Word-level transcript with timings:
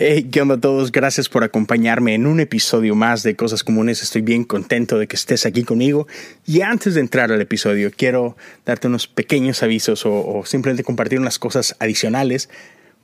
Hey, 0.00 0.28
¿qué 0.30 0.40
onda 0.40 0.54
a 0.54 0.60
todos? 0.60 0.92
Gracias 0.92 1.28
por 1.28 1.42
acompañarme 1.42 2.14
en 2.14 2.28
un 2.28 2.38
episodio 2.38 2.94
más 2.94 3.24
de 3.24 3.34
Cosas 3.34 3.64
Comunes. 3.64 4.00
Estoy 4.00 4.22
bien 4.22 4.44
contento 4.44 4.96
de 4.96 5.08
que 5.08 5.16
estés 5.16 5.44
aquí 5.44 5.64
conmigo. 5.64 6.06
Y 6.46 6.60
antes 6.60 6.94
de 6.94 7.00
entrar 7.00 7.32
al 7.32 7.40
episodio, 7.40 7.90
quiero 7.90 8.36
darte 8.64 8.86
unos 8.86 9.08
pequeños 9.08 9.60
avisos 9.64 10.06
o, 10.06 10.12
o 10.24 10.46
simplemente 10.46 10.84
compartir 10.84 11.18
unas 11.18 11.40
cosas 11.40 11.74
adicionales. 11.80 12.48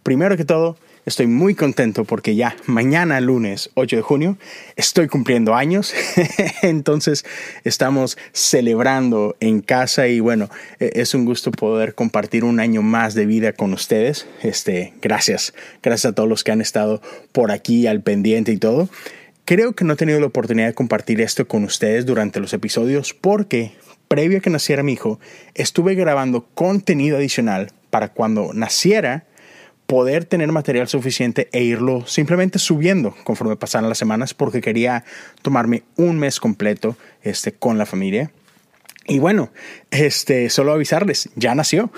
Primero 0.04 0.37
que 0.37 0.45
todo, 0.45 0.77
Estoy 1.06 1.27
muy 1.27 1.54
contento 1.54 2.04
porque 2.04 2.35
ya 2.35 2.56
mañana, 2.64 3.20
lunes 3.20 3.68
8 3.75 3.96
de 3.96 4.02
junio, 4.02 4.39
estoy 4.77 5.07
cumpliendo 5.07 5.55
años. 5.55 5.93
Entonces 6.62 7.27
estamos 7.62 8.16
celebrando 8.32 9.37
en 9.41 9.61
casa 9.61 10.09
y 10.09 10.20
bueno, 10.20 10.48
e-, 10.80 10.93
es 10.95 11.12
un 11.12 11.27
gusto 11.27 11.51
poder 11.51 11.95
compartir 11.95 12.43
un 12.43 12.59
año 12.59 12.80
más 12.80 13.12
de 13.14 13.27
vida 13.27 13.52
con 13.52 13.75
ustedes. 13.75 14.27
Este, 14.43 14.95
gracias. 15.02 15.52
Gracias 15.82 16.12
a 16.12 16.14
todos 16.14 16.29
los 16.29 16.43
que 16.43 16.52
han 16.52 16.62
estado 16.62 17.02
por 17.32 17.50
aquí 17.50 17.86
al 17.86 18.00
pendiente 18.00 18.52
y 18.52 18.57
todo. 18.57 18.88
Creo 19.45 19.74
que 19.74 19.84
no 19.84 19.93
he 19.93 19.96
tenido 19.96 20.21
la 20.21 20.27
oportunidad 20.27 20.68
de 20.68 20.74
compartir 20.74 21.21
esto 21.21 21.46
con 21.46 21.65
ustedes 21.65 22.07
durante 22.07 22.41
los 22.41 22.55
episodios 22.55 23.12
porque 23.12 23.73
previo 24.09 24.38
a 24.38 24.41
que 24.41 24.48
naciera 24.48 24.82
mi 24.82 24.95
hijo, 24.95 25.21
estuve 25.55 25.95
grabando 25.96 26.46
contenido 26.55 27.18
adicional 27.18 27.73
para 27.91 28.09
cuando 28.09 28.55
naciera 28.55 29.24
poder 29.87 30.24
tener 30.24 30.51
material 30.52 30.88
suficiente 30.88 31.48
e 31.52 31.62
irlo 31.62 32.06
simplemente 32.06 32.59
subiendo 32.59 33.15
conforme 33.24 33.56
pasaran 33.56 33.88
las 33.88 33.98
semanas 33.98 34.34
porque 34.34 34.60
quería 34.60 35.05
tomarme 35.43 35.83
un 35.97 36.19
mes 36.19 36.41
completo 36.41 36.97
este, 37.23 37.52
con 37.52 37.79
la 37.79 37.87
familia. 37.87 38.30
Y 39.07 39.19
bueno, 39.19 39.53
este, 39.91 40.49
solo 40.49 40.73
avisarles, 40.73 41.29
ya 41.37 41.55
nació. 41.55 41.93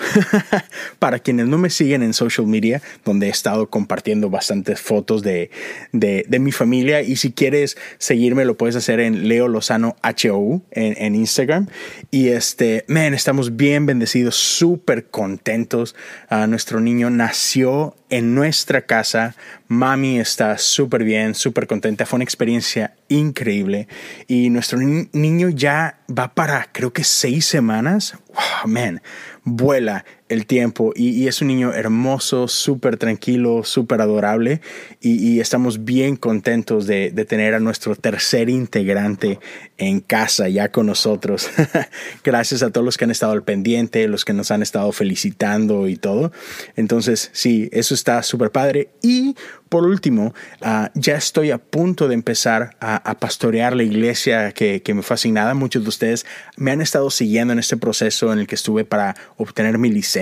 Para 0.99 1.19
quienes 1.19 1.47
no 1.47 1.57
me 1.57 1.69
siguen 1.69 2.03
en 2.03 2.13
social 2.13 2.45
media, 2.47 2.81
donde 3.05 3.27
he 3.27 3.29
estado 3.29 3.69
compartiendo 3.69 4.29
bastantes 4.29 4.81
fotos 4.81 5.23
de, 5.23 5.49
de, 5.93 6.39
mi 6.39 6.51
familia. 6.51 7.01
Y 7.01 7.15
si 7.15 7.31
quieres 7.31 7.77
seguirme, 7.97 8.43
lo 8.43 8.57
puedes 8.57 8.75
hacer 8.75 8.99
en 8.99 9.29
Leo 9.29 9.47
Lozano 9.47 9.95
HOU 10.03 10.63
en, 10.71 10.95
en 10.97 11.15
Instagram. 11.15 11.67
Y 12.11 12.27
este, 12.27 12.83
man, 12.87 13.13
estamos 13.13 13.55
bien 13.55 13.85
bendecidos, 13.85 14.35
súper 14.35 15.07
contentos. 15.07 15.95
Uh, 16.29 16.45
nuestro 16.47 16.81
niño 16.81 17.09
nació 17.09 17.95
en 18.09 18.35
nuestra 18.35 18.81
casa. 18.81 19.35
Mami 19.67 20.19
está 20.19 20.57
súper 20.57 21.03
bien, 21.03 21.35
súper 21.35 21.67
contenta. 21.67 22.05
Fue 22.05 22.17
una 22.17 22.23
experiencia 22.23 22.95
increíble. 23.09 23.87
Y 24.27 24.49
nuestro 24.49 24.79
ni 24.79 25.09
niño 25.13 25.49
ya 25.49 25.99
va 26.09 26.33
para, 26.33 26.69
creo 26.71 26.93
que 26.93 27.03
seis 27.03 27.45
semanas. 27.45 28.17
Wow, 28.29 28.71
man, 28.71 29.01
vuela 29.43 30.05
el 30.29 30.45
tiempo 30.45 30.93
y, 30.95 31.27
es 31.27 31.41
un 31.41 31.47
niño 31.47 31.73
hermoso, 31.73 32.47
súper 32.47 32.97
tranquilo, 32.97 33.63
súper 33.63 34.01
adorable 34.01 34.61
y, 35.01 35.39
estamos 35.39 35.85
bien 35.85 36.15
contentos 36.15 36.87
de, 36.87 37.11
tener 37.27 37.53
a 37.53 37.59
nuestro 37.59 37.95
tercer 37.95 38.49
integrante 38.49 39.39
en 39.77 39.99
casa 39.99 40.49
ya 40.49 40.69
con 40.71 40.87
nosotros. 40.87 41.49
Gracias 42.23 42.63
a 42.63 42.71
todos 42.71 42.83
los 42.83 42.97
que 42.97 43.05
han 43.05 43.11
estado 43.11 43.33
al 43.33 43.43
pendiente, 43.43 44.07
los 44.07 44.25
que 44.25 44.33
nos 44.33 44.51
han 44.51 44.61
estado 44.61 44.91
felicitando 44.91 45.87
y 45.87 45.95
todo. 45.95 46.31
Entonces, 46.75 47.29
sí, 47.33 47.69
eso 47.71 47.93
está 47.93 48.23
súper 48.23 48.51
padre. 48.51 48.89
Y 49.01 49.35
por 49.69 49.85
último, 49.85 50.33
uh, 50.61 50.87
ya 50.95 51.15
estoy 51.15 51.51
a 51.51 51.57
punto 51.57 52.07
de 52.07 52.13
empezar 52.13 52.77
a, 52.79 52.95
a 52.95 53.19
pastorear 53.19 53.75
la 53.75 53.83
iglesia 53.83 54.51
que, 54.53 54.81
que, 54.81 54.93
me 54.93 55.03
fue 55.03 55.15
asignada. 55.15 55.53
Muchos 55.53 55.83
de 55.83 55.89
ustedes 55.89 56.25
me 56.55 56.71
han 56.71 56.81
estado 56.81 57.09
siguiendo 57.09 57.53
en 57.53 57.59
este 57.59 57.77
proceso 57.77 58.31
en 58.31 58.39
el 58.39 58.47
que 58.47 58.55
estuve 58.55 58.85
para 58.85 59.15
obtener 59.35 59.77
mi 59.77 59.89
licencia 59.89 60.16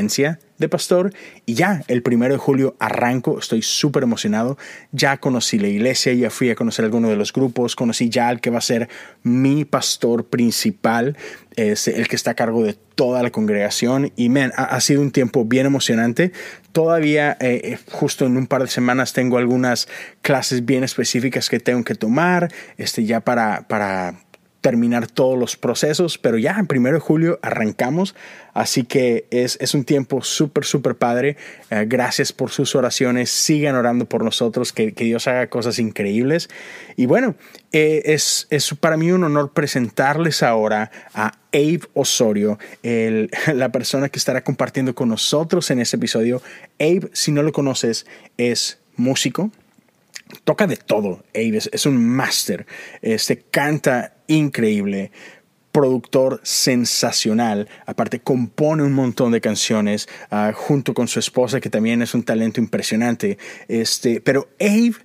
de 0.57 0.69
pastor. 0.69 1.13
Y 1.45 1.53
ya 1.53 1.83
el 1.87 2.01
primero 2.01 2.33
de 2.33 2.37
julio 2.37 2.75
arranco, 2.79 3.39
estoy 3.39 3.61
súper 3.61 4.03
emocionado, 4.03 4.57
ya 4.91 5.17
conocí 5.17 5.59
la 5.59 5.67
iglesia, 5.67 6.13
ya 6.13 6.29
fui 6.29 6.49
a 6.49 6.55
conocer 6.55 6.85
alguno 6.85 7.09
de 7.09 7.15
los 7.15 7.33
grupos, 7.33 7.75
conocí 7.75 8.09
ya 8.09 8.29
al 8.29 8.41
que 8.41 8.49
va 8.49 8.59
a 8.59 8.61
ser 8.61 8.89
mi 9.23 9.65
pastor 9.65 10.25
principal, 10.25 11.17
es 11.55 11.87
el 11.87 12.07
que 12.07 12.15
está 12.15 12.31
a 12.31 12.35
cargo 12.35 12.63
de 12.63 12.73
toda 12.73 13.23
la 13.23 13.31
congregación. 13.31 14.11
Y 14.15 14.29
man, 14.29 14.51
ha, 14.55 14.79
sido 14.81 15.01
un 15.01 15.11
tiempo 15.11 15.45
bien 15.45 15.65
emocionante. 15.65 16.31
Todavía 16.71 17.37
eh, 17.39 17.61
eh, 17.63 17.77
justo 17.91 18.25
en 18.25 18.35
un 18.37 18.47
par 18.47 18.61
de 18.61 18.67
semanas 18.67 19.13
tengo 19.13 19.37
algunas 19.37 19.87
clases 20.21 20.65
bien 20.65 20.83
específicas 20.83 21.49
que 21.49 21.59
tengo 21.59 21.83
que 21.83 21.95
tomar, 21.95 22.51
este, 22.77 23.05
ya 23.05 23.21
para, 23.21 23.67
para 23.67 24.24
terminar 24.65 25.05
todos 25.05 25.37
los 25.37 25.57
procesos, 25.57 26.17
pero 26.17 26.39
ya 26.39 26.55
en 26.57 26.65
primero 26.65 26.95
de 26.95 26.99
julio 26.99 27.37
arrancamos, 27.43 28.15
así 28.55 28.83
que 28.83 29.27
es, 29.29 29.59
es 29.61 29.75
un 29.75 29.83
tiempo 29.83 30.23
súper, 30.23 30.65
súper 30.65 30.95
padre. 30.95 31.37
Eh, 31.69 31.85
gracias 31.87 32.33
por 32.33 32.49
sus 32.49 32.73
oraciones, 32.73 33.29
sigan 33.29 33.75
orando 33.75 34.09
por 34.09 34.23
nosotros, 34.23 34.73
que, 34.73 34.95
que 34.95 35.03
Dios 35.03 35.27
haga 35.27 35.51
cosas 35.51 35.77
increíbles. 35.77 36.49
Y 36.95 37.05
bueno, 37.05 37.35
eh, 37.73 38.01
es, 38.05 38.47
es, 38.49 38.73
para 38.79 38.97
mí 38.97 39.11
un 39.11 39.23
honor 39.23 39.51
presentarles 39.53 40.41
ahora 40.41 40.89
a 41.13 41.33
Abe 41.53 41.81
Osorio, 41.93 42.57
el, 42.81 43.29
la 43.53 43.71
persona 43.71 44.09
que 44.09 44.17
estará 44.17 44.43
compartiendo 44.43 44.95
con 44.95 45.09
nosotros 45.09 45.69
en 45.69 45.77
este 45.77 45.97
episodio. 45.97 46.41
Abe, 46.79 47.11
si 47.13 47.31
no 47.31 47.43
lo 47.43 47.51
conoces, 47.51 48.07
es 48.39 48.79
músico, 48.95 49.51
toca 50.43 50.65
de 50.65 50.77
todo. 50.77 51.23
Aves 51.35 51.69
es 51.71 51.85
un 51.85 52.03
máster. 52.03 52.65
Este 53.03 53.37
canta 53.37 54.14
increíble, 54.27 55.11
productor 55.75 56.39
sensacional. 56.43 57.67
Aparte, 57.85 58.21
compone 58.21 58.83
un 58.83 58.93
montón 58.93 59.33
de 59.33 59.41
canciones 59.41 60.07
uh, 60.31 60.53
junto 60.53 60.93
con 60.93 61.09
su 61.09 61.19
esposa, 61.19 61.59
que 61.59 61.69
también 61.69 62.01
es 62.01 62.13
un 62.13 62.23
talento 62.23 62.61
impresionante. 62.61 63.37
Este, 63.67 64.21
pero 64.21 64.47
Abe. 64.59 64.95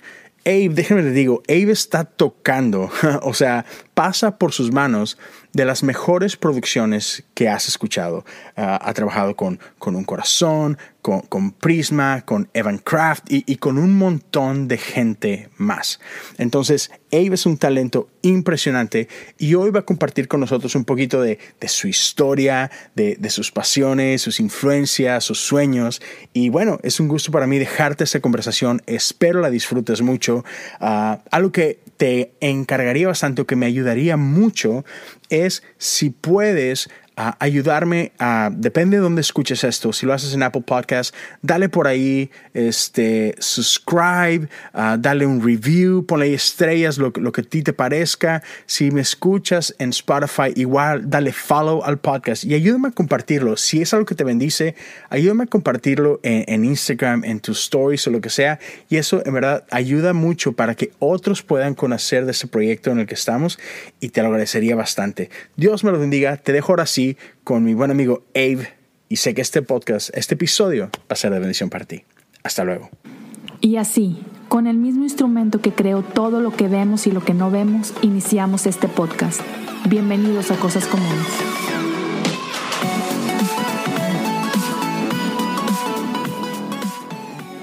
Abe, 0.46 0.70
déjenme 0.70 1.02
le 1.02 1.10
digo, 1.10 1.42
Abe 1.48 1.72
está 1.72 2.04
tocando, 2.04 2.90
o 3.22 3.34
sea, 3.34 3.66
pasa 3.92 4.38
por 4.38 4.52
sus 4.52 4.72
manos 4.72 5.18
de 5.52 5.66
las 5.66 5.82
mejores 5.82 6.36
producciones 6.36 7.24
que 7.34 7.48
has 7.48 7.68
escuchado. 7.68 8.24
Uh, 8.56 8.78
ha 8.80 8.94
trabajado 8.94 9.36
con, 9.36 9.60
con 9.78 9.96
Un 9.96 10.04
Corazón, 10.04 10.78
con, 11.02 11.52
Prisma, 11.52 12.22
con 12.24 12.48
Evan 12.52 12.78
Kraft 12.78 13.24
y, 13.28 13.56
con 13.56 13.78
un 13.78 13.96
montón 13.96 14.68
de 14.68 14.78
gente 14.78 15.48
más. 15.56 16.00
Entonces, 16.38 16.90
Abe 17.12 17.34
es 17.34 17.46
un 17.46 17.56
talento 17.56 18.08
impresionante 18.22 19.08
y 19.38 19.54
hoy 19.54 19.70
va 19.70 19.80
a 19.80 19.84
compartir 19.84 20.28
con 20.28 20.40
nosotros 20.40 20.74
un 20.74 20.84
poquito 20.84 21.22
de, 21.22 21.38
su 21.66 21.88
historia, 21.88 22.70
de, 22.94 23.30
sus 23.30 23.50
pasiones, 23.50 24.22
sus 24.22 24.40
influencias, 24.40 25.24
sus 25.24 25.40
sueños. 25.40 26.02
Y 26.32 26.50
bueno, 26.50 26.78
es 26.82 27.00
un 27.00 27.08
gusto 27.08 27.32
para 27.32 27.46
mí 27.46 27.58
dejarte 27.58 28.04
esta 28.04 28.20
conversación. 28.20 28.82
Espero 28.86 29.40
la 29.40 29.50
disfrutes 29.50 30.02
mucho. 30.02 30.44
Uh, 30.80 31.16
algo 31.30 31.52
que 31.52 31.80
te 31.96 32.32
encargaría 32.40 33.08
bastante 33.08 33.42
o 33.42 33.46
que 33.46 33.56
me 33.56 33.66
ayudaría 33.66 34.16
mucho 34.16 34.84
es 35.28 35.62
si 35.78 36.10
puedes 36.10 36.88
a 37.20 37.36
ayudarme 37.38 38.12
a, 38.18 38.48
depende 38.50 38.96
de 38.96 39.02
dónde 39.02 39.20
escuches 39.20 39.62
esto, 39.62 39.92
si 39.92 40.06
lo 40.06 40.14
haces 40.14 40.32
en 40.32 40.42
Apple 40.42 40.62
Podcast, 40.62 41.14
dale 41.42 41.68
por 41.68 41.86
ahí, 41.86 42.30
este, 42.54 43.34
subscribe, 43.38 44.48
uh, 44.72 44.96
dale 44.98 45.26
un 45.26 45.44
review, 45.44 46.06
ponle 46.06 46.32
estrellas, 46.32 46.96
lo, 46.96 47.12
lo, 47.16 47.30
que 47.30 47.42
a 47.42 47.44
ti 47.44 47.62
te 47.62 47.74
parezca. 47.74 48.42
Si 48.64 48.90
me 48.90 49.02
escuchas 49.02 49.74
en 49.78 49.90
Spotify, 49.90 50.54
igual, 50.56 51.10
dale 51.10 51.30
follow 51.32 51.82
al 51.84 51.98
podcast 51.98 52.44
y 52.44 52.54
ayúdame 52.54 52.88
a 52.88 52.92
compartirlo. 52.92 53.58
Si 53.58 53.82
es 53.82 53.92
algo 53.92 54.06
que 54.06 54.14
te 54.14 54.24
bendice, 54.24 54.74
ayúdame 55.10 55.44
a 55.44 55.46
compartirlo 55.46 56.20
en, 56.22 56.64
Instagram, 56.64 57.24
en 57.24 57.40
tus 57.40 57.60
stories 57.64 58.06
o 58.06 58.10
lo 58.10 58.22
que 58.22 58.30
sea. 58.30 58.58
Y 58.88 58.96
eso 58.96 59.22
en 59.26 59.34
verdad 59.34 59.64
ayuda 59.70 60.14
mucho 60.14 60.52
para 60.54 60.74
que 60.74 60.92
otros 60.98 61.42
puedan 61.42 61.74
conocer 61.74 62.24
de 62.24 62.30
ese 62.30 62.46
proyecto 62.46 62.90
en 62.90 63.00
el 63.00 63.06
que 63.06 63.14
estamos 63.14 63.58
y 64.00 64.08
te 64.08 64.22
lo 64.22 64.28
agradecería 64.28 64.74
bastante. 64.74 65.28
Dios 65.56 65.84
me 65.84 65.92
lo 65.92 65.98
bendiga, 65.98 66.38
te 66.38 66.52
dejo 66.54 66.72
ahora 66.72 66.86
sí 66.86 67.09
con 67.44 67.64
mi 67.64 67.74
buen 67.74 67.90
amigo 67.90 68.24
Abe 68.34 68.68
y 69.08 69.16
sé 69.16 69.34
que 69.34 69.42
este 69.42 69.62
podcast, 69.62 70.10
este 70.14 70.34
episodio 70.34 70.84
va 70.84 71.10
a 71.10 71.16
ser 71.16 71.32
de 71.32 71.40
bendición 71.40 71.70
para 71.70 71.84
ti. 71.84 72.04
Hasta 72.42 72.64
luego. 72.64 72.90
Y 73.60 73.76
así, 73.76 74.18
con 74.48 74.66
el 74.66 74.78
mismo 74.78 75.02
instrumento 75.02 75.60
que 75.60 75.72
creó 75.72 76.02
todo 76.02 76.40
lo 76.40 76.50
que 76.52 76.68
vemos 76.68 77.06
y 77.06 77.12
lo 77.12 77.22
que 77.22 77.34
no 77.34 77.50
vemos, 77.50 77.92
iniciamos 78.02 78.66
este 78.66 78.88
podcast. 78.88 79.40
Bienvenidos 79.88 80.50
a 80.50 80.56
Cosas 80.56 80.86
Comunes. 80.86 81.26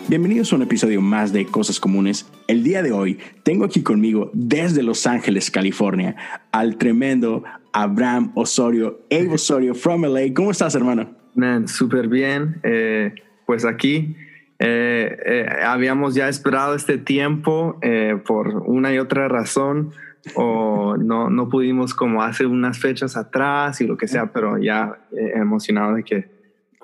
Bienvenidos 0.09 0.53
a 0.53 0.55
un 0.55 0.61
episodio 0.61 1.01
más 1.01 1.33
de 1.33 1.45
Cosas 1.45 1.81
Comunes. 1.81 2.27
El 2.47 2.63
día 2.63 2.81
de 2.81 2.93
hoy 2.93 3.19
tengo 3.43 3.65
aquí 3.65 3.81
conmigo 3.81 4.31
desde 4.33 4.81
Los 4.81 5.05
Ángeles, 5.05 5.51
California, 5.51 6.15
al 6.53 6.77
tremendo 6.77 7.43
Abraham 7.73 8.31
Osorio, 8.35 8.99
Abe 9.11 9.33
Osorio 9.33 9.73
from 9.75 10.03
LA. 10.03 10.33
¿Cómo 10.33 10.51
estás, 10.51 10.75
hermano? 10.75 11.09
Man, 11.35 11.67
súper 11.67 12.07
bien. 12.07 12.59
Eh, 12.63 13.13
pues 13.45 13.65
aquí 13.65 14.15
eh, 14.59 15.17
eh, 15.25 15.45
habíamos 15.63 16.15
ya 16.15 16.27
esperado 16.27 16.73
este 16.73 16.97
tiempo 16.97 17.77
eh, 17.81 18.19
por 18.25 18.47
una 18.65 18.91
y 18.91 18.97
otra 18.97 19.27
razón 19.27 19.91
o 20.35 20.97
no, 20.97 21.29
no 21.29 21.47
pudimos 21.47 21.93
como 21.93 22.23
hace 22.23 22.45
unas 22.45 22.79
fechas 22.79 23.15
atrás 23.15 23.79
y 23.81 23.87
lo 23.87 23.97
que 23.97 24.07
sea, 24.07 24.33
pero 24.33 24.57
ya 24.57 24.99
emocionado 25.11 25.95
de 25.95 26.03
que 26.03 26.36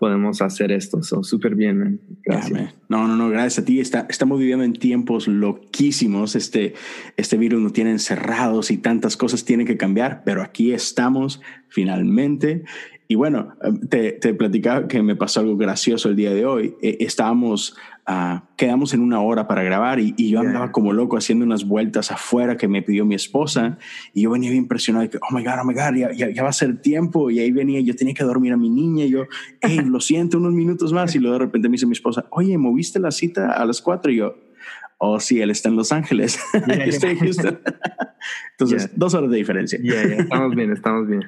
podemos 0.04 0.42
hacer 0.42 0.74
esto. 0.74 1.02
So, 1.02 1.24
súper 1.24 1.56
bien. 1.56 2.02
Gracias. 2.26 2.76
no, 2.90 3.08
no, 3.08 3.16
no, 3.16 3.30
gracias 3.30 3.60
a 3.60 3.66
ti. 3.66 3.80
Está, 3.80 4.06
estamos 4.10 4.38
viviendo 4.38 4.66
en 4.66 4.74
tiempos 4.74 5.30
loquísimos. 5.30 6.36
Este, 6.36 6.74
este 7.16 7.38
virus 7.38 7.62
nos 7.62 7.72
tiene 7.72 7.92
encerrados 7.92 8.70
y 8.70 8.80
tantas 8.80 9.16
cosas 9.16 9.46
tienen 9.46 9.66
que 9.66 9.78
cambiar, 9.78 10.24
pero 10.26 10.42
aquí 10.42 10.74
estamos 10.74 11.40
finalmente. 11.70 12.66
Y 13.08 13.16
bueno, 13.16 13.56
te, 13.90 14.12
te 14.12 14.34
platicaba 14.34 14.90
que 14.90 15.02
me 15.02 15.16
pasó 15.16 15.40
algo 15.40 15.56
gracioso 15.56 16.10
el 16.10 16.18
día 16.18 16.34
de 16.34 16.46
hoy. 16.46 16.76
Eh, 16.82 16.98
estábamos 17.00 17.78
Ah, 18.06 18.44
quedamos 18.58 18.94
en 18.94 19.00
una 19.00 19.22
hora 19.22 19.48
para 19.48 19.64
grabar 19.64 19.98
y, 19.98 20.14
yo 20.30 20.42
andaba 20.42 20.74
como 20.74 20.92
loco 20.92 21.16
haciendo 21.16 21.46
unas 21.46 21.66
vueltas 21.66 22.12
afuera 22.12 22.58
que 22.58 22.68
me 22.68 22.82
pidió 22.82 23.06
mi 23.06 23.16
esposa 23.16 23.78
y 24.14 24.24
yo 24.24 24.32
venía 24.32 24.50
bien 24.50 24.64
impresionado 24.64 25.10
que, 25.10 25.18
oh 25.18 25.34
my 25.34 25.42
God, 25.42 25.54
oh 25.62 25.66
my 25.66 25.74
God, 25.74 25.96
ya, 26.14 26.30
ya, 26.30 26.44
va 26.44 26.50
a 26.50 26.54
ser 26.54 26.82
tiempo 26.82 27.32
y 27.32 27.40
ahí 27.40 27.52
venía, 27.52 27.80
yo 27.80 27.96
tenía 27.96 28.14
que 28.14 28.26
dormir 28.26 28.52
a 28.52 28.58
mi 28.58 28.70
niña 28.70 29.06
y 29.06 29.12
yo, 29.12 29.24
hey, 29.62 29.80
lo 29.86 30.00
siento, 30.02 30.38
unos 30.38 30.52
minutos 30.52 30.92
más 30.92 31.16
y 31.16 31.20
luego 31.20 31.38
de 31.40 31.46
repente 31.46 31.70
me 31.70 31.74
dice 31.74 31.86
mi 31.86 31.94
esposa, 31.94 32.26
oye, 32.32 32.58
¿moviste 32.58 33.00
la 33.00 33.12
cita 33.12 33.54
a 33.54 33.66
las 33.66 33.82
cuatro? 33.82 34.12
Y 34.12 34.18
yo, 34.18 34.36
oh 34.98 35.22
sí, 35.22 35.40
él 35.40 35.50
está 35.50 35.70
en 35.70 35.78
Los 35.78 35.94
Ángeles, 35.94 36.38
estoy 36.68 37.12
en 37.12 37.20
Houston. 37.20 37.60
Entonces, 38.52 38.90
dos 38.96 39.14
horas 39.14 39.30
de 39.32 39.38
diferencia. 39.38 39.80
Estamos 39.82 40.56
bien, 40.56 40.72
estamos 40.72 41.08
bien. 41.08 41.22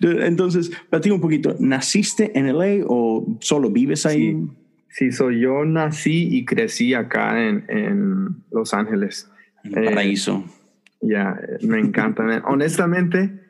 Entonces, 0.00 0.70
platica 0.88 1.14
un 1.14 1.20
poquito, 1.20 1.56
¿naciste 1.58 2.36
en 2.38 2.46
LA 2.56 2.84
o 2.86 3.38
solo 3.40 3.70
vives 3.70 4.06
ahí? 4.06 4.32
Sí, 4.32 4.48
soy 5.12 5.40
yo 5.40 5.64
nací 5.64 6.28
y 6.30 6.44
crecí 6.44 6.94
acá 6.94 7.42
en, 7.42 7.64
en 7.68 8.44
Los 8.50 8.74
Ángeles. 8.74 9.30
El 9.64 9.84
paraíso. 9.84 10.44
Eh, 11.00 11.08
ya, 11.12 11.40
me 11.62 11.80
encanta. 11.80 12.22
Honestamente, 12.46 13.40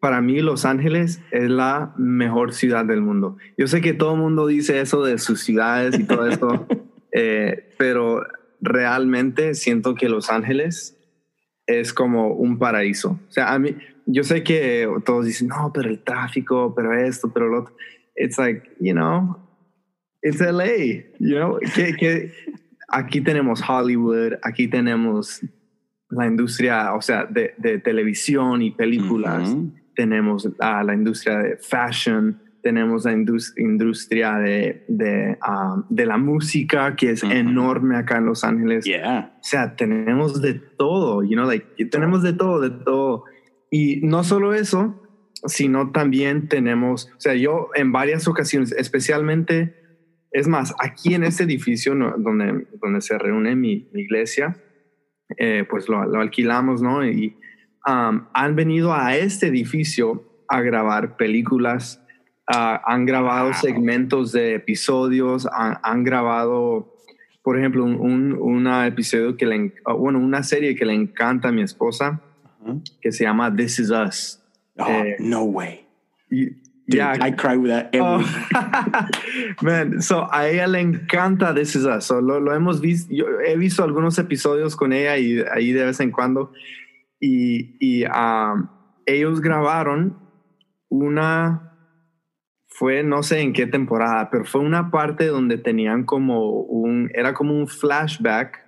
para 0.00 0.20
mí 0.20 0.40
Los 0.40 0.64
Ángeles 0.64 1.20
es 1.30 1.50
la 1.50 1.94
mejor 1.96 2.52
ciudad 2.52 2.84
del 2.84 3.00
mundo. 3.00 3.36
Yo 3.56 3.66
sé 3.66 3.80
que 3.80 3.94
todo 3.94 4.14
el 4.14 4.20
mundo 4.20 4.46
dice 4.46 4.80
eso 4.80 5.02
de 5.02 5.18
sus 5.18 5.42
ciudades 5.42 5.98
y 5.98 6.04
todo 6.04 6.28
esto, 6.28 6.66
eh, 7.12 7.72
pero 7.78 8.22
realmente 8.60 9.54
siento 9.54 9.94
que 9.94 10.08
Los 10.08 10.30
Ángeles 10.30 10.96
es 11.66 11.92
como 11.92 12.34
un 12.34 12.58
paraíso. 12.58 13.18
O 13.28 13.32
sea, 13.32 13.52
a 13.52 13.58
mí, 13.58 13.76
yo 14.06 14.24
sé 14.24 14.42
que 14.42 14.88
todos 15.04 15.26
dicen, 15.26 15.48
no, 15.48 15.72
pero 15.72 15.88
el 15.88 16.00
tráfico, 16.00 16.74
pero 16.74 16.92
esto, 16.94 17.30
pero 17.32 17.48
lo 17.48 17.60
otro. 17.60 17.76
It's 18.16 18.38
like, 18.38 18.70
you 18.78 18.92
know, 18.92 19.43
it's 20.24 20.40
LA, 20.40 21.04
you 21.20 21.36
know, 21.36 21.58
que, 21.74 22.32
aquí 22.88 23.20
tenemos 23.20 23.60
Hollywood, 23.60 24.38
aquí 24.42 24.68
tenemos 24.68 25.40
la 26.10 26.26
industria, 26.26 26.94
o 26.94 27.02
sea, 27.02 27.26
de, 27.26 27.54
de 27.58 27.78
televisión 27.78 28.62
y 28.62 28.70
películas, 28.70 29.54
tenemos 29.94 30.48
la 30.58 30.94
industria 30.94 31.38
de 31.38 31.56
fashion, 31.58 32.40
tenemos 32.62 33.04
la 33.04 33.12
industria 33.12 34.38
de, 34.38 34.84
de, 34.88 35.38
um, 35.46 35.84
de, 35.90 36.06
la 36.06 36.16
música, 36.16 36.96
que 36.96 37.10
es 37.10 37.22
enorme 37.22 37.96
acá 37.96 38.16
en 38.16 38.26
Los 38.26 38.42
Ángeles. 38.42 38.84
Yeah. 38.86 39.34
O 39.36 39.44
sea, 39.44 39.76
tenemos 39.76 40.40
de 40.40 40.54
todo, 40.54 41.22
you 41.22 41.32
know, 41.32 41.46
like, 41.46 41.66
tenemos 41.90 42.22
de 42.22 42.32
todo, 42.32 42.60
de 42.60 42.70
todo. 42.70 43.24
Y 43.70 44.00
no 44.02 44.24
solo 44.24 44.54
eso, 44.54 45.02
sino 45.46 45.90
también 45.92 46.48
tenemos, 46.48 47.10
o 47.14 47.20
sea, 47.20 47.34
yo 47.34 47.68
en 47.74 47.92
varias 47.92 48.26
ocasiones, 48.28 48.72
especialmente 48.72 49.83
es 50.34 50.48
más, 50.48 50.74
aquí 50.80 51.14
en 51.14 51.22
este 51.22 51.44
edificio 51.44 51.94
donde, 51.94 52.66
donde 52.82 53.00
se 53.00 53.16
reúne 53.16 53.54
mi, 53.54 53.88
iglesia, 53.94 54.56
eh, 55.38 55.64
pues 55.70 55.88
lo, 55.88 56.00
alquilamos, 56.20 56.82
¿no? 56.82 57.06
Y 57.06 57.36
um, 57.86 58.26
han 58.34 58.56
venido 58.56 58.92
a 58.92 59.16
este 59.16 59.46
edificio 59.46 60.24
a 60.48 60.60
grabar 60.60 61.16
películas, 61.16 62.04
uh, 62.52 62.78
han 62.84 63.06
grabado 63.06 63.54
segmentos 63.54 64.32
de 64.32 64.56
episodios, 64.56 65.46
han, 65.52 66.02
grabado, 66.02 66.96
por 67.44 67.56
ejemplo, 67.56 67.84
un, 67.84 68.66
episodio 68.86 69.36
que 69.36 69.46
le, 69.46 69.72
bueno, 69.96 70.18
una 70.18 70.42
serie 70.42 70.74
que 70.74 70.84
le 70.84 70.94
encanta 70.94 71.50
a 71.50 71.52
mi 71.52 71.62
esposa, 71.62 72.20
que 73.00 73.12
se 73.12 73.22
llama 73.22 73.54
This 73.54 73.78
Is 73.78 73.90
Us. 73.90 74.42
Oh, 74.78 74.88
eh, 74.88 75.14
no 75.20 75.44
way. 75.44 75.86
Yeah, 76.86 77.16
I 77.18 77.30
cry 77.30 77.56
with 77.56 77.70
that 77.70 77.94
every 77.94 78.24
oh. 78.26 79.56
Man, 79.62 80.02
so 80.02 80.28
a 80.30 80.48
ella 80.48 80.66
le 80.66 80.80
encanta 80.80 81.54
This 81.54 81.76
Is 81.76 81.86
Us. 81.86 82.04
So 82.04 82.20
lo, 82.20 82.40
lo, 82.40 82.52
hemos 82.52 82.80
visto, 82.80 83.12
yo 83.14 83.24
he 83.40 83.56
visto 83.56 83.82
algunos 83.82 84.18
episodios 84.18 84.76
con 84.76 84.92
ella 84.92 85.16
y 85.16 85.42
ahí 85.54 85.72
de 85.72 85.86
vez 85.86 86.00
en 86.00 86.10
cuando. 86.10 86.52
Y, 87.18 87.76
y 87.80 88.04
um, 88.04 88.68
ellos 89.06 89.40
grabaron 89.40 90.18
una, 90.90 91.72
fue 92.68 93.02
no 93.02 93.22
sé 93.22 93.40
en 93.40 93.54
qué 93.54 93.66
temporada, 93.66 94.28
pero 94.30 94.44
fue 94.44 94.60
una 94.60 94.90
parte 94.90 95.26
donde 95.26 95.56
tenían 95.56 96.04
como 96.04 96.50
un, 96.50 97.10
era 97.14 97.32
como 97.32 97.54
un 97.54 97.66
flashback 97.66 98.62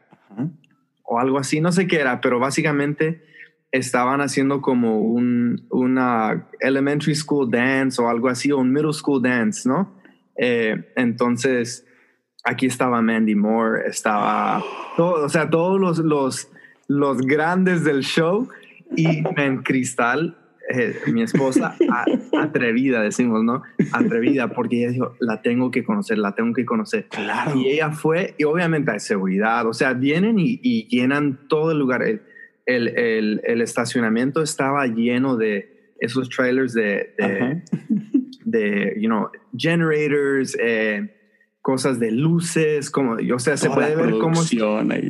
o 1.03 1.21
algo 1.21 1.39
así, 1.39 1.61
no 1.61 1.71
sé 1.71 1.87
qué 1.87 2.01
era, 2.01 2.21
pero 2.21 2.41
básicamente 2.41 3.23
estaban 3.77 4.21
haciendo 4.21 4.61
como 4.61 5.01
un, 5.01 5.67
una 5.71 6.49
elementary 6.61 7.15
school 7.15 7.51
dance 7.51 8.01
o 8.01 8.09
algo 8.09 8.29
así, 8.29 8.51
o 8.53 8.59
un 8.59 8.73
middle 8.73 8.93
school 8.93 9.23
dance, 9.23 9.69
¿no? 9.69 9.95
Eh, 10.37 10.93
entonces, 10.97 11.87
aquí 12.45 12.67
estaba 12.67 13.03
Mandy 13.03 13.35
Moore, 13.35 13.83
estaba, 13.87 14.63
todo, 14.97 15.25
o 15.25 15.29
sea, 15.29 15.51
todos 15.51 15.81
los, 15.81 15.99
los, 15.99 16.49
los 16.89 17.19
grandes 17.19 17.85
del 17.85 18.03
show 18.03 18.49
y 18.97 19.23
en 19.37 19.63
Cristal, 19.63 20.39
eh, 20.75 20.99
mi 21.13 21.23
esposa, 21.23 21.77
atrevida, 22.39 23.01
decimos, 23.03 23.45
¿no? 23.45 23.63
Atrevida, 23.93 24.49
porque 24.49 24.83
ella 24.83 24.91
dijo, 24.91 25.15
la 25.21 25.43
tengo 25.43 25.71
que 25.71 25.85
conocer, 25.85 26.19
la 26.19 26.35
tengo 26.35 26.53
que 26.53 26.65
conocer. 26.65 27.07
Claro. 27.09 27.57
Y 27.57 27.69
ella 27.69 27.91
fue, 27.91 28.35
y 28.39 28.45
obviamente 28.45 28.91
hay 28.91 29.01
seguridad, 29.01 29.67
o 29.67 29.73
sea, 29.73 29.93
vienen 29.93 30.39
y, 30.39 30.61
y 30.63 30.89
llenan 30.89 31.49
todo 31.49 31.73
el 31.73 31.79
lugar 31.79 32.03
el, 32.03 32.23
el, 32.67 33.41
el, 33.45 33.61
estacionamiento 33.61 34.43
estaba 34.43 34.87
lleno 34.87 35.37
de 35.37 35.95
esos 36.01 36.29
trailers 36.29 36.75
de, 36.75 37.15
de, 37.17 37.63
de 38.45 38.95
you 39.01 39.09
know, 39.09 39.31
generators, 39.57 40.57
eh, 40.61 41.17
cosas 41.67 41.99
de 41.99 42.13
luces, 42.13 42.91
como, 42.91 43.17
o 43.35 43.39
sea, 43.41 43.57
se 43.57 43.69
puede 43.69 43.97
ver 43.97 44.19
cómo 44.21 44.41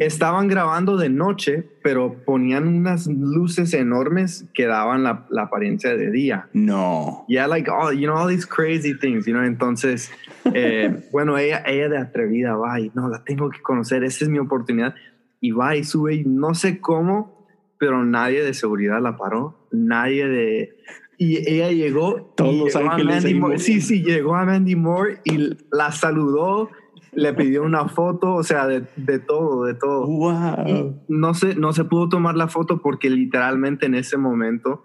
estaban 0.00 0.48
grabando 0.48 0.96
de 0.96 1.10
noche, 1.10 1.68
pero 1.82 2.24
ponían 2.24 2.66
unas 2.66 3.06
luces 3.06 3.74
enormes 3.74 4.46
que 4.54 4.64
daban 4.64 5.02
la, 5.02 5.26
la 5.28 5.42
apariencia 5.42 5.94
de 5.94 6.10
día. 6.10 6.48
No. 6.54 7.26
Yeah, 7.28 7.46
like, 7.46 7.70
oh, 7.70 7.92
you 7.92 8.06
know, 8.06 8.16
all 8.16 8.26
these 8.26 8.46
crazy 8.46 8.94
things, 8.94 9.26
you 9.26 9.34
know, 9.34 9.44
entonces, 9.44 10.10
eh, 10.54 10.96
bueno, 11.12 11.36
ella, 11.36 11.62
ella 11.66 11.90
de 11.90 11.98
atrevida 11.98 12.56
va 12.56 12.80
y 12.80 12.90
no, 12.94 13.10
la 13.10 13.22
tengo 13.22 13.50
que 13.50 13.60
conocer, 13.60 14.02
esa 14.02 14.24
es 14.24 14.30
mi 14.30 14.38
oportunidad. 14.38 14.94
Y 15.42 15.50
va 15.50 15.76
y 15.76 15.84
sube 15.84 16.14
y 16.14 16.24
no 16.24 16.54
sé 16.54 16.80
cómo, 16.80 17.35
pero 17.78 18.04
nadie 18.04 18.42
de 18.42 18.54
seguridad 18.54 19.00
la 19.00 19.16
paró, 19.16 19.68
nadie 19.70 20.26
de... 20.26 20.76
Y 21.18 21.50
ella 21.50 21.70
llegó, 21.70 22.34
Todos 22.36 22.74
llegó 22.74 22.90
a 22.90 22.98
Mandy 22.98 23.34
Moore. 23.34 23.58
Sí, 23.58 23.80
sí, 23.80 24.02
llegó 24.02 24.36
a 24.36 24.44
Mandy 24.44 24.76
Moore 24.76 25.20
y 25.24 25.56
la 25.72 25.90
saludó, 25.90 26.70
le 27.12 27.32
pidió 27.32 27.62
una 27.62 27.88
foto, 27.88 28.34
o 28.34 28.42
sea, 28.42 28.66
de, 28.66 28.84
de 28.96 29.18
todo, 29.18 29.64
de 29.64 29.74
todo. 29.74 30.06
Wow. 30.06 31.02
no 31.08 31.32
se, 31.32 31.54
no 31.54 31.72
se 31.72 31.84
pudo 31.84 32.10
tomar 32.10 32.36
la 32.36 32.48
foto 32.48 32.82
porque 32.82 33.08
literalmente 33.08 33.86
en 33.86 33.94
ese 33.94 34.18
momento 34.18 34.82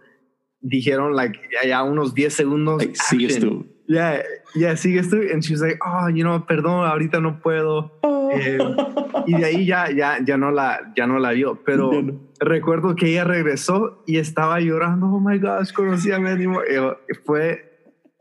dijeron, 0.62 1.16
like, 1.16 1.38
ya 1.68 1.84
unos 1.84 2.14
10 2.14 2.34
segundos. 2.34 2.84
sigues 2.94 3.40
tú. 3.40 3.66
Yeah, 3.88 4.24
yeah, 4.56 4.78
sigues 4.78 5.10
tú. 5.10 5.18
And 5.34 5.44
she's 5.44 5.60
like, 5.60 5.80
oh, 5.86 6.08
you 6.08 6.24
know, 6.24 6.46
perdón, 6.46 6.86
ahorita 6.86 7.20
no 7.20 7.42
puedo. 7.42 8.00
Oh. 8.04 8.21
Eh, 8.34 8.58
y 9.28 9.36
de 9.36 9.46
ahí 9.46 9.66
ya, 9.66 9.92
ya, 9.92 10.18
ya, 10.24 10.38
no 10.38 10.52
la, 10.52 10.94
ya 10.96 11.08
no 11.08 11.20
la 11.20 11.32
vio. 11.32 11.62
Pero 11.66 11.92
recuerdo 12.40 12.96
que 12.96 13.10
ella 13.10 13.24
regresó 13.24 14.04
y 14.08 14.18
estaba 14.18 14.60
llorando. 14.60 15.08
Oh 15.08 15.20
my 15.20 15.38
gosh, 15.38 15.72
conocí 15.72 16.12
a 16.12 16.20
Mandy 16.20 16.48
Moore. 16.48 16.98
Fue 17.26 17.72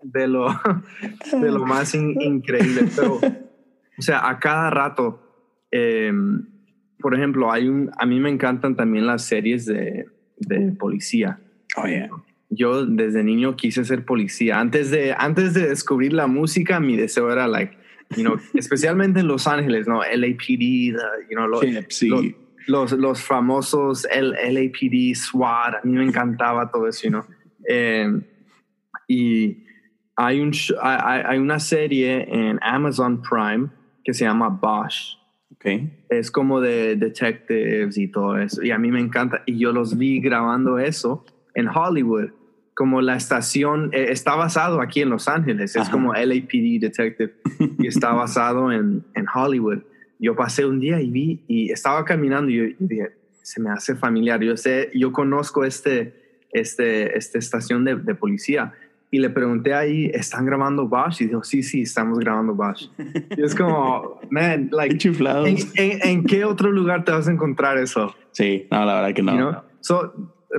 de 0.02 0.28
lo, 0.28 0.48
de 1.40 1.50
lo 1.50 1.64
más 1.64 1.94
increíble. 1.94 2.88
Pero, 2.94 3.20
o 3.98 4.02
sea, 4.02 4.28
a 4.28 4.38
cada 4.38 4.70
rato, 4.70 5.20
em, 5.70 6.46
por 6.98 7.14
ejemplo, 7.14 7.50
hay 7.52 7.68
un, 7.68 7.90
a 7.98 8.06
mí 8.06 8.20
me 8.20 8.30
encantan 8.30 8.76
también 8.76 9.06
las 9.06 9.24
series 9.24 9.66
de, 9.66 10.06
de 10.38 10.72
policía. 10.72 11.40
Oh, 11.76 11.86
yeah. 11.86 12.10
Yo 12.50 12.84
desde 12.84 13.22
niño 13.22 13.54
quise 13.54 13.84
ser 13.84 14.04
policía. 14.04 14.58
Antes 14.58 14.90
de, 14.90 15.14
antes 15.16 15.54
de 15.54 15.68
descubrir 15.68 16.12
la 16.12 16.26
música, 16.26 16.80
mi 16.80 16.96
deseo 16.96 17.30
era 17.30 17.46
like, 17.46 17.76
you 18.16 18.24
know, 18.24 18.36
especialmente 18.54 19.20
en 19.20 19.28
Los 19.28 19.46
Ángeles, 19.46 19.86
¿no? 19.86 20.02
LAPD, 20.02 20.96
you 21.28 21.36
know, 21.36 21.46
los, 21.46 21.64
los, 22.66 22.92
los, 22.92 23.22
famosos 23.22 24.06
L, 24.10 24.34
LAPD, 24.52 25.14
SWAT, 25.14 25.76
a 25.76 25.80
mí 25.84 25.96
me 25.96 26.04
encantaba 26.04 26.70
todo 26.70 26.88
eso. 26.88 27.24
Eh, 27.68 28.20
y 29.06 29.64
hay, 30.16 30.40
un, 30.40 30.52
hay, 30.82 31.22
hay, 31.26 31.38
una 31.38 31.58
serie 31.58 32.26
en 32.28 32.58
Amazon 32.62 33.22
Prime 33.22 33.68
que 34.04 34.12
se 34.12 34.24
llama 34.24 34.48
Bosch. 34.48 35.16
Okay. 35.54 36.06
Es 36.08 36.30
como 36.30 36.60
de 36.60 36.96
detectives 36.96 37.98
y 37.98 38.08
todo 38.08 38.38
eso. 38.38 38.62
Y 38.62 38.70
a 38.70 38.78
mí 38.78 38.90
me 38.90 39.00
encanta. 39.00 39.42
Y 39.44 39.58
yo 39.58 39.72
los 39.72 39.98
vi 39.98 40.20
grabando 40.20 40.78
eso 40.78 41.24
en 41.54 41.68
Hollywood 41.68 42.30
como 42.80 43.02
la 43.02 43.14
estación 43.14 43.90
eh, 43.92 44.06
está 44.08 44.36
basado 44.36 44.80
aquí 44.80 45.02
en 45.02 45.10
Los 45.10 45.28
Ángeles, 45.28 45.76
es 45.76 45.90
como 45.90 46.14
LAPD 46.14 46.80
Detective 46.80 47.34
y 47.78 47.86
está 47.86 48.12
basado 48.14 48.72
en, 48.72 49.04
en, 49.14 49.26
Hollywood. 49.34 49.80
Yo 50.18 50.34
pasé 50.34 50.64
un 50.64 50.80
día 50.80 50.98
y 50.98 51.10
vi 51.10 51.44
y 51.46 51.70
estaba 51.70 52.06
caminando 52.06 52.50
y 52.50 52.56
yo, 52.56 52.74
dije, 52.78 53.10
se 53.42 53.60
me 53.60 53.68
hace 53.68 53.96
familiar, 53.96 54.40
yo 54.42 54.56
sé, 54.56 54.90
yo 54.94 55.12
conozco 55.12 55.62
este, 55.62 56.14
este, 56.52 57.18
esta 57.18 57.38
estación 57.38 57.84
de, 57.84 57.96
de 57.96 58.14
policía 58.14 58.72
y 59.10 59.18
le 59.18 59.28
pregunté 59.28 59.74
ahí, 59.74 60.10
¿están 60.14 60.46
grabando 60.46 60.88
Bosch? 60.88 61.20
Y 61.20 61.26
dijo, 61.26 61.44
sí, 61.44 61.62
sí, 61.62 61.82
estamos 61.82 62.18
grabando 62.18 62.54
Bosch. 62.54 62.88
Y 63.36 63.42
es 63.42 63.54
como, 63.54 64.18
man, 64.30 64.70
like, 64.72 65.06
¿en, 65.06 66.08
en, 66.08 66.24
qué 66.24 66.46
otro 66.46 66.72
lugar 66.72 67.04
te 67.04 67.12
vas 67.12 67.28
a 67.28 67.30
encontrar 67.30 67.76
eso? 67.76 68.14
Sí, 68.30 68.66
no, 68.70 68.86
la 68.86 69.02
verdad 69.02 69.14
que 69.14 69.22
no. 69.22 69.64
so, 69.80 70.14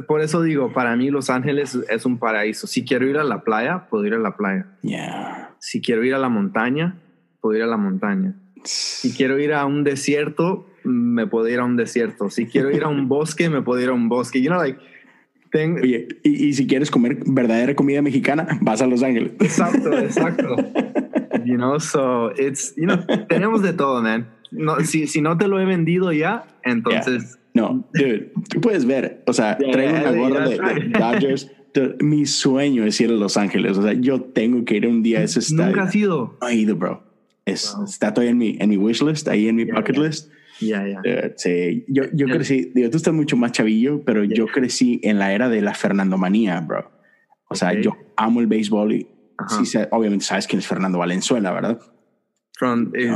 por 0.07 0.21
eso 0.21 0.41
digo, 0.41 0.71
para 0.73 0.95
mí 0.95 1.09
Los 1.09 1.29
Ángeles 1.29 1.77
es 1.89 2.05
un 2.05 2.17
paraíso. 2.17 2.67
Si 2.67 2.85
quiero 2.85 3.07
ir 3.07 3.17
a 3.17 3.23
la 3.23 3.43
playa, 3.43 3.87
puedo 3.89 4.05
ir 4.05 4.13
a 4.13 4.19
la 4.19 4.37
playa. 4.37 4.67
Yeah. 4.81 5.55
Si 5.59 5.81
quiero 5.81 6.03
ir 6.03 6.13
a 6.13 6.17
la 6.17 6.29
montaña, 6.29 6.97
puedo 7.41 7.57
ir 7.57 7.63
a 7.63 7.67
la 7.67 7.77
montaña. 7.77 8.35
Si 8.63 9.11
quiero 9.13 9.39
ir 9.39 9.53
a 9.53 9.65
un 9.65 9.83
desierto, 9.83 10.67
me 10.83 11.27
puedo 11.27 11.47
ir 11.49 11.59
a 11.59 11.65
un 11.65 11.75
desierto. 11.75 12.29
Si 12.29 12.45
quiero 12.45 12.71
ir 12.71 12.83
a 12.83 12.87
un 12.87 13.07
bosque, 13.09 13.49
me 13.49 13.61
puedo 13.61 13.81
ir 13.81 13.89
a 13.89 13.93
un 13.93 14.07
bosque. 14.07 14.41
You 14.41 14.49
know, 14.49 14.59
like, 14.59 14.79
Oye, 15.53 16.07
y, 16.23 16.47
y, 16.47 16.53
si 16.53 16.65
quieres 16.65 16.89
comer 16.89 17.17
verdadera 17.25 17.75
comida 17.75 18.01
mexicana, 18.01 18.57
vas 18.61 18.81
a 18.81 18.87
Los 18.87 19.03
Ángeles. 19.03 19.33
Exacto, 19.41 19.91
exacto. 19.99 20.55
you 21.43 21.57
know, 21.57 21.77
so 21.77 22.31
it's, 22.37 22.73
you 22.77 22.85
know, 22.85 22.97
tenemos 23.27 23.61
de 23.61 23.73
todo, 23.73 24.01
man. 24.01 24.27
No, 24.51 24.79
si, 24.79 25.07
si 25.07 25.21
no 25.21 25.37
te 25.37 25.49
lo 25.49 25.59
he 25.59 25.65
vendido 25.65 26.13
ya, 26.13 26.45
entonces 26.63 27.37
no, 27.53 27.89
dude, 27.93 28.31
tú 28.49 28.61
puedes 28.61 28.85
ver, 28.85 29.23
o 29.27 29.33
sea, 29.33 29.57
traigo 29.57 29.97
una 29.97 30.11
gorra 30.11 30.49
de, 30.49 30.57
Dodgers. 30.99 31.51
Mi 32.01 32.25
sueño 32.25 32.85
es 32.85 32.99
ir 32.99 33.09
a 33.09 33.13
Los 33.13 33.37
Ángeles. 33.37 33.77
O 33.77 33.83
sea, 33.83 33.93
yo 33.93 34.21
tengo 34.21 34.65
que 34.65 34.75
ir 34.75 34.87
un 34.87 35.01
día 35.03 35.19
a 35.19 35.23
ese 35.23 35.39
estadio. 35.39 35.67
Nunca 35.67 35.83
has 35.83 35.95
ido. 35.95 36.37
No 36.41 36.47
he 36.49 36.55
ido, 36.55 36.75
bro. 36.75 37.03
Es, 37.45 37.75
Está 37.85 38.13
todavía 38.13 38.31
en 38.31 38.37
mi, 38.37 38.57
en 38.59 38.69
mi 38.69 38.77
wish 38.77 39.01
list, 39.01 39.27
ahí 39.29 39.47
en 39.47 39.55
mi 39.55 39.65
bucket 39.65 39.97
list. 39.97 40.31
Ya, 40.59 40.85
ya. 40.87 41.01
sí, 41.37 41.85
yo, 41.87 42.03
yo 42.13 42.27
crecí, 42.27 42.71
digo, 42.75 42.89
tú 42.91 42.97
estás 42.97 43.13
mucho 43.13 43.35
más 43.35 43.51
chavillo, 43.51 44.03
pero 44.03 44.23
yo 44.23 44.45
crecí 44.45 44.99
en 45.01 45.17
la 45.17 45.33
era 45.33 45.49
de 45.49 45.61
la 45.61 45.73
Fernando 45.73 46.17
Manía, 46.17 46.59
bro. 46.59 46.91
O 47.49 47.55
sea, 47.55 47.73
yo 47.73 47.97
amo 48.15 48.41
el 48.41 48.47
béisbol 48.47 48.93
y 48.93 49.07
sí, 49.65 49.77
obviamente 49.89 50.23
sabes 50.23 50.45
quién 50.45 50.59
es 50.59 50.67
Fernando 50.67 50.99
Valenzuela, 50.99 51.51
¿verdad? 51.51 51.79
From, 52.53 52.91
eh, 52.93 53.11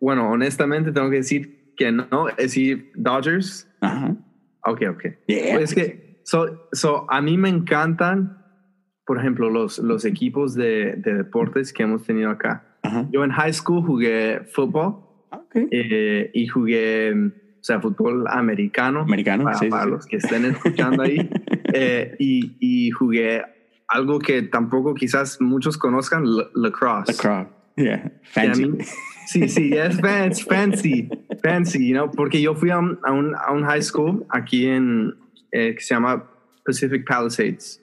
Bueno, 0.00 0.30
honestamente 0.30 0.90
tengo 0.90 1.10
que 1.10 1.16
decir 1.16 1.72
que 1.76 1.92
no, 1.92 2.28
es 2.30 2.36
decir, 2.36 2.90
Dodgers 2.94 3.68
Ajá. 3.86 4.16
Ok, 4.64 4.82
ok. 4.90 5.04
Pues 5.26 5.74
que, 5.74 6.20
so, 6.24 6.68
so, 6.72 7.06
a 7.10 7.20
mí 7.20 7.38
me 7.38 7.48
encantan, 7.48 8.44
por 9.04 9.18
ejemplo, 9.18 9.48
los, 9.48 9.78
los 9.78 10.04
equipos 10.04 10.54
de, 10.54 10.96
de 10.96 11.14
deportes 11.14 11.72
que 11.72 11.84
hemos 11.84 12.04
tenido 12.04 12.30
acá. 12.30 12.64
Yo 13.10 13.24
en 13.24 13.30
high 13.30 13.52
school 13.52 13.84
jugué 13.84 14.42
fútbol 14.52 14.98
okay. 15.30 15.66
eh, 15.72 16.30
y 16.32 16.46
jugué, 16.46 17.12
o 17.14 17.62
sea, 17.62 17.80
fútbol 17.80 18.26
americano. 18.28 19.00
Americano, 19.00 19.44
para, 19.44 19.58
sí, 19.58 19.68
para 19.68 19.86
los 19.86 20.06
que 20.06 20.18
estén 20.18 20.44
escuchando 20.44 21.02
ahí. 21.02 21.28
eh, 21.74 22.14
y, 22.20 22.56
y, 22.60 22.90
jugué 22.90 23.42
algo 23.88 24.18
que 24.20 24.42
tampoco 24.42 24.94
quizás 24.94 25.40
muchos 25.40 25.78
conozcan, 25.78 26.24
lacrosse. 26.54 27.12
Lacrosse, 27.12 27.48
yeah, 27.76 28.10
fancy. 28.22 28.72
Sí, 29.26 29.48
sí, 29.48 29.72
es 29.72 30.00
fancy, 30.00 31.08
fancy, 31.42 31.88
you 31.88 31.94
know, 31.94 32.10
porque 32.10 32.40
yo 32.40 32.54
fui 32.54 32.70
a 32.70 32.78
un, 32.78 32.98
a 33.02 33.12
un, 33.12 33.34
a 33.34 33.52
un 33.52 33.64
high 33.64 33.82
school 33.82 34.24
aquí 34.30 34.66
en, 34.66 35.14
eh, 35.50 35.74
que 35.74 35.80
se 35.80 35.94
llama 35.94 36.30
Pacific 36.64 37.04
Palisades. 37.06 37.82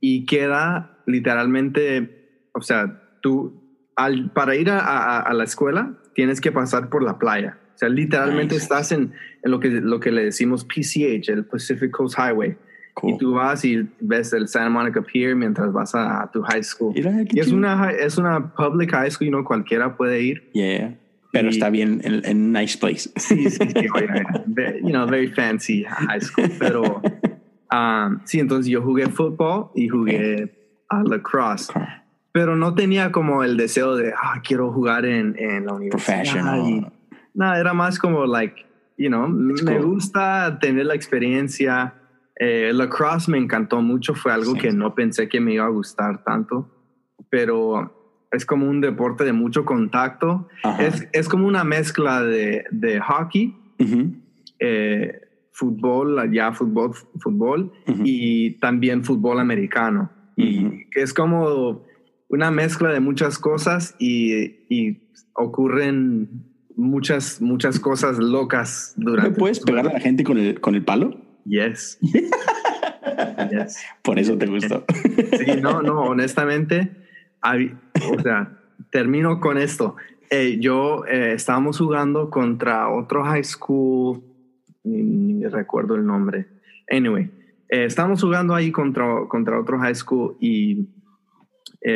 Y 0.00 0.24
queda 0.24 0.96
literalmente, 1.06 2.48
o 2.52 2.62
sea, 2.62 3.02
tú, 3.20 3.62
al, 3.94 4.32
para 4.32 4.56
ir 4.56 4.70
a, 4.70 5.20
a, 5.20 5.34
la 5.34 5.44
escuela, 5.44 5.98
tienes 6.14 6.40
que 6.40 6.50
pasar 6.50 6.88
por 6.88 7.02
la 7.02 7.18
playa. 7.18 7.58
O 7.74 7.78
sea, 7.78 7.90
literalmente 7.90 8.56
estás 8.56 8.92
en, 8.92 9.12
en, 9.42 9.50
lo, 9.50 9.60
que, 9.60 9.68
lo 9.68 10.00
que 10.00 10.10
le 10.10 10.24
decimos 10.24 10.64
PCH, 10.64 11.28
el 11.28 11.44
Pacific 11.44 11.90
Coast 11.90 12.18
Highway. 12.18 12.56
Y 13.02 13.18
tú 13.18 13.34
vas 13.34 13.64
y 13.64 13.88
ves 14.00 14.32
el 14.32 14.48
Santa 14.48 14.70
Monica 14.70 15.02
Pier 15.02 15.34
mientras 15.36 15.72
vas 15.72 15.94
a, 15.94 16.28
tu 16.32 16.42
high 16.42 16.62
school. 16.62 16.92
y 16.94 17.38
es 17.38 17.52
una, 17.52 17.90
es 17.90 18.18
una 18.18 18.52
public 18.54 18.90
high 18.90 19.10
school 19.10 19.28
y 19.28 19.30
no 19.30 19.44
cualquiera 19.44 19.96
puede 19.96 20.22
ir. 20.22 20.50
Yeah. 20.52 20.96
Pero 21.32 21.48
está 21.48 21.70
bien 21.70 22.00
en, 22.04 22.36
un 22.36 22.52
nice 22.52 22.76
place. 22.78 23.10
Sí, 23.16 23.48
sí, 23.50 23.58
sí. 23.58 23.86
you 24.82 24.90
know, 24.90 25.06
very 25.06 25.28
fancy 25.28 25.84
high 25.84 26.20
school. 26.20 26.50
Pero 26.58 27.02
um, 27.72 28.20
sí, 28.24 28.40
entonces 28.40 28.70
yo 28.70 28.82
jugué 28.82 29.06
fútbol 29.06 29.70
y 29.74 29.88
jugué 29.88 30.52
a 30.88 31.02
lacrosse. 31.04 31.72
Pero 32.32 32.56
no 32.56 32.74
tenía 32.74 33.10
como 33.10 33.42
el 33.42 33.56
deseo 33.56 33.96
de, 33.96 34.12
ah, 34.12 34.40
quiero 34.44 34.72
jugar 34.72 35.04
en, 35.04 35.36
en 35.38 35.66
la 35.66 35.74
universidad. 35.74 36.22
Professional. 36.22 36.92
Nada, 37.34 37.58
era 37.58 37.74
más 37.74 37.98
como, 37.98 38.24
like, 38.26 38.64
you 38.96 39.08
know, 39.08 39.28
me 39.28 39.78
gusta 39.80 40.58
tener 40.60 40.86
la 40.86 40.94
experiencia 40.94 41.94
eh, 42.42 42.72
lacrosse 42.72 43.30
me 43.30 43.36
encantó 43.36 43.82
mucho, 43.82 44.14
fue 44.14 44.32
algo 44.32 44.54
que 44.54 44.72
no 44.72 44.94
pensé 44.94 45.28
que 45.28 45.42
me 45.42 45.52
iba 45.52 45.66
a 45.66 45.68
gustar 45.68 46.24
tanto, 46.24 46.70
pero 47.28 48.16
es 48.32 48.46
como 48.46 48.66
un 48.66 48.80
deporte 48.80 49.24
de 49.24 49.34
mucho 49.34 49.66
contacto. 49.66 50.48
Es, 50.78 51.06
es, 51.12 51.28
como 51.28 51.46
una 51.46 51.64
mezcla 51.64 52.22
de, 52.22 52.64
de 52.70 52.98
hockey, 52.98 53.54
eh, 54.58 55.20
fútbol, 55.52 56.32
ya 56.32 56.52
fútbol, 56.52 56.94
fútbol 57.18 57.72
y 58.04 58.52
también 58.58 59.04
fútbol 59.04 59.38
americano. 59.38 60.10
Y 60.34 60.86
es 60.94 61.12
como 61.12 61.84
una 62.28 62.50
mezcla 62.50 62.88
de 62.88 63.00
muchas 63.00 63.38
cosas 63.38 63.94
y, 63.98 64.32
y 64.70 65.10
ocurren 65.34 66.46
muchas, 66.74 67.42
muchas 67.42 67.78
cosas 67.78 68.18
locas 68.18 68.94
durante. 68.96 69.38
¿Puedes 69.38 69.60
pegar 69.60 69.86
a 69.86 69.92
la 69.92 70.00
gente 70.00 70.24
con 70.24 70.38
el, 70.38 70.58
con 70.58 70.74
el 70.74 70.82
palo? 70.82 71.28
Yes. 73.50 73.76
Por 74.02 74.18
eso 74.18 74.36
te 74.36 74.46
gustó. 74.46 74.84
sí, 75.38 75.60
no, 75.60 75.82
no, 75.82 76.02
honestamente, 76.02 76.90
o 77.42 78.20
sea, 78.20 78.58
termino 78.90 79.40
con 79.40 79.58
esto. 79.58 79.96
Eh, 80.30 80.58
yo 80.60 81.04
eh, 81.06 81.32
estábamos 81.34 81.78
jugando 81.78 82.30
contra 82.30 82.88
otro 82.88 83.24
high 83.24 83.44
school, 83.44 84.22
ni, 84.84 85.44
recuerdo 85.46 85.96
el 85.96 86.06
nombre. 86.06 86.46
Anyway, 86.90 87.30
eh, 87.68 87.84
estábamos 87.84 88.22
jugando 88.22 88.54
ahí 88.54 88.70
contra, 88.70 89.26
contra 89.28 89.58
otro 89.58 89.78
high 89.78 89.94
school 89.94 90.36
y 90.40 90.88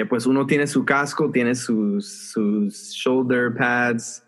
pues 0.08 0.24
uno 0.24 0.46
tiene 0.46 0.66
su 0.66 0.82
casco, 0.86 1.30
tiene 1.30 1.54
sus, 1.54 2.30
sus 2.32 2.94
shoulder 2.94 3.54
pads, 3.54 4.26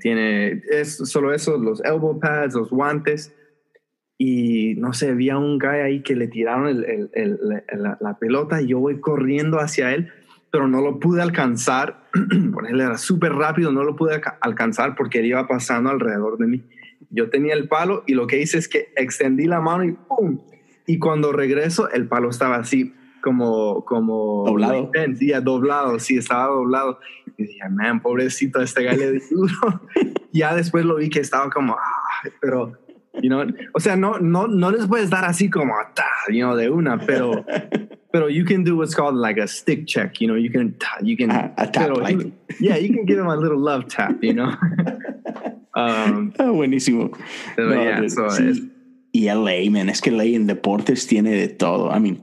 tiene 0.00 0.60
es 0.68 0.96
solo 0.96 1.32
eso, 1.32 1.56
los 1.56 1.80
elbow 1.84 2.18
pads, 2.18 2.54
los 2.54 2.70
guantes 2.70 3.32
y 4.18 4.74
no 4.76 4.92
sé, 4.94 5.10
había 5.10 5.36
un 5.36 5.58
guy 5.58 5.80
ahí 5.84 6.02
que 6.02 6.16
le 6.16 6.28
tiraron 6.28 6.68
el, 6.68 7.10
el, 7.12 7.38
la, 8.00 8.18
pelota 8.18 8.62
y 8.62 8.68
yo 8.68 8.78
voy 8.78 8.98
corriendo 9.00 9.58
hacia 9.58 9.94
él, 9.94 10.10
pero 10.50 10.68
no 10.68 10.80
lo 10.80 10.98
pude 10.98 11.20
alcanzar, 11.20 12.04
por 12.52 12.66
él 12.66 12.80
era 12.80 12.96
súper 12.96 13.32
rápido, 13.32 13.72
no 13.72 13.84
lo 13.84 13.94
pude 13.94 14.20
alcanzar 14.40 14.94
porque 14.94 15.18
él 15.18 15.26
iba 15.26 15.46
pasando 15.46 15.90
alrededor 15.90 16.38
de 16.38 16.46
mí. 16.46 16.64
Yo 17.10 17.28
tenía 17.28 17.54
el 17.54 17.68
palo 17.68 18.04
y 18.06 18.14
lo 18.14 18.26
que 18.26 18.40
hice 18.40 18.58
es 18.58 18.68
que 18.68 18.88
extendí 18.96 19.44
la 19.44 19.60
mano 19.60 19.84
y 19.84 19.92
¡pum! 19.92 20.40
Y 20.86 20.98
cuando 20.98 21.32
regreso, 21.32 21.90
el 21.90 22.08
palo 22.08 22.30
estaba 22.30 22.56
así, 22.56 22.94
como, 23.20 23.84
como 23.84 24.44
doblado. 24.46 24.90
Sí, 25.18 25.32
doblado, 25.42 25.98
sí, 25.98 26.16
estaba 26.16 26.46
doblado. 26.46 27.00
Y 27.36 27.44
dije, 27.44 27.68
man, 27.68 28.00
pobrecito, 28.00 28.62
este 28.62 28.86
guy 28.86 28.96
le 28.96 29.20
duro. 29.30 29.82
ya 30.32 30.54
después 30.54 30.84
lo 30.84 30.96
vi 30.96 31.10
que 31.10 31.20
estaba 31.20 31.50
como, 31.50 31.74
ah, 31.74 32.28
pero 32.40 32.85
You 33.22 33.30
know? 33.30 33.46
O 33.74 33.80
sea, 33.80 33.96
no, 33.96 34.18
no, 34.18 34.46
no 34.46 34.70
les 34.70 34.86
puedes 34.86 35.10
dar 35.10 35.24
así 35.24 35.50
como, 35.50 35.72
you 36.28 36.44
know, 36.44 36.56
de 36.56 36.70
una, 36.70 36.98
pero, 36.98 37.44
pero 38.12 38.28
you 38.28 38.44
can 38.44 38.64
do 38.64 38.76
what's 38.76 38.94
called 38.94 39.14
like 39.14 39.38
a 39.38 39.46
stick 39.46 39.86
check, 39.86 40.20
you 40.20 40.26
know, 40.26 40.34
you 40.34 40.50
can, 40.50 40.76
you 41.02 41.16
can, 41.16 41.30
a, 41.30 41.52
a 41.56 41.66
tap, 41.66 41.96
like. 41.96 42.18
yeah, 42.60 42.76
you 42.76 42.94
can 42.94 43.04
give 43.04 43.16
them 43.16 43.28
a 43.28 43.36
little 43.36 43.58
love 43.58 43.88
tap, 43.88 44.22
you 44.22 44.34
know. 44.34 44.48
um, 45.74 46.32
oh, 46.38 46.54
buenísimo. 46.54 47.16
no, 47.58 47.82
yeah, 47.82 48.06
so 48.08 48.28
sí. 48.28 48.70
y 49.12 49.32
LA, 49.32 49.70
man, 49.70 49.88
es 49.88 50.00
que 50.00 50.10
LA 50.10 50.34
en 50.36 50.46
deportes 50.46 51.06
tiene 51.06 51.30
de 51.30 51.48
todo. 51.48 51.90
I 51.90 51.98
mean, 51.98 52.22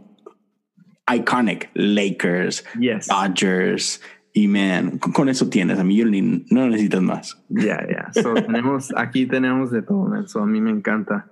iconic 1.08 1.70
Lakers, 1.76 2.64
yes. 2.80 3.08
Dodgers, 3.08 4.00
y 4.34 4.48
man, 4.48 4.98
con, 4.98 5.30
eso 5.30 5.50
tienes, 5.50 5.80
a 5.80 5.84
mí 5.84 5.96
yo 5.96 6.06
ni, 6.06 6.22
no 6.22 6.68
necesitas 6.68 7.02
más. 7.02 7.44
Ya, 7.50 7.86
ya. 7.88 8.12
tenemos, 8.46 8.94
aquí 8.98 9.28
tenemos 9.28 9.72
de 9.72 9.84
todo, 9.84 10.16
eso 10.16 10.40
a 10.40 10.46
mí 10.46 10.60
me 10.60 10.72
encanta. 10.72 11.32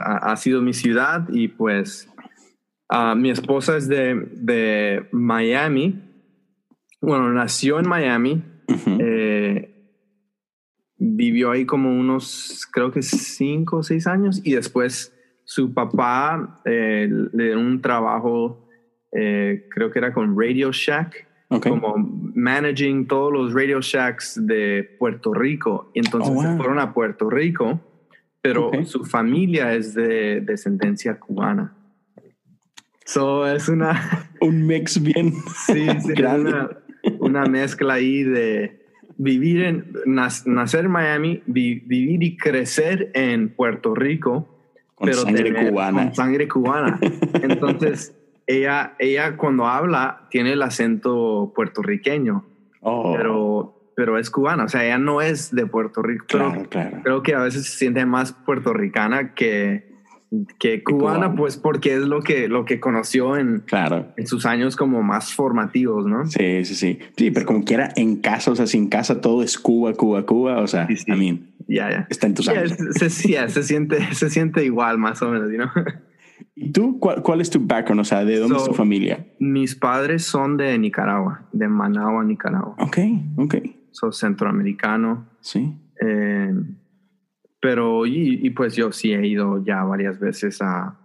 ha, 0.00 0.36
sido 0.36 0.62
mi 0.62 0.72
ciudad 0.72 1.28
y 1.30 1.48
pues 1.48 2.08
uh, 2.90 3.16
mi 3.16 3.30
esposa 3.30 3.76
es 3.76 3.88
de, 3.88 4.14
de, 4.32 5.08
Miami. 5.12 6.00
Bueno, 7.00 7.32
nació 7.32 7.80
en 7.80 7.88
Miami. 7.88 8.44
eh, 9.00 9.72
vivió 10.98 11.50
ahí 11.50 11.66
como 11.66 11.90
unos, 11.90 12.66
creo 12.72 12.90
que 12.90 13.02
cinco 13.02 13.78
o 13.78 13.82
seis 13.82 14.06
años 14.06 14.40
y 14.44 14.52
después 14.52 15.12
su 15.44 15.72
papá 15.72 16.60
eh, 16.64 17.08
le 17.32 17.44
dio 17.44 17.58
un 17.58 17.80
trabajo, 17.80 18.68
eh, 19.12 19.66
creo 19.70 19.90
que 19.90 19.98
era 19.98 20.12
con 20.12 20.38
Radio 20.38 20.72
Shack, 20.72 21.25
Ok. 21.48 21.68
como 21.68 21.94
managing 22.34 23.06
todos 23.06 23.32
los 23.32 23.54
Radio 23.54 23.80
Shacks 23.80 24.40
de 24.46 24.96
Puerto 24.98 25.32
Rico. 25.32 25.90
Y 25.94 26.00
entonces 26.00 26.30
Oh, 26.30 26.34
wow. 26.34 26.42
se 26.42 26.56
fueron 26.56 26.78
a 26.80 26.92
Puerto 26.92 27.30
Rico, 27.30 27.80
pero 28.42 28.68
Ok. 28.68 28.82
su 28.84 29.04
familia 29.04 29.72
es 29.74 29.94
de 29.94 30.40
descendencia 30.40 31.18
cubana. 31.20 31.72
So 33.04 33.46
es 33.46 33.68
una, 33.68 34.28
Un 34.40 34.66
mix 34.66 35.00
bien. 35.00 35.32
sí, 35.66 35.86
sí, 36.00 36.12
Grande. 36.14 36.50
una, 36.50 36.68
una 37.20 37.44
mezcla 37.46 37.94
ahí 37.94 38.24
de 38.24 38.84
vivir 39.16 39.62
en, 39.62 39.84
nacer 40.46 40.84
en 40.86 40.90
Miami, 40.90 41.42
vi- 41.46 41.80
vivir 41.86 42.22
y 42.22 42.36
crecer 42.36 43.10
en 43.14 43.48
Puerto 43.50 43.94
Rico, 43.94 44.48
Con 44.96 45.12
sangre 45.14 45.44
tener- 45.52 45.70
cubana. 45.70 46.02
Con 46.06 46.14
sangre 46.14 46.48
cubana. 46.48 46.98
Entonces, 47.42 48.14
ella, 48.46 48.94
ella 48.98 49.36
cuando 49.36 49.66
habla 49.66 50.26
tiene 50.30 50.52
el 50.52 50.62
acento 50.62 51.52
puertorriqueño, 51.54 52.44
Oh, 52.88 53.14
pero, 53.16 53.90
pero 53.96 54.16
es 54.18 54.30
cubana. 54.30 54.64
O 54.64 54.68
sea, 54.68 54.84
ella 54.84 54.98
no 54.98 55.20
es 55.20 55.52
de 55.52 55.66
Puerto 55.66 56.02
Rico. 56.02 56.24
pero 56.30 56.50
claro, 56.52 56.68
claro. 56.68 57.00
creo 57.02 57.22
que 57.24 57.34
a 57.34 57.40
veces 57.40 57.64
se 57.68 57.78
siente 57.78 58.06
más 58.06 58.32
puertorricana 58.32 59.34
que, 59.34 59.88
que 60.60 60.84
cubana, 60.84 61.18
cubana. 61.26 61.34
pues 61.34 61.56
porque 61.56 61.94
es 61.94 62.02
lo 62.02 62.20
que, 62.22 62.46
lo 62.46 62.64
que 62.64 62.78
conoció 62.78 63.36
en, 63.36 63.60
Claro. 63.66 64.12
en 64.16 64.26
sus 64.28 64.46
años 64.46 64.76
como 64.76 65.02
más 65.02 65.34
formativos, 65.34 66.06
¿no? 66.06 66.26
Sí, 66.26 66.64
sí, 66.64 66.74
sí. 66.76 66.98
Sí, 67.16 67.32
pero 67.32 67.44
como 67.46 67.64
quiera, 67.64 67.90
en 67.96 68.16
casa, 68.20 68.52
o 68.52 68.54
sea, 68.54 68.68
sin 68.68 68.88
casa 68.88 69.20
todo 69.20 69.42
es 69.42 69.58
Cuba, 69.58 69.92
Cuba, 69.94 70.24
Cuba. 70.24 70.58
O 70.60 70.68
sea, 70.68 70.86
Sí, 70.86 70.96
sí. 70.98 71.10
I 71.10 71.16
mean, 71.16 72.06
está 72.08 72.28
en 72.28 72.34
tus 72.34 72.48
años. 72.48 72.72
se, 72.92 73.10
se 73.10 73.62
siente, 73.64 73.98
se 74.14 74.30
siente 74.30 74.64
igual, 74.64 74.98
más 74.98 75.20
o 75.22 75.30
menos, 75.30 75.48
¿no? 75.50 75.72
¿Y 76.54 76.72
tú 76.72 76.98
cuál, 76.98 77.22
cuál 77.22 77.40
es 77.40 77.50
tu 77.50 77.60
background? 77.60 78.00
O 78.00 78.04
sea, 78.04 78.24
¿de 78.24 78.38
dónde 78.38 78.56
es 78.56 78.64
tu 78.64 78.74
familia? 78.74 79.26
Mis 79.38 79.74
padres 79.74 80.24
son 80.24 80.56
de 80.56 80.78
Nicaragua, 80.78 81.48
de 81.52 81.68
Managua, 81.68 82.24
Nicaragua. 82.24 82.74
Ok, 82.78 82.98
ok. 83.36 83.54
Soy 83.90 84.12
centroamericano. 84.12 85.26
Sí. 85.40 85.74
eh, 86.00 86.52
pero, 87.60 88.06
y, 88.06 88.46
y 88.46 88.50
pues 88.50 88.76
yo 88.76 88.92
sí 88.92 89.12
he 89.12 89.26
ido 89.26 89.64
ya 89.64 89.82
varias 89.82 90.20
veces 90.20 90.60
a, 90.62 90.96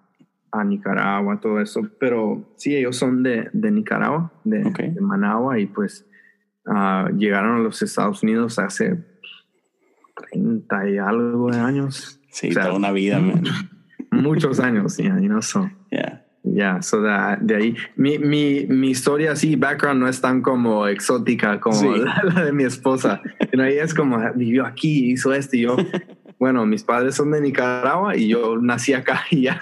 a 0.51 0.63
Nicaragua, 0.63 1.39
todo 1.39 1.59
eso. 1.61 1.81
Pero 1.99 2.53
sí, 2.57 2.75
ellos 2.75 2.97
son 2.97 3.23
de, 3.23 3.49
de 3.53 3.71
Nicaragua, 3.71 4.31
de, 4.43 4.59
de 4.63 5.01
Managua, 5.01 5.59
y 5.59 5.65
pues 5.65 6.05
ah, 6.67 7.09
llegaron 7.17 7.55
a 7.55 7.59
los 7.59 7.81
Estados 7.81 8.21
Unidos 8.21 8.59
hace 8.59 8.97
30 10.31 10.89
y 10.89 10.97
algo 10.97 11.49
de 11.51 11.59
años. 11.59 12.19
Sí, 12.29 12.49
O 12.49 12.53
sea, 12.53 12.63
toda 12.63 12.75
una 12.75 12.91
vida, 12.91 13.19
man. 13.19 13.43
Muchos 14.21 14.59
años, 14.67 14.97
ya, 14.97 15.17
y 15.19 15.27
no 15.27 15.41
son. 15.41 15.73
Yeah. 15.89 16.25
Ya, 16.43 16.81
so 16.81 17.01
de 17.01 17.55
ahí. 17.55 17.75
Mi, 17.95 18.17
mi, 18.17 18.65
mi 18.67 18.89
historia 18.89 19.33
así, 19.33 19.55
background, 19.55 19.99
no 20.01 20.07
es 20.07 20.21
tan 20.21 20.41
como 20.41 20.87
exótica 20.87 21.59
como 21.59 21.75
Sí. 21.75 21.87
la, 21.87 22.21
la 22.35 22.45
de 22.45 22.51
mi 22.51 22.63
esposa. 22.63 23.21
Sino 23.51 23.63
ella 23.63 23.83
es 23.83 23.93
como, 23.93 24.17
vivió 24.33 24.65
aquí, 24.65 25.11
hizo 25.11 25.33
esto. 25.33 25.55
Y 25.55 25.61
yo, 25.61 25.77
bueno, 26.39 26.65
mis 26.65 26.83
padres 26.83 27.15
son 27.15 27.31
de 27.31 27.41
Nicaragua 27.41 28.15
y 28.17 28.29
yo 28.29 28.57
nací 28.57 28.93
acá 28.93 29.21
y 29.29 29.43
ya. 29.43 29.59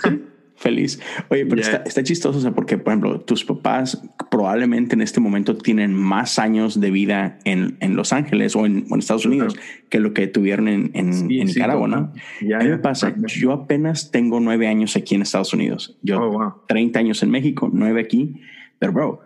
Feliz. 0.60 1.00
Oye, 1.30 1.46
pero 1.46 1.62
Yeah. 1.62 1.72
está, 1.72 1.84
está 1.88 2.04
chistoso, 2.04 2.38
o 2.38 2.42
sea, 2.42 2.51
porque, 2.51 2.78
por 2.78 2.92
ejemplo, 2.92 3.22
tus 3.22 3.46
papás 3.46 4.01
probablemente 4.30 4.94
en 4.96 5.01
este 5.01 5.20
momento 5.22 5.56
tienen 5.58 5.94
más 5.94 6.38
años 6.38 6.80
de 6.82 6.92
vida 6.92 7.39
en, 7.46 7.78
en 7.80 7.96
Los 7.96 8.12
Ángeles 8.12 8.56
o 8.58 8.66
en, 8.66 8.86
en 8.92 9.00
Estados 9.00 9.25
Unidos 9.25 9.56
que 9.89 10.00
lo 10.01 10.13
que 10.13 10.28
tuvieron 10.28 10.68
en, 10.68 10.92
en- 10.94 11.13
Sí, 11.13 11.39
en 11.39 11.48
sí, 11.48 11.56
Nicaragua, 11.56 11.88
¿no? 11.88 11.98
a 11.98 12.60
mí 12.63 12.70
me 12.70 12.78
pasa, 12.78 13.16
yo 13.39 13.54
apenas 13.54 14.12
tengo 14.12 14.39
nueve 14.42 14.68
años 14.68 14.96
aquí 14.98 15.16
en 15.16 15.22
Estados 15.22 15.54
Unidos. 15.54 15.98
Yo 16.01 16.20
Oh, 16.22 16.30
wow. 16.32 16.54
30 16.68 17.00
años 17.00 17.24
en 17.24 17.30
México, 17.32 17.70
nueve 17.74 18.01
aquí. 18.01 18.36
Pero, 18.80 18.92
bro, 18.94 19.20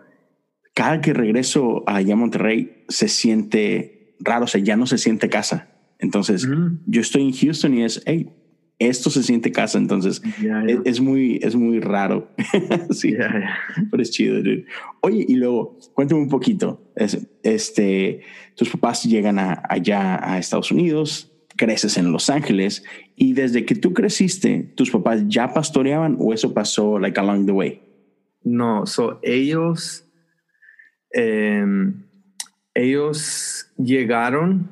cada 0.72 1.00
que 1.00 1.12
regreso 1.12 1.82
allá 1.86 2.14
a 2.14 2.16
Monterrey 2.16 2.84
se 2.88 3.08
siente 3.08 4.14
raro, 4.20 4.44
o 4.44 4.48
sea, 4.48 4.60
ya 4.60 4.76
no 4.76 4.86
se 4.86 4.98
siente 4.98 5.28
casa. 5.28 5.68
Entonces, 5.98 6.44
Ujú. 6.44 6.78
yo 6.86 7.00
estoy 7.00 7.22
en 7.22 7.32
Houston 7.32 7.74
y 7.74 7.82
es, 7.82 8.02
hey, 8.06 8.30
esto 8.78 9.10
se 9.10 9.22
siente 9.22 9.52
casa. 9.52 9.78
Entonces, 9.78 10.20
ya. 10.42 10.62
es, 10.66 10.78
es 10.84 11.00
muy, 11.00 11.38
es 11.42 11.54
muy 11.54 11.80
raro. 11.80 12.28
sí, 12.90 13.14
pero 13.90 14.02
es 14.02 14.10
chido, 14.10 14.36
dude. 14.36 14.66
Oye, 15.00 15.24
y 15.28 15.34
luego, 15.36 15.78
cuéntame 15.94 16.20
un 16.22 16.28
poquito. 16.28 16.90
Es- 16.96 17.26
este, 17.42 18.22
tus 18.56 18.68
papás 18.70 19.04
llegan 19.04 19.38
a- 19.38 19.62
allá 19.68 20.18
a 20.32 20.38
Estados 20.38 20.70
Unidos, 20.72 21.30
creces 21.56 21.96
en 21.98 22.10
Los 22.10 22.30
Ángeles, 22.30 22.82
y 23.16 23.32
desde 23.34 23.64
que 23.64 23.76
tú 23.76 23.92
creciste, 23.92 24.72
¿tus 24.74 24.90
papás 24.90 25.22
ya 25.28 25.52
pastoreaban 25.52 26.16
o 26.18 26.32
eso 26.32 26.52
pasó 26.52 26.98
like 26.98 27.18
along 27.20 27.46
the 27.46 27.52
way? 27.52 27.80
No, 28.42 28.86
so 28.86 29.20
ellos, 29.22 30.04
em, 31.12 32.04
ellos 32.74 33.70
llegaron 33.78 34.70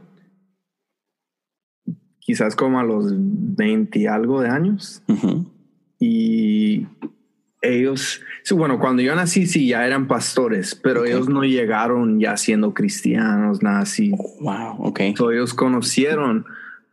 quizás 2.25 2.55
como 2.57 2.79
a 2.81 2.85
los 2.85 3.13
20 3.17 3.99
y 3.99 4.07
algo 4.07 4.41
de 4.41 4.49
años. 4.49 5.03
Ujú. 5.09 5.47
y 5.99 6.87
ellos, 7.61 8.21
sí, 8.43 8.55
bueno, 8.55 8.81
cuando 8.81 9.03
yo 9.03 9.15
nací 9.15 9.47
sí 9.47 9.69
ya 9.69 9.87
eran 9.87 10.09
pastores, 10.09 10.75
pero 10.75 11.03
Ok. 11.03 11.07
ellos 11.07 11.29
no 11.29 11.45
llegaron 11.45 12.19
ya 12.19 12.37
siendo 12.37 12.75
cristianos, 12.75 13.63
nada 13.63 13.81
así. 13.83 14.11
Wow, 14.41 14.79
ok. 14.81 15.01
So, 15.17 15.31
ellos 15.31 15.55
conocieron 15.55 16.45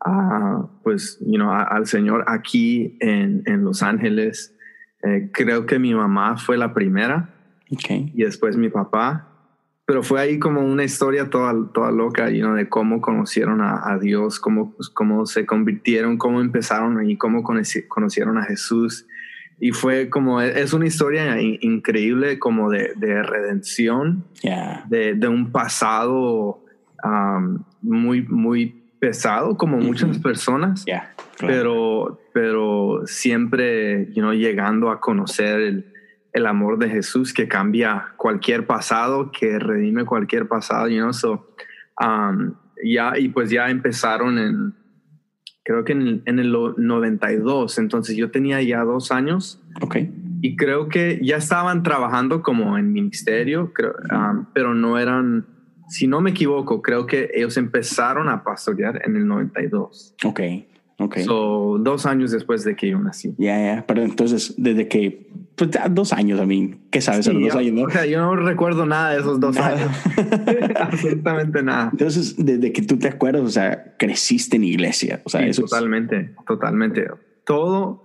a, 0.06 0.68
pues, 0.84 1.18
you 1.22 1.38
know, 1.38 1.50
a- 1.52 1.64
al 1.64 1.88
Señor 1.88 2.24
aquí 2.28 2.98
en, 3.00 3.42
en 3.48 3.64
Los 3.64 3.82
Ángeles. 3.82 4.54
Eh, 5.02 5.32
creo 5.34 5.66
que 5.66 5.80
mi 5.80 5.96
mamá 5.96 6.38
fue 6.38 6.56
la 6.56 6.72
primera 6.76 7.34
Ok. 7.72 7.90
y 8.14 8.22
después 8.24 8.56
mi 8.58 8.70
papá. 8.70 9.29
Pero 9.90 10.04
fue 10.04 10.22
ahí 10.22 10.38
como 10.38 10.62
una 10.62 10.84
historia 10.84 11.32
toda, 11.32 11.52
toda 11.74 11.90
loca, 11.90 12.30
you 12.30 12.42
know, 12.44 12.54
de 12.54 12.70
cómo 12.70 13.02
conocieron 13.02 13.60
a, 13.60 13.92
a 13.92 13.98
Dios, 13.98 14.40
cómo, 14.40 14.76
cómo 14.94 15.26
se 15.26 15.48
convirtieron, 15.48 16.20
cómo 16.20 16.42
empezaron 16.42 17.10
y 17.10 17.18
cómo 17.18 17.42
conoci- 17.42 17.88
conocieron 17.88 18.38
a 18.38 18.44
Jesús. 18.44 19.08
Y 19.60 19.72
fue 19.72 20.12
como, 20.12 20.42
es 20.42 20.74
una 20.74 20.86
historia 20.86 21.42
in- 21.42 21.58
increíble 21.62 22.38
como 22.38 22.70
de, 22.70 22.94
de 22.98 23.24
redención, 23.24 24.26
Yeah. 24.44 24.86
de, 24.88 25.16
de 25.16 25.28
un 25.28 25.52
pasado 25.52 26.64
um, 27.04 27.64
muy, 27.82 28.22
muy 28.28 28.84
pesado, 29.00 29.58
como 29.58 29.78
muchas 29.78 30.20
personas 30.20 30.86
Yeah. 30.86 31.14
claro. 31.38 31.54
pero, 31.56 32.20
pero 32.32 33.02
siempre 33.08 34.06
you 34.14 34.22
know, 34.22 34.34
llegando 34.34 34.92
a 34.92 35.00
conocer 35.00 35.60
el, 35.62 35.94
el 36.34 36.46
amor 36.46 36.78
de 36.78 36.90
Jesús 36.90 37.34
que 37.34 37.48
cambia 37.48 38.14
cualquier 38.18 38.66
pasado, 38.66 39.32
que 39.32 39.60
redime 39.60 40.06
cualquier 40.06 40.48
pasado, 40.48 40.88
you 40.88 41.00
know, 41.00 41.14
so, 41.14 41.54
um, 42.00 42.54
ya, 42.84 43.18
y 43.18 43.30
pues 43.30 43.50
ya 43.50 43.70
empezaron 43.70 44.38
en, 44.38 44.74
creo 45.64 45.84
que 45.84 45.94
en 45.94 46.02
el, 46.02 46.24
en 46.26 46.40
el 46.40 46.52
92, 46.52 47.78
entonces 47.80 48.16
yo 48.16 48.32
tenía 48.32 48.62
ya 48.62 48.84
dos 48.84 49.12
años 49.12 49.62
Ok. 49.82 49.98
y 50.42 50.56
creo 50.56 50.88
que 50.88 51.20
ya 51.22 51.38
estaban 51.38 51.84
trabajando 51.84 52.42
como 52.42 52.78
en 52.78 52.94
ministerio, 52.94 53.74
creo, 53.74 53.94
um, 54.12 54.46
pero 54.54 54.74
no 54.74 54.98
eran, 54.98 55.46
si 55.88 56.08
no 56.08 56.22
me 56.22 56.30
equivoco, 56.32 56.82
creo 56.82 57.06
que 57.06 57.32
ellos 57.34 57.58
empezaron 57.58 58.30
a 58.30 58.44
pastorear 58.44 59.02
en 59.06 59.16
el 59.16 59.28
92. 59.28 60.16
Ok. 60.24 60.40
Ok. 61.00 61.20
So, 61.20 61.78
dos 61.80 62.06
años 62.06 62.32
después 62.32 62.64
de 62.66 62.76
que 62.76 62.90
yo 62.90 63.00
nací. 63.00 63.34
Ya, 63.38 63.58
ya. 63.58 63.86
Pero 63.88 64.04
entonces, 64.04 64.54
desde 64.58 64.90
que, 64.90 65.30
pues 65.60 65.70
dos 65.92 66.12
años, 66.14 66.40
a 66.40 66.46
mí, 66.48 66.76
¿qué 66.92 67.02
sabes? 67.02 67.28
a 67.28 67.34
los 67.34 67.40
Sí, 67.42 67.46
dos 67.46 67.54
yo, 67.54 67.60
años, 67.60 67.74
¿no? 67.74 67.84
O 67.84 67.90
sea, 67.92 68.06
yo 68.08 68.20
no 68.20 68.36
recuerdo 68.36 68.86
nada 68.88 69.12
de 69.12 69.20
esos 69.20 69.40
dos 69.40 69.56
Nada. 69.56 69.76
años. 69.78 69.92
Absolutamente 70.80 71.62
nada. 71.62 71.90
Entonces, 71.92 72.36
desde 72.44 72.72
que 72.74 72.82
tú 72.82 72.98
te 72.98 73.08
acuerdas, 73.10 73.44
o 73.44 73.50
sea, 73.50 73.96
creciste 73.98 74.56
en 74.56 74.64
iglesia. 74.64 75.22
O 75.26 75.30
sea, 75.30 75.42
Sí, 75.44 75.50
eso 75.50 75.66
es- 75.66 75.70
totalmente, 75.70 76.34
totalmente. 76.48 77.08
Todo, 77.46 78.04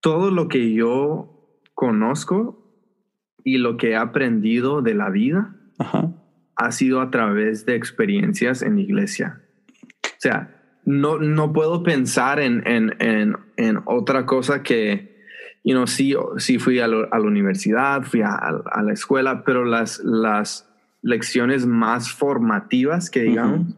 todo 0.00 0.30
lo 0.30 0.48
que 0.48 0.72
yo 0.74 1.58
conozco 1.74 2.58
y 3.44 3.58
lo 3.58 3.76
que 3.76 3.90
he 3.90 3.96
aprendido 3.96 4.82
de 4.82 4.94
la 4.94 5.10
vida 5.10 5.56
Ajá. 5.78 6.12
ha 6.56 6.72
sido 6.72 7.00
a 7.00 7.10
través 7.10 7.64
de 7.66 7.74
experiencias 7.76 8.62
en 8.62 8.78
iglesia. 8.78 9.40
O 10.04 10.18
sea, 10.18 10.58
no, 10.84 11.18
no 11.18 11.52
puedo 11.52 11.82
pensar 11.82 12.40
en, 12.40 12.66
en, 12.66 12.94
en, 13.00 13.36
en 13.56 13.78
otra 13.86 14.26
cosa 14.26 14.62
que, 14.62 15.11
you 15.64 15.74
know, 15.74 15.86
sí, 15.86 16.14
sí 16.38 16.58
fui 16.58 16.78
a, 16.80 16.88
lo- 16.88 17.12
a 17.12 17.18
la 17.18 17.26
universidad, 17.26 18.02
fui 18.02 18.20
a, 18.22 18.34
a 18.34 18.82
la 18.82 18.92
escuela, 18.92 19.44
pero 19.44 19.64
las, 19.64 20.00
las 20.04 20.68
lecciones 21.02 21.66
más 21.66 22.10
formativas 22.10 23.10
que 23.10 23.22
digamos 23.22 23.74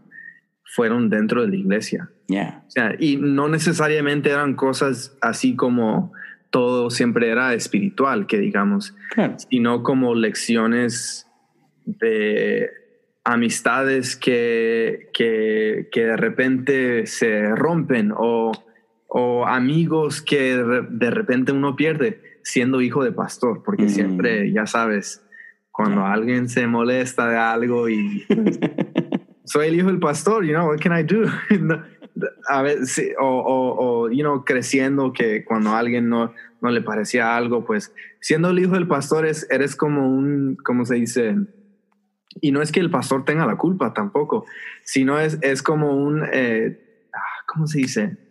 fueron 0.75 1.09
dentro 1.11 1.42
de 1.42 1.49
la 1.49 1.57
iglesia. 1.57 2.11
Ya. 2.29 2.64
O 2.66 2.70
sea, 2.70 2.94
y 2.99 3.16
no 3.16 3.49
necesariamente 3.49 4.31
eran 4.31 4.55
cosas 4.55 5.16
así 5.20 5.55
como 5.57 6.12
todo 6.51 6.88
siempre 6.90 7.29
era 7.31 7.53
espiritual, 7.55 8.27
que 8.27 8.38
digamos, 8.38 8.94
Claro. 9.11 9.37
sino 9.51 9.83
como 9.83 10.14
lecciones 10.14 11.27
de 11.85 12.70
amistades 13.25 14.16
que, 14.16 15.11
que, 15.12 15.88
que 15.92 16.05
de 16.05 16.16
repente 16.16 17.07
se 17.07 17.55
rompen 17.55 18.12
o, 18.16 18.53
o 19.16 19.46
amigos 19.46 20.20
que 20.20 20.57
de 20.57 21.11
repente 21.12 21.53
uno 21.53 21.77
pierde 21.77 22.20
siendo 22.42 22.81
hijo 22.81 23.05
de 23.05 23.12
pastor, 23.12 23.62
porque 23.64 23.88
siempre, 23.88 24.50
ya 24.50 24.66
sabes, 24.66 25.24
cuando 25.70 26.05
alguien 26.05 26.48
se 26.48 26.66
molesta 26.66 27.29
de 27.29 27.37
algo 27.37 27.88
y 27.88 28.24
pues, 28.27 28.59
soy 29.44 29.68
el 29.68 29.77
hijo 29.77 29.87
del 29.87 30.00
pastor, 30.00 30.44
you 30.44 30.53
know, 30.53 30.66
what 30.66 30.81
can 30.81 30.98
I 30.98 31.05
do? 31.05 31.27
a 32.48 32.62
ver, 32.62 32.79
o, 33.20 33.24
o, 33.24 33.77
o, 33.79 34.11
you 34.11 34.22
know, 34.22 34.44
creciendo 34.44 35.12
que 35.12 35.44
cuando 35.44 35.70
a 35.70 35.79
alguien 35.79 36.09
no, 36.09 36.33
no 36.61 36.70
le 36.72 36.83
parecía 36.83 37.37
algo, 37.37 37.64
pues 37.64 37.94
siendo 38.18 38.50
el 38.50 38.59
hijo 38.59 38.74
del 38.74 38.88
pastor 38.88 39.27
es, 39.27 39.46
eres 39.48 39.77
como 39.77 40.09
un, 40.09 40.57
¿cómo 40.64 40.85
se 40.87 40.96
dice? 40.96 41.37
Y 42.40 42.50
no 42.50 42.61
es 42.62 42.72
que 42.72 42.81
el 42.81 42.90
pastor 42.90 43.24
tenga 43.24 43.46
la 43.46 43.59
culpa 43.59 43.94
tampoco, 43.94 44.44
sino 44.83 45.20
es, 45.20 45.38
es 45.40 45.62
como 45.62 45.96
un, 45.96 46.24
eh, 46.33 47.07
ah, 47.14 47.44
¿cómo 47.46 47.68
se 47.68 47.79
dice? 47.79 48.23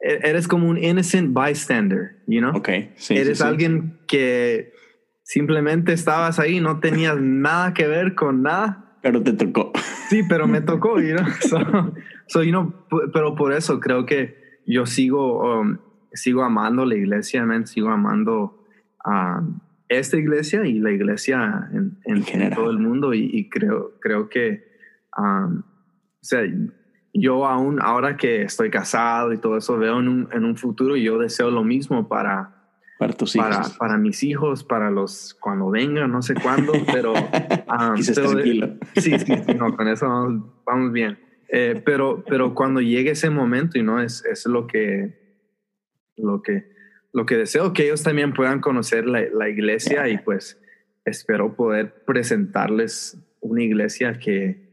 E, 0.00 0.28
eres 0.28 0.46
como 0.48 0.68
un 0.68 0.78
innocent 0.78 1.32
bystander, 1.32 2.22
you 2.26 2.40
know? 2.40 2.56
Ok, 2.56 2.68
sí. 2.96 3.16
Eres 3.16 3.40
alguien 3.40 3.98
que 4.06 4.72
simplemente 5.22 5.92
estabas 5.92 6.38
ahí, 6.38 6.60
no 6.60 6.80
tenías 6.80 7.20
nada 7.20 7.74
que 7.74 7.86
ver 7.86 8.14
con 8.14 8.42
nada. 8.42 8.98
Pero 9.02 9.22
te 9.22 9.32
tocó. 9.32 9.72
Sí, 10.08 10.22
pero 10.28 10.46
me 10.46 10.60
tocó, 10.62 11.00
you 11.00 11.16
know? 11.16 11.92
So, 12.28 12.42
you 12.42 12.50
know, 12.50 12.86
pero 13.12 13.34
por 13.34 13.52
eso 13.52 13.80
creo 13.80 14.04
que 14.04 14.36
yo 14.66 14.86
sigo, 14.86 15.60
um, 15.60 15.78
sigo 16.12 16.42
amando 16.42 16.84
la 16.84 16.96
iglesia, 16.96 17.44
man, 17.44 17.66
sigo 17.66 17.90
amando 17.90 18.64
a 19.04 19.42
esta 19.88 20.16
iglesia 20.16 20.66
y 20.66 20.80
la 20.80 20.90
iglesia 20.90 21.68
en, 21.72 21.98
en, 22.04 22.50
todo 22.50 22.70
el 22.70 22.78
mundo 22.78 23.14
y, 23.14 23.48
creo, 23.48 23.98
creo 24.00 24.28
que, 24.28 24.64
um, 25.16 25.60
o 25.60 26.24
sea, 26.24 26.42
yo 27.20 27.46
aún 27.46 27.80
ahora 27.80 28.16
que 28.16 28.42
estoy 28.42 28.70
casado 28.70 29.32
y 29.32 29.38
todo 29.38 29.56
eso, 29.56 29.76
veo 29.78 30.00
en 30.00 30.08
un, 30.08 30.28
en 30.32 30.44
un 30.44 30.56
futuro 30.56 30.96
y 30.96 31.04
yo 31.04 31.18
deseo 31.18 31.50
lo 31.50 31.64
mismo 31.64 32.08
para, 32.08 32.56
para 32.98 33.12
tus 33.12 33.36
hijos. 33.36 33.48
Para, 33.48 33.68
para, 33.78 33.98
mis 33.98 34.22
hijos, 34.22 34.64
para 34.64 34.90
los 34.90 35.34
cuando 35.40 35.70
vengan, 35.70 36.10
no 36.10 36.22
sé 36.22 36.34
cuándo, 36.34 36.72
pero. 36.92 37.14
Um, 37.68 38.00
tranquilo. 38.00 38.78
Sí, 38.94 39.18
sí, 39.18 39.32
no, 39.58 39.76
con 39.76 39.88
eso 39.88 40.06
vamos, 40.64 40.92
bien. 40.92 41.18
Eh, 41.48 41.82
pero, 41.84 42.24
pero 42.26 42.54
cuando 42.54 42.80
llegue 42.80 43.10
ese 43.10 43.28
momento, 43.28 43.76
y 43.76 43.82
no 43.82 44.00
es, 44.00 44.24
es 44.24 44.46
lo 44.46 44.68
que, 44.68 45.42
lo 46.16 46.42
que, 46.42 46.70
lo 47.12 47.26
que 47.26 47.36
deseo 47.36 47.72
que 47.72 47.86
ellos 47.86 48.04
también 48.04 48.32
puedan 48.32 48.60
conocer 48.60 49.04
la, 49.06 49.22
la 49.32 49.48
iglesia 49.48 50.08
y 50.08 50.18
pues 50.18 50.62
espero 51.04 51.56
poder 51.56 52.04
presentarles 52.06 53.18
una 53.40 53.64
iglesia 53.64 54.18
que, 54.18 54.65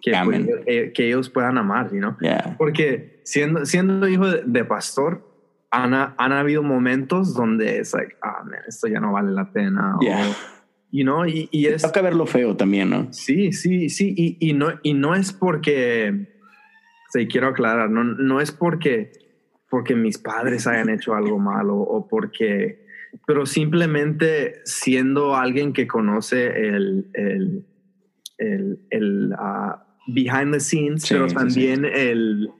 que, 0.00 0.12
eh, 0.66 0.92
que 0.92 1.06
ellos 1.06 1.28
puedan 1.30 1.58
amar, 1.58 1.92
¿no? 1.92 2.16
Porque 2.58 3.20
siendo, 3.24 3.66
siendo 3.66 4.08
hijo 4.08 4.26
de, 4.26 4.64
pastor, 4.64 5.26
han, 5.70 5.94
han, 5.94 6.32
habido 6.32 6.62
momentos 6.62 7.34
donde 7.34 7.78
es 7.78 7.92
like, 7.94 8.16
ah, 8.22 8.42
man, 8.44 8.60
esto 8.66 8.88
ya 8.88 9.00
no 9.00 9.12
vale 9.12 9.30
la 9.30 9.52
pena. 9.52 9.96
Yeah. 10.00 10.34
you 10.90 11.04
know, 11.04 11.24
y, 11.24 11.48
y 11.52 11.66
es... 11.66 11.82
Toca 11.82 12.02
ver 12.02 12.14
lo 12.14 12.26
feo 12.26 12.56
también, 12.56 12.90
¿no? 12.90 13.12
Sí, 13.12 13.52
sí, 13.52 13.88
sí. 13.88 14.14
Y, 14.16 14.36
y, 14.40 14.52
no, 14.54 14.72
y 14.82 14.94
no 14.94 15.14
es 15.14 15.32
porque, 15.32 16.28
sí, 17.12 17.28
quiero 17.28 17.48
aclarar, 17.48 17.90
no, 17.90 18.02
no 18.02 18.40
es 18.40 18.50
porque, 18.50 19.12
porque 19.68 19.94
mis 19.94 20.18
padres 20.18 20.66
hayan 20.66 20.88
hecho 20.88 21.14
algo 21.14 21.38
malo 21.38 21.76
o 21.76 22.08
porque, 22.08 22.86
pero 23.26 23.46
simplemente 23.46 24.60
siendo 24.64 25.36
alguien 25.36 25.72
que 25.72 25.86
conoce 25.86 26.46
el, 26.46 27.10
el, 27.14 27.66
el, 28.38 28.80
el 28.90 29.32
uh, 29.32 29.89
behind 30.06 30.52
the 30.52 30.60
scenes, 30.60 31.06
pero 31.08 31.26
también 31.28 31.84
El, 31.84 32.50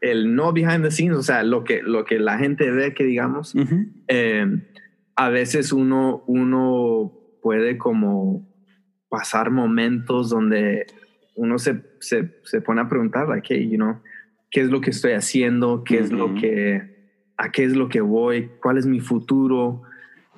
el 0.00 0.34
no 0.34 0.52
behind 0.52 0.82
the 0.82 0.90
scenes, 0.90 1.16
o 1.16 1.22
sea, 1.22 1.42
lo 1.42 1.64
que, 1.64 1.82
lo 1.82 2.04
que 2.04 2.18
la 2.18 2.38
gente 2.38 2.70
ve 2.70 2.94
que 2.94 3.04
digamos, 3.04 3.54
eh, 4.08 4.46
a 5.16 5.28
veces 5.28 5.72
uno, 5.72 6.24
uno 6.26 7.12
puede 7.42 7.78
como 7.78 8.48
pasar 9.08 9.50
momentos 9.50 10.30
donde 10.30 10.86
uno 11.34 11.58
se, 11.58 11.82
se, 12.00 12.38
se 12.44 12.60
pone 12.60 12.80
a 12.80 12.88
preguntar, 12.88 13.28
like, 13.28 13.68
you 13.68 13.76
know, 13.76 14.00
¿qué 14.50 14.60
es 14.60 14.70
lo 14.70 14.80
que 14.80 14.90
estoy 14.90 15.12
haciendo? 15.12 15.84
¿Qué 15.84 15.98
es 15.98 16.12
lo 16.12 16.34
que, 16.34 17.16
a 17.36 17.50
qué 17.50 17.64
es 17.64 17.76
lo 17.76 17.88
que 17.88 18.00
voy? 18.00 18.50
¿Cuál 18.62 18.78
es 18.78 18.86
mi 18.86 19.00
futuro? 19.00 19.82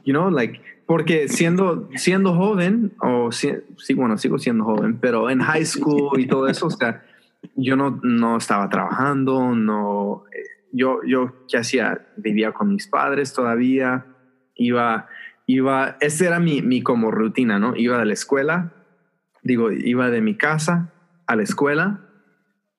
You 0.04 0.12
know, 0.12 0.30
like, 0.30 0.60
porque 0.86 1.28
siendo, 1.28 1.88
siendo 1.94 2.34
joven, 2.34 2.92
o 3.00 3.30
sí, 3.30 3.50
bueno, 3.94 4.18
sigo 4.18 4.38
siendo 4.38 4.64
joven, 4.64 4.98
pero 4.98 5.30
en 5.30 5.40
high 5.40 5.64
school 5.64 6.18
y 6.20 6.26
todo 6.26 6.48
eso, 6.48 6.66
o 6.66 6.70
sea, 6.70 7.02
yo 7.56 7.76
no, 7.76 8.00
no 8.02 8.36
estaba 8.36 8.68
trabajando, 8.68 9.54
no, 9.54 10.24
yo, 10.72 11.00
yo, 11.06 11.32
¿qué 11.48 11.58
hacía? 11.58 12.06
Vivía 12.16 12.52
con 12.52 12.68
mis 12.68 12.88
padres 12.88 13.32
todavía, 13.32 14.06
iba, 14.54 15.08
iba, 15.46 15.96
esa 16.00 16.26
era 16.26 16.40
mi, 16.40 16.62
mi 16.62 16.82
como 16.82 17.10
rutina, 17.10 17.58
¿no? 17.58 17.76
Iba 17.76 17.98
de 17.98 18.06
la 18.06 18.12
escuela, 18.12 18.72
digo, 19.42 19.70
iba 19.70 20.10
de 20.10 20.20
mi 20.20 20.36
casa 20.36 20.92
a 21.26 21.36
la 21.36 21.42
escuela, 21.42 22.00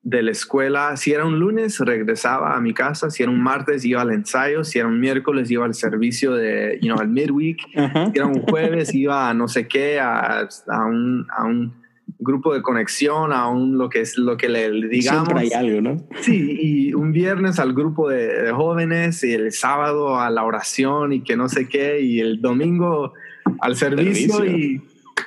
de 0.03 0.21
la 0.21 0.31
escuela, 0.31 0.97
si 0.97 1.13
era 1.13 1.25
un 1.25 1.39
lunes, 1.39 1.79
regresaba 1.79 2.55
a 2.55 2.59
mi 2.59 2.73
casa, 2.73 3.09
si 3.09 3.23
era 3.23 3.31
un 3.31 3.41
martes, 3.41 3.85
iba 3.85 4.01
al 4.01 4.11
ensayo, 4.11 4.65
si 4.65 4.77
era 4.77 4.87
un 4.89 4.99
miércoles, 4.99 5.49
iba 5.49 5.65
al 5.65 5.73
servicio 5.73 6.33
de, 6.33 6.77
you 6.81 6.89
know, 6.89 6.99
al 6.99 7.07
midweek, 7.07 7.61
si 7.71 8.17
era 8.19 8.25
un 8.25 8.41
jueves, 8.41 8.93
iba 8.93 9.29
a 9.29 9.33
no 9.33 9.47
sé 9.47 9.65
qué, 9.65 10.01
a, 10.01 10.41
a, 10.41 10.85
un, 10.85 11.25
a 11.35 11.45
un 11.45 11.73
grupo 12.19 12.53
de 12.53 12.61
conexión, 12.61 13.31
a 13.31 13.47
un 13.47 13.77
lo 13.77 13.89
que 13.89 14.01
es 14.01 14.17
lo 14.17 14.35
que 14.35 14.49
le, 14.49 14.71
digamos. 14.89 15.29
Siempre 15.29 15.39
hay 15.39 15.51
algo, 15.53 15.81
¿no? 15.81 16.07
Sí, 16.19 16.57
y 16.59 16.93
un 16.93 17.13
viernes 17.13 17.57
al 17.59 17.73
grupo 17.73 18.09
de, 18.09 18.51
jóvenes, 18.51 19.23
y 19.23 19.31
el 19.31 19.53
sábado 19.53 20.19
a 20.19 20.29
la 20.29 20.43
oración 20.43 21.13
y 21.13 21.23
que 21.23 21.37
no 21.37 21.47
sé 21.47 21.69
qué, 21.69 22.01
y 22.01 22.19
el 22.19 22.41
domingo 22.41 23.13
al 23.61 23.77
servicio, 23.77 24.45
y 24.45 24.81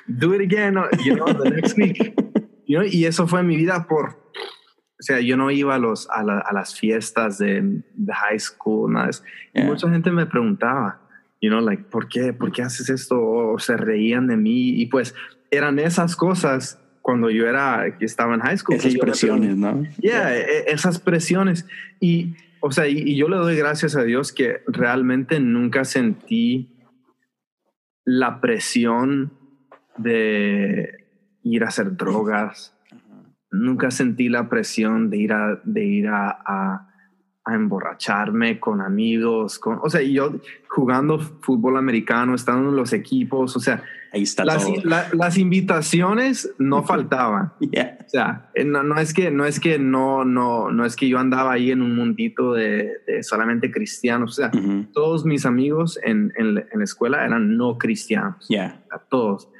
do 0.06 0.34
it 0.34 0.42
again, 0.42 0.74
you 1.02 1.14
know, 1.14 1.26
the 1.26 1.50
next 1.50 1.78
week. 1.78 2.14
You 2.66 2.80
know, 2.80 2.84
y 2.86 3.06
eso 3.06 3.26
fue 3.26 3.42
mi 3.42 3.56
vida 3.56 3.86
por 3.88 4.26
o 4.98 5.02
sea, 5.02 5.20
yo 5.20 5.37
no 5.37 5.50
iba 5.50 5.74
a, 5.74 5.78
los, 5.78 6.09
a, 6.11 6.22
las 6.22 6.78
fiestas 6.78 7.37
de, 7.37 7.82
de, 7.94 8.14
high 8.14 8.38
school, 8.38 8.92
nada. 8.92 9.11
Y 9.52 9.62
mucha 9.62 9.90
gente 9.90 10.11
me 10.11 10.24
preguntaba, 10.24 11.00
you 11.40 11.50
know, 11.50 11.61
like, 11.61 11.82
¿por 11.85 12.09
qué? 12.09 12.32
¿Por 12.32 12.50
qué 12.50 12.62
haces 12.62 12.88
esto? 12.88 13.20
O 13.20 13.59
se 13.59 13.76
reían 13.76 14.26
de 14.26 14.38
mí. 14.38 14.80
Y 14.80 14.87
pues 14.87 15.14
eran 15.50 15.78
esas 15.78 16.16
cosas 16.16 16.80
cuando 17.02 17.28
yo 17.28 17.46
era, 17.46 17.96
que 17.98 18.06
estaba 18.06 18.35
en 18.35 18.40
high 18.40 18.56
school. 18.56 18.76
Esas 18.76 18.96
presiones, 18.96 19.56
¿no? 19.56 19.85
Yeah, 20.00 20.35
e, 20.35 20.70
esas 20.72 20.98
presiones. 20.98 21.66
Y, 22.00 22.35
o 22.61 22.72
sea, 22.72 22.88
y, 22.88 22.98
y 22.98 23.16
yo 23.16 23.28
le 23.28 23.37
doy 23.37 23.54
gracias 23.54 23.96
a 23.96 24.02
Dios 24.02 24.32
que 24.32 24.62
realmente 24.66 25.40
nunca 25.40 25.85
sentí 25.85 26.74
la 28.06 28.40
presión 28.40 29.35
de 29.98 31.04
ir 31.42 31.64
a 31.64 31.68
hacer 31.68 31.96
drogas 31.96 32.75
nunca 33.50 33.90
sentí 33.90 34.28
la 34.28 34.48
presión 34.48 35.11
de 35.11 35.16
ir 35.18 35.32
a, 35.32 35.61
de 35.64 35.85
ir 35.85 36.09
a, 36.09 36.38
a, 36.46 36.92
emborracharme 37.48 38.59
con 38.59 38.80
amigos, 38.80 39.61
con, 39.61 39.78
o 39.80 39.88
sea, 39.88 40.02
yo 40.02 40.40
jugando 40.68 41.20
fútbol 41.20 41.76
americano, 41.76 42.35
estando 42.35 42.70
en 42.70 42.76
los 42.76 42.92
equipos, 42.92 43.54
o 43.54 43.61
sea, 43.61 43.85
Ahí 44.12 44.22
está 44.22 44.44
las, 44.44 44.66
las 45.12 45.38
invitaciones 45.38 46.54
no 46.59 46.82
faltaban. 46.85 47.52
O 47.61 48.09
sea, 48.09 48.50
eh, 48.54 48.64
no, 48.64 48.82
no, 48.82 48.98
es 48.98 49.12
que, 49.12 49.30
no 49.30 49.44
es 49.44 49.61
que 49.61 49.78
no, 49.78 50.24
no, 50.24 50.70
no 50.70 50.85
es 50.85 50.96
que 50.96 51.09
yo 51.09 51.18
andaba 51.18 51.52
ahí 51.52 51.70
en 51.70 51.82
un 51.82 51.94
mundito 51.94 52.54
de, 52.54 52.92
solamente 53.22 53.70
cristianos, 53.70 54.38
o 54.38 54.42
sea, 54.42 54.50
todos 54.92 55.24
mis 55.24 55.44
amigos 55.44 55.98
en, 56.02 56.32
en, 56.37 56.54
la 56.54 56.85
escuela 56.85 57.24
eran 57.24 57.56
no 57.56 57.78
cristianos, 57.78 58.48
yeah. 58.48 58.82
a 58.90 58.98
todos. 58.98 59.50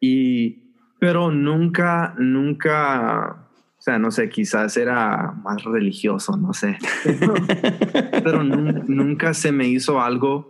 Y 0.00 0.63
pero 1.04 1.30
nunca, 1.30 2.14
nunca, 2.16 3.36
o 3.76 3.82
sea, 3.82 3.98
no 3.98 4.10
sé, 4.10 4.30
quizás 4.30 4.74
era 4.78 5.32
más 5.32 5.62
religioso, 5.62 6.34
no 6.34 6.54
sé. 6.54 6.78
Pero, 8.24 8.42
nunca 8.42 9.34
se 9.34 9.52
me 9.52 9.68
hizo 9.68 10.00
algo 10.00 10.48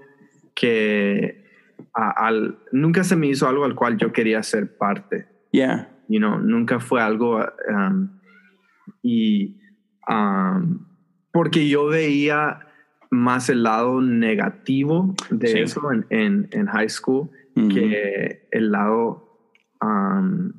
que, 0.55 1.45
al, 1.93 2.57
nunca 2.71 3.03
se 3.03 3.17
me 3.17 3.27
hizo 3.27 3.49
algo 3.49 3.64
al 3.64 3.75
cual 3.75 3.97
yo 3.97 4.12
quería 4.12 4.45
ser 4.45 4.77
parte. 4.79 5.27
Yeah. 5.51 5.90
You 6.07 6.21
know, 6.21 6.38
nunca 6.38 6.79
fue 6.79 7.03
algo, 7.03 7.45
um, 7.69 8.21
y, 9.03 9.61
um, 10.09 10.87
porque 11.33 11.69
yo 11.69 11.87
veía 11.87 12.61
más 13.11 13.51
el 13.51 13.64
lado 13.64 14.01
negativo 14.01 15.17
de 15.31 15.62
eso 15.62 15.90
en, 15.90 16.47
en, 16.53 16.67
high 16.67 16.88
school 16.88 17.29
que 17.57 18.47
el 18.53 18.71
lado 18.71 19.34
Um, 19.85 20.53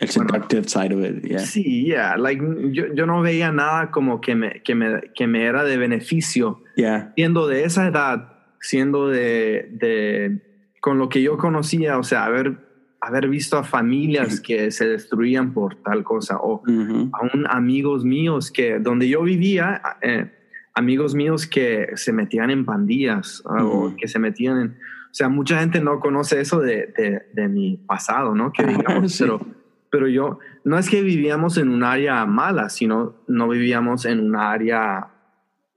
el 0.00 0.08
seductive 0.08 0.68
side 0.68 0.92
of 0.92 1.04
it, 1.04 1.24
yeah. 1.24 1.38
Sí, 1.38 1.84
yeah. 1.84 2.16
Like, 2.16 2.42
yo, 2.72 2.92
yo, 2.94 3.06
no 3.06 3.22
veía 3.22 3.52
nada 3.52 3.90
como 3.90 4.20
que 4.20 4.34
me, 4.34 4.60
que 4.62 4.74
me, 4.74 5.00
que 5.14 5.26
me 5.26 5.44
era 5.44 5.64
de 5.64 5.76
beneficio. 5.76 6.62
Yeah. 6.76 7.12
Siendo 7.14 7.46
de 7.46 7.64
esa 7.64 7.86
edad, 7.86 8.32
siendo 8.60 9.08
de, 9.08 9.68
de, 9.72 10.40
con 10.80 10.98
lo 10.98 11.08
que 11.08 11.22
yo 11.22 11.36
conocía, 11.36 11.98
o 11.98 12.02
sea, 12.02 12.24
haber, 12.24 12.58
haber 13.00 13.28
visto 13.28 13.56
a 13.56 13.62
familias 13.62 14.40
que 14.40 14.70
se 14.70 14.88
destruían 14.88 15.52
por 15.52 15.76
tal 15.76 16.02
cosa, 16.02 16.38
o 16.38 16.62
aún 16.66 17.46
amigos 17.48 18.04
míos 18.04 18.50
que 18.50 18.80
donde 18.80 19.08
yo 19.08 19.22
vivía, 19.22 19.80
eh, 20.02 20.32
amigos 20.74 21.14
míos 21.14 21.46
que 21.46 21.90
se 21.94 22.12
metían 22.12 22.50
en 22.50 22.64
pandillas 22.64 23.42
o 23.46 23.94
que 23.96 24.08
se 24.08 24.18
metían 24.18 24.60
en... 24.60 24.78
O 25.14 25.16
sea, 25.16 25.28
mucha 25.28 25.60
gente 25.60 25.80
no 25.80 26.00
conoce 26.00 26.40
eso 26.40 26.58
de, 26.58 27.22
de, 27.32 27.48
mi 27.48 27.76
pasado, 27.76 28.34
¿no? 28.34 28.52
Que 28.52 28.66
digamos, 28.66 29.16
pero, 29.16 29.40
pero 29.88 30.08
yo, 30.08 30.40
no 30.64 30.76
es 30.76 30.90
que 30.90 31.02
vivíamos 31.02 31.56
en 31.56 31.68
un 31.68 31.84
área 31.84 32.26
mala, 32.26 32.68
sino 32.68 33.14
no 33.28 33.46
vivíamos 33.48 34.06
en 34.06 34.18
un 34.18 34.34
área 34.34 35.06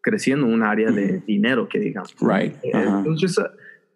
creciendo, 0.01 0.47
un 0.47 0.63
área 0.63 0.89
de 0.89 1.19
dinero, 1.19 1.69
que 1.69 1.77
digamos. 1.77 2.15
Right. 2.19 2.55
Eh, 2.63 2.71
entonces, 2.73 3.39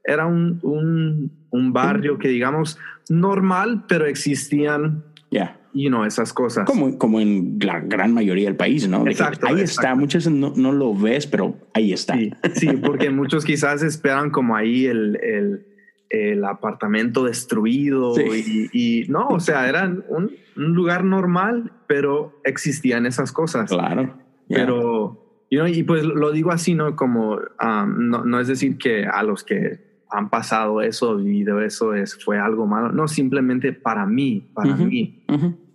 era 0.04 0.28
un, 0.28 0.60
un, 0.62 1.32
un, 1.50 1.74
barrio 1.74 2.20
que 2.20 2.28
digamos 2.28 2.78
normal, 3.10 3.86
pero 3.88 4.06
existían 4.06 5.04
yeah 5.32 5.61
you 5.74 5.90
know, 5.90 6.06
esas 6.06 6.34
cosas. 6.34 6.66
Como, 6.66 6.98
como 6.98 7.20
en 7.20 7.58
la 7.62 7.80
gran 7.80 8.14
mayoría 8.14 8.46
del 8.46 8.56
país, 8.56 8.88
¿no? 8.88 9.06
Exacto, 9.08 9.48
ahí 9.48 9.62
está, 9.62 9.96
muchas 9.96 10.30
no, 10.30 10.54
no, 10.56 10.72
lo 10.72 10.94
ves, 10.96 11.28
pero 11.28 11.56
ahí 11.74 11.94
está. 11.94 12.16
Sí, 12.54 12.68
porque 12.84 13.10
muchos 13.10 13.46
quizás 13.46 13.84
esperan 13.84 14.30
como 14.30 14.56
ahí 14.56 14.86
el, 14.86 15.18
el, 15.22 15.66
el 16.10 16.44
apartamento 16.46 17.24
destruido 17.24 18.14
y, 18.20 18.70
y, 18.74 19.08
no, 19.10 19.28
o 19.28 19.40
sea, 19.40 19.68
era 19.68 19.86
un, 19.86 20.32
un, 20.56 20.74
lugar 20.74 21.04
normal, 21.04 21.72
pero 21.88 22.40
existían 22.44 23.06
esas 23.06 23.32
cosas. 23.32 23.70
Claro. 23.70 24.14
Pero, 24.50 25.46
you 25.50 25.60
know, 25.60 25.68
y 25.68 25.84
pues 25.84 26.04
lo 26.04 26.32
digo 26.32 26.52
así, 26.52 26.76
¿no? 26.76 26.96
Como, 26.96 27.36
um, 27.36 28.10
no, 28.10 28.26
no 28.26 28.40
es 28.40 28.48
decir 28.48 28.78
que 28.78 29.06
a 29.06 29.24
los 29.24 29.44
que 29.44 29.92
han 30.12 30.30
pasado 30.30 30.82
eso, 30.82 31.16
vivido 31.16 31.62
eso, 31.62 31.94
es, 31.94 32.22
fue 32.24 32.38
algo 32.38 32.68
malo. 32.68 32.92
No, 32.92 33.08
simplemente 33.08 33.72
para 33.72 34.06
mí, 34.06 34.50
para 34.54 34.76
mí, 34.76 35.24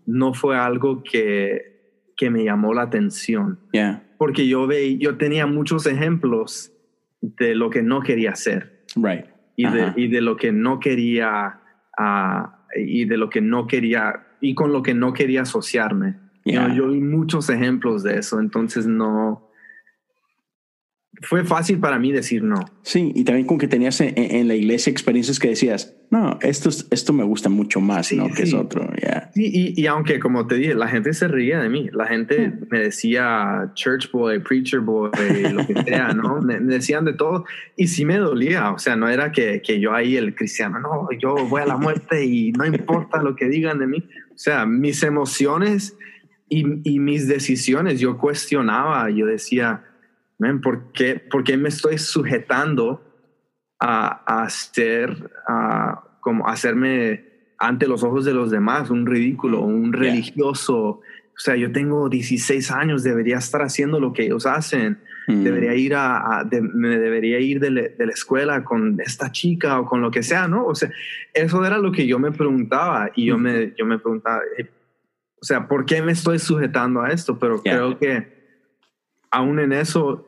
no 0.07 0.35
fue 0.35 0.57
algo 0.57 1.03
que, 1.03 2.12
que 2.16 2.31
me 2.31 2.45
llamó 2.45 2.73
la 2.73 2.83
atención. 2.83 3.59
Porque 4.19 4.49
yo, 4.49 4.66
ve, 4.66 4.97
yo 4.99 5.16
tenía 5.16 5.47
muchos 5.47 5.87
ejemplos 5.87 6.73
de 7.21 7.55
lo 7.55 7.71
que 7.71 7.83
no 7.83 8.01
quería 8.01 8.31
hacer. 8.31 8.85
Right. 8.95 9.27
Y, 9.57 9.66
de, 9.69 9.92
y 9.97 10.09
de 10.09 10.21
lo 10.21 10.37
que 10.37 10.53
no 10.53 10.81
quería, 10.81 11.61
uh, 11.99 12.49
y 12.79 13.05
de 13.07 13.16
lo 13.16 13.31
que 13.31 13.40
no 13.40 13.66
quería, 13.66 14.27
y 14.40 14.55
con 14.55 14.73
lo 14.73 14.83
que 14.83 14.95
no 14.95 15.12
quería 15.12 15.42
asociarme. 15.42 16.16
yo 16.45 16.88
vi 16.88 17.01
muchos 17.01 17.51
ejemplos 17.51 18.03
de 18.03 18.19
eso, 18.19 18.38
entonces 18.38 18.87
no, 18.87 19.45
fue 21.22 21.44
fácil 21.44 21.79
para 21.79 21.98
mí 21.98 22.12
decir 22.12 22.42
no. 22.42 22.64
Sí, 22.83 23.12
y 23.14 23.24
también 23.24 23.46
con 23.46 23.59
que 23.59 23.68
tenías 23.68 24.00
en, 24.00 24.48
la 24.48 24.55
iglesia 24.55 24.90
experiencias 24.90 25.38
que 25.38 25.48
decías, 25.48 25.94
no, 26.11 26.38
esto, 26.42 26.68
esto 26.90 27.12
me 27.12 27.24
gusta 27.24 27.48
mucho 27.48 27.81
más, 27.81 28.12
¿no? 28.12 28.29
Que 28.29 28.42
es 28.44 28.55
otro, 28.55 28.88
ya. 29.00 29.31
y, 29.35 29.81
y, 29.81 29.87
aunque, 29.87 30.20
como 30.20 30.46
te 30.46 30.57
dije, 30.57 30.74
la 30.74 30.88
gente 30.88 31.12
se 31.14 31.26
reía 31.26 31.61
de 31.61 31.68
mí. 31.68 31.88
La 31.92 32.07
gente 32.07 32.52
me 32.70 32.81
decía 32.81 33.72
church 33.74 34.11
boy, 34.12 34.38
preacher 34.40 34.81
boy, 34.81 35.11
lo 35.52 35.66
que 35.66 35.83
sea, 35.85 36.12
¿no? 36.12 36.40
Me, 36.42 36.61
decían 36.61 37.05
de 37.05 37.14
todo. 37.14 37.44
Y 37.76 37.88
sí 37.88 38.05
me 38.05 38.18
dolía. 38.18 38.70
O 38.72 38.79
sea, 38.79 38.94
no 38.94 39.09
era 39.09 39.33
que, 39.33 39.62
que 39.62 39.81
yo 39.81 39.94
ahí, 39.94 40.16
el 40.16 40.35
cristiano, 40.35 40.79
no, 40.79 41.09
yo 41.18 41.35
voy 41.48 41.62
a 41.62 41.66
la 41.66 41.76
muerte 41.76 42.24
y 42.24 42.52
no 42.52 42.66
importa 42.66 43.22
lo 43.22 43.35
que 43.35 43.48
digan 43.48 43.79
de 43.79 43.87
mí. 43.87 44.09
O 44.35 44.38
sea, 44.38 44.66
mis 44.66 45.02
emociones 45.02 45.96
y, 46.48 46.64
y 46.88 46.98
mis 47.00 47.26
decisiones, 47.26 47.98
yo 48.00 48.18
cuestionaba, 48.18 49.11
yo 49.11 49.26
decía, 49.26 49.83
¿por 50.62 50.92
qué, 50.92 51.16
¿por 51.16 51.44
qué 51.44 51.57
me 51.57 51.68
estoy 51.68 51.99
sujetando 51.99 53.03
a, 53.81 54.22
a 54.27 54.42
hacer, 54.44 55.31
a, 55.49 56.03
como 56.20 56.49
hacerme 56.49 57.25
ante 57.59 57.87
los 57.87 58.03
ojos 58.03 58.25
de 58.25 58.35
los 58.35 58.51
demás 58.51 58.90
un 58.90 59.07
ridículo, 59.07 59.61
un 59.62 59.92
religioso? 59.92 61.01
O 61.37 61.38
sea, 61.38 61.55
yo 61.57 61.70
tengo 61.70 62.09
16 62.09 62.70
años, 62.70 63.03
debería 63.03 63.37
estar 63.37 63.61
haciendo 63.61 64.01
lo 64.01 64.12
que 64.12 64.25
ellos 64.25 64.46
hacen. 64.46 64.99
Mm. 65.27 65.42
Debería 65.42 65.75
ir 65.75 65.94
a, 65.94 66.49
me 66.72 66.99
debería 66.99 67.40
ir 67.40 67.61
de, 67.61 67.94
de, 67.96 68.07
la 68.07 68.12
escuela 68.12 68.64
con 68.64 68.99
esta 69.01 69.31
chica 69.33 69.81
o 69.81 69.85
con 69.85 70.01
lo 70.01 70.11
que 70.11 70.22
sea, 70.22 70.49
¿no? 70.49 70.64
O 70.66 70.75
sea, 70.75 70.90
eso 71.35 71.64
era 71.64 71.79
lo 71.79 71.92
que 71.92 72.07
yo 72.07 72.18
me 72.18 72.33
preguntaba 72.33 73.11
y 73.14 73.27
yo 73.27 73.37
me, 73.37 73.75
yo 73.77 73.85
me 73.85 73.99
preguntaba, 73.99 74.40
o 75.40 75.44
sea, 75.44 75.68
¿por 75.68 75.85
qué 75.85 76.01
me 76.01 76.12
estoy 76.12 76.38
sujetando 76.38 77.03
a 77.03 77.11
esto? 77.11 77.38
Pero 77.38 77.61
creo 77.62 77.99
que 77.99 78.36
aún 79.31 79.59
en 79.59 79.73
eso, 79.73 80.25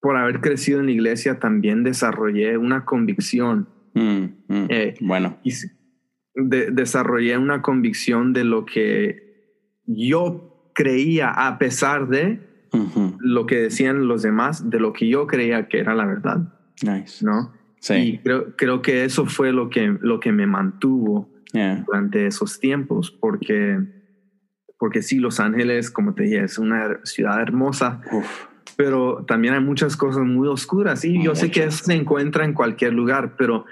por 0.00 0.16
haber 0.16 0.40
crecido 0.40 0.80
en 0.80 0.86
la 0.86 0.92
iglesia, 0.92 1.38
también 1.38 1.84
desarrollé 1.84 2.56
una 2.56 2.84
convicción. 2.84 3.68
Mm, 3.94 4.24
mm. 4.48 4.66
Eh, 4.68 4.94
bueno. 5.00 5.38
Y 5.42 5.52
desarrollé 6.34 7.36
una 7.38 7.62
convicción 7.62 8.32
de 8.32 8.44
lo 8.44 8.64
que 8.64 9.30
yo 9.86 10.70
creía 10.74 11.30
a 11.30 11.58
pesar 11.58 12.08
de 12.08 12.40
lo 13.18 13.46
que 13.46 13.56
decían 13.56 14.06
los 14.06 14.22
demás, 14.22 14.70
de 14.70 14.78
lo 14.78 14.92
que 14.92 15.08
yo 15.08 15.26
creía 15.26 15.66
que 15.68 15.80
era 15.80 15.94
la 15.94 16.06
verdad. 16.06 16.54
Nice. 16.82 17.24
¿No? 17.24 17.52
Sí. 17.80 17.94
Y 17.94 18.18
creo, 18.18 18.56
creo 18.56 18.80
que 18.80 19.04
eso 19.04 19.26
fue 19.26 19.52
lo 19.52 19.70
que, 19.70 19.96
lo 20.00 20.20
que 20.20 20.32
me 20.32 20.46
mantuvo 20.46 21.28
durante 21.52 22.26
esos 22.26 22.60
tiempos, 22.60 23.10
porque 23.10 23.80
porque 24.80 25.02
sí, 25.02 25.18
Los 25.18 25.40
Ángeles, 25.40 25.90
como 25.90 26.14
te 26.14 26.22
dije, 26.22 26.42
es 26.42 26.58
una 26.58 27.00
ciudad 27.04 27.38
hermosa, 27.42 28.00
pero 28.76 29.26
también 29.28 29.52
hay 29.52 29.60
muchas 29.60 29.94
cosas 29.94 30.22
muy 30.22 30.48
oscuras. 30.48 31.04
Y 31.04 31.22
yo 31.22 31.34
sé 31.34 31.50
que 31.50 31.64
eso 31.64 31.84
se 31.84 31.92
encuentra 31.92 32.46
en 32.46 32.54
cualquier 32.54 32.94
lugar, 32.94 33.36
pero 33.36 33.66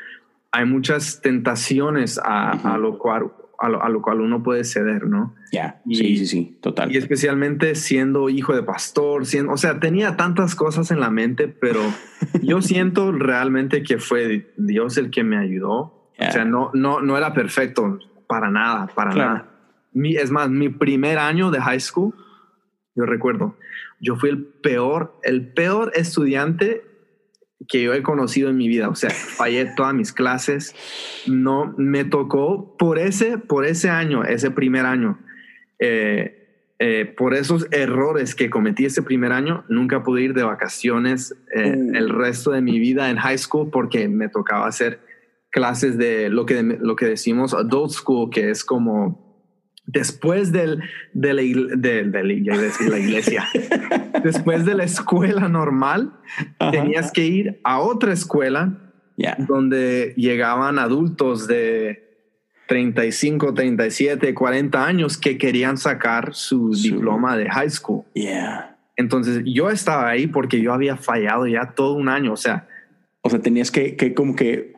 hay 0.53 0.67
muchas 0.67 1.23
tentaciones 1.23 2.21
a, 2.23 2.77
lo, 2.77 2.99
cual, 2.99 3.33
a, 3.59 3.89
lo, 3.89 4.03
cual 4.03 4.21
uno 4.21 4.43
puede 4.43 4.65
ceder, 4.65 5.07
¿no? 5.07 5.35
Ya, 5.51 5.81
sí, 5.87 6.19
sí, 6.19 6.27
sí, 6.27 6.59
total. 6.61 6.93
Y 6.93 6.99
especialmente 6.99 7.75
siendo 7.75 8.29
hijo 8.29 8.55
de 8.55 8.63
pastor, 8.63 9.25
siendo, 9.25 9.53
o 9.53 9.57
sea, 9.57 9.81
tenía 9.81 10.19
tantas 10.19 10.55
cosas 10.55 10.91
en 10.91 11.01
la 11.01 11.09
mente, 11.09 11.49
pero 11.49 11.81
yo 12.43 12.61
siento 12.61 13.13
realmente 13.13 13.83
que 13.83 13.97
fue 13.97 14.53
Dios 14.59 14.99
el 14.99 15.09
que 15.11 15.25
me 15.25 15.39
ayudó. 15.39 16.13
O 16.21 16.33
sea, 16.33 16.45
no, 16.45 16.71
no, 16.75 17.01
no 17.01 17.17
era 17.17 17.33
perfecto 17.33 17.99
para 18.27 18.51
nada, 18.51 18.89
para 18.89 19.15
nada 19.15 19.58
es 20.17 20.31
más, 20.31 20.51
mi 20.51 20.69
primer 20.69 21.19
año 21.19 21.51
de 21.51 21.61
high 21.61 21.81
school, 21.81 22.15
yo 22.95 23.05
recuerdo, 23.05 23.57
yo 24.01 24.17
fui 24.17 24.31
el 24.31 24.45
peor, 24.45 25.19
el 25.23 25.53
peor 25.53 25.93
estudiante 25.95 26.83
que 27.67 27.83
yo 27.83 27.95
he 27.95 28.03
conocido 28.03 28.51
en 28.51 28.57
mi 28.57 28.69
vida. 28.69 28.89
O 28.89 28.95
sea, 28.95 29.11
fallé 29.11 29.67
todas 29.77 29.95
mis 29.95 30.13
clases. 30.13 30.75
No 31.27 31.75
me 31.77 32.05
tocó 32.05 32.77
por 32.77 32.99
ese, 32.99 33.39
por 33.39 33.67
ese 33.67 33.91
año, 33.91 34.25
ese 34.25 34.51
primer 34.51 34.87
año. 34.87 35.19
Eh, 35.81 36.35
eh, 36.81 37.13
por 37.17 37.35
esos 37.35 37.67
errores 37.73 38.37
que 38.37 38.51
cometí 38.51 38.85
ese 38.85 39.03
primer 39.03 39.33
año, 39.33 39.65
nunca 39.69 40.05
pude 40.05 40.23
ir 40.23 40.35
de 40.35 40.45
vacaciones 40.45 41.35
eh, 41.53 41.77
mm. 41.77 41.97
el 41.97 42.09
resto 42.09 42.53
de 42.53 42.61
mi 42.61 42.79
vida 42.79 43.11
en 43.11 43.17
high 43.17 43.39
school 43.39 43.71
porque 43.71 44.09
me 44.09 44.29
tocaba 44.29 44.69
hacer 44.69 45.01
clases 45.51 45.99
de 45.99 46.29
lo 46.29 46.47
que, 46.47 46.63
lo 46.63 46.95
que 46.95 47.07
decimos 47.07 47.53
adult 47.53 47.91
school, 47.91 48.31
que 48.31 48.51
es 48.51 48.65
como 48.65 49.28
después 49.89 50.53
del, 50.53 50.83
de, 51.15 51.35
la, 51.35 51.43
iglesia, 51.43 53.49
después 54.23 54.65
de 54.65 54.75
la 54.75 54.85
escuela 54.85 55.49
normal, 55.49 56.13
tenías 56.71 57.11
que 57.11 57.27
ir 57.27 57.61
a 57.65 57.81
otra 57.81 58.13
escuela 58.13 58.79
donde 59.39 60.15
llegaban 60.17 60.79
adultos 60.79 61.49
de 61.49 62.07
35, 62.69 63.55
37, 63.55 64.35
40 64.35 64.87
años 64.87 65.17
que 65.17 65.39
querían 65.39 65.79
sacar 65.79 66.35
su, 66.35 66.71
diploma 66.71 67.37
de 67.37 67.49
high 67.49 67.71
school. 67.71 68.05
Entonces 68.97 69.43
yo 69.47 69.71
estaba 69.71 70.09
ahí 70.09 70.27
porque 70.27 70.61
yo 70.61 70.73
había 70.73 70.97
fallado 70.97 71.47
ya 71.47 71.73
todo 71.75 71.95
un 71.95 72.09
año, 72.09 72.33
o 72.33 72.37
sea. 72.37 72.69
O 73.21 73.31
sea, 73.31 73.41
tenías 73.41 73.71
que, 73.71 73.97
que 73.97 74.15
como 74.15 74.37
que 74.37 74.75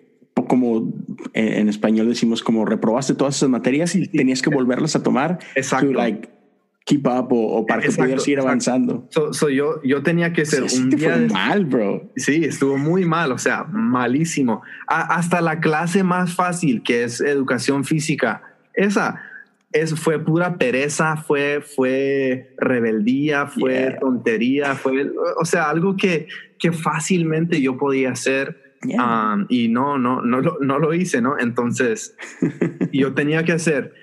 como 0.49 0.93
en 1.35 1.69
español 1.69 2.09
decimos, 2.09 2.43
como 2.43 2.65
reprobaste 2.65 3.15
todas 3.15 3.37
esas 3.37 3.49
materias 3.49 3.95
y 3.95 4.09
tenías 4.09 4.43
que 4.43 4.51
volverlas 4.51 4.97
a 4.97 5.03
tomar. 5.03 5.39
Exacto. 5.55 5.93
like, 5.93 6.29
keep 6.85 7.07
up 7.07 7.29
o, 7.31 7.65
para 7.67 7.83
que 7.83 7.91
pudieras 7.93 8.27
ir 8.27 8.41
avanzando. 8.41 9.09
So, 9.11 9.49
yo, 9.49 9.81
yo 9.83 10.03
tenía 10.03 10.33
que 10.33 10.45
ser 10.45 10.65
un 10.65 10.91
día. 10.91 11.27
mal, 11.33 11.65
bro. 11.65 12.11
Sí, 12.17 12.45
estuvo 12.45 12.77
muy 12.79 13.05
mal, 13.05 13.33
o 13.33 13.39
sea, 13.39 13.65
malísimo. 13.65 14.63
hasta 14.87 15.41
la 15.41 15.61
clase 15.61 16.03
más 16.03 16.35
fácil, 16.35 16.83
que 16.83 17.05
es 17.05 17.21
educación 17.21 17.85
física, 17.85 18.43
esa 18.75 19.21
es, 19.73 19.95
fue 19.95 20.19
pura 20.19 20.57
pereza, 20.57 21.17
fue, 21.17 21.61
fue 21.61 22.55
rebeldía, 22.59 23.47
fue 23.47 23.97
tontería, 24.01 24.75
fue, 24.75 25.11
o 25.41 25.45
sea, 25.45 25.71
algo 25.71 25.97
que, 25.97 26.27
que 26.59 26.73
fácilmente 26.73 27.61
yo 27.61 27.77
podía 27.77 28.11
hacer 28.11 28.60
Um, 28.83 29.45
y 29.51 29.69
no, 29.69 29.99
no, 29.99 30.23
no, 30.23 30.41
no 30.41 30.79
lo 30.79 30.95
hice, 30.95 31.21
¿no? 31.21 31.39
Entonces, 31.39 32.17
yo 32.93 33.13
tenía 33.15 33.45
que 33.45 33.53
hacer 33.53 33.95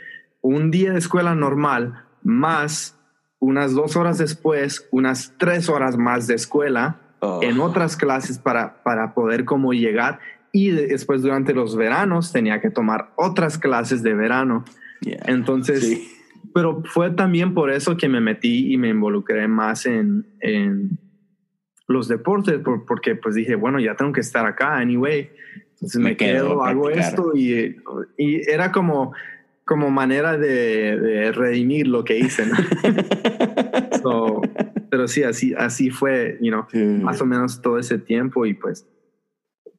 un 0.41 0.69
día 0.69 0.91
de 0.91 0.99
escuela 0.99 1.33
normal 1.33 2.05
más 2.21 2.97
unas 3.39 3.73
dos 3.73 3.95
horas 3.95 4.17
después, 4.17 4.87
unas 4.91 5.33
tres 5.37 5.69
horas 5.69 5.97
más 5.97 6.27
de 6.27 6.35
escuela 6.35 6.99
oh. 7.19 7.39
en 7.41 7.59
otras 7.59 7.95
clases 7.95 8.39
para, 8.39 8.83
para 8.83 9.13
poder 9.13 9.45
como 9.45 9.73
llegar. 9.73 10.19
Y 10.51 10.71
después 10.71 11.21
durante 11.21 11.53
los 11.53 11.75
veranos 11.75 12.31
tenía 12.31 12.61
que 12.61 12.69
tomar 12.69 13.11
otras 13.15 13.57
clases 13.57 14.01
de 14.01 14.13
verano. 14.13 14.65
Entonces, 15.01 16.01
pero 16.53 16.81
fue 16.85 17.11
también 17.11 17.53
por 17.53 17.69
eso 17.69 17.97
que 17.97 18.09
me 18.09 18.21
metí 18.21 18.73
y 18.73 18.77
me 18.77 18.89
involucré 18.89 19.47
más 19.47 19.85
en, 19.85 20.25
en 20.39 20.97
los 21.87 22.07
deportes 22.07 22.59
porque 22.85 23.15
pues 23.15 23.35
dije, 23.35 23.55
bueno, 23.55 23.79
ya 23.79 23.95
tengo 23.95 24.11
que 24.11 24.21
estar 24.21 24.45
acá 24.45 24.77
anyway. 24.77 25.29
Entonces 25.73 26.01
me, 26.01 26.17
quedo, 26.17 26.63
hago 26.63 26.89
esto 26.89 27.33
y, 27.35 27.77
y, 28.17 28.49
era 28.49 28.71
como, 28.71 29.13
como 29.63 29.89
manera 29.89 30.37
de, 30.37 31.31
redimir 31.33 31.87
lo 31.87 32.03
que 32.03 32.17
hice. 32.17 32.43
pero 34.89 35.07
sí, 35.07 35.23
así, 35.23 35.53
así 35.55 35.91
fue, 35.91 36.37
you 36.41 36.51
know, 36.51 36.65
más 37.01 37.21
o 37.21 37.25
menos 37.25 37.61
todo 37.61 37.77
ese 37.77 37.99
tiempo 37.99 38.45
y 38.45 38.53
pues, 38.53 38.87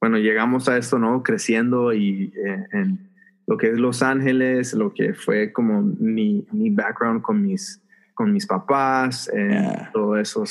bueno, 0.01 0.19
llegamos 0.19 0.69
a 0.69 0.79
esto, 0.79 0.99
¿no? 0.99 1.23
Creciendo 1.23 1.93
y 1.93 2.33
eh, 2.37 2.67
en 2.73 3.11
lo 3.49 3.57
que 3.57 3.71
es 3.71 3.79
Los 3.79 4.03
Ángeles, 4.03 4.75
lo 4.75 4.95
que 4.95 5.15
fue 5.15 5.53
como 5.53 5.83
mi, 5.83 6.47
mi 6.53 6.71
background 6.71 7.23
con 7.23 7.43
mis, 7.43 7.83
con 8.15 8.33
mis 8.33 8.47
papás, 8.47 9.29
eh, 9.35 9.89
todo 9.93 10.17
eso. 10.17 10.45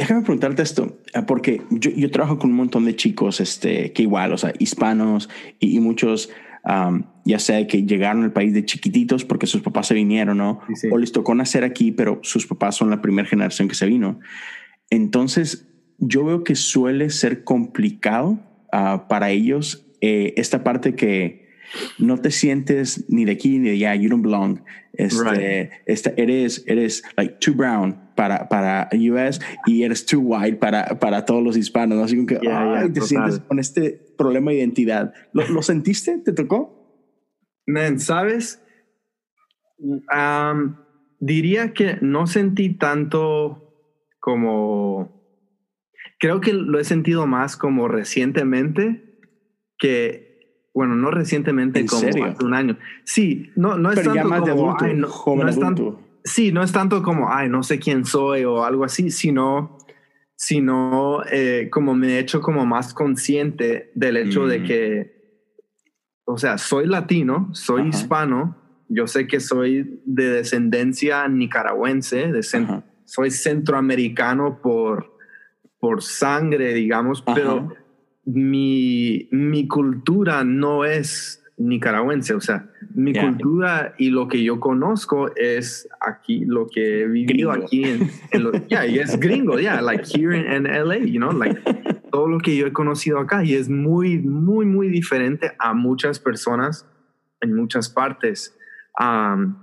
Déjame 0.00 0.22
preguntarte 0.22 0.62
esto, 0.62 0.98
ah, 1.12 1.26
porque 1.26 1.60
yo, 1.68 1.90
yo, 1.90 2.10
trabajo 2.10 2.38
con 2.38 2.48
un 2.48 2.56
montón 2.56 2.86
de 2.86 2.96
chicos 2.96 3.38
este, 3.38 3.92
que 3.92 4.00
igual, 4.00 4.32
o 4.32 4.38
sea, 4.38 4.54
hispanos 4.58 5.28
y, 5.58 5.78
muchos, 5.78 6.30
ya 7.26 7.38
sea 7.38 7.66
que 7.66 7.84
llegaron 7.84 8.24
al 8.24 8.32
país 8.32 8.54
de 8.54 8.64
chiquititos 8.64 9.26
porque 9.26 9.46
sus 9.46 9.60
papás 9.60 9.88
se 9.88 9.94
vinieron, 9.94 10.38
¿no? 10.38 10.60
O 10.90 10.96
les 10.96 11.12
tocó 11.12 11.34
nacer 11.34 11.64
aquí, 11.64 11.92
pero 11.92 12.18
sus 12.22 12.46
papás 12.46 12.76
son 12.76 12.88
la 12.88 13.02
primera 13.02 13.28
generación 13.28 13.68
que 13.68 13.74
se 13.74 13.84
vino. 13.84 14.20
Entonces, 14.88 15.68
yo 15.98 16.24
veo 16.24 16.44
que 16.44 16.54
suele 16.54 17.10
ser 17.10 17.44
complicado 17.44 18.40
uh, 18.72 19.06
para 19.06 19.28
ellos 19.32 19.86
eh, 20.00 20.32
esta 20.38 20.64
parte 20.64 20.94
que 20.94 21.50
no 21.98 22.16
te 22.16 22.30
sientes 22.30 23.04
ni 23.10 23.26
de 23.26 23.32
aquí 23.32 23.58
ni 23.58 23.68
de 23.68 23.74
allá, 23.74 23.96
you 23.96 24.08
don't 24.08 24.24
belong. 24.24 24.62
Este, 24.94 25.70
este, 25.84 26.14
eres, 26.16 26.64
eres 26.66 27.02
like 27.18 27.36
too 27.38 27.52
brown 27.52 28.09
para, 28.20 28.50
para 28.50 28.90
US 28.92 29.40
y 29.64 29.82
eres 29.82 30.04
too 30.04 30.20
white 30.20 30.58
para, 30.58 30.98
para 30.98 31.24
todos 31.24 31.42
los 31.42 31.56
hispanos. 31.56 31.96
¿no? 31.96 32.04
Así 32.04 32.26
que 32.26 32.38
te 32.92 33.00
sientes 33.00 33.40
con 33.40 33.58
este 33.58 33.92
problema 34.18 34.50
de 34.50 34.58
identidad. 34.58 35.14
¿Lo, 35.32 35.48
¿Lo, 35.48 35.62
sentiste? 35.62 36.18
¿Te 36.18 36.34
tocó? 36.34 37.08
Man, 37.66 37.98
¿sabes? 37.98 38.62
diría 41.18 41.72
que 41.72 41.96
no 42.02 42.26
sentí 42.26 42.76
tanto 42.76 43.74
como... 44.18 45.18
Creo 46.18 46.42
que 46.42 46.52
lo 46.52 46.78
he 46.78 46.84
sentido 46.84 47.26
más 47.26 47.56
como 47.56 47.88
recientemente 47.88 49.18
que 49.78 50.66
bueno, 50.74 50.94
no 50.94 51.10
recientemente, 51.10 51.86
como 51.86 52.06
hace 52.06 52.44
un 52.44 52.52
año. 52.54 52.76
Sí, 53.04 53.50
no, 53.56 53.78
no 53.78 53.90
es 53.90 54.02
tanto 54.02 54.28
como, 54.28 54.76
no, 55.36 55.48
es 55.48 55.58
tanto, 55.58 56.00
sí, 56.24 56.52
no 56.52 56.62
es 56.62 56.72
tanto 56.72 57.02
como, 57.02 57.32
ay, 57.32 57.48
no 57.48 57.62
sé 57.62 57.78
quién 57.78 58.04
soy 58.04 58.44
o 58.44 58.64
algo 58.64 58.84
así, 58.84 59.10
sino, 59.10 59.78
sino 60.36 61.22
eh, 61.30 61.68
como 61.70 61.94
me 61.94 62.14
he 62.14 62.18
hecho 62.18 62.40
como 62.40 62.66
más 62.66 62.94
consciente 62.94 63.90
del 63.94 64.16
hecho 64.16 64.46
de 64.46 64.60
mm. 64.60 64.64
que, 64.64 65.20
o 66.24 66.38
sea, 66.38 66.58
soy 66.58 66.86
latino, 66.86 67.50
soy 67.52 67.88
hispano, 67.88 68.56
yo 68.88 69.06
sé 69.06 69.26
que 69.26 69.40
soy 69.40 70.02
de 70.04 70.30
descendencia 70.30 71.28
nicaragüense, 71.28 72.32
de 72.32 72.42
soy 73.04 73.30
centroamericano 73.30 74.60
por, 74.62 75.16
por 75.78 76.02
sangre, 76.02 76.74
digamos, 76.74 77.22
pero 77.22 77.74
mi, 78.24 79.28
mi 79.30 79.66
cultura 79.68 80.44
no 80.44 80.84
es 80.84 81.39
nicaragüense, 81.60 82.34
o 82.34 82.40
sea, 82.40 82.68
mi 82.94 83.12
cultura 83.12 83.94
y 83.98 84.08
lo 84.08 84.28
que 84.28 84.42
yo 84.42 84.58
conozco 84.58 85.30
es 85.36 85.86
aquí, 86.00 86.46
lo 86.46 86.66
que 86.66 87.02
he 87.02 87.06
vivido 87.06 87.52
aquí 87.52 87.84
en, 87.84 88.10
en 88.30 88.66
yeah, 88.68 88.86
y 88.86 88.98
es 88.98 89.20
gringo, 89.20 89.58
yeah, 89.58 89.82
like 89.82 90.04
here 90.04 90.34
in, 90.34 90.64
LA, 90.64 91.00
you 91.00 91.18
know, 91.18 91.32
like 91.32 91.60
todo 92.10 92.28
lo 92.28 92.38
que 92.38 92.56
yo 92.56 92.66
he 92.66 92.72
conocido 92.72 93.18
acá. 93.18 93.44
Y 93.44 93.52
es 93.54 93.68
muy, 93.68 94.18
muy, 94.18 94.64
muy 94.64 94.88
diferente 94.88 95.52
a 95.58 95.74
muchas 95.74 96.18
personas 96.18 96.88
en 97.42 97.54
muchas 97.54 97.90
partes. 97.90 98.56
Um, 98.98 99.56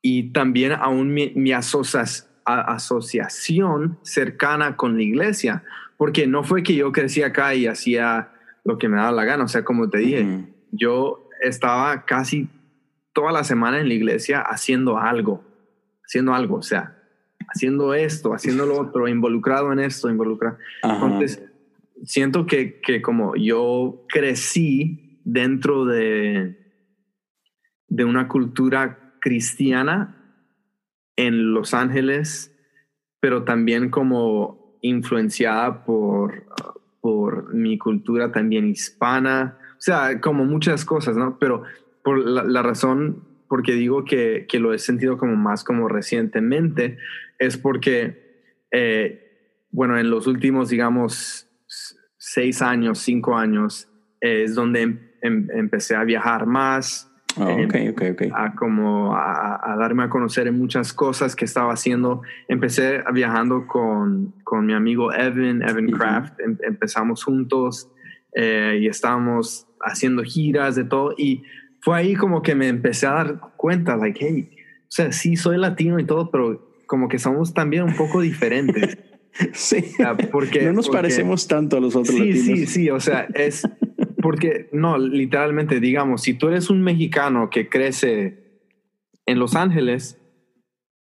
y 0.00 0.32
también 0.32 0.72
aún 0.72 1.12
mi, 1.12 1.34
mi 1.36 1.52
asociación 1.52 3.98
cercana 4.02 4.76
con 4.76 4.96
la 4.96 5.02
iglesia, 5.02 5.64
porque 5.98 6.26
no 6.26 6.44
fue 6.44 6.62
que 6.62 6.74
yo 6.74 6.92
crecí 6.92 7.22
acá 7.22 7.54
y 7.54 7.66
hacía 7.66 8.30
lo 8.64 8.78
que 8.78 8.88
me 8.88 8.96
daba 8.96 9.12
la 9.12 9.26
gana, 9.26 9.44
o 9.44 9.48
sea, 9.48 9.64
como 9.64 9.90
te 9.90 9.98
dije, 9.98 10.48
yo 10.72 11.28
estaba 11.42 12.04
casi 12.04 12.48
toda 13.12 13.32
la 13.32 13.44
semana 13.44 13.80
en 13.80 13.88
la 13.88 13.94
iglesia 13.94 14.40
haciendo 14.40 14.98
algo, 14.98 15.44
haciendo 16.04 16.34
algo, 16.34 16.56
o 16.56 16.62
sea, 16.62 16.96
haciendo 17.48 17.94
esto, 17.94 18.32
haciendo 18.32 18.66
lo 18.66 18.80
otro, 18.80 19.08
involucrado 19.08 19.72
en 19.72 19.80
esto, 19.80 20.08
involucrado. 20.08 20.58
Entonces, 20.82 21.42
siento 22.04 22.46
que, 22.46 22.80
que 22.80 23.02
como 23.02 23.34
yo 23.36 24.04
crecí 24.08 25.20
dentro 25.24 25.84
de, 25.84 26.56
de 27.88 28.04
una 28.04 28.28
cultura 28.28 29.14
cristiana 29.20 30.16
en 31.16 31.52
Los 31.52 31.74
Ángeles, 31.74 32.56
pero 33.20 33.44
también 33.44 33.90
como 33.90 34.78
influenciada 34.82 35.84
por, 35.84 36.46
por 37.00 37.54
mi 37.54 37.76
cultura 37.76 38.32
también 38.32 38.66
hispana, 38.68 39.58
sea, 39.82 40.20
como 40.20 40.44
muchas 40.44 40.84
cosas, 40.84 41.16
¿no? 41.16 41.38
Pero 41.38 41.62
por 42.04 42.18
la, 42.18 42.62
razón 42.62 43.24
porque 43.48 43.72
digo 43.72 44.04
que, 44.04 44.46
que, 44.48 44.60
lo 44.60 44.72
he 44.72 44.78
sentido 44.78 45.18
como 45.18 45.36
más 45.36 45.64
como 45.64 45.88
recientemente 45.88 46.98
es 47.38 47.56
porque, 47.56 48.44
eh, 48.70 49.66
bueno, 49.70 49.98
en 49.98 50.10
los 50.10 50.26
últimos, 50.26 50.68
digamos, 50.68 51.48
seis 52.18 52.62
años, 52.62 52.98
cinco 52.98 53.36
años, 53.36 53.88
es 54.20 54.54
donde 54.54 54.82
em, 54.82 54.98
em, 55.22 55.48
empecé 55.52 55.96
a 55.96 56.04
viajar 56.04 56.46
más, 56.46 57.10
Oh, 57.36 57.44
okay, 57.64 57.88
okay, 57.90 58.10
okay. 58.10 58.30
A 58.34 58.56
como 58.56 59.14
a, 59.14 59.76
darme 59.78 60.02
a 60.02 60.08
conocer 60.08 60.48
en 60.48 60.58
muchas 60.58 60.92
cosas 60.92 61.36
que 61.36 61.44
estaba 61.44 61.72
haciendo. 61.72 62.22
Empecé 62.48 63.04
viajando 63.14 63.68
con, 63.68 64.34
con 64.42 64.66
mi 64.66 64.72
amigo 64.72 65.12
Evan, 65.12 65.62
Evan 65.62 65.90
Craft. 65.92 66.40
Em, 66.40 66.58
empezamos 66.62 67.22
juntos 67.22 67.88
eh, 68.34 68.78
y 68.80 68.86
estábamos 68.86 69.66
haciendo 69.80 70.22
giras 70.22 70.76
de 70.76 70.84
todo. 70.84 71.14
Y 71.16 71.42
fue 71.80 71.98
ahí 71.98 72.14
como 72.14 72.42
que 72.42 72.54
me 72.54 72.68
empecé 72.68 73.06
a 73.06 73.12
dar 73.12 73.40
cuenta, 73.56 73.96
like, 73.96 74.18
hey, 74.20 74.50
o 74.82 74.86
sea, 74.88 75.12
sí 75.12 75.36
soy 75.36 75.56
latino 75.56 75.98
y 75.98 76.04
todo, 76.04 76.30
pero 76.30 76.68
como 76.86 77.08
que 77.08 77.18
somos 77.18 77.54
también 77.54 77.84
un 77.84 77.94
poco 77.94 78.20
diferentes. 78.20 78.98
sí, 79.52 79.84
porque 80.32 80.62
no 80.64 80.72
nos 80.72 80.88
parecemos 80.88 81.46
tanto 81.46 81.76
a 81.76 81.80
los 81.80 81.94
otros 81.94 82.16
sí, 82.16 82.18
latinos. 82.18 82.44
Sí, 82.44 82.66
sí, 82.66 82.90
o 82.90 83.00
sea, 83.00 83.28
es 83.34 83.62
porque 84.20 84.68
no, 84.72 84.98
literalmente, 84.98 85.80
digamos, 85.80 86.22
si 86.22 86.34
tú 86.34 86.48
eres 86.48 86.70
un 86.70 86.82
mexicano 86.82 87.50
que 87.50 87.68
crece 87.68 88.62
en 89.26 89.38
Los 89.38 89.54
Ángeles, 89.54 90.18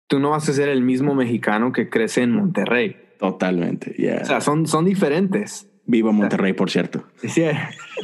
tú 0.09 0.19
no 0.19 0.31
vas 0.31 0.49
a 0.49 0.53
ser 0.53 0.69
el 0.69 0.83
mismo 0.83 1.15
mexicano 1.15 1.73
que 1.73 1.89
crece 1.89 2.23
en 2.23 2.33
Monterrey. 2.33 2.97
Totalmente, 3.19 3.95
yeah. 3.97 4.21
O 4.23 4.27
sea, 4.27 4.41
son, 4.41 4.67
son 4.67 4.85
diferentes. 4.85 5.71
Vivo 5.87 6.13
Monterrey, 6.13 6.53
por 6.53 6.71
cierto. 6.71 7.05
Sí, 7.17 7.45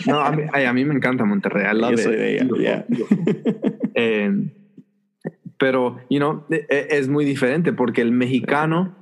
no, 0.07 0.21
a 0.21 0.31
mí, 0.31 0.85
me 0.85 0.95
encanta 0.95 1.25
Monterrey. 1.25 1.65
Yo 1.91 1.99
soy 1.99 2.17
de 2.17 2.35
ella, 2.35 2.87
eh, 3.95 4.49
pero, 5.59 5.99
you 6.09 6.19
know, 6.19 6.45
e, 6.51 6.67
e, 6.69 6.87
es 6.91 7.09
muy 7.09 7.25
diferente 7.25 7.73
porque 7.73 8.01
el 8.01 8.13
mexicano, 8.13 8.97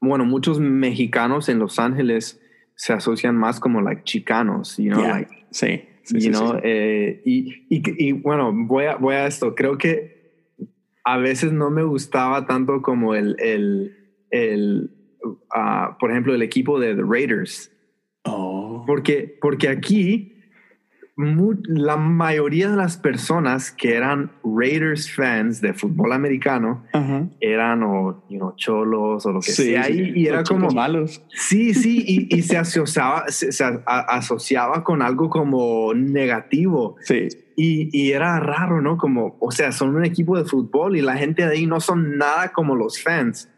bueno, 0.00 0.24
muchos 0.24 0.60
mexicanos 0.60 1.48
en 1.48 1.58
Los 1.58 1.78
Ángeles 1.78 2.40
se 2.74 2.92
asocian 2.92 3.36
más 3.36 3.60
como 3.60 3.80
like 3.80 4.02
chicanos, 4.04 4.76
you 4.76 4.90
know, 4.90 5.02
like, 5.02 5.30
sí, 5.50 5.82
you 6.10 6.30
know, 6.30 6.58
eh, 6.62 7.22
y, 7.24 7.66
y, 7.68 7.82
y, 8.08 8.12
bueno, 8.12 8.52
voy 8.52 8.86
a, 8.86 8.96
voy 8.96 9.14
a 9.14 9.26
esto, 9.26 9.54
creo 9.54 9.78
que 9.78 10.20
a 11.04 11.18
veces 11.18 11.52
no 11.52 11.70
me 11.70 11.82
gustaba 11.82 12.46
tanto 12.46 12.82
como 12.82 13.14
el, 13.14 13.36
el, 13.38 13.96
el 14.30 14.90
uh, 15.24 15.98
por 15.98 16.10
ejemplo, 16.10 16.34
el 16.34 16.42
equipo 16.42 16.78
de 16.78 16.94
The 16.94 17.02
Raiders. 17.02 17.72
Oh. 18.24 18.84
Porque, 18.86 19.38
porque 19.40 19.68
aquí 19.68 20.30
la 21.66 21.96
mayoría 21.96 22.70
de 22.70 22.76
las 22.76 22.96
personas 22.96 23.70
que 23.70 23.94
eran 23.94 24.30
Raiders 24.42 25.10
fans 25.12 25.60
de 25.60 25.74
fútbol 25.74 26.12
americano 26.12 26.84
eran 27.40 27.82
o 27.82 28.24
you 28.28 28.52
cholos 28.56 29.26
o 29.26 29.32
lo 29.32 29.40
que 29.40 29.52
sea 29.52 29.90
y, 29.90 30.26
era 30.26 30.42
como 30.44 30.70
malos. 30.70 31.22
Sí 31.28 31.74
sí 31.74 32.26
y, 32.30 32.42
se 32.42 32.56
asociaba 32.56 33.24
se, 33.28 33.50
asociaba 33.86 34.82
con 34.84 35.02
algo 35.02 35.28
como 35.28 35.92
negativo. 35.94 36.96
Sí. 37.02 37.28
Y, 37.56 38.10
era 38.12 38.40
raro 38.40 38.80
no 38.80 38.96
como 38.96 39.36
o 39.40 39.50
sea 39.50 39.72
son 39.72 39.94
un 39.94 40.04
equipo 40.04 40.38
de 40.38 40.44
fútbol 40.44 40.96
y 40.96 41.02
la 41.02 41.16
gente 41.16 41.46
de 41.46 41.52
ahí 41.52 41.66
no 41.66 41.80
son 41.80 42.16
nada 42.16 42.52
como 42.52 42.74
los 42.74 43.02
fans 43.02 43.48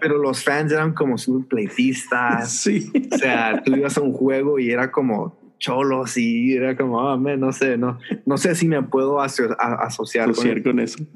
Pero 0.00 0.18
los 0.18 0.42
fans 0.42 0.72
eran 0.72 0.94
como 0.94 1.18
sus 1.18 1.46
pleitistas. 1.46 2.52
Sí. 2.68 2.90
O 3.12 3.16
sea, 3.16 3.62
tú 3.64 3.74
ibas 3.76 3.96
a 3.96 4.00
un 4.00 4.12
juego 4.12 4.58
y 4.58 4.70
era 4.70 4.90
como 4.90 5.38
cholos 5.58 6.16
y 6.16 6.54
era 6.54 6.76
como, 6.76 7.08
ah, 7.08 7.16
no 7.16 7.52
sé, 7.52 7.76
no, 7.76 7.98
no 8.26 8.36
sé 8.36 8.54
si 8.54 8.68
me 8.68 8.82
puedo 8.82 9.20
asociar 9.20 10.32
con, 10.62 10.80
eso. 10.80 10.98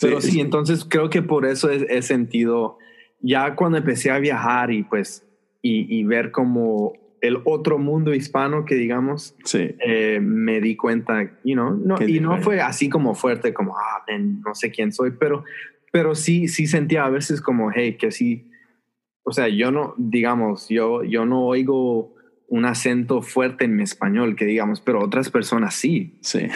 Pero 0.00 0.20
sí, 0.20 0.40
entonces 0.40 0.84
creo 0.88 1.10
que 1.10 1.22
por 1.22 1.46
eso 1.46 1.70
he, 1.70 2.02
sentido 2.02 2.78
ya 3.20 3.54
cuando 3.54 3.78
empecé 3.78 4.10
a 4.10 4.18
viajar 4.18 4.70
y 4.70 4.82
pues, 4.82 5.26
y, 5.62 5.98
y 5.98 6.04
ver 6.04 6.30
como 6.30 6.92
el 7.20 7.38
otro 7.44 7.78
mundo 7.78 8.14
hispano 8.14 8.64
que 8.64 8.74
digamos, 8.76 9.34
Sí. 9.44 9.74
eh, 9.80 10.20
me 10.22 10.60
di 10.60 10.76
cuenta, 10.76 11.22
you 11.44 11.54
know, 11.54 11.74
no, 11.74 11.96
Qué 11.96 12.08
y 12.08 12.20
no 12.20 12.38
fue 12.38 12.60
así 12.60 12.88
como 12.88 13.14
fuerte, 13.14 13.52
como, 13.52 13.76
ah, 13.76 14.04
man, 14.08 14.40
no 14.44 14.54
sé 14.54 14.70
quién 14.70 14.92
soy, 14.92 15.12
pero, 15.12 15.44
pero 15.92 16.14
sí, 16.14 16.48
sí 16.48 16.66
sentía 16.66 17.04
a 17.04 17.10
veces 17.10 17.40
como, 17.40 17.70
hey, 17.72 17.96
que 17.98 18.10
sí, 18.10 18.50
o 19.22 19.32
sea, 19.32 19.48
yo 19.48 19.70
no, 19.70 19.94
digamos, 19.98 20.68
yo, 20.68 21.04
yo 21.04 21.26
no 21.26 21.44
oigo 21.44 22.14
un 22.48 22.64
acento 22.64 23.20
fuerte 23.20 23.66
en 23.66 23.76
mi 23.76 23.82
español, 23.82 24.36
que 24.36 24.46
digamos, 24.46 24.80
pero 24.80 25.04
otras 25.04 25.30
personas 25.30 25.74
sí. 25.74 26.16
Sí. 26.22 26.46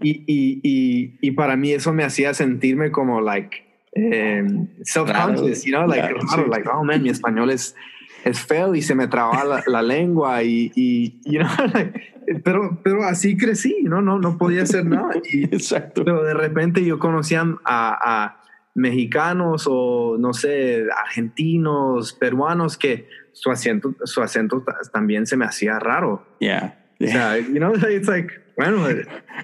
Y, 0.00 0.24
y, 0.26 0.60
y, 0.62 1.18
y 1.20 1.30
para 1.32 1.56
mí 1.56 1.72
eso 1.72 1.92
me 1.92 2.04
hacía 2.04 2.32
sentirme 2.32 2.90
como, 2.90 3.20
like, 3.20 3.64
eh, 3.92 4.42
self-conscious, 4.82 5.64
you 5.64 5.72
know, 5.72 5.86
like, 5.86 6.00
Claro, 6.00 6.20
raro, 6.26 6.44
sí. 6.44 6.50
like, 6.50 6.68
oh, 6.68 6.84
man, 6.84 7.02
mi 7.02 7.10
español 7.10 7.50
es, 7.50 7.76
es 8.24 8.40
feo 8.40 8.74
y 8.74 8.80
se 8.80 8.94
me 8.94 9.06
traba 9.06 9.44
la, 9.44 9.62
la 9.66 9.82
lengua 9.82 10.42
y, 10.42 10.72
y, 10.74 11.20
you 11.24 11.40
know, 11.40 11.50
like, 11.74 12.13
pero, 12.44 12.80
pero 12.82 13.04
así 13.04 13.36
crecí, 13.36 13.78
¿no? 13.82 14.00
No, 14.02 14.18
no 14.18 14.36
podía 14.38 14.62
hacer 14.62 14.84
nada. 14.86 15.10
Y, 15.30 15.44
Exacto. 15.44 16.04
pero 16.04 16.22
de 16.22 16.34
repente 16.34 16.84
yo 16.84 16.98
conocía 16.98 17.40
a, 17.64 18.24
a 18.24 18.40
mexicanos 18.74 19.66
o, 19.70 20.16
no 20.18 20.32
sé, 20.32 20.84
argentinos, 21.06 22.12
peruanos, 22.12 22.76
que 22.76 23.08
su 23.32 23.50
acento, 23.50 23.94
su 24.04 24.22
acento 24.22 24.62
ta- 24.62 24.76
también 24.92 25.26
se 25.26 25.36
me 25.36 25.44
hacía 25.44 25.78
raro. 25.78 26.26
Yeah. 26.40 26.78
O 27.00 27.06
sea, 27.06 27.38
you 27.38 27.56
know, 27.58 27.72
it's 27.74 28.08
like, 28.08 28.32
bueno, 28.56 28.84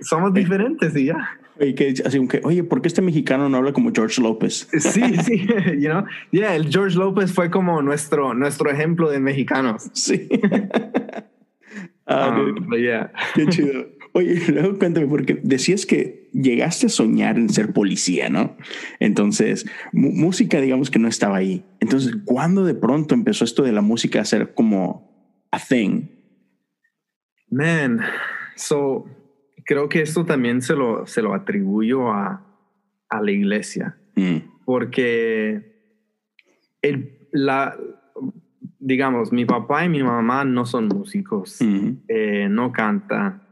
somos 0.02 0.32
diferentes 0.32 0.96
y 0.96 1.06
ya. 1.06 1.36
Oye, 1.60 1.74
que, 1.74 1.92
así 2.06 2.26
que, 2.26 2.40
oye, 2.44 2.64
¿por 2.64 2.80
qué 2.80 2.88
este 2.88 3.02
mexicano 3.02 3.48
no 3.50 3.58
habla 3.58 3.72
como 3.74 3.90
George 3.94 4.22
López? 4.22 4.66
Sí, 4.72 5.02
sí, 5.24 5.46
you 5.78 5.90
know. 5.90 6.04
Yeah, 6.30 6.56
el 6.56 6.70
George 6.70 6.96
López 6.96 7.32
fue 7.34 7.50
como 7.50 7.82
nuestro, 7.82 8.32
nuestro 8.34 8.70
ejemplo 8.70 9.10
de 9.10 9.20
mexicanos. 9.20 9.90
Sí. 9.92 10.26
Ah, 12.10 12.36
Um, 12.36 12.74
yeah. 12.74 13.12
Qué 13.34 13.46
chido. 13.46 13.86
Oye, 14.12 14.34
luego 14.48 14.78
cuéntame, 14.78 15.06
porque 15.06 15.38
decías 15.42 15.86
que 15.86 16.28
llegaste 16.32 16.86
a 16.86 16.88
soñar 16.88 17.38
en 17.38 17.48
ser 17.48 17.72
policía, 17.72 18.28
¿no? 18.28 18.56
Entonces, 18.98 19.66
música, 19.92 20.60
digamos 20.60 20.90
que 20.90 20.98
no 20.98 21.06
estaba 21.06 21.36
ahí. 21.36 21.64
Entonces, 21.78 22.16
¿cuándo 22.24 22.64
de 22.64 22.74
pronto 22.74 23.14
empezó 23.14 23.44
esto 23.44 23.62
de 23.62 23.72
la 23.72 23.80
música 23.80 24.20
a 24.20 24.24
ser 24.24 24.54
como 24.54 25.46
a 25.52 25.58
thing? 25.60 26.08
Man, 27.48 28.00
so 28.56 29.06
creo 29.64 29.88
que 29.88 30.02
esto 30.02 30.24
también 30.24 30.62
se 30.62 30.74
lo, 30.74 31.06
se 31.06 31.22
lo 31.22 31.32
atribuyo 31.32 32.08
a, 32.10 32.44
a 33.08 33.22
la 33.22 33.30
iglesia, 33.30 33.96
Mm, 34.16 34.38
porque 34.64 35.62
el, 36.82 37.28
la, 37.30 37.76
digamos, 38.80 39.30
mi 39.32 39.44
papá 39.44 39.84
y 39.84 39.88
mi 39.88 40.02
mamá 40.02 40.44
no 40.44 40.64
son 40.66 40.88
músicos, 40.88 41.58
eh, 42.08 42.48
no 42.50 42.72
cantan, 42.72 43.42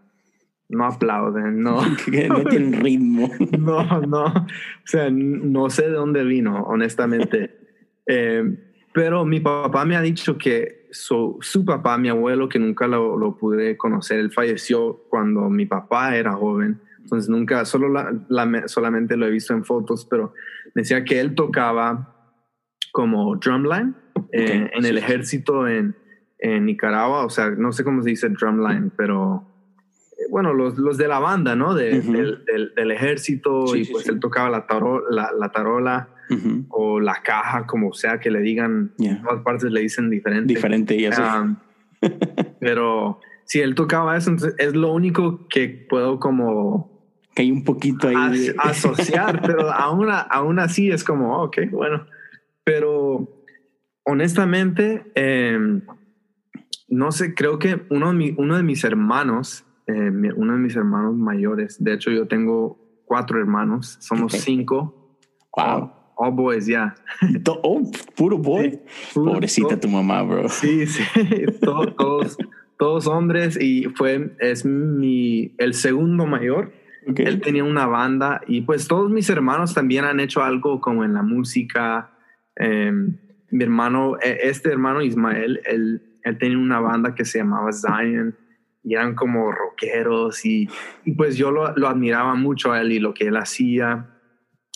no 0.68 0.84
aplauden, 0.86 1.60
no, 1.62 1.80
no 2.28 2.44
tienen 2.44 2.72
ritmo. 2.80 3.30
no, 3.58 4.00
no, 4.00 4.24
o 4.24 4.46
sea, 4.86 5.08
no 5.10 5.70
sé 5.70 5.82
de 5.82 5.92
dónde 5.92 6.24
vino, 6.24 6.62
honestamente. 6.64 7.54
Eh, 8.10 8.42
pero 8.94 9.26
mi 9.26 9.38
papá 9.38 9.84
me 9.84 9.94
ha 9.94 10.00
dicho 10.00 10.38
que 10.38 10.88
su, 10.90 11.36
su 11.42 11.62
papá, 11.66 11.98
mi 11.98 12.08
abuelo, 12.08 12.48
que 12.48 12.58
nunca 12.58 12.86
lo, 12.86 13.18
lo 13.18 13.36
pude 13.36 13.76
conocer, 13.76 14.18
él 14.18 14.32
falleció 14.32 15.04
cuando 15.10 15.50
mi 15.50 15.66
papá 15.66 16.16
era 16.16 16.32
joven. 16.32 16.80
Entonces 17.02 17.28
nunca, 17.28 17.66
solo 17.66 17.90
la- 17.90 18.14
la- 18.30 18.66
solamente 18.66 19.18
lo 19.18 19.26
he 19.26 19.30
visto 19.30 19.52
en 19.52 19.62
fotos, 19.62 20.06
pero 20.06 20.32
decía 20.74 21.04
que 21.04 21.20
él 21.20 21.34
tocaba 21.34 22.14
como 22.90 23.36
drumline 23.36 23.94
eh, 24.32 24.64
Ok, 24.66 24.78
en 24.78 24.84
el 24.86 24.98
ejército 24.98 25.66
en, 25.68 25.94
en 26.38 26.64
Nicaragua. 26.66 27.24
O 27.24 27.30
sea, 27.30 27.50
no 27.50 27.72
sé 27.72 27.84
cómo 27.84 28.02
se 28.02 28.10
dice 28.10 28.28
drumline, 28.28 28.90
pero 28.96 29.44
eh, 30.12 30.22
bueno, 30.30 30.52
los, 30.54 30.76
los 30.78 30.96
de 30.98 31.08
la 31.08 31.18
banda, 31.18 31.54
¿no? 31.56 31.74
De- 31.74 32.00
del, 32.00 32.44
del- 32.44 32.74
del 32.74 32.90
ejército 32.90 33.66
Sí, 33.68 33.80
y 33.82 33.84
pues 33.92 34.04
sí. 34.04 34.10
él 34.10 34.20
tocaba 34.20 34.50
la, 34.50 34.66
taro- 34.66 35.04
la, 35.10 35.30
la 35.38 35.50
tarola 35.50 36.08
o 36.68 37.00
la 37.00 37.22
caja, 37.22 37.66
como 37.66 37.94
sea 37.94 38.20
que 38.20 38.30
le 38.30 38.40
digan. 38.40 38.92
Yeah. 38.98 39.12
En 39.12 39.22
todas 39.22 39.42
partes 39.42 39.70
le 39.70 39.80
dicen 39.80 40.10
diferente. 40.10 40.52
Diferente 40.52 40.94
y 40.94 41.06
así. 41.06 41.22
Um, 41.22 41.56
pero 42.60 43.20
si 43.44 43.60
él 43.60 43.74
tocaba 43.74 44.16
eso, 44.16 44.30
entonces 44.30 44.54
es 44.58 44.74
lo 44.74 44.92
único 44.92 45.46
que 45.48 45.68
puedo 45.88 46.20
como 46.20 46.98
que 47.34 47.42
hay 47.42 47.50
un 47.52 47.64
poquito 47.64 48.08
ahí. 48.08 48.16
as- 48.58 48.84
asociar, 48.84 49.40
pero 49.40 49.70
aún, 49.72 50.08
aún 50.10 50.58
así 50.58 50.90
es 50.90 51.02
como, 51.04 51.36
oh, 51.38 51.44
ok, 51.44 51.58
bueno. 51.70 52.04
Pero 52.64 53.28
honestamente, 54.10 55.04
eh, 55.14 55.80
no 56.88 57.12
sé, 57.12 57.34
creo 57.34 57.58
que 57.58 57.82
uno 57.90 58.08
de, 58.08 58.14
mi- 58.14 58.34
uno 58.38 58.56
de 58.56 58.62
mis 58.62 58.82
hermanos, 58.84 59.64
eh, 59.86 60.10
uno 60.36 60.54
de 60.54 60.58
mis 60.58 60.76
hermanos 60.76 61.14
mayores, 61.16 61.82
de 61.82 61.92
hecho 61.94 62.10
yo 62.10 62.26
tengo 62.26 62.78
cuatro 63.04 63.38
hermanos, 63.38 63.96
somos 64.00 64.34
Ok. 64.34 64.40
cinco, 64.40 65.16
wow. 65.56 65.92
all 66.16 66.32
boys, 66.32 66.66
ya. 66.66 66.94
To- 67.44 67.60
Oh, 67.62 67.82
puro 68.16 68.38
boy. 68.38 68.80
Puro- 69.14 69.32
Pobrecita 69.32 69.68
todo- 69.68 69.80
tu 69.80 69.88
mamá, 69.88 70.22
bro. 70.22 70.48
Sí, 70.48 70.86
sí, 70.86 71.02
to- 71.62 71.92
todos, 71.94 72.36
todos 72.78 73.06
hombres 73.06 73.58
y 73.60 73.84
fue, 73.94 74.34
es 74.40 74.64
mi, 74.64 75.54
el 75.58 75.74
segundo 75.74 76.26
mayor. 76.26 76.72
Ok. 77.08 77.20
Él 77.20 77.40
tenía 77.40 77.64
una 77.64 77.86
banda 77.86 78.40
y 78.46 78.62
pues 78.62 78.88
todos 78.88 79.10
mis 79.10 79.28
hermanos 79.30 79.74
también 79.74 80.04
han 80.04 80.20
hecho 80.20 80.42
algo 80.42 80.80
como 80.80 81.04
en 81.04 81.14
la 81.14 81.22
música. 81.22 82.10
Eh, 82.60 82.92
mi 83.50 83.64
hermano, 83.64 84.16
eh, 84.22 84.38
este 84.42 84.70
hermano 84.70 85.02
Ismael, 85.02 85.60
él, 85.64 86.02
él 86.22 86.38
tenía 86.38 86.58
una 86.58 86.80
banda 86.80 87.14
que 87.14 87.24
se 87.24 87.38
llamaba 87.38 87.70
Zion 87.72 88.36
y 88.84 88.94
eran 88.94 89.14
como 89.14 89.50
rockeros 89.52 90.44
y, 90.44 90.68
y 91.04 91.12
pues 91.12 91.36
yo 91.36 91.50
lo, 91.50 91.74
lo 91.76 91.88
admiraba 91.88 92.34
mucho 92.34 92.72
a 92.72 92.80
él 92.80 92.92
y 92.92 92.98
lo 92.98 93.12
que 93.14 93.26
él 93.28 93.36
hacía. 93.36 94.06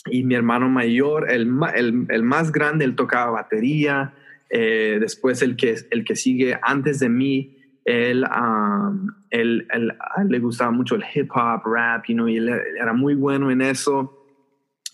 Y 0.05 0.23
mi 0.23 0.35
hermano 0.35 0.69
mayor, 0.69 1.31
el, 1.31 1.49
el, 1.75 2.05
el 2.09 2.23
más 2.23 2.51
grande, 2.51 2.83
él 2.85 2.95
tocaba 2.95 3.31
batería. 3.31 4.13
Eh, 4.49 4.97
después 4.99 5.41
el 5.41 5.55
que, 5.55 5.75
el 5.91 6.03
que 6.03 6.15
sigue 6.15 6.59
antes 6.61 6.99
de 6.99 7.09
mí, 7.09 7.57
él, 7.85 8.23
um, 8.25 9.07
él, 9.29 9.67
él- 9.73 9.93
él 10.17 10.27
le 10.27 10.39
gustaba 10.39 10.71
mucho 10.71 10.95
el 10.95 11.03
hip 11.13 11.29
hop, 11.33 11.61
rap, 11.65 12.05
you 12.07 12.15
know, 12.15 12.27
y 12.27 12.37
él 12.37 12.49
era 12.49 12.93
muy 12.93 13.15
bueno 13.15 13.49
en 13.49 13.61
eso. 13.61 14.25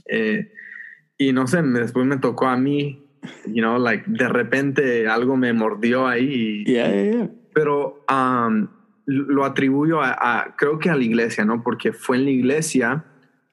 Eh, 0.06 0.52
y 1.18 1.34
no 1.34 1.46
sé, 1.48 1.62
después 1.62 2.06
me 2.06 2.18
tocó 2.18 2.48
a 2.48 2.56
mí, 2.58 3.09
you 3.48 3.62
know, 3.62 3.78
like 3.78 4.04
de 4.08 4.28
repente 4.28 5.08
algo 5.08 5.36
me 5.38 5.54
mordió 5.54 6.08
ahí. 6.08 6.64
y- 6.66 6.72
Yeah, 6.72 6.92
yeah, 6.92 7.12
yeah. 7.14 7.30
pero 7.54 8.06
um, 8.10 8.68
lo 9.06 9.44
atribuyo 9.46 10.02
a, 10.02 10.12
a- 10.20 10.56
creo 10.56 10.80
que 10.80 10.90
a 10.90 10.96
la 10.96 11.04
iglesia, 11.04 11.44
¿no? 11.46 11.64
Porque 11.64 11.92
fue 11.94 12.18
en 12.18 12.26
la 12.26 12.32
iglesia 12.32 13.06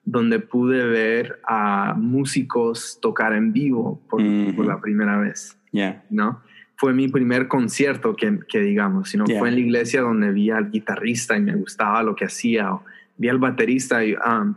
donde 0.03 0.39
pude 0.39 0.85
ver 0.85 1.39
a 1.47 1.93
músicos 1.97 2.99
tocar 3.01 3.33
en 3.33 3.51
vivo 3.51 4.01
por, 4.09 4.21
por 4.55 4.65
la 4.65 4.79
primera 4.79 5.17
vez, 5.19 5.59
Yeah. 5.73 6.03
¿no? 6.09 6.41
Fue 6.77 6.93
mi 6.93 7.07
primer 7.07 7.47
concierto 7.47 8.15
que, 8.15 8.39
que 8.47 8.59
digamos, 8.59 9.09
sino 9.09 9.25
fue 9.25 9.49
en 9.49 9.55
la 9.55 9.61
iglesia 9.61 10.01
donde 10.01 10.31
vi 10.31 10.51
al 10.51 10.69
guitarrista 10.71 11.35
y 11.35 11.41
me 11.41 11.55
gustaba 11.55 12.03
lo 12.03 12.15
que 12.15 12.25
hacía, 12.25 12.71
o 12.71 12.83
vi 13.17 13.27
al 13.29 13.39
baterista 13.39 14.05
y 14.05 14.13
um, 14.13 14.53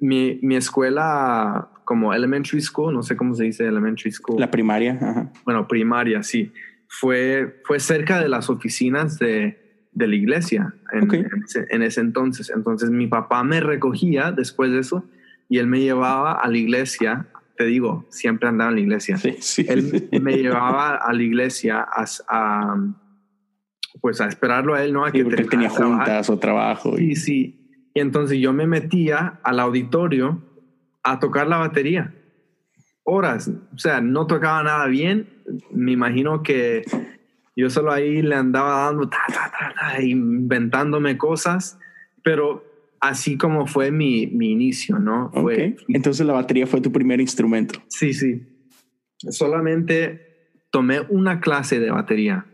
mi, 0.00 0.38
mi 0.42 0.56
escuela 0.56 1.68
como 1.88 2.12
elementary 2.12 2.60
school, 2.60 2.92
no 2.92 3.02
sé 3.02 3.16
cómo 3.16 3.34
se 3.34 3.44
dice 3.44 3.66
elementary 3.66 4.12
school 4.12 4.38
La 4.38 4.50
primaria. 4.50 4.98
Ajá. 5.00 5.32
bueno, 5.46 5.66
primaria, 5.66 6.22
sí, 6.22 6.52
fue, 6.86 7.62
fue 7.64 7.80
cerca 7.80 8.20
de 8.20 8.28
las 8.28 8.50
oficinas 8.50 9.18
de, 9.18 9.88
de 9.92 10.06
la 10.06 10.14
iglesia 10.14 10.74
en, 10.92 11.10
ese, 11.42 11.64
en 11.70 11.82
ese 11.82 12.02
entonces. 12.02 12.52
Entonces 12.54 12.90
mi 12.90 13.06
papá 13.06 13.42
me 13.42 13.60
recogía 13.60 14.32
después 14.32 14.70
de 14.70 14.80
eso 14.80 15.08
y 15.48 15.56
él 15.56 15.66
me 15.66 15.80
llevaba 15.80 16.32
a 16.32 16.46
la 16.50 16.58
iglesia. 16.58 17.28
Te 17.56 17.64
digo, 17.64 18.04
siempre 18.10 18.50
andaba 18.50 18.68
en 18.68 18.76
la 18.76 18.82
iglesia. 18.82 19.16
Sí, 19.16 19.36
sí. 19.40 19.64
Él 19.66 20.10
me 20.20 20.36
llevaba 20.36 20.94
a 20.96 21.10
la 21.14 21.22
iglesia 21.22 21.86
a, 21.90 22.04
a, 22.28 22.76
pues 24.02 24.20
a 24.20 24.26
esperarlo 24.26 24.74
a 24.74 24.84
él, 24.84 24.92
¿no? 24.92 25.06
A 25.06 25.10
Sí, 25.10 25.22
porque 25.24 25.40
él 25.40 25.48
tenía 25.48 25.70
juntas 25.70 26.28
o 26.28 26.38
trabajo. 26.38 26.98
Sí, 26.98 27.12
Y, 27.12 27.16
sí. 27.16 27.90
Y 27.94 28.00
entonces 28.00 28.38
yo 28.38 28.52
me 28.52 28.66
metía 28.66 29.40
al 29.42 29.58
auditorio 29.58 30.47
a 31.12 31.18
tocar 31.18 31.46
la 31.46 31.56
batería. 31.58 32.14
Horas. 33.04 33.50
O 33.74 33.78
sea, 33.78 34.00
no 34.00 34.26
tocaba 34.26 34.62
nada 34.62 34.86
bien. 34.86 35.28
Me 35.70 35.92
imagino 35.92 36.42
que 36.42 36.82
yo 37.56 37.70
solo 37.70 37.90
ahí 37.92 38.22
le 38.22 38.34
andaba 38.34 38.84
dando, 38.86 39.08
ta, 39.08 39.18
ta, 39.28 39.50
ta, 39.58 39.74
ta, 39.74 40.02
inventándome 40.02 41.16
cosas. 41.16 41.78
Pero 42.22 42.64
así 43.00 43.38
como 43.38 43.66
fue 43.66 43.90
mi, 43.90 44.26
mi 44.26 44.50
inicio, 44.50 44.98
¿no? 44.98 45.30
Fue, 45.32 45.74
ok. 45.78 45.84
Entonces 45.88 46.26
la 46.26 46.32
batería 46.34 46.66
fue 46.66 46.80
tu 46.80 46.92
primer 46.92 47.20
instrumento. 47.20 47.80
Sí, 47.88 48.12
sí. 48.12 48.42
Solamente 49.30 50.52
tomé 50.70 51.00
una 51.08 51.40
clase 51.40 51.80
de 51.80 51.90
batería 51.90 52.46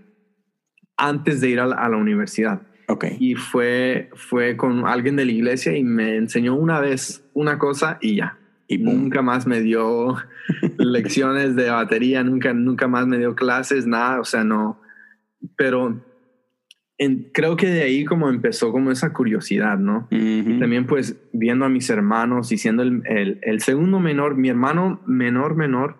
antes 0.97 1.41
de 1.41 1.51
ir 1.51 1.61
a 1.61 1.67
la- 1.67 1.77
a 1.77 1.89
la 1.89 1.97
universidad 1.97 2.63
Ok. 2.89 3.07
y 3.19 3.35
fue, 3.35 4.11
fue 4.15 4.57
con 4.57 4.87
alguien 4.87 5.17
de 5.17 5.25
la 5.25 5.33
iglesia 5.33 5.77
y 5.77 5.83
me 5.83 6.17
enseñó 6.17 6.55
una 6.55 6.79
vez 6.81 7.25
una 7.35 7.59
cosa 7.59 7.99
y 8.01 8.17
ya. 8.17 8.39
Y 8.67 8.79
nunca 8.79 9.21
más 9.23 9.47
me 9.47 9.61
dio 9.61 10.17
lecciones 10.79 11.55
de 11.57 11.71
batería, 11.71 12.23
nunca, 12.25 12.53
nunca 12.55 12.89
más 12.89 13.07
me 13.07 13.19
dio 13.19 13.35
clases, 13.35 13.87
nada, 13.87 14.21
o 14.21 14.25
sea, 14.25 14.43
no. 14.45 14.81
Pero 15.57 16.03
en- 16.97 17.31
creo 17.35 17.57
que 17.57 17.67
de 17.69 17.83
ahí 17.83 18.05
como 18.05 18.29
empezó 18.31 18.73
como 18.73 18.91
esa 18.91 19.13
curiosidad, 19.13 19.79
¿no? 19.79 20.09
Ujú. 20.11 20.59
También 20.61 20.87
pues 20.87 21.17
viendo 21.33 21.65
a 21.65 21.69
mis 21.69 21.91
hermanos 21.91 22.53
y 22.53 22.57
siendo 22.59 22.83
el, 22.83 23.03
el- 23.07 23.39
el 23.43 23.61
segundo 23.61 24.01
menor, 24.01 24.37
mi 24.37 24.49
hermano 24.49 25.01
menor, 25.07 25.57
menor, 25.57 25.97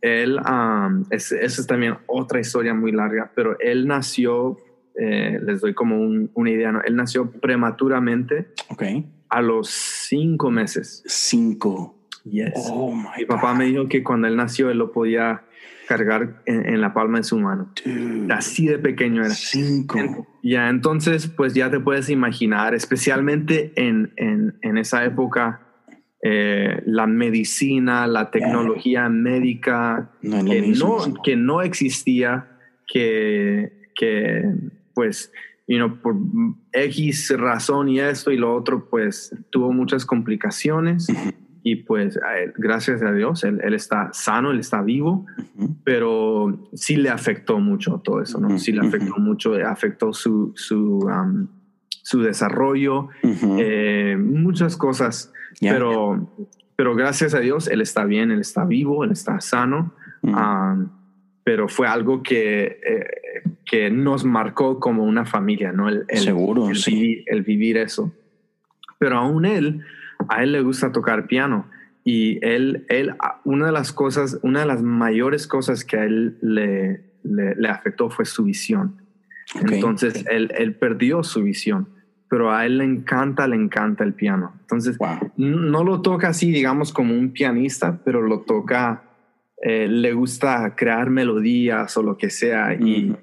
él, 0.00 0.38
um, 0.38 1.04
es, 1.10 1.32
esa 1.32 1.60
es 1.60 1.66
también 1.66 1.96
otra 2.06 2.38
historia 2.40 2.72
muy 2.72 2.92
larga, 2.92 3.32
pero 3.34 3.58
él 3.58 3.88
nació, 3.88 4.56
eh, 4.98 5.40
les 5.44 5.60
doy 5.60 5.74
como 5.74 6.00
un- 6.00 6.30
una 6.34 6.50
idea, 6.50 6.70
¿no? 6.72 6.80
Él 6.82 6.94
nació 6.96 7.30
prematuramente 7.32 8.48
Ok. 8.70 8.84
a 9.28 9.42
los 9.42 9.68
cinco 9.68 10.50
meses. 10.52 11.02
Cinco. 11.06 11.97
Yes. 12.24 12.52
Oh 12.70 12.92
my 12.92 13.08
Mi 13.18 13.24
papá 13.26 13.52
God. 13.52 13.58
me 13.58 13.64
dijo 13.66 13.88
que 13.88 14.02
cuando 14.02 14.26
él 14.28 14.36
nació 14.36 14.70
él 14.70 14.78
lo 14.78 14.92
podía 14.92 15.42
cargar 15.86 16.42
en, 16.44 16.66
en 16.68 16.80
la 16.82 16.92
palma 16.92 17.18
de 17.18 17.24
su 17.24 17.38
mano. 17.38 17.72
Dude. 17.84 18.32
Así 18.32 18.66
de 18.66 18.78
pequeño 18.78 19.24
era. 19.24 19.34
Cinco. 19.34 20.26
Ya, 20.42 20.68
entonces, 20.68 21.28
pues 21.28 21.54
ya 21.54 21.70
te 21.70 21.80
puedes 21.80 22.10
imaginar, 22.10 22.74
especialmente 22.74 23.72
en, 23.76 24.12
en, 24.16 24.58
en 24.60 24.76
esa 24.76 25.04
época, 25.04 25.62
eh, 26.22 26.82
la 26.84 27.06
medicina, 27.06 28.06
la 28.06 28.30
tecnología 28.30 29.08
médica, 29.08 30.10
No 30.20 30.44
que, 30.44 30.60
mismo. 30.60 30.98
no, 31.06 31.22
que 31.22 31.36
no 31.36 31.62
existía, 31.62 32.48
que, 32.86 33.88
que 33.94 34.42
pues, 34.94 35.32
you 35.66 35.76
know, 35.78 36.00
por 36.02 36.16
X 36.72 37.32
razón 37.38 37.88
y 37.88 38.00
esto 38.00 38.30
y 38.30 38.36
lo 38.36 38.54
otro, 38.54 38.90
pues 38.90 39.34
tuvo 39.50 39.72
muchas 39.72 40.04
complicaciones. 40.04 41.06
Y 41.62 41.76
pues, 41.76 42.18
gracias 42.56 43.02
a 43.02 43.12
Dios, 43.12 43.42
él, 43.44 43.60
él 43.62 43.74
está 43.74 44.10
sano, 44.12 44.50
él 44.52 44.60
está 44.60 44.80
vivo 44.82 45.26
Ujú. 45.56 45.76
pero 45.84 46.68
sí 46.72 46.96
le 46.96 47.10
afectó 47.10 47.58
mucho 47.58 48.00
todo 48.04 48.22
eso, 48.22 48.38
¿no? 48.40 48.58
Sí 48.58 48.72
le 48.72 48.86
afectó 48.86 49.16
mucho, 49.18 49.54
afectó 49.66 50.12
su, 50.12 50.52
su, 50.54 50.98
um, 51.00 51.48
su 51.88 52.22
desarrollo, 52.22 53.08
Ujú. 53.22 53.56
eh, 53.58 54.16
muchas 54.16 54.76
cosas, 54.76 55.32
Ya. 55.60 55.72
pero, 55.72 56.30
pero 56.76 56.94
gracias 56.94 57.34
a 57.34 57.40
Dios 57.40 57.66
él 57.68 57.80
está 57.80 58.04
bien, 58.04 58.30
él 58.30 58.40
está 58.40 58.64
vivo, 58.64 59.02
él 59.04 59.10
está 59.10 59.40
sano, 59.40 59.92
um, 60.22 60.88
pero 61.44 61.68
fue 61.68 61.86
algo 61.88 62.22
que, 62.22 62.78
eh, 62.86 63.50
que 63.66 63.90
nos 63.90 64.24
marcó 64.24 64.78
como 64.78 65.02
una 65.04 65.24
familia, 65.24 65.72
¿no? 65.72 65.88
El, 65.88 66.04
el- 66.08 66.18
Seguro, 66.18 66.68
el 66.68 66.76
sí. 66.76 66.94
vivir, 66.94 67.24
el 67.26 67.42
vivir 67.42 67.76
eso. 67.78 68.12
Pero 68.98 69.16
aún 69.18 69.44
él, 69.44 69.82
a 70.28 70.42
él 70.42 70.52
le 70.52 70.62
gusta 70.62 70.92
tocar 70.92 71.26
piano. 71.26 71.66
Y 72.04 72.38
él, 72.44 72.86
él, 72.88 73.14
una 73.44 73.66
de 73.66 73.72
las 73.72 73.92
cosas, 73.92 74.38
una 74.42 74.60
de 74.60 74.66
las 74.66 74.82
mayores 74.82 75.46
cosas 75.46 75.84
que 75.84 75.96
a 75.98 76.04
él 76.04 76.38
le, 76.40 77.04
le, 77.22 77.54
le 77.54 77.68
afectó 77.68 78.08
fue 78.10 78.24
su 78.24 78.44
visión. 78.44 79.02
Entonces, 79.60 80.24
él, 80.30 80.50
él 80.56 80.74
perdió 80.74 81.22
su 81.22 81.42
visión, 81.42 81.88
pero 82.28 82.52
a 82.52 82.66
él 82.66 82.78
le 82.78 82.84
encanta, 82.84 83.46
le 83.46 83.56
encanta 83.56 84.04
el 84.04 84.14
piano. 84.14 84.54
Entonces, 84.60 84.96
Wow. 84.98 85.32
no 85.36 85.84
lo 85.84 86.00
toca 86.02 86.28
así, 86.28 86.50
digamos, 86.50 86.92
como 86.92 87.14
un 87.14 87.32
pianista, 87.32 88.00
pero 88.04 88.22
lo 88.22 88.40
toca, 88.40 89.02
eh, 89.62 89.88
le 89.88 90.12
gusta 90.12 90.74
crear 90.76 91.10
melodías 91.10 91.94
o 91.96 92.02
lo 92.02 92.16
que 92.16 92.30
sea. 92.30 92.74
Y 92.74 93.10
Ujú. 93.10 93.18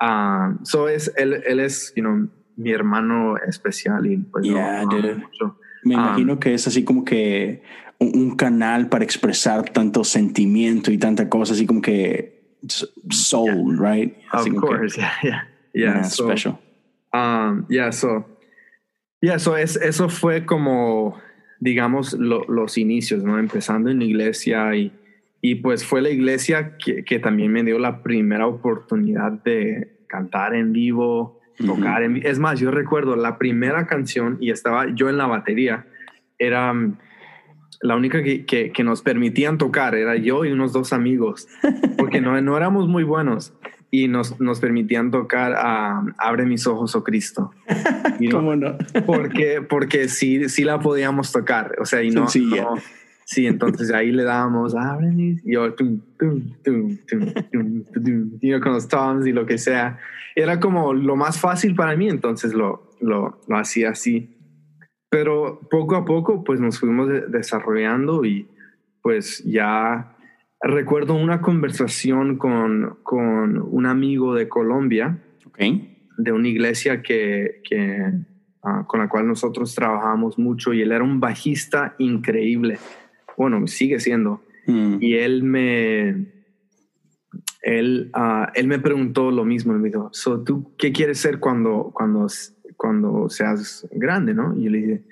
ah, 0.00 0.54
so 0.62 0.88
es, 0.88 1.12
él, 1.16 1.42
él 1.46 1.60
es, 1.60 1.92
you 1.96 2.02
know, 2.02 2.28
mi 2.56 2.72
hermano 2.72 3.36
especial 3.38 4.06
y 4.06 4.16
pues 4.18 4.46
lo 4.46 4.56
Yeah, 4.56 4.80
amo 4.82 4.90
dude. 4.96 5.14
mucho. 5.14 5.58
Me 5.84 5.94
Ah. 5.94 5.98
imagino 6.08 6.38
que 6.38 6.54
es 6.54 6.66
así 6.66 6.84
como 6.84 7.04
que 7.04 7.62
un, 7.98 8.12
un 8.14 8.36
canal 8.36 8.88
para 8.88 9.04
expresar 9.04 9.70
tanto 9.70 10.04
sentimiento 10.04 10.90
y 10.92 10.98
tanta 10.98 11.28
cosa, 11.28 11.52
así 11.54 11.66
como 11.66 11.80
que 11.82 12.40
soul, 13.10 13.78
right? 13.78 14.14
Of 14.32 14.40
Así 14.40 14.50
que- 14.50 14.56
course, 14.56 14.96
yeah, 15.00 15.12
yeah, 15.22 15.48
yeah, 15.74 15.94
yeah. 15.94 16.04
so, 16.04 16.24
special. 16.28 16.58
Um, 17.12 17.66
yeah, 17.68 17.90
so, 17.92 18.24
yeah, 19.20 19.38
so 19.38 19.56
es, 19.56 19.76
eso 19.76 20.08
fue 20.08 20.44
como, 20.46 21.18
digamos, 21.60 22.12
lo- 22.12 22.44
los 22.48 22.76
inicios, 22.78 23.22
¿no? 23.24 23.38
Empezando 23.38 23.90
en 23.90 23.98
la 23.98 24.04
iglesia 24.04 24.74
y, 24.76 24.92
y 25.42 25.56
pues 25.56 25.84
fue 25.84 26.02
la 26.02 26.10
iglesia 26.10 26.76
que, 26.76 27.04
que 27.04 27.18
también 27.18 27.50
me 27.52 27.64
dio 27.64 27.78
la 27.78 28.02
primera 28.02 28.46
oportunidad 28.46 29.32
de 29.42 30.04
cantar 30.06 30.54
en 30.54 30.72
vivo, 30.72 31.39
tocar. 31.64 32.02
Es 32.02 32.38
más, 32.38 32.58
yo 32.60 32.70
recuerdo 32.70 33.16
la 33.16 33.38
primera 33.38 33.86
canción 33.86 34.36
y 34.40 34.50
estaba 34.50 34.86
yo 34.94 35.08
en 35.08 35.16
la 35.16 35.26
batería, 35.26 35.86
era 36.38 36.72
um, 36.72 36.96
la 37.82 37.96
única 37.96 38.22
que, 38.22 38.44
que, 38.44 38.72
que 38.72 38.84
nos 38.84 39.02
permitían 39.02 39.58
tocar, 39.58 39.94
era 39.94 40.16
yo 40.16 40.44
y 40.44 40.52
unos 40.52 40.72
dos 40.72 40.92
amigos, 40.92 41.48
porque 41.96 42.20
no, 42.20 42.40
no 42.40 42.56
éramos 42.56 42.88
muy 42.88 43.04
buenos 43.04 43.54
y 43.90 44.08
nos, 44.08 44.38
nos 44.40 44.60
permitían 44.60 45.10
tocar 45.10 45.52
a 45.54 46.02
Abre 46.18 46.46
mis 46.46 46.66
ojos, 46.66 46.94
oh 46.94 47.04
Cristo. 47.04 47.52
Y 48.20 48.28
¿Cómo 48.28 48.54
no? 48.54 48.76
porque, 49.06 49.62
porque 49.66 50.08
sí, 50.08 50.50
sí 50.50 50.62
la 50.62 50.78
podíamos 50.78 51.32
tocar, 51.32 51.76
o 51.80 51.86
sea, 51.86 52.02
y 52.02 52.10
no, 52.10 52.28
Sencilla. 52.28 52.64
no- 52.64 52.74
sí, 53.30 53.46
entonces 53.46 53.92
ahí 53.92 54.10
le 54.10 54.24
dábamos, 54.24 54.74
y 55.16 55.52
yo, 55.52 55.72
tum, 55.74 56.00
tum, 56.18 56.40
tum, 56.64 56.96
y 58.40 58.48
yo 58.50 58.60
con 58.60 58.72
los 58.72 58.88
toms 58.88 59.24
y 59.26 59.32
lo 59.32 59.46
que 59.46 59.56
sea, 59.56 59.98
era 60.34 60.58
como 60.58 60.92
lo 60.92 61.14
más 61.14 61.40
fácil 61.40 61.76
para 61.76 61.96
mí, 61.96 62.08
entonces 62.08 62.52
lo, 62.54 62.90
lo, 63.00 63.40
lo 63.46 63.56
hacía 63.56 63.90
así, 63.90 64.36
pero 65.08 65.60
poco 65.70 65.94
a 65.94 66.04
poco 66.04 66.42
pues 66.42 66.60
nos 66.60 66.80
fuimos 66.80 67.08
de- 67.08 67.26
desarrollando 67.28 68.24
y 68.24 68.48
pues 69.00 69.44
ya 69.44 70.16
recuerdo 70.60 71.14
una 71.14 71.40
conversación 71.40 72.36
con, 72.36 72.98
con 73.04 73.58
un 73.60 73.86
amigo 73.86 74.34
de 74.34 74.48
Colombia, 74.48 75.18
Ok. 75.46 75.58
de 76.18 76.32
una 76.32 76.48
iglesia 76.48 77.00
que, 77.00 77.62
que, 77.68 78.12
ah, 78.64 78.84
con 78.88 79.00
la 79.00 79.08
cual 79.08 79.26
nosotros 79.28 79.74
trabajamos 79.74 80.36
mucho 80.38 80.72
y 80.72 80.82
él 80.82 80.92
era 80.92 81.04
un 81.04 81.18
bajista 81.20 81.94
increíble. 81.98 82.78
Bueno, 83.40 83.66
sigue 83.68 83.98
siendo. 84.00 84.42
Mm. 84.66 84.98
Y 85.00 85.14
él 85.14 85.44
me, 85.44 86.26
él, 87.62 88.10
ah, 88.12 88.52
él 88.54 88.66
me 88.66 88.78
preguntó 88.78 89.30
lo 89.30 89.46
mismo. 89.46 89.72
Me 89.72 89.88
dijo, 89.88 90.10
so, 90.12 90.44
¿tú 90.44 90.76
qué 90.76 90.92
quieres 90.92 91.20
ser 91.20 91.40
cuando, 91.40 91.90
cuando, 91.94 92.26
cuando 92.76 93.30
seas 93.30 93.88
grande? 93.92 94.34
¿no? 94.34 94.54
Y 94.58 94.64
yo 94.64 94.70
le 94.70 94.78
dije, 94.78 95.02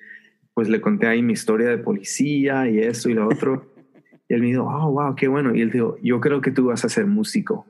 pues 0.53 0.69
le 0.69 0.83
conté 0.83 1.07
ahí 1.07 1.23
mi 1.23 1.33
historia 1.33 1.71
de 1.71 1.79
policía 1.79 2.69
y 2.69 2.81
eso 2.81 3.09
y 3.09 3.15
lo 3.15 3.27
otro. 3.27 3.73
Y 4.31 4.35
él 4.35 4.43
me 4.43 4.49
dijo, 4.49 4.65
oh, 4.65 4.93
wow, 4.93 5.15
qué 5.15 5.27
bueno. 5.27 5.55
Y 5.55 5.63
él 5.63 5.71
dijo, 5.71 5.97
yo 6.03 6.21
creo 6.21 6.43
que 6.43 6.51
tú 6.51 6.67
vas 6.67 6.85
a 6.85 6.91
ser 6.91 7.07
músico. 7.07 7.65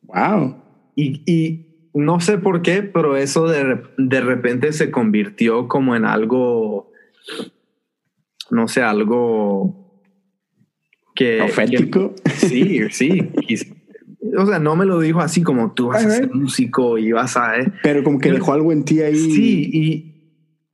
Wow. 0.00 0.56
Y, 0.96 1.22
y 1.24 1.88
no 1.94 2.18
sé 2.18 2.38
por 2.38 2.62
qué, 2.62 2.82
pero 2.82 3.16
eso 3.16 3.46
de, 3.46 3.80
de 3.98 4.20
repente 4.20 4.72
se 4.72 4.90
convirtió 4.90 5.68
como 5.68 5.94
en 5.94 6.04
algo, 6.04 6.90
no 8.52 8.68
sé, 8.68 8.82
algo 8.82 9.90
que... 11.14 11.38
Profético. 11.38 12.14
que- 12.22 12.30
sí, 12.30 12.80
sí. 12.90 13.32
O 14.36 14.46
sea, 14.46 14.58
no 14.58 14.76
me 14.76 14.84
lo 14.84 15.00
dijo 15.00 15.20
así 15.20 15.42
como 15.42 15.72
tú 15.72 15.88
vas 15.88 16.04
a 16.04 16.10
ser 16.10 16.22
Alright. 16.24 16.34
músico 16.34 16.98
y 16.98 17.12
vas 17.12 17.36
a... 17.36 17.58
eh". 17.58 17.72
Pero 17.82 18.02
como 18.04 18.18
que 18.18 18.30
dejó 18.30 18.52
algo 18.52 18.70
en 18.72 18.84
ti 18.84 19.00
ahí. 19.00 19.16
Sí, 19.16 19.70
y, 19.72 20.14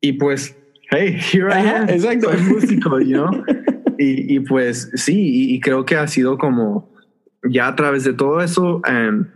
y 0.01 0.13
pues, 0.15 0.57
hey, 0.91 1.17
here 1.33 1.49
I 1.51 1.67
am. 1.69 1.89
exacto. 1.89 2.33
Soy 2.33 2.43
músico, 2.43 3.01
you 3.01 3.13
know? 3.17 3.45
y, 3.99 4.35
y 4.37 4.41
pues 4.41 4.91
sí, 4.95 5.15
y, 5.17 5.55
y 5.55 5.61
creo 5.61 5.85
que 5.85 5.97
ha 5.97 6.07
sido 6.09 6.37
como, 6.37 6.93
ya 7.49 7.69
a 7.69 7.77
través 7.77 8.03
de 8.05 8.13
todo 8.13 8.41
eso, 8.41 8.81
em, 8.87 9.27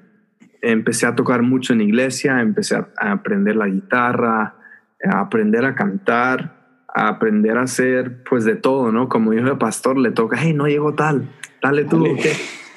empecé 0.63 1.07
a 1.07 1.15
tocar 1.15 1.43
mucho 1.43 1.73
en 1.73 1.81
iglesia, 1.81 2.41
empecé 2.41 2.75
a, 2.77 2.89
a 2.99 3.13
aprender 3.13 3.55
la 3.57 3.67
guitarra, 3.67 4.57
a 5.05 5.21
aprender 5.21 5.65
a 5.65 5.75
cantar, 5.75 6.62
a 6.95 7.09
aprender 7.09 7.57
a 7.59 7.63
hacer 7.63 8.23
pues 8.29 8.45
de 8.45 8.55
todo, 8.57 8.93
¿no? 8.93 9.09
Como 9.09 9.33
hijo 9.33 9.47
de 9.49 9.57
pastor 9.57 9.97
le 9.99 10.11
toca, 10.11 10.37
hey, 10.41 10.53
no 10.53 10.67
llegó 10.67 10.95
tal, 10.95 11.29
dale 11.63 11.85
tú, 11.85 12.05
Dale. 12.05 12.21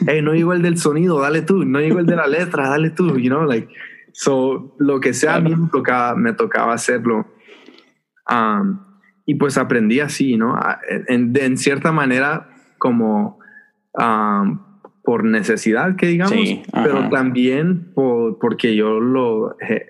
hey, 0.07 0.22
no 0.22 0.34
llegó 0.34 0.53
el 0.53 0.61
del 0.61 0.78
sonido, 0.78 1.20
dale 1.20 1.41
tú, 1.41 1.66
no 1.66 1.80
llegó 1.80 1.99
el 1.99 2.05
de 2.05 2.16
la 2.16 2.28
letra, 2.28 2.70
dale 2.70 2.91
tú, 2.91 3.18
you 3.18 3.30
know, 3.30 3.43
like, 3.43 3.68
so, 4.13 4.76
lo 4.80 4.99
que 5.01 5.13
sea, 5.13 5.36
a 5.36 5.41
mí 5.41 5.53
me 5.55 5.68
tocaba, 5.70 6.16
me 6.16 6.32
tocaba 6.34 6.74
hacerlo. 6.74 7.28
Um, 8.30 8.80
y 9.26 9.36
pues 9.36 9.57
aprendí 9.57 9.99
así, 9.99 10.38
¿no? 10.38 10.57
En, 11.07 11.34
en 11.36 11.57
cierta 11.57 11.91
manera, 11.91 12.49
como 12.78 13.39
um, 13.93 14.59
por 15.03 15.24
necesidad, 15.24 15.95
que 15.95 16.07
digamos, 16.07 16.34
Sí, 16.34 16.63
pero 16.72 17.09
también 17.09 17.91
por, 17.93 18.39
porque 18.39 18.76
yo 18.76 18.99
lo 18.99 19.57
je- 19.57 19.86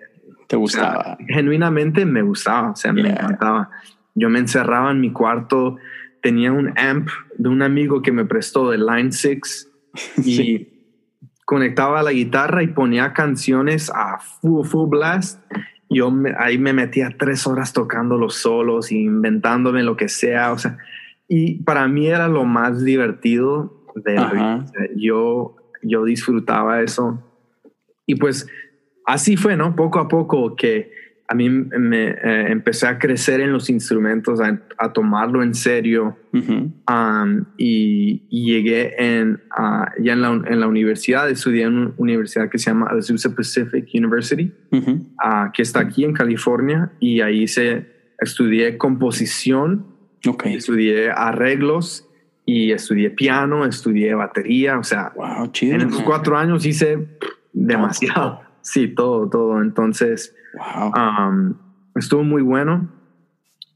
Te 0.48 0.56
o 0.56 0.68
sea, 0.68 0.86
gustaba. 0.94 1.18
genuinamente 1.28 2.06
me 2.06 2.22
gustaba, 2.22 2.72
o 2.72 2.76
sea, 2.76 2.92
me 2.94 3.10
encantaba. 3.10 3.70
Yo 4.16 4.30
me 4.30 4.40
encerraba 4.40 4.92
en 4.92 5.02
mi 5.02 5.12
cuarto, 5.12 5.78
tenía 6.22 6.52
un 6.52 6.74
amp 6.78 7.10
de 7.38 7.50
un 7.50 7.62
amigo 7.62 8.02
que 8.02 8.12
me 8.12 8.26
prestó 8.26 8.72
de 8.72 8.78
Line 8.78 9.12
6 9.12 9.72
y 10.18 10.22
Sí. 10.36 10.72
conectaba 11.46 12.02
la 12.02 12.12
guitarra 12.12 12.64
y 12.64 12.68
ponía 12.68 13.14
canciones 13.14 13.92
a 13.94 14.18
full, 14.20 14.66
full 14.66 14.90
blast 14.90 15.40
yo 15.90 16.12
ahí 16.40 16.58
me 16.58 16.74
metía 16.74 17.10
tres 17.18 17.46
horas 17.46 17.72
tocando 17.72 18.18
los 18.18 18.36
solos, 18.36 18.92
inventándome 18.92 19.84
lo 19.84 19.96
que 19.96 20.10
sea, 20.10 20.52
o 20.52 20.58
sea, 20.58 20.78
y 21.28 21.64
para 21.64 21.88
mí 21.88 22.08
era 22.08 22.28
lo 22.28 22.44
más 22.44 22.84
divertido 22.84 23.84
de 23.96 24.16
la 24.16 24.32
vida. 24.32 24.66
yo, 24.96 25.56
yo 25.84 26.04
disfrutaba 26.04 26.82
eso. 26.82 27.24
Y 28.08 28.16
pues 28.16 28.48
así 29.06 29.38
fue, 29.38 29.56
¿no? 29.58 29.76
Poco 29.76 30.00
a 30.00 30.08
poco 30.08 30.56
que 30.56 30.92
a 31.28 31.34
mí 31.34 31.50
me 31.50 32.10
eh, 32.10 32.52
empecé 32.52 32.86
a 32.88 33.00
crecer 33.00 33.42
en 33.42 33.52
los 33.52 33.70
instrumentos, 33.70 34.40
a, 34.40 34.94
tomarlo 34.94 35.42
en 35.42 35.56
serio 35.56 36.18
um, 36.32 37.46
y, 37.58 38.22
llegué 38.30 38.94
en, 38.98 39.42
ya 40.00 40.14
en 40.14 40.22
la, 40.22 40.30
en 40.30 40.60
la, 40.60 40.68
universidad, 40.68 41.30
estudié 41.30 41.64
en 41.64 41.74
una 41.74 41.94
universidad 41.98 42.50
que 42.50 42.60
se 42.60 42.70
llama 42.70 42.88
Azusa 42.88 43.36
Pacific 43.36 43.88
University, 43.94 44.52
uh, 44.72 45.52
que 45.52 45.64
está 45.64 45.80
aquí 45.80 46.04
en 46.04 46.14
California 46.14 46.92
y 47.00 47.22
ahí 47.22 47.48
se 47.48 47.88
estudié 48.20 48.78
composición, 48.78 49.88
okay. 50.28 50.54
estudié 50.54 51.10
arreglos 51.10 52.08
y 52.46 52.72
estudié 52.72 53.10
piano, 53.10 53.66
estudié 53.66 54.14
batería, 54.14 54.78
o 54.78 54.84
sea, 54.84 55.12
en 55.62 55.82
esos 55.82 56.04
cuatro 56.04 56.38
años 56.38 56.66
hice 56.68 57.08
demasiado. 57.52 58.42
Sí, 58.62 58.88
todo, 58.88 59.30
todo. 59.30 59.62
Entonces, 59.62 60.36
um, 60.96 61.54
estuvo 61.96 62.24
muy 62.24 62.42
bueno. 62.42 62.90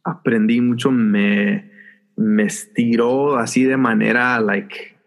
Aprendí 0.04 0.62
mucho, 0.62 0.92
me, 0.92 1.72
me 2.16 2.44
estiró 2.44 3.38
así 3.38 3.64
de 3.64 3.78
manera, 3.78 4.40
like, 4.40 4.98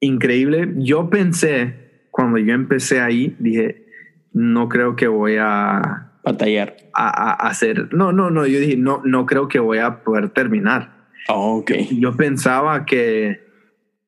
increíble. 0.00 0.72
Yo 0.76 1.10
pensé, 1.10 2.06
cuando 2.10 2.38
yo 2.38 2.54
empecé 2.54 3.00
ahí, 3.00 3.36
dije, 3.38 3.86
no 4.32 4.68
creo 4.68 4.96
que 4.96 5.08
voy 5.08 5.36
a... 5.38 6.10
Batallar. 6.24 6.76
A, 6.94 7.48
hacer... 7.48 7.92
No, 7.94 8.12
no, 8.12 8.30
no, 8.30 8.46
yo 8.46 8.58
dije, 8.58 8.76
no, 8.76 9.02
no 9.04 9.26
creo 9.26 9.48
que 9.48 9.58
voy 9.58 9.78
a 9.78 10.02
poder 10.02 10.30
terminar. 10.30 11.08
Oh, 11.28 11.58
ok. 11.58 11.72
Yo, 11.98 12.16
pensaba 12.16 12.84
que, 12.84 13.40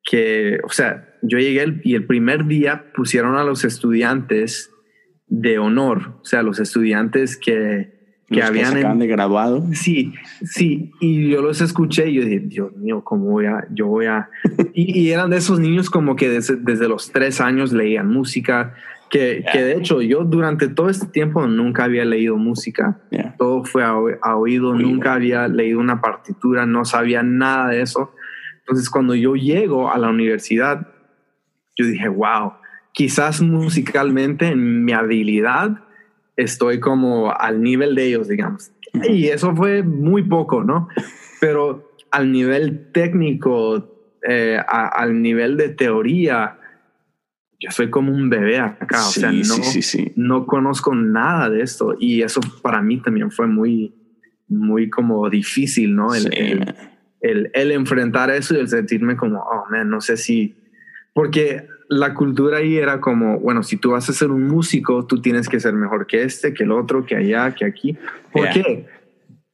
que, 0.05 0.59
o 0.65 0.69
sea, 0.69 1.15
yo 1.23 1.39
llegué 1.39 1.81
y 1.85 1.95
el 1.95 2.07
primer 2.07 2.47
día 2.47 2.93
pusieron 2.95 3.37
a 3.37 3.45
los 3.45 3.65
estudiantes 3.65 4.74
de 5.27 5.59
honor, 5.59 6.14
o 6.22 6.25
sea, 6.25 6.43
los 6.43 6.61
estudiantes 6.61 7.37
que, 7.37 7.95
que 8.29 8.43
habían... 8.43 8.75
Que 8.75 8.85
de 8.85 9.07
graduado. 9.07 9.64
Sí, 9.72 10.12
sí, 10.45 10.93
y 11.01 11.31
yo 11.31 11.43
los 11.43 11.61
escuché 11.61 12.11
y 12.11 12.14
yo 12.14 12.25
dije, 12.25 12.41
Dios 12.41 12.77
mío, 12.77 13.03
¿cómo 13.03 13.27
voy 13.27 13.47
a...? 13.47 13.66
Yo 13.70 13.87
voy 13.87 14.07
a... 14.07 14.29
y, 14.75 15.11
eran 15.11 15.31
de 15.31 15.39
esos 15.39 15.59
niños 15.59 15.91
como 15.91 16.16
que 16.16 16.29
desde, 16.29 16.89
los 16.89 17.11
tres 17.11 17.41
años 17.41 17.72
leían 17.72 18.09
música, 18.09 18.75
que, 19.11 19.45
que, 19.53 19.62
de 19.62 19.75
hecho 19.75 20.03
yo 20.03 20.25
durante 20.25 20.66
todo 20.66 20.89
este 20.89 21.07
tiempo 21.07 21.47
nunca 21.47 21.85
había 21.85 22.05
leído 22.05 22.37
música, 22.37 23.01
todo 23.39 23.64
fue 23.64 23.85
a, 23.85 24.37
oído, 24.37 24.75
nunca 24.75 25.14
había 25.14 25.47
leído 25.47 25.79
una 25.79 26.01
partitura, 26.01 26.66
no 26.66 26.85
sabía 26.85 27.22
nada 27.22 27.68
de 27.68 27.83
eso. 27.83 28.12
Entonces 28.61 28.91
cuando 28.91 29.14
yo 29.14 29.37
llego 29.37 29.93
a 29.93 29.99
la 29.99 30.09
universidad, 30.09 30.89
yo 31.77 31.87
dije, 31.87 32.09
wow, 32.09 32.55
quizás 32.95 33.43
musicalmente 33.43 34.47
en 34.47 34.85
mi 34.85 34.93
habilidad 34.93 35.81
estoy 36.37 36.81
como 36.81 37.33
al 37.33 37.61
nivel 37.61 37.95
de 37.95 38.07
ellos, 38.07 38.29
digamos. 38.29 38.71
Y 39.09 39.27
eso 39.27 39.55
fue 39.55 39.83
muy 39.83 40.23
poco, 40.23 40.65
¿no? 40.65 40.89
Pero 41.41 41.93
al 42.11 42.31
nivel 42.31 42.93
técnico, 42.93 44.17
eh, 44.27 44.59
al 44.67 45.21
nivel 45.21 45.57
de 45.57 45.71
teoría, 45.71 46.59
yo 47.59 47.71
soy 47.73 47.91
como 47.91 48.13
un 48.13 48.31
bebé 48.31 48.61
acá. 48.61 49.07
o 49.07 49.11
sea, 49.11 49.33
no, 49.33 49.57
no 50.15 50.47
conozco 50.47 50.95
nada 50.95 51.51
de 51.51 51.63
esto. 51.63 51.97
Y 51.99 52.23
eso 52.23 52.41
para 52.63 52.81
mí 52.81 53.03
también 53.03 53.33
fue 53.33 53.49
muy, 53.49 53.93
muy 54.47 54.89
como 54.89 55.29
difícil, 55.29 55.97
¿no? 55.97 56.15
El, 56.15 56.33
el, 56.33 56.75
el, 57.21 57.51
el 57.53 57.73
enfrentar 57.73 58.31
eso 58.31 58.55
y 58.55 58.61
el 58.61 58.69
sentirme 58.69 59.17
como, 59.17 59.41
oh, 59.41 59.65
man, 59.71 59.91
no 59.91 60.01
sé 60.01 60.17
si... 60.17 60.55
Porque 61.15 61.67
la 61.89 62.12
cultura 62.12 62.59
ahí 62.59 62.77
era 62.77 63.01
como, 63.01 63.39
bueno, 63.39 63.62
si 63.62 63.77
tú 63.77 63.93
vas 63.93 64.09
a 64.11 64.12
ser 64.12 64.31
un 64.31 64.47
músico, 64.47 65.07
tú 65.07 65.23
tienes 65.23 65.49
que 65.49 65.61
ser 65.61 65.75
mejor 65.75 66.07
que 66.07 66.23
este, 66.23 66.53
que 66.53 66.65
el 66.65 66.73
otro, 66.73 67.07
que 67.07 67.17
allá, 67.17 67.55
que 67.55 67.65
aquí. 67.65 67.97
¿Por 68.33 68.51
qué? 68.51 68.87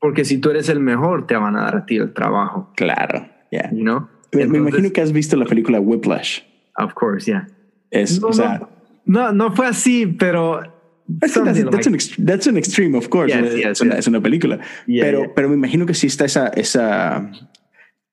Porque 0.01 0.25
si 0.25 0.39
tú 0.39 0.51
eres 0.51 0.69
el 0.71 0.81
mejor, 0.81 1.27
te 1.27 1.37
van 1.37 1.57
a 1.57 1.63
dar 1.65 1.77
a 1.77 1.87
ti 1.87 1.97
el 1.97 2.13
trabajo. 2.13 2.73
Claro, 2.77 3.29
yeah. 3.51 3.71
You 3.71 3.83
know? 3.83 4.09
me, 4.33 4.45
imagino 4.45 4.91
que 4.91 5.01
has 5.01 5.13
visto 5.13 5.37
la 5.37 5.45
película 5.45 5.79
Whiplash. 5.79 6.41
Of 6.79 6.95
course, 6.95 7.31
yeah. 7.31 7.47
Es, 7.91 8.21
no, 8.21 8.29
o 8.29 8.33
sea, 8.33 8.69
no, 9.05 9.33
no, 9.33 9.53
fue 9.53 9.67
así, 9.67 10.07
pero 10.07 10.63
that's, 11.19 11.35
that's, 11.35 12.47
an, 12.47 12.57
extreme, 12.57 12.97
of 12.97 13.09
course. 13.09 13.35
es, 13.35 13.81
una, 13.81 13.97
es, 13.97 14.07
una, 14.07 14.21
película. 14.21 14.61
pero, 14.87 15.35
pero 15.35 15.49
me 15.49 15.55
imagino 15.57 15.85
que 15.85 15.95
sí 15.95 16.07
está 16.07 16.25
esa, 16.25 16.49
esa 16.49 17.31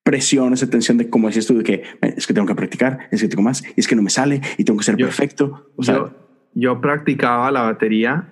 presión, 0.07 0.53
esa 0.53 0.69
tensión 0.69 0.97
de, 0.97 1.09
como 1.09 1.27
decías 1.27 1.47
tú, 1.47 1.57
de 1.57 1.65
que 1.65 1.83
es 2.01 2.25
que 2.25 2.33
tengo 2.33 2.47
que 2.47 2.55
practicar, 2.55 3.09
es 3.11 3.21
que 3.21 3.27
tengo 3.27 3.43
más, 3.43 3.61
y 3.75 3.81
es 3.81 3.89
que 3.89 3.95
no 3.97 4.01
me 4.01 4.09
sale 4.09 4.39
y 4.57 4.63
tengo 4.63 4.79
que 4.79 4.85
ser 4.85 4.95
perfecto. 4.95 5.69
O 5.75 5.83
sea, 5.83 6.13
yo, 6.53 6.79
practicaba 6.79 7.51
la 7.51 7.63
batería 7.63 8.29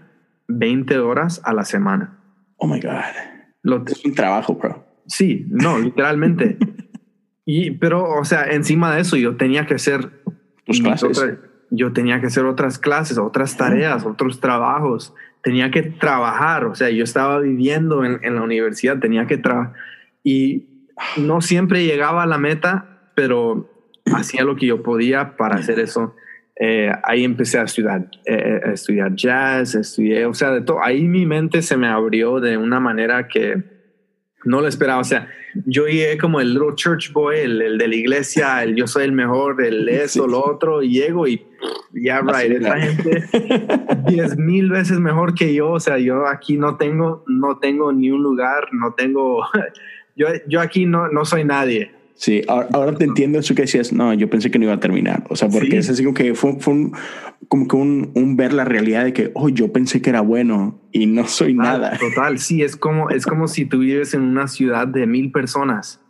20 0.47 0.97
horas 0.99 1.41
a 1.43 1.53
la 1.53 1.65
semana. 1.65 2.17
Oh 2.55 2.67
my 2.67 2.79
God. 2.79 2.91
Lo 3.61 3.83
es 3.85 4.05
un 4.05 4.15
trabajo, 4.15 4.55
bro. 4.55 4.85
Sí, 5.05 5.47
no, 5.49 5.77
literalmente. 5.89 6.57
y, 7.45 7.71
pero, 7.71 8.09
o 8.09 8.23
sea, 8.23 8.45
encima 8.45 8.95
de 8.95 9.01
eso, 9.01 9.17
yo 9.17 9.35
tenía 9.35 9.65
que 9.65 9.73
hacer 9.73 10.23
tus 10.65 10.79
clases. 10.79 11.21
yo 11.71 11.91
tenía 11.91 12.21
que 12.21 12.27
hacer 12.27 12.45
otras 12.45 12.79
clases, 12.79 13.17
otras 13.17 13.57
tareas, 13.57 14.05
otros 14.05 14.39
trabajos. 14.39 15.13
Tenía 15.43 15.71
que 15.71 15.83
trabajar. 15.83 16.63
O 16.67 16.73
sea, 16.73 16.89
yo 16.89 17.03
estaba 17.03 17.41
viviendo 17.41 18.05
en, 18.05 18.23
en 18.23 18.35
la 18.35 18.43
universidad, 18.43 18.97
tenía 18.99 19.27
que 19.27 19.37
trabajar. 19.37 19.73
Y 20.23 20.74
no 21.17 21.41
siempre 21.41 21.85
llegaba 21.85 22.23
a 22.23 22.27
la 22.27 22.37
meta, 22.37 23.09
pero 23.15 23.69
hacía 24.13 24.43
lo 24.43 24.55
que 24.55 24.67
yo 24.67 24.83
podía 24.83 25.35
para 25.37 25.55
hacer 25.55 25.79
eso. 25.79 26.15
Eh, 26.57 26.89
ahí 27.03 27.23
empecé 27.23 27.59
a 27.59 27.63
estudiar, 27.63 28.09
eh, 28.25 28.61
a 28.65 28.71
estudiar 28.71 29.13
jazz, 29.15 29.75
estudié, 29.75 30.25
o 30.25 30.33
sea, 30.33 30.51
de 30.51 30.61
todo. 30.61 30.81
Ahí 30.81 31.03
mi 31.03 31.25
mente 31.25 31.61
se 31.61 31.75
me 31.75 31.87
abrió 31.87 32.39
de 32.39 32.57
una 32.57 32.79
manera 32.79 33.27
que 33.27 33.61
no 34.45 34.61
lo 34.61 34.67
esperaba. 34.67 35.01
O 35.01 35.03
sea, 35.03 35.27
yo 35.65 35.85
llegué 35.87 36.17
como 36.17 36.39
el 36.39 36.53
little 36.53 36.75
church 36.75 37.11
boy, 37.11 37.39
el, 37.39 37.77
de 37.77 37.87
la 37.87 37.95
iglesia, 37.95 38.63
el 38.63 38.75
yo 38.75 38.87
soy 38.87 39.03
el 39.03 39.11
mejor, 39.11 39.61
el 39.63 39.89
eso, 39.89 40.27
lo 40.27 40.45
otro, 40.45 40.81
y 40.81 40.91
llego 40.91 41.27
y 41.27 41.45
ya, 41.91 42.21
right, 42.21 42.51
esta 42.51 42.79
gente 42.79 43.23
diez 44.07 44.37
mil 44.37 44.69
veces 44.69 44.99
mejor 44.99 45.33
que 45.33 45.53
yo. 45.53 45.71
O 45.71 45.79
sea, 45.79 45.97
yo 45.97 46.25
aquí 46.27 46.57
no 46.57 46.77
tengo, 46.77 47.25
no 47.27 47.57
tengo 47.57 47.91
ni 47.91 48.11
un 48.11 48.23
lugar, 48.23 48.69
no 48.71 48.93
tengo 48.93 49.43
yo, 50.15 50.27
yo 50.47 50.61
aquí 50.61 50.85
no, 50.85 51.09
no 51.09 51.25
soy 51.25 51.43
nadie. 51.43 51.91
Sí, 52.15 52.43
ahora, 52.47 52.95
te 52.95 53.03
entiendo 53.03 53.39
eso 53.39 53.53
que 53.55 53.63
decías, 53.63 53.91
no, 53.91 54.13
yo 54.13 54.29
pensé 54.29 54.49
que 54.49 54.57
no 54.57 54.65
iba 54.65 54.73
a 54.73 54.79
terminar. 54.79 55.25
O 55.29 55.35
sea, 55.35 55.49
porque 55.49 55.77
es 55.77 55.89
así 55.89 56.01
como 56.01 56.13
que 56.13 56.33
fue, 56.33 56.53
fue 56.61 56.73
un, 56.73 56.93
como 57.49 57.67
que 57.67 57.75
un, 57.75 58.11
un, 58.15 58.37
ver 58.37 58.53
la 58.53 58.63
realidad 58.63 59.03
de 59.03 59.11
que, 59.11 59.31
oh, 59.33 59.49
yo 59.49 59.73
pensé 59.73 60.01
que 60.01 60.11
era 60.11 60.21
bueno 60.21 60.79
y 60.93 61.07
no 61.07 61.27
soy 61.27 61.53
nada. 61.53 61.97
Total, 61.97 62.39
sí, 62.39 62.63
es 62.63 62.77
como, 62.77 63.09
es 63.09 63.25
como 63.25 63.49
si 63.49 63.65
tú 63.65 63.79
vives 63.79 64.13
en 64.13 64.21
una 64.21 64.47
ciudad 64.47 64.87
de 64.87 65.05
mil 65.07 65.31
personas 65.33 66.01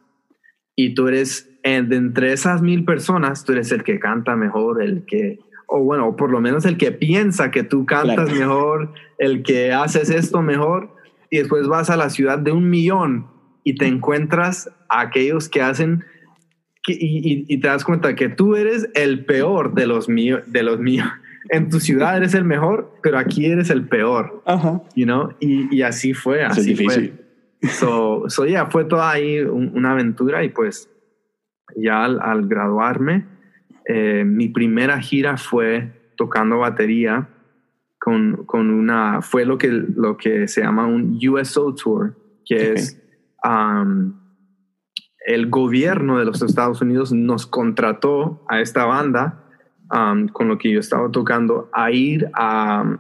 y 0.76 0.94
tú 0.94 1.08
eres, 1.08 1.50
eh, 1.64 1.84
entre 1.90 2.34
esas 2.34 2.62
mil 2.62 2.86
personas, 2.86 3.44
tú 3.44 3.54
eres 3.54 3.72
el 3.72 3.84
que 3.84 4.00
canta 4.00 4.36
mejor, 4.36 4.84
el 4.84 5.06
que, 5.06 5.40
o 5.66 5.84
bueno, 5.84 6.16
por 6.16 6.30
lo 6.30 6.40
menos 6.40 6.66
el 6.66 6.78
que 6.78 6.92
piensa 6.92 7.50
que 7.50 7.64
tú 7.64 7.88
cantas 7.88 8.32
mejor, 8.32 8.94
el 9.18 9.42
que 9.42 9.74
haces 9.74 10.12
esto 10.12 10.44
mejor, 10.44 10.96
y 11.32 11.38
después 11.40 11.68
vas 11.68 11.90
a 11.90 11.98
la 11.98 12.12
ciudad 12.12 12.38
de 12.38 12.52
un 12.52 12.70
millón 12.70 13.35
y 13.66 13.76
te 13.76 13.88
encuentras 13.88 14.70
a 14.88 15.02
aquellos 15.02 15.50
que 15.50 15.62
hacen 15.62 16.06
y, 16.88 17.60
te 17.60 17.68
das 17.68 17.84
cuenta 17.84 18.16
que 18.16 18.30
tú 18.30 18.56
eres 18.56 18.88
el 18.94 19.26
peor 19.26 19.74
de 19.74 19.88
los 19.88 20.08
míos, 20.08 20.44
de 20.46 20.62
los 20.62 20.80
míos. 20.80 21.08
En 21.50 21.70
tu 21.70 21.80
ciudad 21.80 22.16
eres 22.16 22.36
el 22.36 22.44
mejor, 22.44 22.94
pero 23.02 23.18
aquí 23.18 23.48
eres 23.48 23.72
el 23.72 23.88
peor. 23.88 24.44
Ajá. 24.46 24.82
You 24.96 25.06
know? 25.06 25.34
y, 25.40 25.76
y 25.76 25.82
así 25.82 26.14
fue, 26.14 26.44
así 26.44 26.62
es 26.62 26.66
difícil. 26.68 27.14
fue. 27.60 27.70
So, 27.70 28.26
so 28.28 28.46
yeah, 28.46 28.68
fue 28.68 28.86
toda 28.86 29.12
ahí 29.12 29.40
una 29.42 29.94
aventura 29.94 30.44
y 30.44 30.50
pues 30.50 30.92
ya 31.76 32.06
al, 32.06 32.48
graduarme, 32.48 33.26
eh, 33.88 34.24
mi 34.24 34.50
primera 34.50 35.00
gira 35.02 35.38
fue 35.38 35.92
tocando 36.16 36.60
batería 36.60 37.30
con, 38.00 38.46
con, 38.46 38.70
una, 38.70 39.24
fue 39.24 39.46
lo 39.46 39.58
que, 39.58 39.70
lo 39.70 40.18
que 40.18 40.48
se 40.48 40.62
llama 40.62 40.86
un 40.86 41.20
USO 41.28 41.74
Tour, 41.74 42.16
que 42.46 42.74
es 42.74 43.02
el 45.26 45.50
gobierno 45.50 46.20
de 46.20 46.26
los 46.26 46.42
Estados 46.42 46.82
Unidos 46.82 47.12
nos 47.12 47.48
contrató 47.48 48.44
a 48.48 48.62
esta 48.62 48.86
banda 48.86 49.44
con 50.34 50.48
lo 50.48 50.58
que 50.58 50.72
yo 50.72 50.80
estaba 50.80 51.10
tocando 51.12 51.70
a 51.74 51.92
ir 51.92 52.30
a, 52.34 52.98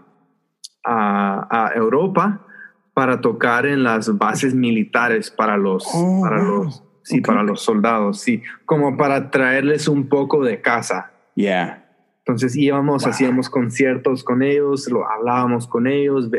a, 0.83 1.71
Europa 1.75 2.45
para 2.93 3.21
tocar 3.21 3.65
en 3.65 3.83
las 3.83 4.17
bases 4.17 4.53
militares 4.55 5.31
para 5.31 5.57
los, 5.57 5.85
oh, 5.93 6.21
para 6.21 6.43
los, 6.43 6.83
sí, 7.03 7.21
para 7.21 7.43
los 7.43 7.61
soldados, 7.61 8.21
sí, 8.21 8.41
como 8.65 8.97
para 8.97 9.31
traerles 9.31 9.87
un 9.87 10.07
poco 10.07 10.43
de 10.43 10.61
casa. 10.61 11.11
Yeah. 11.35 11.85
Entonces 12.19 12.55
íbamos, 12.55 13.05
hacíamos 13.05 13.49
conciertos 13.49 14.23
con 14.23 14.41
ellos, 14.41 14.89
lo 14.89 15.09
hablábamos 15.09 15.67
con 15.67 15.87
ellos, 15.87 16.29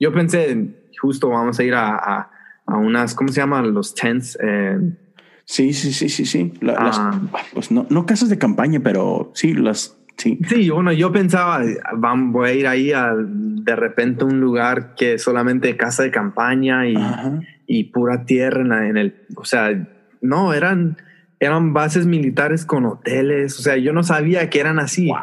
yo 0.00 0.12
pensé, 0.12 0.90
justo 1.00 1.30
vamos 1.30 1.58
a 1.58 1.64
ir 1.64 1.74
a, 1.74 1.96
a, 1.96 2.30
a 2.68 2.76
unas, 2.76 3.14
¿cómo 3.14 3.30
se 3.32 3.40
llaman? 3.40 3.72
Los 3.74 3.94
tents. 3.94 4.38
Eh, 4.42 4.78
Sí, 5.50 5.72
sí, 5.72 5.94
sí, 5.94 6.10
sí, 6.10 6.26
sí. 6.26 6.52
La- 6.60 6.74
las- 6.74 6.98
Ah. 6.98 7.18
pues 7.54 7.70
no, 7.70 7.86
no 7.88 8.04
casas 8.04 8.28
de 8.28 8.36
campaña, 8.36 8.80
pero 8.80 9.30
sí, 9.34 9.54
las, 9.54 9.96
sí. 10.18 10.38
Sí, 10.46 10.68
bueno, 10.68 10.92
yo 10.92 11.10
pensaba, 11.10 11.62
vam- 11.96 12.32
voy 12.32 12.50
a 12.50 12.52
ir 12.52 12.66
ahí 12.66 12.92
a 12.92 13.14
de 13.16 13.74
repente 13.74 14.24
un 14.24 14.40
lugar 14.40 14.94
que 14.94 15.14
es 15.14 15.22
solamente 15.22 15.74
casa 15.78 16.02
de 16.02 16.10
campaña 16.10 16.86
y, 16.86 16.94
y 17.66 17.84
pura 17.84 18.26
tierra 18.26 18.60
en, 18.60 18.68
la- 18.68 18.88
en 18.88 18.96
el, 18.98 19.14
o 19.36 19.46
sea, 19.46 19.70
no, 20.20 20.52
eran, 20.52 20.98
eran 21.40 21.72
bases 21.72 22.04
militares 22.06 22.66
con 22.66 22.84
hoteles, 22.84 23.58
o 23.58 23.62
sea, 23.62 23.78
yo 23.78 23.94
no 23.94 24.02
sabía 24.02 24.50
que 24.50 24.60
eran 24.60 24.78
así. 24.78 25.06
Wow. 25.08 25.16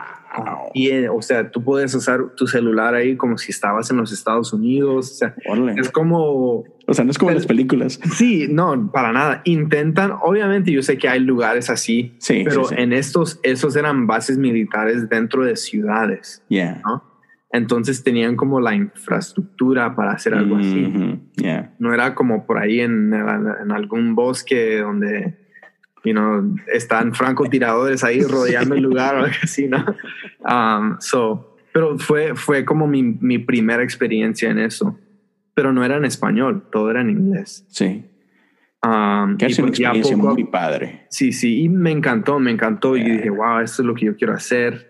Y, 0.74 0.90
eh, 0.90 1.10
o 1.10 1.22
sea, 1.22 1.50
tú 1.52 1.64
puedes 1.64 1.94
usar 1.96 2.32
tu 2.36 2.48
celular 2.48 2.94
ahí 2.96 3.16
como 3.16 3.38
si 3.38 3.52
estabas 3.52 3.90
en 3.92 3.98
los 3.98 4.12
Estados 4.12 4.52
Unidos, 4.54 5.12
o 5.12 5.16
sea, 5.16 5.36
es 5.78 5.90
como, 5.92 6.64
O 6.88 6.94
sea, 6.94 7.06
no 7.06 7.12
es 7.12 7.18
como 7.18 7.32
las 7.32 7.46
películas. 7.46 8.00
sí, 8.14 8.48
no, 8.50 8.92
para 8.92 9.12
nada, 9.12 9.42
intentan, 9.46 10.12
obviamente 10.22 10.72
yo 10.72 10.82
sé 10.82 10.98
que 10.98 11.08
hay 11.08 11.20
lugares 11.20 11.70
así, 11.70 12.16
Sí, 12.20 12.42
pero 12.44 12.66
sí, 12.66 12.76
sí. 12.76 12.82
en 12.82 12.94
estos, 12.94 13.40
esos 13.44 13.76
eran 13.76 14.08
bases 14.08 14.38
militares 14.38 15.10
dentro 15.10 15.44
de 15.46 15.56
ciudades. 15.56 16.44
Yeah. 16.50 16.82
¿no? 16.86 17.04
Entonces 17.52 18.04
tenían 18.04 18.36
como 18.36 18.60
la 18.60 18.76
infraestructura 18.76 19.96
para 19.96 20.12
hacer 20.12 20.34
algo 20.34 20.58
así. 20.58 20.76
Mhm. 20.76 21.32
Yeah. 21.38 21.74
No 21.80 21.94
era 21.94 22.14
como 22.14 22.46
por 22.46 22.58
ahí 22.58 22.82
en, 22.82 23.14
en 23.14 23.72
algún 23.72 24.14
bosque 24.14 24.80
donde 24.80 25.45
you 26.06 26.14
know, 26.14 26.56
están 26.72 27.14
francotiradores 27.14 28.04
ahí 28.04 28.22
rodeando 28.22 28.76
el 28.76 28.84
lugar 28.84 29.16
o 29.16 29.18
algo 29.26 29.36
así, 29.44 29.68
¿no? 29.68 29.84
Um, 30.48 30.98
so, 31.00 31.58
pero 31.74 31.98
fue, 31.98 32.36
fue 32.36 32.64
como 32.64 32.88
mi, 32.88 33.04
mi 33.04 33.40
primera 33.40 33.84
experiencia 33.84 34.50
en 34.50 34.60
eso. 34.60 34.98
Pero 35.56 35.72
no 35.74 35.84
era 35.84 35.98
en 35.98 36.06
español, 36.06 36.68
todo 36.72 36.92
era 36.92 37.02
en 37.02 37.10
inglés. 37.10 37.66
Sí. 37.70 38.06
Um, 38.84 39.38
Que 39.38 39.48
y 39.48 39.52
es 39.52 39.60
una 39.60 39.68
pues 39.70 39.80
experiencia 39.80 40.18
poco 40.18 40.34
muy 40.34 40.44
padre. 40.44 41.06
Sí, 41.10 41.32
sí, 41.32 41.64
y 41.64 41.70
me 41.70 41.92
encantó, 41.92 42.40
me 42.40 42.52
encantó. 42.52 42.96
Y 42.96 43.04
Yeah. 43.04 43.14
dije, 43.16 43.30
wow, 43.30 43.60
esto 43.60 43.82
es 43.82 43.86
lo 43.88 43.96
que 43.96 44.06
yo 44.06 44.16
quiero 44.16 44.34
hacer. 44.34 44.88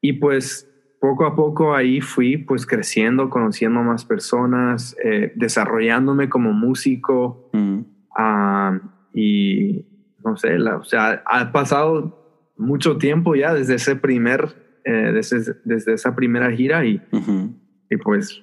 Y 0.00 0.14
pues 0.14 0.64
poco 1.00 1.26
a 1.26 1.36
poco 1.36 1.74
ahí 1.74 2.00
fui 2.00 2.38
pues 2.38 2.66
creciendo, 2.66 3.30
conociendo 3.30 3.82
más 3.82 4.04
personas, 4.04 4.96
eh, 5.04 5.32
desarrollándome 5.36 6.28
como 6.28 6.52
músico. 6.52 7.50
Mm. 7.52 7.80
ah, 8.16 8.80
y 9.14 9.84
no 10.24 10.36
sé, 10.36 10.58
la- 10.58 10.76
o 10.76 10.84
sea, 10.84 11.22
ha 11.26 11.52
pasado 11.52 12.52
mucho 12.56 12.96
tiempo 12.98 13.34
ya 13.36 13.54
desde 13.54 13.76
ese 13.76 13.96
primer, 13.96 14.80
eh, 14.84 15.12
desde, 15.14 15.54
desde 15.64 15.94
esa 15.94 16.14
primera 16.16 16.50
gira 16.50 16.84
y, 16.84 17.00
Ujú. 17.12 17.54
y 17.90 17.96
pues, 17.98 18.42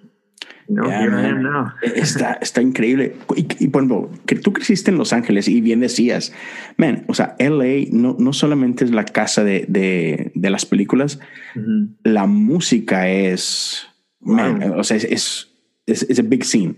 know, 0.68 0.86
Yeah, 0.90 1.10
man. 1.10 1.44
now. 1.44 1.66
Está, 1.82 2.34
está 2.42 2.62
increíble. 2.62 3.16
Y, 3.36 3.46
y 3.66 3.68
por 3.68 3.84
ejemplo, 3.84 4.10
que 4.26 4.36
tú 4.36 4.52
creciste 4.54 4.90
en 4.90 4.98
Los 4.98 5.14
Ángeles 5.14 5.48
y 5.48 5.62
bien 5.62 5.80
decías, 5.82 6.34
man, 6.78 7.04
o 7.08 7.14
sea, 7.14 7.36
LA 7.40 7.88
no, 7.92 8.16
no 8.18 8.34
solamente 8.34 8.84
es 8.86 8.92
la 8.92 9.06
casa 9.06 9.44
de, 9.44 9.66
de, 9.68 10.32
de 10.34 10.50
las 10.50 10.66
películas, 10.66 11.20
Ujú. 11.56 11.96
la 12.04 12.26
música 12.26 13.10
es, 13.10 13.88
man, 14.22 14.60
Wow. 14.60 14.80
o 14.80 14.84
sea, 14.84 14.98
es, 14.98 15.04
es, 15.06 15.52
es, 15.86 16.04
es 16.10 16.20
a 16.20 16.24
big 16.24 16.44
scene. 16.46 16.76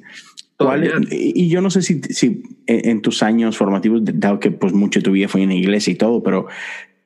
¿Cuál 0.58 1.08
y 1.12 1.50
yo 1.50 1.62
no 1.62 1.70
sé 1.70 1.82
si, 1.84 2.02
si 2.02 2.44
en 2.66 3.02
tus 3.02 3.22
años 3.22 3.58
formativos, 3.58 4.02
dado 4.04 4.40
que 4.40 4.50
pues 4.50 4.74
mucho 4.74 5.00
de 5.00 5.04
tu 5.04 5.12
vida 5.12 5.28
fue 5.28 5.44
en 5.44 5.50
la 5.50 5.56
iglesia 5.56 5.94
y 5.94 5.96
todo, 5.96 6.24
pero 6.24 6.48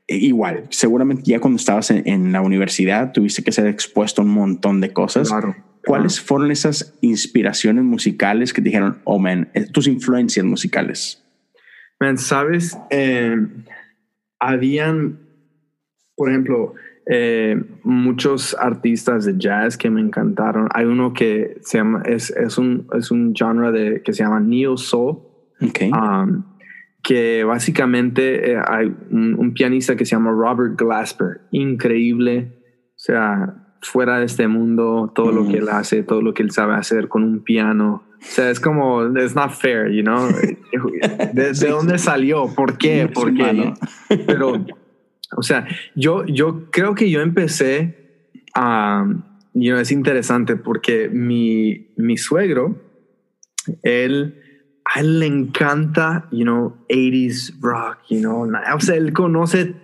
igual, 0.08 0.68
seguramente 0.70 1.24
ya 1.26 1.40
cuando 1.40 1.58
estabas 1.58 1.92
en, 1.92 2.08
en 2.08 2.32
la 2.32 2.42
universidad 2.42 3.12
tuviste 3.12 3.44
que 3.44 3.52
ser 3.52 3.68
expuesto 3.68 4.22
a 4.22 4.26
un 4.26 4.32
montón 4.32 4.80
de 4.80 4.94
cosas. 4.94 5.30
Claro. 5.30 5.56
¿Cuáles 5.86 6.22
fueron 6.22 6.52
esas 6.52 6.98
inspiraciones 7.02 7.84
musicales 7.84 8.54
que 8.54 8.62
te 8.62 8.70
dijeron, 8.70 9.00
oh 9.04 9.20
man, 9.20 9.50
eh, 9.54 9.66
tus 9.66 9.88
influencias 9.88 10.46
musicales? 10.46 11.24
Man, 12.00 12.18
sabes, 12.18 12.78
Eh, 12.90 13.36
habían, 14.40 15.20
por 16.16 16.30
ejemplo, 16.30 16.74
eh, 17.08 17.62
muchos 17.84 18.56
artistas 18.60 19.26
de 19.26 19.36
jazz 19.38 19.78
que 19.78 19.90
me 19.90 20.02
encantaron. 20.02 20.68
Hay 20.74 20.86
uno 20.86 21.14
que 21.14 21.58
se 21.62 21.78
llama, 21.80 22.02
es, 22.06 22.30
es 22.32 22.58
un, 22.58 22.88
es 22.98 23.12
un 23.12 23.34
genre 23.36 23.72
de, 23.72 24.02
que 24.04 24.14
se 24.14 24.24
llama 24.24 24.40
Neo 24.40 24.78
Soul, 24.78 25.18
Ok. 25.62 25.80
um, 25.92 26.44
que 27.04 27.44
básicamente 27.44 28.52
eh, 28.54 28.62
hay 28.68 28.94
un, 29.10 29.36
un 29.38 29.54
pianista 29.54 29.96
que 29.96 30.06
se 30.06 30.12
llama 30.16 30.32
Robert 30.32 30.78
Glasper, 30.80 31.42
increíble, 31.52 32.52
o 32.90 32.98
sea, 33.04 33.56
fuera 33.82 34.20
de 34.20 34.26
este 34.26 34.48
mundo, 34.48 35.12
todo 35.16 35.32
lo 35.32 35.44
Mm. 35.44 35.50
que 35.52 35.58
él 35.58 35.70
hace, 35.70 36.04
todo 36.04 36.22
lo 36.22 36.34
que 36.36 36.44
él 36.44 36.52
sabe 36.52 36.76
hacer 36.76 37.08
con 37.08 37.24
un 37.24 37.44
piano. 37.44 38.04
O 38.14 38.24
sea, 38.24 38.52
es 38.52 38.60
como, 38.60 39.04
it's 39.18 39.34
not 39.36 39.50
fair, 39.50 39.90
you 39.92 40.04
know? 40.04 40.28
¿De, 41.34 41.54
de 41.54 41.68
dónde 41.70 41.98
salió? 41.98 42.46
¿Por 42.56 42.78
qué? 42.78 43.10
¿Por 43.12 43.34
qué? 43.34 43.74
Pero, 44.28 44.64
o 45.38 45.44
sea, 45.44 45.68
yo, 45.96 46.26
yo 46.26 46.70
creo 46.72 46.96
que 46.96 47.10
yo 47.10 47.22
empecé 47.22 47.98
a, 48.56 49.06
you 49.54 49.72
know, 49.72 49.80
es 49.80 49.92
interesante 49.92 50.56
porque 50.56 51.10
mi, 51.10 51.94
mi 51.98 52.18
suegro, 52.18 52.82
él, 53.84 54.40
a 54.86 55.00
él 55.00 55.20
le 55.20 55.26
encanta, 55.28 56.28
you 56.32 56.44
know, 56.44 56.78
80s 56.90 57.60
rock, 57.62 57.98
you 58.10 58.20
know, 58.20 58.48
o 58.76 58.80
sea, 58.80 58.96
él 58.96 59.14
conoce, 59.14 59.76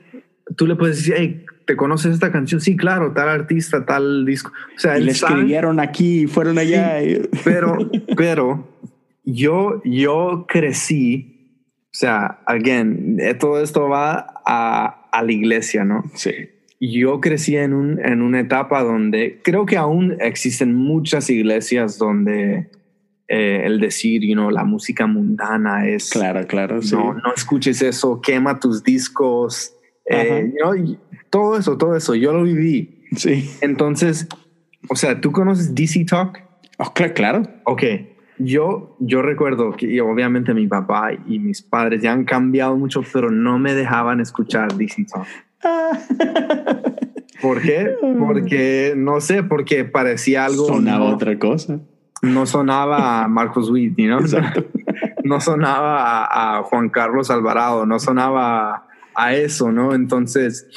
tú 0.55 0.67
le 0.67 0.75
puedes 0.75 0.97
decir, 0.97 1.13
hey, 1.17 1.45
¿te 1.65 1.75
conoces 1.75 2.13
esta 2.13 2.31
canción? 2.31 2.61
Sí, 2.61 2.75
claro, 2.75 3.13
tal 3.13 3.29
artista, 3.29 3.85
tal 3.85 4.25
disco. 4.25 4.51
O 4.75 4.79
sea, 4.79 4.95
Y 4.97 5.01
él 5.01 5.05
le 5.07 5.13
sabe, 5.13 5.33
escribieron 5.35 5.79
aquí 5.79 6.27
fueron 6.27 6.57
allá. 6.57 7.03
y- 7.03 7.21
pero, 7.43 7.77
pero 8.15 8.67
yo, 9.23 9.81
yo 9.85 10.45
crecí, 10.47 11.33
o 11.83 11.89
sea, 11.99 12.39
again, 12.45 13.17
eh, 13.19 13.33
todo 13.33 13.61
esto 13.61 13.89
va 13.89 14.27
a, 14.45 15.06
a 15.11 15.23
la 15.23 15.31
iglesia, 15.31 15.83
¿no? 15.83 16.03
Sí. 16.13 16.31
Yo 16.79 17.19
crecí 17.21 17.55
en, 17.55 17.73
un, 17.73 17.99
en 18.05 18.21
una 18.21 18.39
etapa 18.39 18.83
donde 18.83 19.39
creo 19.43 19.65
que 19.65 19.77
aún 19.77 20.17
existen 20.19 20.75
muchas 20.75 21.29
iglesias 21.29 21.97
donde 21.97 22.69
eh, 23.27 23.63
el 23.65 23.79
decir, 23.79 24.21
you 24.21 24.33
know, 24.33 24.51
la 24.51 24.63
música 24.63 25.07
mundana 25.07 25.87
es, 25.87 26.09
Claro, 26.11 26.45
claro. 26.45 26.81
Sí. 26.81 26.95
no, 26.95 27.13
no 27.13 27.33
escuches 27.35 27.81
eso, 27.81 28.21
quema 28.21 28.59
tus 28.59 28.83
discos, 28.83 29.73
eh, 30.05 30.51
you 30.53 30.63
know, 30.63 30.97
todo 31.29 31.57
eso, 31.57 31.77
todo 31.77 31.95
eso, 31.95 32.15
yo 32.15 32.31
lo 32.31 32.43
viví. 32.43 33.05
Sí. 33.15 33.49
Entonces, 33.61 34.27
o 34.89 34.95
sea, 34.95 35.19
¿tú 35.19 35.31
conoces 35.31 35.73
DC 35.73 36.05
Talk? 36.05 36.41
Oh, 36.77 36.93
claro, 36.93 37.13
claro. 37.13 37.43
Ok, 37.65 37.83
yo, 38.39 38.95
yo 38.99 39.21
recuerdo 39.21 39.71
que 39.71 39.87
y 39.87 39.99
obviamente 39.99 40.53
mi 40.53 40.67
papá 40.67 41.11
y 41.13 41.39
mis 41.39 41.61
padres 41.61 42.01
ya 42.01 42.13
han 42.13 42.25
cambiado 42.25 42.75
mucho, 42.75 43.01
pero 43.11 43.31
no 43.31 43.57
me 43.57 43.73
dejaban 43.73 44.19
escuchar 44.19 44.73
DC 44.75 45.05
Talk. 45.05 45.27
¿Por 47.41 47.61
qué? 47.61 47.95
Porque, 48.19 48.93
no 48.95 49.21
sé, 49.21 49.43
porque 49.43 49.85
parecía 49.85 50.45
algo... 50.45 50.67
Sonaba 50.67 51.09
no, 51.09 51.15
otra 51.15 51.37
cosa. 51.37 51.79
no 52.21 52.45
sonaba 52.45 53.23
a 53.23 53.27
Marcos 53.27 53.69
Witt, 53.69 53.97
¿no? 53.99 54.19
Exacto. 54.19 54.65
No 55.23 55.41
sonaba 55.41 56.23
a, 56.23 56.59
a 56.59 56.63
Juan 56.63 56.87
Carlos 56.87 57.29
Alvarado, 57.29 57.85
no 57.85 57.99
sonaba 57.99 58.87
a 59.13 59.33
eso, 59.33 59.73
¿no? 59.73 59.93
Entonces, 59.93 60.69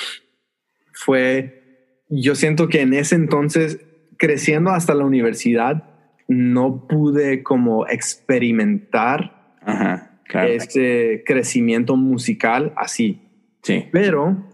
fue... 0.92 2.02
Yo 2.08 2.34
siento 2.34 2.66
que 2.66 2.80
en 2.80 2.92
ese 2.92 3.14
entonces, 3.14 3.78
creciendo 4.16 4.70
hasta 4.70 4.94
la 4.94 5.04
universidad, 5.04 5.89
no 6.30 6.86
pude 6.86 7.42
como 7.42 7.88
experimentar 7.88 9.56
Ajá, 9.62 10.20
claro. 10.24 10.48
este 10.48 11.24
crecimiento 11.26 11.96
musical 11.96 12.72
así. 12.76 13.20
Sí. 13.62 13.86
Pero 13.90 14.46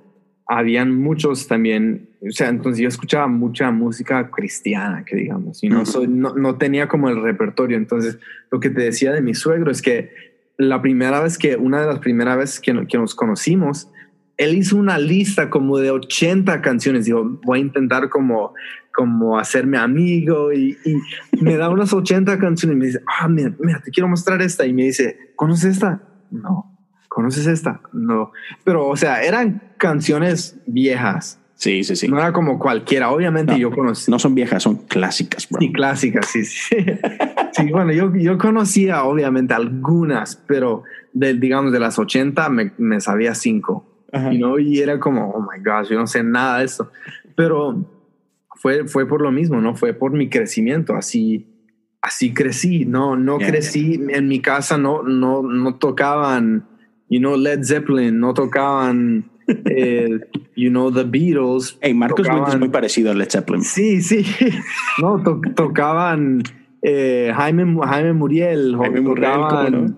habían 0.49 0.97
muchos 0.99 1.47
también, 1.47 2.09
o 2.27 2.31
sea, 2.31 2.49
entonces 2.49 2.81
yo 2.81 2.89
escuchaba 2.89 3.27
mucha 3.27 3.71
música 3.71 4.31
cristiana, 4.31 5.05
que 5.05 5.17
digamos, 5.17 5.63
y 5.63 5.69
no, 5.69 5.83
no, 6.09 6.35
no 6.35 6.57
tenía 6.57 6.89
como 6.89 7.11
el 7.11 7.23
repertorio. 7.23 7.77
Entonces, 7.77 8.19
lo 8.51 8.59
que 8.59 8.71
te 8.71 8.81
decía 8.81 9.13
de 9.13 9.21
mi 9.21 9.35
suegro 9.35 9.71
es 9.71 9.83
que 9.83 10.11
la 10.57 10.81
primera 10.81 11.21
vez 11.21 11.37
que, 11.37 11.57
una 11.57 11.83
de 11.83 11.87
las 11.89 11.99
primeras 11.99 12.39
veces 12.39 12.61
que 12.61 12.73
nos 12.73 13.15
conocimos, 13.15 13.91
él 14.37 14.57
hizo 14.57 14.77
una 14.77 14.99
lista 14.99 15.51
como 15.51 15.79
de 15.79 15.91
80 15.91 16.61
canciones. 16.61 17.07
Dijo, 17.07 17.39
voy 17.45 17.59
a 17.59 17.63
intentar 17.63 18.09
como, 18.09 18.55
como 18.97 19.39
hacerme 19.39 19.77
amigo 19.77 20.55
y, 20.55 20.79
y 20.87 21.43
me 21.43 21.59
da 21.59 21.69
unas 21.69 21.93
80 21.93 22.39
canciones 22.39 22.77
y 22.77 22.79
me 22.79 22.87
dice, 22.87 23.03
ah, 23.07 23.29
mira, 23.29 23.53
mira, 23.61 23.79
te 23.85 23.91
quiero 23.91 24.09
mostrar 24.09 24.41
esta. 24.41 24.65
Y 24.65 24.73
me 24.73 24.85
dice, 24.85 25.33
¿conoces 25.37 25.77
esta? 25.77 26.01
No. 26.31 26.75
¿Conoces 27.07 27.47
esta? 27.47 27.83
No. 27.93 28.33
Pero, 28.65 28.89
o 28.89 28.97
sea, 28.97 29.23
eran 29.23 29.75
canciones 29.77 30.59
viejas. 30.67 31.39
Sí, 31.57 31.85
sí, 31.85 31.95
sí. 31.95 32.09
No 32.09 32.19
era 32.19 32.33
como 32.33 32.59
cualquiera. 32.59 33.11
Obviamente 33.11 33.53
No, 33.53 33.59
yo 33.59 33.71
conocí. 33.71 34.11
No 34.11 34.19
son 34.19 34.35
viejas, 34.35 34.63
son 34.63 34.77
clásicas, 34.77 35.47
bro. 35.51 35.61
Sí, 35.61 35.73
clásicas, 35.73 36.27
sí, 36.29 36.45
sí. 36.47 36.77
Sí, 37.53 37.71
bueno, 37.71 37.93
yo, 37.93 38.15
yo 38.15 38.39
conocía 38.39 39.05
obviamente 39.05 39.53
algunas, 39.53 40.37
pero 40.47 40.85
de, 41.13 41.35
digamos 41.35 41.71
de 41.73 41.81
las 41.81 41.99
80 41.99 42.49
me, 42.49 42.73
me 42.79 43.01
sabía 43.03 43.35
cinco. 43.35 43.87
Ajá. 44.13 44.31
you 44.31 44.39
know, 44.39 44.59
y 44.59 44.79
era 44.79 44.99
como, 44.99 45.31
oh 45.33 45.41
my 45.41 45.63
gosh, 45.63 45.91
yo 45.91 45.99
no 45.99 46.07
sé 46.07 46.23
nada 46.23 46.59
de 46.59 46.65
esto. 46.65 46.91
Pero 47.35 47.96
fue, 48.67 48.89
fue 48.89 49.07
por 49.07 49.23
lo 49.23 49.31
mismo, 49.31 49.61
¿no? 49.61 49.77
Fue 49.77 49.93
por 49.93 50.11
mi 50.11 50.29
crecimiento. 50.29 50.97
Así, 50.97 51.47
así 52.03 52.35
crecí, 52.35 52.85
no, 52.85 53.15
no 53.15 53.39
crecí 53.39 54.03
en 54.09 54.27
mi 54.27 54.41
casa, 54.41 54.77
no, 54.77 55.05
no, 55.05 55.43
no 55.43 55.77
tocaban, 55.77 56.67
you 57.09 57.21
know, 57.21 57.37
Led 57.37 57.63
Zeppelin, 57.63 58.19
no 58.19 58.35
tocaban, 58.35 59.31
eh, 59.67 60.19
you 60.57 60.71
know, 60.71 60.91
The 60.91 61.05
Beatles. 61.05 61.79
Hey, 61.81 61.95
Marcos 61.95 62.27
es 62.27 62.59
muy 62.59 62.71
parecido 62.71 63.13
a 63.13 63.15
Led 63.15 63.31
Zeppelin. 63.31 63.63
Sí, 63.63 64.03
sí, 64.03 64.27
no, 65.01 65.23
tocaban 65.55 66.43
eh, 66.83 67.33
Jaime, 67.37 67.79
Jaime 67.87 68.15
Muriel, 68.15 68.77
Jaime 68.79 69.01
Muriel, 69.01 69.95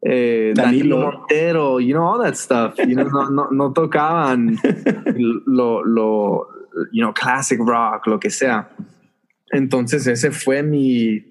eh, 0.00 0.52
Danilo. 0.54 1.10
Montero, 1.10 1.80
you 1.80 1.92
know, 1.92 2.04
all 2.04 2.22
that 2.22 2.36
stuff, 2.36 2.78
you 2.86 2.94
know, 2.94 3.02
no, 3.02 3.30
no, 3.30 3.48
no 3.50 3.72
tocaban 3.72 4.60
lo, 5.46 5.84
lo, 5.84 6.61
you 6.92 7.02
know, 7.02 7.12
classic 7.12 7.58
rock, 7.60 8.06
lo 8.06 8.18
que 8.18 8.30
sea. 8.30 8.70
Entonces 9.50 10.06
ese 10.06 10.30
fue 10.30 10.62
mi, 10.62 11.24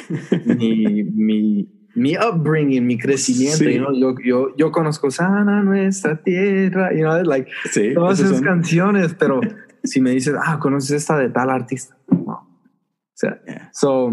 mi, 0.46 1.04
mi, 1.04 1.68
mi 1.94 2.16
upbringing, 2.16 2.86
mi 2.86 2.98
crecimiento. 2.98 3.64
yo, 3.92 4.14
yo, 4.22 4.56
yo 4.56 4.72
conozco 4.72 5.10
Sana 5.10 5.62
nuestra 5.62 6.22
tierra, 6.22 6.92
you 6.92 7.00
know, 7.00 7.22
like, 7.22 7.50
todas 7.94 8.20
esas 8.20 8.40
canciones, 8.40 9.14
pero 9.14 9.40
si 9.84 10.00
me 10.00 10.10
dices, 10.10 10.34
ah, 10.42 10.58
conoces 10.58 10.92
esta 10.92 11.18
de 11.18 11.28
tal 11.30 11.50
artista, 11.50 11.96
no. 12.08 12.32
O 12.32 13.14
sea, 13.14 13.40
so, 13.72 14.12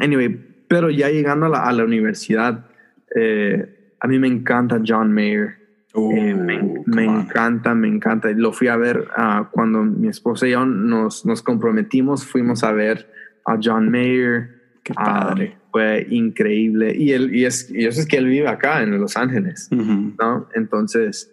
anyway, 0.00 0.28
pero 0.68 0.90
ya 0.90 1.10
llegando 1.10 1.46
a 1.46 1.48
la, 1.48 1.64
a 1.64 1.72
la 1.72 1.84
universidad, 1.84 2.66
eh, 3.14 3.94
a 4.00 4.08
mí 4.08 4.18
me 4.18 4.28
encanta 4.28 4.80
John 4.86 5.12
Mayer. 5.12 5.63
Eh, 5.94 6.34
me, 6.34 7.04
encanta, 7.04 7.74
me 7.74 7.86
encanta. 7.86 8.28
Lo 8.30 8.52
fui 8.52 8.66
a 8.66 8.76
ver 8.76 9.08
uh, 9.16 9.44
cuando 9.52 9.84
mi 9.84 10.08
esposa 10.08 10.46
y 10.46 10.50
yo 10.50 10.66
nos, 10.66 11.24
nos 11.24 11.42
comprometimos, 11.42 12.26
fuimos 12.26 12.64
a 12.64 12.72
ver 12.72 13.10
a 13.44 13.58
John 13.62 13.90
Mayer, 13.90 14.78
Qué 14.82 14.92
padre. 14.92 15.56
fue 15.70 16.06
increíble. 16.10 16.94
Y, 16.96 17.12
él, 17.12 17.34
y, 17.34 17.44
es, 17.44 17.70
y 17.70 17.86
eso 17.86 18.00
es 18.00 18.06
que 18.06 18.16
él 18.16 18.26
vive 18.26 18.48
acá 18.48 18.82
en 18.82 19.00
Los 19.00 19.16
Ángeles, 19.16 19.68
¿no? 19.70 20.48
Entonces, 20.54 21.32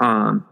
um, 0.00 0.42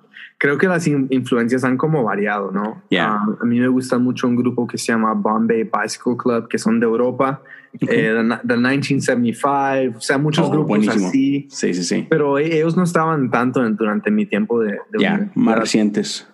creo 0.40 0.56
que 0.56 0.66
las 0.66 0.86
influencias 0.86 1.62
han 1.64 1.76
como 1.76 2.02
variado, 2.02 2.50
¿no? 2.50 2.82
Um, 2.90 3.36
a 3.40 3.44
mí 3.44 3.60
me 3.60 3.68
gusta 3.68 3.98
mucho 3.98 4.26
un 4.26 4.36
grupo 4.36 4.66
que 4.66 4.78
se 4.78 4.86
llama 4.86 5.12
Bombay 5.12 5.64
Bicycle 5.64 6.16
Club, 6.16 6.48
que 6.48 6.58
son 6.58 6.80
de 6.80 6.86
Europa, 6.86 7.42
eh, 7.78 8.12
del 8.42 8.58
1975, 8.58 9.98
o 9.98 10.00
sea, 10.00 10.18
muchos 10.18 10.48
oh, 10.48 10.50
grupos 10.50 10.88
así. 10.88 11.46
Sí, 11.50 11.74
sí, 11.74 11.84
sí. 11.84 12.06
Pero 12.08 12.38
e, 12.38 12.56
ellos 12.56 12.76
no 12.76 12.84
estaban 12.84 13.30
tanto 13.30 13.60
durante 13.70 14.10
mi 14.10 14.26
tiempo 14.26 14.60
de... 14.60 14.78
Ya, 14.98 15.30
más 15.34 15.58
recientes. 15.58 16.26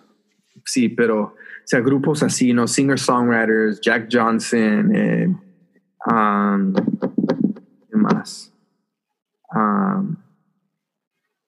Sí, 0.63 0.89
pero, 0.89 1.21
o 1.21 1.35
sea, 1.65 1.81
grupos 1.81 2.23
así, 2.23 2.53
¿no? 2.53 2.65
Singer-songwriters, 2.65 3.81
Jack 3.81 4.07
Johnson, 4.09 4.95
eh, 4.95 5.27
Um, 6.07 6.73
¿Qué 7.89 7.97
más? 7.97 8.53
Um, 9.53 10.15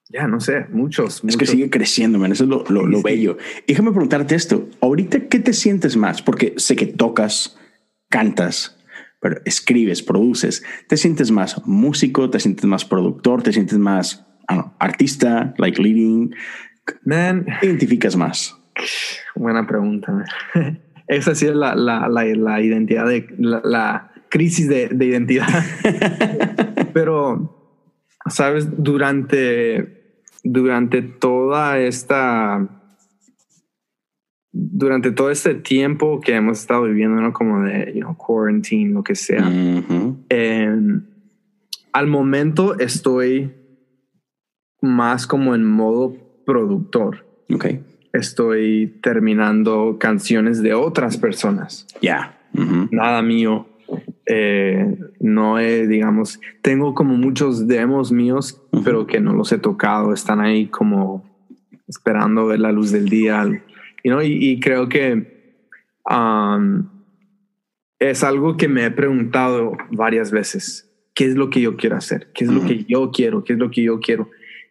ya, 0.09 0.27
no 0.27 0.39
sé, 0.39 0.65
muchos, 0.71 1.23
Es 1.27 1.37
que 1.37 1.45
sigue 1.45 1.69
creciendo, 1.69 2.17
man. 2.17 2.31
Eso 2.31 2.43
es 2.43 2.49
lo, 2.49 2.63
lo, 2.63 3.01
bello. 3.01 3.37
Déjame 3.67 3.91
preguntarte 3.91 4.35
esto. 4.35 4.67
Ahorita, 4.81 5.27
¿qué 5.27 5.39
te 5.39 5.53
sientes 5.53 5.95
más? 5.95 6.21
Porque 6.21 6.55
sé 6.57 6.75
que 6.75 6.87
tocas, 6.87 7.57
cantas, 8.09 8.77
pero 9.21 9.39
escribes, 9.45 10.01
produces. 10.01 10.63
¿Te 10.87 10.97
sientes 10.97 11.29
más 11.31 11.61
músico? 11.65 12.29
¿Te 12.29 12.39
sientes 12.39 12.65
más 12.65 12.85
productor? 12.85 13.43
¿Te 13.43 13.53
sientes 13.53 13.77
más 13.77 14.25
artista, 14.79 15.53
like 15.57 15.81
leading? 15.81 16.33
Man. 17.05 17.45
¿Te 17.59 17.67
identificas 17.67 18.15
más? 18.15 18.55
Buena 19.35 19.67
pregunta. 19.67 20.25
Esa 21.07 21.33
sí 21.33 21.47
es 21.47 21.55
la, 21.55 21.75
la, 21.75 22.07
la, 22.07 22.61
identidad 22.61 23.07
de 23.07 23.27
la, 23.37 24.11
crisis 24.29 24.69
de, 24.69 24.89
identidad. 24.99 25.47
Pero, 26.93 27.75
sabes, 28.27 28.67
durante, 28.77 29.98
durante 30.43 31.01
toda 31.01 31.79
esta 31.79 32.67
durante 34.51 35.11
todo 35.11 35.29
este 35.29 35.55
tiempo 35.55 36.19
que 36.19 36.35
hemos 36.35 36.59
estado 36.59 36.83
viviendo, 36.83 37.21
¿no? 37.21 37.33
Como 37.33 37.61
de, 37.61 37.93
you 37.93 38.01
know, 38.01 38.15
quarantine, 38.17 38.93
lo 38.93 39.03
que 39.03 39.15
sea. 39.15 39.47
Em, 40.29 41.03
al 41.93 42.07
momento 42.07 42.77
estoy 42.79 43.53
más 44.81 45.27
como 45.27 45.55
en 45.55 45.65
modo 45.65 46.15
productor. 46.45 47.25
Ok. 47.53 47.65
Estoy 48.11 48.97
terminando 49.01 49.97
canciones 49.99 50.61
de 50.63 50.73
otras 50.73 51.17
personas. 51.17 51.85
Ya. 52.01 52.39
Nada 52.91 53.21
mío. 53.21 53.67
Eh, 54.31 54.95
no 55.19 55.57
he, 55.57 55.87
digamos, 55.87 56.39
tengo 56.61 56.93
como 56.93 57.15
muchos 57.15 57.67
demos 57.67 58.11
míos, 58.11 58.61
pero 58.85 59.07
que 59.07 59.19
no 59.19 59.33
los 59.33 59.51
he 59.51 59.57
tocado, 59.57 60.13
están 60.13 60.39
ahí 60.39 60.67
como 60.67 61.27
esperando 61.87 62.45
ver 62.45 62.59
la 62.59 62.71
luz 62.71 62.91
del 62.91 63.09
día. 63.09 63.43
You 64.03 64.21
y, 64.21 64.59
creo 64.59 64.87
que 64.87 65.57
um, 66.07 66.87
es 67.97 68.23
algo 68.23 68.55
que 68.55 68.67
me 68.67 68.85
he 68.85 68.91
preguntado 68.91 69.75
varias 69.89 70.29
veces. 70.29 70.87
¿Qué 71.15 71.25
es 71.25 71.35
lo 71.35 71.49
que 71.49 71.61
yo 71.61 71.75
quiero 71.75 71.97
hacer? 71.97 72.31
¿Qué 72.31 72.43
es 72.43 72.51
lo 72.51 72.63
que 72.65 72.85
yo 72.85 73.09
quiero? 73.09 73.43
¿Qué 73.43 73.53
es 73.53 73.59
lo 73.59 73.71
que 73.71 73.81
yo 73.81 73.99
quiero? 73.99 74.29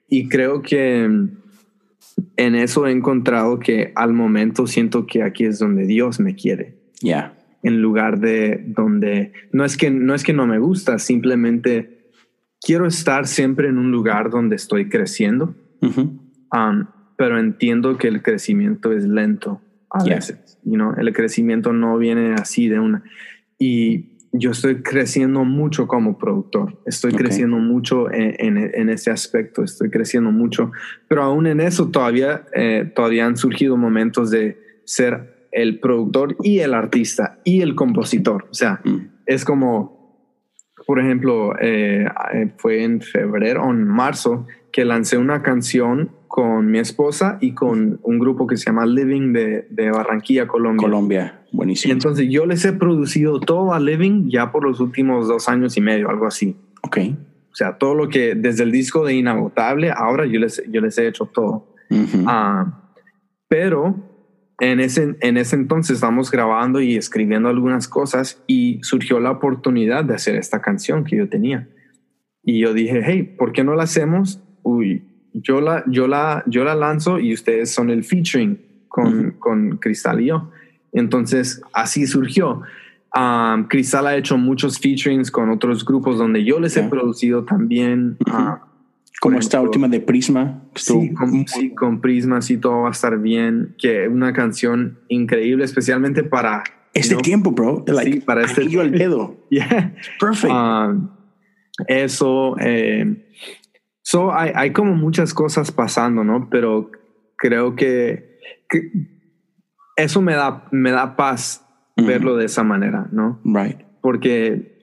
Y 0.08 0.28
creo 0.28 0.62
que 0.62 1.02
en 1.02 2.54
eso 2.54 2.86
he 2.86 2.92
encontrado 2.92 3.58
que 3.58 3.92
al 3.96 4.12
momento 4.12 4.68
siento 4.68 5.04
que 5.04 5.24
aquí 5.24 5.46
es 5.46 5.58
donde 5.58 5.84
Dios 5.84 6.20
me 6.20 6.36
quiere. 6.36 6.76
Ya 7.02 7.37
en 7.68 7.82
lugar 7.82 8.18
de 8.18 8.64
donde 8.66 9.32
no 9.52 9.64
es 9.64 9.76
que 9.76 9.90
no 9.90 10.14
es 10.14 10.24
que 10.24 10.32
no 10.32 10.46
me 10.46 10.58
gusta, 10.58 10.98
simplemente 10.98 12.10
quiero 12.60 12.86
estar 12.86 13.26
siempre 13.26 13.68
en 13.68 13.78
un 13.78 13.90
lugar 13.92 14.30
donde 14.30 14.56
estoy 14.56 14.88
creciendo, 14.88 15.54
um, 15.82 16.86
pero 17.16 17.38
entiendo 17.38 17.98
que 17.98 18.08
el 18.08 18.22
crecimiento 18.22 18.92
es 18.92 19.04
lento 19.04 19.60
a 19.90 20.02
veces, 20.02 20.58
you 20.64 20.74
know? 20.74 20.94
el 20.96 21.12
crecimiento 21.12 21.72
no 21.72 21.98
viene 21.98 22.34
así 22.34 22.68
de 22.68 22.80
una. 22.80 23.02
Y 23.58 24.16
yo 24.32 24.52
estoy 24.52 24.82
creciendo 24.82 25.44
mucho 25.44 25.86
como 25.86 26.16
productor, 26.16 26.80
estoy 26.86 27.12
creciendo 27.12 27.56
mucho 27.58 28.10
en, 28.10 28.56
en, 28.56 28.88
ese 28.88 29.10
aspecto, 29.10 29.62
estoy 29.62 29.90
creciendo 29.90 30.30
mucho, 30.30 30.72
pero 31.06 31.22
aún 31.22 31.46
en 31.46 31.60
eso 31.60 31.88
todavía, 31.88 32.46
eh, 32.54 32.90
todavía 32.94 33.26
han 33.26 33.36
surgido 33.36 33.76
momentos 33.76 34.30
de 34.30 34.58
ser 34.84 35.37
el 35.62 35.80
productor 35.80 36.36
y 36.42 36.60
el 36.60 36.72
artista 36.72 37.38
y 37.44 37.62
el 37.62 37.74
compositor. 37.74 38.46
O 38.50 38.54
sea, 38.54 38.80
mm. 38.84 38.96
es 39.26 39.44
como, 39.44 40.24
por 40.86 41.00
ejemplo, 41.00 41.54
eh, 41.60 42.06
eh, 42.34 42.52
fue 42.58 42.84
en 42.84 43.00
febrero 43.00 43.64
o 43.64 43.70
en 43.70 43.84
marzo 43.84 44.46
que 44.72 44.84
lancé 44.84 45.18
una 45.18 45.42
canción 45.42 46.10
con 46.28 46.70
mi 46.70 46.78
esposa 46.78 47.38
y 47.40 47.54
con 47.54 47.98
un 48.02 48.18
grupo 48.20 48.46
que 48.46 48.56
se 48.56 48.66
llama 48.66 48.86
Living 48.86 49.32
de, 49.32 49.66
de 49.70 49.90
Barranquilla, 49.90 50.46
Colombia. 50.46 50.82
Colombia, 50.82 51.40
buenísimo. 51.50 51.90
Y 51.90 51.92
entonces 51.92 52.28
yo 52.30 52.46
les 52.46 52.64
he 52.64 52.72
producido 52.72 53.40
todo 53.40 53.74
a 53.74 53.80
Living 53.80 54.28
ya 54.28 54.52
por 54.52 54.62
los 54.62 54.78
últimos 54.78 55.26
dos 55.26 55.48
años 55.48 55.76
y 55.76 55.80
medio, 55.80 56.08
algo 56.08 56.26
así. 56.26 56.56
Ok. 56.82 56.98
O 57.50 57.56
sea, 57.56 57.78
todo 57.78 57.96
lo 57.96 58.08
que 58.08 58.36
desde 58.36 58.62
el 58.62 58.70
disco 58.70 59.04
de 59.04 59.14
Inagotable, 59.14 59.90
ahora 59.90 60.26
yo 60.26 60.38
les, 60.38 60.62
yo 60.70 60.80
les 60.80 60.96
he 60.98 61.08
hecho 61.08 61.26
todo. 61.26 61.74
Ah, 62.26 62.92
pero 63.48 64.07
en 64.60 64.80
ese, 64.80 65.16
en 65.20 65.36
ese 65.36 65.56
entonces 65.56 65.96
estábamos 65.96 66.30
grabando 66.30 66.80
y 66.80 66.96
escribiendo 66.96 67.48
algunas 67.48 67.86
cosas 67.86 68.42
y 68.46 68.80
surgió 68.82 69.20
la 69.20 69.30
oportunidad 69.30 70.04
de 70.04 70.14
hacer 70.14 70.34
esta 70.34 70.60
canción 70.60 71.04
que 71.04 71.16
yo 71.16 71.28
tenía. 71.28 71.68
Y 72.42 72.60
yo 72.60 72.74
dije, 72.74 73.02
hey, 73.04 73.34
¿por 73.38 73.52
qué 73.52 73.62
no 73.62 73.74
la 73.74 73.84
hacemos? 73.84 74.42
Uy, 74.62 75.04
yo 75.32 75.60
la, 75.60 75.84
yo 75.86 76.08
la, 76.08 76.42
yo 76.46 76.64
la 76.64 76.74
lanzo 76.74 77.20
y 77.20 77.32
ustedes 77.32 77.70
son 77.70 77.90
el 77.90 78.04
featuring 78.04 78.58
con, 78.88 79.32
con 79.32 79.76
Cristal 79.76 80.20
y 80.20 80.26
yo. 80.26 80.50
Entonces 80.92 81.62
así 81.72 82.06
surgió. 82.06 82.62
Um, 83.14 83.68
Cristal 83.68 84.06
ha 84.06 84.16
hecho 84.16 84.36
muchos 84.36 84.78
featurings 84.78 85.30
con 85.30 85.50
otros 85.50 85.84
grupos 85.84 86.18
donde 86.18 86.44
yo 86.44 86.58
les 86.58 86.76
he 86.76 86.82
producido 86.82 87.44
también. 87.44 88.16
Como 89.20 89.38
esta 89.38 89.60
última 89.60 89.88
de 89.88 90.00
Prisma. 90.00 90.62
Sí 90.74 91.12
con, 91.12 91.46
sí, 91.48 91.74
con, 91.74 92.00
Prisma, 92.00 92.40
sí, 92.40 92.56
todo 92.56 92.82
va 92.82 92.88
a 92.88 92.92
estar 92.92 93.18
bien. 93.18 93.74
Que 93.78 94.08
una 94.08 94.32
canción 94.32 95.00
increíble, 95.08 95.64
especialmente 95.64 96.22
para... 96.22 96.62
Este 96.94 97.16
tiempo, 97.16 97.50
bro. 97.50 97.84
sí, 98.02 98.20
para 98.20 98.42
este 98.42 98.66
tiempo. 98.66 98.82
el 98.82 98.92
dedo. 98.98 99.36
yeah. 99.50 99.94
Perfect. 100.20 100.52
Um, 100.52 101.10
eso. 101.86 102.56
Eh, 102.60 103.26
so 104.02 104.32
hay, 104.32 104.52
hay, 104.54 104.72
como 104.72 104.94
muchas 104.94 105.34
cosas 105.34 105.70
pasando, 105.70 106.24
¿no? 106.24 106.48
Pero 106.50 106.90
creo 107.36 107.76
que, 107.76 108.38
que 108.68 108.90
eso 109.96 110.22
me 110.22 110.34
da, 110.34 110.66
me 110.70 110.90
da 110.90 111.16
paz 111.16 111.64
verlo 111.96 112.36
de 112.36 112.46
esa 112.46 112.62
manera, 112.62 113.08
¿no? 113.12 113.40
Right. 113.44 113.80
Porque 114.00 114.78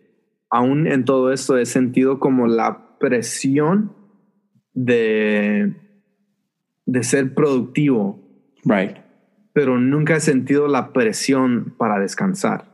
aún 0.50 0.88
en 0.88 1.06
todo 1.06 1.32
esto 1.32 1.58
he 1.58 1.66
sentido 1.66 2.20
como 2.20 2.48
la 2.48 2.98
presión 3.00 3.95
de, 4.76 5.74
de 6.86 7.04
ser 7.04 7.34
productivo. 7.34 8.20
Right. 8.64 8.98
Pero 9.54 9.80
nunca 9.80 10.18
he 10.18 10.20
sentido 10.20 10.68
la 10.68 10.94
presión 10.94 11.74
para 11.78 12.00
descansar. 12.00 12.66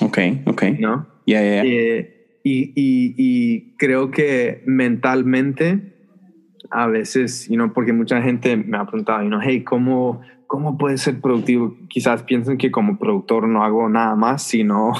Ok, 0.00 0.18
ok. 0.46 0.62
¿No? 0.78 1.06
Ya, 1.26 1.42
ya, 1.42 1.62
ya. 1.62 1.64
Eh, 1.64 2.40
y, 2.44 2.72
y, 2.74 3.14
y 3.16 3.76
creo 3.76 4.10
que 4.10 4.62
mentalmente 4.64 5.96
a 6.70 6.86
veces, 6.86 7.48
you 7.48 7.56
know, 7.56 7.72
porque 7.72 7.92
mucha 7.92 8.22
gente 8.22 8.56
me 8.56 8.76
ha 8.76 8.86
preguntado, 8.86 9.22
you 9.22 9.28
know, 9.28 9.40
hey, 9.42 9.64
¿cómo, 9.64 10.20
¿cómo 10.46 10.78
puedes 10.78 11.00
ser 11.00 11.20
productivo? 11.20 11.76
Quizás 11.88 12.22
piensen 12.22 12.58
que 12.58 12.70
como 12.70 12.98
productor 12.98 13.48
no 13.48 13.64
hago 13.64 13.88
nada 13.88 14.14
más, 14.16 14.42
sino, 14.42 14.92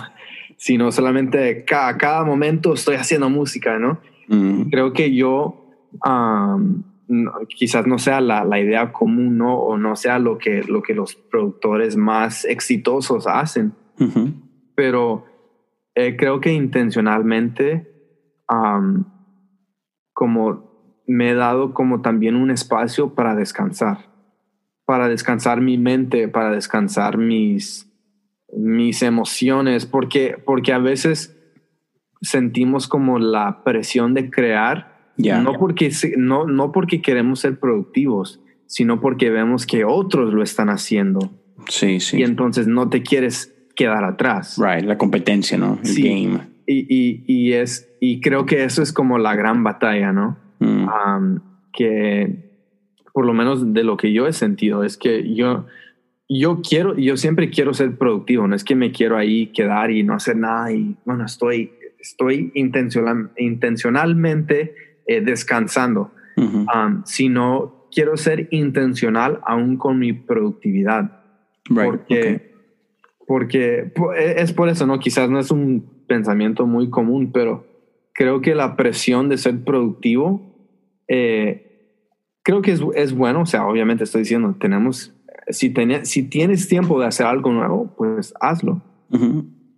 sino 0.56 0.90
solamente 0.90 1.64
cada, 1.64 1.96
cada 1.96 2.24
momento 2.24 2.74
estoy 2.74 2.96
haciendo 2.96 3.30
música, 3.30 3.78
¿no? 3.78 4.00
Mm, 4.28 4.70
Creo 4.70 4.92
que 4.92 5.14
yo, 5.14 5.67
um, 6.04 6.82
no- 7.08 7.32
quizás 7.48 7.86
no 7.86 7.98
sea 7.98 8.20
la, 8.20 8.44
la 8.44 8.60
idea 8.60 8.92
común, 8.92 9.38
¿no? 9.38 9.58
O 9.58 9.76
no 9.78 9.96
sea 9.96 10.18
lo 10.18 10.38
que, 10.38 10.62
lo 10.62 10.82
que 10.82 10.94
los 10.94 11.14
productores 11.14 11.96
más 11.96 12.44
exitosos 12.44 13.26
hacen 13.26 13.72
pero 14.78 15.24
eh, 15.96 16.16
creo 16.16 16.40
que 16.40 16.52
intencionalmente 16.52 17.92
como 20.12 21.02
me 21.06 21.30
he 21.30 21.34
dado 21.34 21.74
como 21.74 22.00
también 22.00 22.36
un 22.36 22.52
espacio 22.52 23.14
para 23.14 23.34
descansar, 23.34 24.08
para 24.84 25.08
descansar 25.08 25.60
mi 25.60 25.78
mente, 25.78 26.28
para 26.28 26.52
descansar 26.52 27.18
mis, 27.18 27.90
mis 28.52 29.02
emociones, 29.02 29.84
porque, 29.84 30.36
porque 30.46 30.72
a 30.72 30.78
veces 30.78 31.36
sentimos 32.20 32.86
como 32.86 33.18
la 33.18 33.64
presión 33.64 34.14
de 34.14 34.30
crear, 34.30 34.97
No, 35.18 35.52
porque, 35.58 35.90
no, 36.16 36.46
no 36.46 36.70
porque 36.72 37.02
queremos 37.02 37.40
ser 37.40 37.58
productivos, 37.58 38.40
sino 38.66 39.00
porque 39.00 39.30
vemos 39.30 39.66
que 39.66 39.84
otros 39.84 40.32
lo 40.32 40.42
están 40.42 40.68
haciendo 40.70 41.30
Sí, 41.68 42.00
sí. 42.00 42.18
y 42.18 42.22
entonces 42.22 42.66
no 42.68 42.88
te 42.88 43.02
quieres 43.02 43.54
quedar 43.74 44.04
atrás. 44.04 44.56
Right, 44.58 44.84
la 44.84 44.96
competencia, 44.96 45.58
¿no? 45.58 45.78
El 45.82 45.86
Sí. 45.86 46.02
game. 46.02 46.40
Y, 46.66 46.86
y, 46.88 47.24
y 47.26 47.52
es, 47.54 47.88
y 48.00 48.20
creo 48.20 48.44
que 48.46 48.64
eso 48.64 48.82
es 48.82 48.92
como 48.92 49.18
la 49.18 49.34
gran 49.34 49.64
batalla, 49.64 50.12
¿no? 50.12 50.36
Mm, 50.60 51.36
que 51.72 52.48
por 53.12 53.24
lo 53.26 53.32
menos 53.32 53.72
de 53.72 53.84
lo 53.84 53.96
que 53.96 54.12
yo 54.12 54.26
he 54.26 54.32
sentido 54.32 54.84
es 54.84 54.96
que 54.96 55.34
yo, 55.34 55.66
yo 56.28 56.60
quiero, 56.62 56.96
yo 56.96 57.16
siempre 57.16 57.50
quiero 57.50 57.72
ser 57.74 57.96
productivo, 57.96 58.46
no 58.46 58.54
es 58.54 58.64
que 58.64 58.74
me 58.76 58.92
quiero 58.92 59.16
ahí 59.16 59.46
quedar 59.48 59.90
y 59.90 60.02
no 60.02 60.14
hacer 60.14 60.36
nada 60.36 60.72
y 60.72 60.94
bueno, 61.04 61.24
estoy, 61.24 61.72
estoy 61.98 62.52
intencional, 62.54 63.30
intencionalmente 63.38 64.74
eh, 65.08 65.20
descansando. 65.20 66.12
Am, 66.68 67.02
sino 67.04 67.88
quiero 67.90 68.16
ser 68.16 68.46
intencional 68.52 69.40
aún 69.44 69.76
con 69.76 69.98
mi 69.98 70.12
productividad. 70.12 71.22
Right, 71.68 71.84
porque, 71.90 72.52
porque 73.26 73.92
po- 73.94 74.14
e- 74.14 74.40
es 74.40 74.52
por 74.52 74.68
eso, 74.68 74.86
¿no? 74.86 75.00
Quizás 75.00 75.28
no 75.28 75.40
es 75.40 75.50
un 75.50 76.04
pensamiento 76.06 76.66
muy 76.66 76.88
común, 76.90 77.32
pero 77.32 77.66
creo 78.14 78.40
que 78.40 78.54
la 78.54 78.76
presión 78.76 79.28
de 79.28 79.36
ser 79.36 79.64
productivo, 79.64 80.54
eh, 81.08 81.64
creo 82.42 82.62
que 82.62 82.70
es, 82.72 82.82
es 82.94 83.12
bueno, 83.14 83.42
o 83.42 83.46
sea, 83.46 83.66
obviamente 83.66 84.04
estoy 84.04 84.22
diciendo, 84.22 84.56
tenemos, 84.58 85.12
si, 85.48 85.70
tenía- 85.70 86.04
si 86.04 86.22
tienes 86.22 86.68
tiempo 86.68 86.98
de 87.00 87.06
hacer 87.06 87.26
algo 87.26 87.52
nuevo, 87.52 87.94
pues 87.98 88.32
hazlo, 88.40 88.80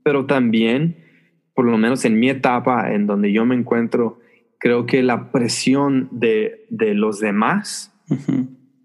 pero 0.04 0.26
también, 0.26 0.96
por 1.54 1.64
lo 1.64 1.76
menos 1.78 2.04
en 2.04 2.20
mi 2.20 2.28
etapa 2.30 2.92
en 2.92 3.06
donde 3.06 3.32
yo 3.32 3.44
me 3.44 3.54
encuentro, 3.56 4.19
creo 4.60 4.86
que 4.86 5.02
la 5.02 5.32
presión 5.32 6.08
de, 6.12 6.66
de 6.70 6.94
los 6.94 7.18
demás, 7.18 7.92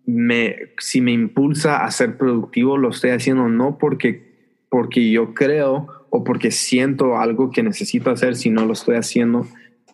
me, 0.05 0.55
si 0.79 1.01
me 1.01 1.11
impulsa 1.11 1.83
a 1.85 1.91
ser 1.91 2.17
productivo, 2.17 2.77
lo 2.77 2.89
estoy 2.89 3.11
haciendo 3.11 3.47
no 3.49 3.77
porque, 3.77 4.57
porque 4.69 5.11
yo 5.11 5.33
creo 5.33 5.87
o 6.09 6.23
porque 6.23 6.49
siento 6.49 7.17
algo 7.17 7.51
que 7.51 7.61
necesito 7.61 8.09
hacer, 8.09 8.35
sino 8.35 8.65
lo 8.65 8.73
estoy 8.73 8.95
haciendo 8.95 9.45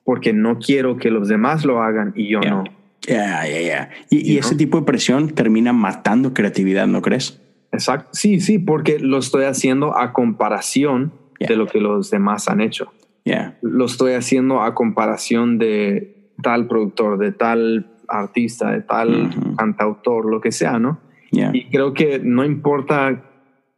porque 0.03 0.33
no 0.33 0.59
quiero 0.59 0.97
que 0.97 1.09
los 1.09 1.27
demás 1.27 1.65
lo 1.65 1.81
hagan 1.81 2.13
y 2.15 2.29
yo 2.29 2.39
no. 2.41 2.63
Ya, 3.07 3.47
ya. 3.47 3.89
Y, 4.11 4.17
y 4.17 4.21
Sí, 4.23 4.37
ese 4.37 4.51
¿no? 4.51 4.57
tipo 4.57 4.79
de 4.79 4.85
presión 4.85 5.29
termina 5.29 5.73
matando 5.73 6.33
creatividad, 6.33 6.85
¿no 6.85 7.01
crees? 7.01 7.41
Exacto. 7.71 8.09
Sí, 8.13 8.39
sí, 8.39 8.59
porque 8.59 8.99
lo 8.99 9.17
estoy 9.17 9.45
haciendo 9.45 9.97
a 9.97 10.13
comparación 10.13 11.13
de 11.39 11.55
lo 11.55 11.65
que 11.65 11.79
los 11.79 12.11
demás 12.11 12.47
han 12.47 12.61
hecho. 12.61 12.93
Ya. 13.25 13.57
Lo 13.61 13.85
estoy 13.85 14.13
haciendo 14.13 14.61
a 14.61 14.73
comparación 14.73 15.57
de 15.57 16.31
tal 16.41 16.67
productor, 16.67 17.17
de 17.17 17.31
tal 17.31 17.91
artista, 18.07 18.71
de 18.71 18.81
tal 18.81 19.27
Ujú. 19.27 19.55
cantautor, 19.55 20.25
lo 20.25 20.41
que 20.41 20.51
sea, 20.51 20.79
¿no? 20.79 20.99
Ya. 21.31 21.51
Y 21.53 21.69
creo 21.69 21.93
que 21.93 22.19
no 22.19 22.43
importa 22.43 23.23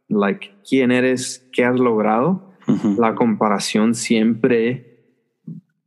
like, 0.08 0.50
quién 0.68 0.90
eres, 0.90 1.48
qué 1.52 1.64
has 1.64 1.78
logrado, 1.78 2.52
Ujú. 2.66 2.96
la 2.98 3.14
comparación 3.14 3.94
siempre 3.94 4.94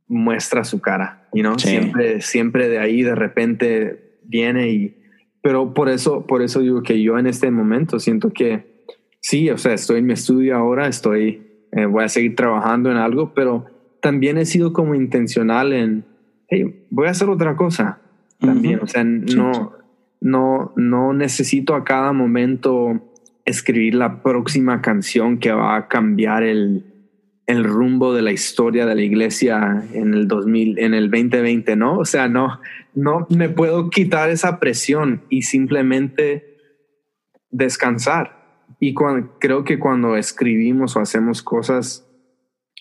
muestra 0.06 0.64
su 0.64 0.80
cara, 0.80 1.28
you 1.32 1.42
know? 1.42 1.58
Sí. 1.58 1.68
Siempre, 1.68 2.20
siempre 2.20 2.68
de 2.68 2.78
ahí 2.78 3.02
de 3.02 3.14
repente 3.14 4.20
viene 4.24 4.70
y, 4.70 4.96
pero 5.42 5.74
por 5.74 5.88
eso, 5.88 6.26
por 6.26 6.42
eso 6.42 6.60
digo 6.60 6.82
que 6.82 7.02
yo 7.02 7.18
en 7.18 7.26
este 7.26 7.50
momento 7.50 7.98
siento 7.98 8.30
que 8.30 8.84
sí, 9.20 9.50
o 9.50 9.58
sea, 9.58 9.74
estoy 9.74 9.98
en 9.98 10.06
mi 10.06 10.12
estudio 10.14 10.56
ahora, 10.56 10.86
estoy, 10.88 11.47
eh, 11.72 11.86
voy 11.86 12.04
a 12.04 12.08
seguir 12.08 12.36
trabajando 12.36 12.90
en 12.90 12.96
algo, 12.96 13.34
pero 13.34 13.66
también 14.00 14.38
he 14.38 14.46
sido 14.46 14.72
como 14.72 14.94
intencional 14.94 15.72
en, 15.72 16.04
hey, 16.48 16.86
voy 16.90 17.08
a 17.08 17.10
hacer 17.10 17.28
otra 17.28 17.56
cosa 17.56 18.00
también, 18.40 18.80
o 18.80 18.86
sea, 18.86 19.02
no, 19.02 19.72
no, 20.20 20.72
no 20.76 21.12
necesito 21.12 21.74
a 21.74 21.84
cada 21.84 22.12
momento 22.12 23.02
escribir 23.44 23.94
la 23.96 24.22
próxima 24.22 24.80
canción 24.80 25.38
que 25.38 25.50
va 25.50 25.76
a 25.76 25.88
cambiar 25.88 26.44
el, 26.44 26.84
el 27.48 27.64
rumbo 27.64 28.14
de 28.14 28.22
la 28.22 28.30
historia 28.30 28.84
de 28.86 28.94
la 28.94 29.00
iglesia 29.00 29.82
en 29.94 30.14
el 30.14 30.28
2000, 30.28 30.78
en 30.78 30.94
el 30.94 31.10
2020, 31.10 31.76
¿no? 31.76 31.98
O 31.98 32.04
sea, 32.04 32.28
no, 32.28 32.60
no 32.94 33.26
me 33.30 33.48
puedo 33.48 33.88
quitar 33.88 34.28
esa 34.28 34.60
presión 34.60 35.22
y 35.30 35.42
simplemente 35.42 36.58
descansar. 37.50 38.37
Y 38.80 38.94
cuan- 38.94 39.30
creo 39.40 39.64
que 39.64 39.78
cuando 39.78 40.16
escribimos 40.16 40.96
o 40.96 41.00
hacemos 41.00 41.42
cosas 41.42 42.04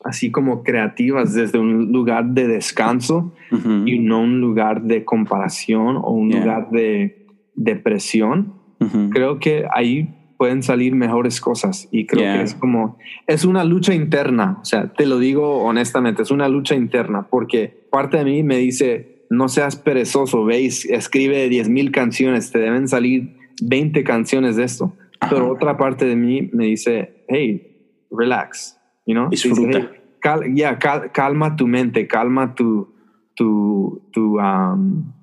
así 0.04 0.30
como 0.30 0.62
creativas 0.64 1.34
desde 1.34 1.58
un 1.58 1.92
lugar 1.92 2.26
de 2.28 2.48
descanso 2.48 3.34
Ujú. 3.52 3.88
y 3.88 3.98
no 4.00 4.22
un 4.22 4.40
lugar 4.40 4.84
de 4.84 5.04
comparación 5.04 5.98
o 5.98 6.12
un 6.12 6.30
Yeah. 6.30 6.40
lugar 6.42 6.70
de 6.70 7.26
depresión, 7.56 8.54
Ujú. 8.80 9.10
creo 9.10 9.40
que 9.40 9.66
ahí 9.74 10.14
pueden 10.38 10.62
salir 10.62 10.94
mejores 10.94 11.42
cosas 11.42 11.88
y 11.92 12.06
creo 12.06 12.22
Yeah. 12.22 12.38
que 12.38 12.44
es 12.44 12.54
como 12.54 13.00
es 13.26 13.44
una 13.44 13.64
lucha 13.64 13.96
interna 13.96 14.60
o 14.62 14.66
sea 14.66 14.94
te 14.94 15.08
lo 15.08 15.18
digo 15.18 15.64
honestamente 15.64 16.22
es 16.22 16.30
una 16.30 16.48
lucha 16.48 16.76
interna 16.76 17.26
porque 17.28 17.88
parte 17.90 18.18
de 18.18 18.26
mí 18.26 18.44
me 18.44 18.58
dice 18.58 19.26
no 19.32 19.50
seas 19.50 19.76
perezoso 19.78 20.46
veis 20.46 20.86
escribe 20.86 21.50
10 21.50 21.70
mil 21.70 21.92
canciones 21.92 22.52
te 22.52 22.60
deben 22.60 22.88
salir 22.88 23.36
20 23.64 24.04
canciones 24.04 24.56
de 24.58 24.64
esto. 24.66 24.94
Pero 25.30 25.52
otra 25.52 25.78
parte 25.78 26.06
de 26.06 26.16
mí 26.16 26.50
me 26.54 26.66
dice 26.66 27.24
hey 27.28 28.06
relax 28.12 28.78
you 29.06 29.14
know 29.14 29.30
Dice, 29.30 29.50
Disfruta. 29.50 29.78
"Hey, 29.80 29.88
cal- 30.22 30.54
yeah, 30.54 30.78
cal- 30.80 31.12
calma 31.12 31.56
tu 31.56 31.68
mente 31.68 32.08
calma 32.08 32.56
tu 32.56 32.94
tu 33.36 34.02
tu 34.12 34.40
um, 34.40 35.14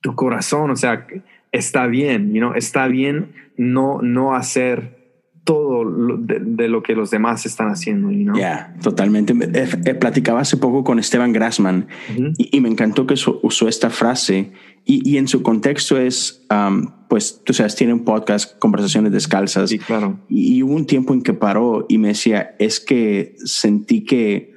tu 0.00 0.14
corazón, 0.16 0.70
o 0.72 0.76
sea, 0.76 1.06
está 1.52 1.86
bien, 1.86 2.32
you 2.34 2.40
know, 2.40 2.54
está 2.54 2.88
bien 2.88 3.34
no, 3.56 4.00
no 4.02 4.34
hacer 4.34 4.98
todo 5.44 5.84
lo 5.84 6.16
de, 6.16 6.40
de 6.40 6.68
lo 6.68 6.82
que 6.82 6.94
los 6.96 7.10
demás 7.12 7.46
están 7.46 7.68
haciendo, 7.68 8.10
you 8.10 8.24
know? 8.24 8.36
Ya, 8.36 8.74
totalmente. 8.82 9.32
Eh, 9.32 9.68
eh, 9.84 9.94
platicaba 9.94 10.40
hace 10.40 10.56
poco 10.56 10.82
con 10.82 10.98
Esteban 10.98 11.32
Grassman 11.32 11.86
Ujú. 12.12 12.32
y, 12.36 12.56
y 12.56 12.60
me 12.60 12.68
encantó 12.68 13.06
que 13.06 13.14
usó 13.14 13.68
esta 13.68 13.90
frase 13.90 14.52
y, 14.84 15.08
y 15.08 15.18
en 15.18 15.28
su 15.28 15.42
contexto 15.44 15.96
es, 15.98 16.44
um, 16.50 16.86
pues, 17.12 17.42
tú 17.44 17.52
sabes, 17.52 17.76
tiene 17.76 17.92
un 17.92 18.04
podcast, 18.04 18.58
Conversaciones 18.58 19.12
Descalzas, 19.12 19.68
Sí, 19.68 19.78
claro. 19.78 20.18
y, 20.30 20.62
hubo 20.62 20.72
un 20.74 20.86
tiempo 20.86 21.12
en 21.12 21.20
que 21.20 21.34
paró 21.34 21.84
y 21.90 21.98
me 21.98 22.08
decía, 22.08 22.54
es 22.58 22.80
que 22.80 23.34
sentí 23.44 24.04
que, 24.04 24.54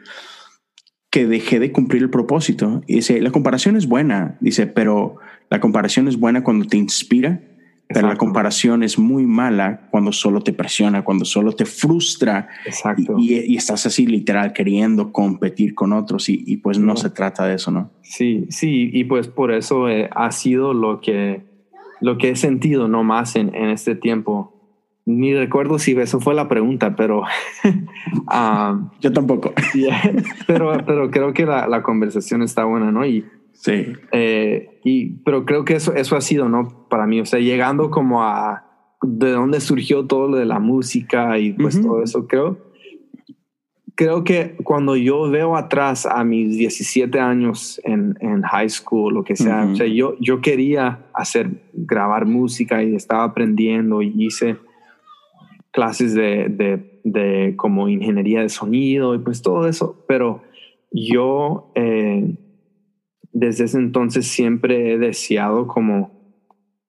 que 1.11 1.27
dejé 1.27 1.59
de 1.59 1.73
cumplir 1.73 2.01
el 2.03 2.09
propósito. 2.09 2.81
Y 2.87 2.95
dice, 2.95 3.19
la 3.19 3.31
comparación 3.31 3.75
es 3.75 3.87
buena, 3.87 4.37
dice, 4.39 4.67
pero 4.67 5.17
la 5.49 5.59
comparación 5.59 6.07
es 6.07 6.17
buena 6.17 6.43
cuando 6.45 6.65
te 6.65 6.77
inspira, 6.77 7.41
pero 7.89 8.07
la 8.07 8.15
comparación 8.15 8.83
es 8.83 8.97
muy 8.97 9.25
mala 9.25 9.89
cuando 9.91 10.13
solo 10.13 10.39
te 10.39 10.53
presiona, 10.53 11.03
cuando 11.03 11.25
solo 11.25 11.51
te 11.51 11.65
frustra 11.65 12.47
Exacto. 12.65 13.15
y, 13.17 13.33
y- 13.33 13.43
y 13.47 13.57
estás 13.57 13.85
así 13.85 14.07
literal 14.07 14.53
queriendo 14.53 15.11
competir 15.11 15.75
con 15.75 15.91
otros 15.91 16.29
y, 16.29 16.41
y 16.47 16.55
pues 16.57 16.79
no 16.79 16.93
No. 16.93 16.95
se 16.95 17.09
trata 17.09 17.45
de 17.45 17.55
eso, 17.55 17.69
¿no? 17.71 17.91
Sí, 18.01 18.45
sí, 18.49 18.89
y 18.93 19.03
pues 19.03 19.27
por 19.27 19.51
eso 19.53 19.89
eh, 19.89 20.09
ha 20.15 20.31
sido 20.31 20.73
lo 20.73 21.01
que, 21.01 21.53
lo 22.01 22.17
que 22.17 22.29
he 22.29 22.35
sentido 22.35 22.87
no 22.87 23.03
más 23.03 23.35
en, 23.35 23.53
en 23.55 23.69
este 23.69 23.95
tiempo. 23.95 24.51
Ni 25.05 25.35
recuerdo 25.35 25.77
si 25.77 25.91
eso 25.91 26.19
fue 26.19 26.33
la 26.33 26.47
pregunta, 26.47 26.95
pero, 26.95 27.23
ah, 28.27 28.89
Yo 29.01 29.13
tampoco. 29.13 29.53
yeah, 29.73 30.01
pero, 30.47 30.71
pero 30.85 31.11
creo 31.11 31.33
que 31.33 31.45
la, 31.45 31.67
la 31.67 31.83
conversación 31.83 32.41
está 32.41 32.65
buena, 32.65 32.91
¿no? 32.91 33.05
Y, 33.05 33.23
Sí. 33.55 33.87
Eh, 34.11 34.79
y, 34.83 35.11
pero 35.23 35.45
creo 35.45 35.65
que 35.65 35.75
eso, 35.75 35.93
eso 35.95 36.15
ha 36.15 36.21
sido, 36.21 36.49
¿no? 36.49 36.87
Para 36.89 37.07
mí, 37.07 37.21
o 37.21 37.25
sea, 37.25 37.39
llegando 37.39 37.89
como 37.89 38.23
a 38.23 38.63
de 39.01 39.31
dónde 39.31 39.61
surgió 39.61 40.05
todo 40.05 40.29
lo 40.29 40.37
de 40.37 40.45
la 40.45 40.59
música 40.59 41.37
y 41.37 41.53
pues 41.53 41.81
todo 41.81 42.03
eso, 42.03 42.27
creo. 42.27 42.57
Creo 43.95 44.23
que 44.23 44.55
cuando 44.63 44.95
yo 44.95 45.29
veo 45.29 45.55
atrás 45.55 46.05
a 46.05 46.23
mis 46.23 46.57
17 46.57 47.19
años 47.19 47.79
en, 47.83 48.17
en 48.19 48.41
high 48.41 48.69
school, 48.69 49.13
lo 49.13 49.23
que 49.23 49.35
sea, 49.35 49.65
o 49.71 49.75
sea, 49.75 49.87
yo, 49.87 50.15
yo 50.19 50.41
quería 50.41 51.05
hacer, 51.13 51.49
grabar 51.73 52.25
música 52.25 52.83
y 52.83 52.93
estaba 52.95 53.23
aprendiendo 53.23 54.01
y 54.01 54.13
hice 54.17 54.57
clases 55.71 56.13
de, 56.13 56.49
de, 56.49 57.01
de 57.03 57.55
como 57.55 57.89
ingeniería 57.89 58.41
de 58.41 58.49
sonido 58.49 59.15
y 59.15 59.19
pues 59.19 59.41
todo 59.41 59.67
eso, 59.67 60.03
pero 60.07 60.43
yo 60.91 61.71
eh, 61.75 62.35
desde 63.31 63.65
ese 63.65 63.77
entonces 63.77 64.27
siempre 64.27 64.93
he 64.93 64.97
deseado 64.97 65.67
como 65.67 66.11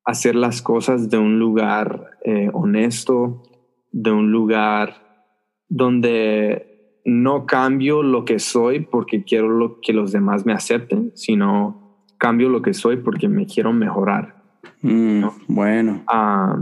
hacer 0.05 0.37
las 0.37 0.63
cosas 0.63 1.11
de 1.11 1.19
un 1.19 1.39
lugar 1.39 2.11
eh, 2.25 2.51
honesto, 2.53 3.43
de 3.91 4.13
un 4.13 4.31
lugar 4.31 5.27
donde 5.69 6.76
no 7.07 7.47
cambio 7.47 8.03
lo 8.03 8.25
que 8.25 8.41
soy 8.41 8.81
porque 8.81 9.23
quiero 9.23 9.49
lo, 9.49 9.81
que 9.81 9.93
los 9.93 10.11
demás 10.11 10.45
me 10.45 10.53
acepten, 10.53 11.13
sino 11.15 12.05
cambio 12.19 12.49
lo 12.49 12.63
que 12.63 12.75
soy 12.75 12.97
porque 12.97 13.29
me 13.29 13.47
quiero 13.47 13.73
mejorar. 13.73 14.43
Mm, 14.83 15.25
bueno. 15.47 16.03
Ah, 16.09 16.59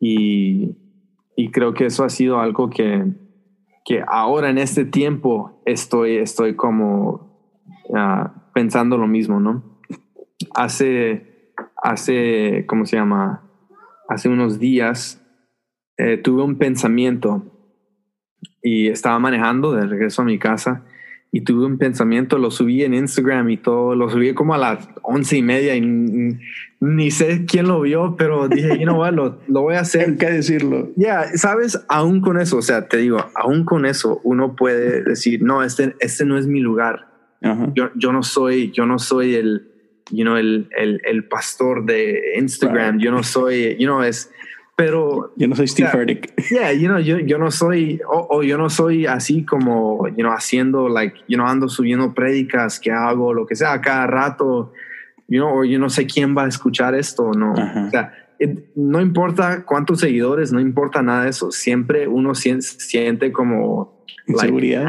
y, 0.00 0.76
creo 1.52 1.74
que 1.74 1.86
eso 1.86 2.02
ha 2.02 2.08
sido 2.08 2.40
algo 2.40 2.70
que, 2.70 3.04
que 3.84 4.02
ahora 4.06 4.50
en 4.50 4.58
este 4.58 4.84
tiempo 4.84 5.62
estoy, 5.64 6.16
estoy 6.16 6.56
como 6.56 7.54
ah, 7.94 8.50
pensando 8.54 8.96
lo 8.96 9.06
mismo, 9.06 9.38
¿no? 9.38 9.78
Hace, 10.54 11.52
hace, 11.80 12.64
¿cómo 12.66 12.84
se 12.84 12.96
llama? 12.96 13.48
Hace 14.08 14.28
unos 14.28 14.58
días 14.58 15.24
eh, 15.98 16.16
tuve 16.16 16.42
un 16.42 16.56
pensamiento 16.56 17.51
y 18.62 18.88
estaba 18.88 19.18
manejando 19.18 19.72
de 19.72 19.86
regreso 19.86 20.22
a 20.22 20.24
mi 20.24 20.38
casa 20.38 20.84
y 21.34 21.40
tuve 21.40 21.64
un 21.64 21.78
pensamiento, 21.78 22.36
lo 22.36 22.50
subí 22.50 22.84
en 22.84 22.92
Instagram 22.92 23.48
y 23.48 23.56
todo, 23.56 23.94
lo 23.94 24.10
subí 24.10 24.34
como 24.34 24.54
a 24.54 24.58
las 24.58 24.86
once 25.00 25.38
y 25.38 25.42
media 25.42 25.74
y 25.74 25.80
ni, 25.80 27.10
sé 27.10 27.46
quién 27.46 27.68
lo 27.68 27.80
vio, 27.80 28.16
pero 28.18 28.48
dije, 28.48 28.78
you 28.78 28.84
know 28.84 28.98
what, 28.98 29.14
lo, 29.14 29.40
lo 29.48 29.62
voy 29.62 29.76
a 29.76 29.80
hacer. 29.80 30.10
Hay 30.10 30.16
que 30.16 30.30
decirlo. 30.30 30.90
Ya, 30.96 31.24
sabes, 31.36 31.82
aún 31.88 32.20
con 32.20 32.38
eso, 32.38 32.58
o 32.58 32.62
sea, 32.62 32.86
te 32.86 32.98
digo, 32.98 33.24
aún 33.34 33.64
con 33.64 33.86
eso 33.86 34.20
uno 34.24 34.54
puede 34.54 35.02
decir, 35.02 35.42
no, 35.42 35.62
este, 35.62 35.96
este 36.00 36.26
no 36.26 36.36
es 36.36 36.46
mi 36.46 36.60
lugar. 36.60 37.08
Yo, 37.74 37.90
yo 37.96 38.12
no 38.12 38.22
soy, 38.22 38.70
yo 38.70 38.86
no 38.86 39.00
soy 39.00 39.34
el, 39.34 39.68
you 40.12 40.22
know, 40.22 40.36
el, 40.36 40.68
el, 40.78 41.00
el 41.04 41.24
pastor 41.24 41.84
de 41.86 42.34
Instagram, 42.38 43.00
yo 43.00 43.10
no 43.10 43.24
soy, 43.24 43.76
you 43.80 43.86
know, 43.86 44.00
es, 44.02 44.30
pero 44.84 45.32
yo 45.36 45.46
no 45.46 45.54
soy 45.54 45.68
Steve 45.68 45.88
Furtick. 45.90 46.34
Yeah, 46.50 46.72
you 46.72 46.88
know, 46.88 46.98
yo, 46.98 47.20
yo 47.20 47.38
no 47.38 47.52
soy, 47.52 48.00
o, 48.08 48.42
yo 48.42 48.58
no 48.58 48.68
soy 48.68 49.06
así 49.06 49.44
como, 49.44 50.08
you 50.08 50.24
know, 50.24 50.32
haciendo, 50.32 50.88
like, 50.88 51.14
you 51.28 51.36
know, 51.36 51.46
ando 51.46 51.68
subiendo 51.68 52.12
prédicas 52.12 52.80
que 52.80 52.90
hago, 52.90 53.32
lo 53.32 53.46
que 53.46 53.54
sea, 53.54 53.80
cada 53.80 54.08
rato, 54.08 54.72
you 55.28 55.40
know, 55.40 55.60
o 55.60 55.64
yo 55.64 55.78
no 55.78 55.88
sé 55.88 56.06
quién 56.06 56.36
va 56.36 56.46
a 56.46 56.48
escuchar 56.48 56.96
esto, 56.96 57.30
no. 57.32 57.52
O 57.52 57.90
sea, 57.90 58.12
no 58.74 59.00
importa 59.00 59.64
cuántos 59.64 60.00
seguidores, 60.00 60.52
no 60.52 60.58
importa 60.58 61.00
nada 61.00 61.24
de 61.24 61.30
eso, 61.30 61.52
siempre 61.52 62.08
uno 62.08 62.34
siente, 62.34 63.30
como... 63.30 64.04
Inseguridad 64.26 64.86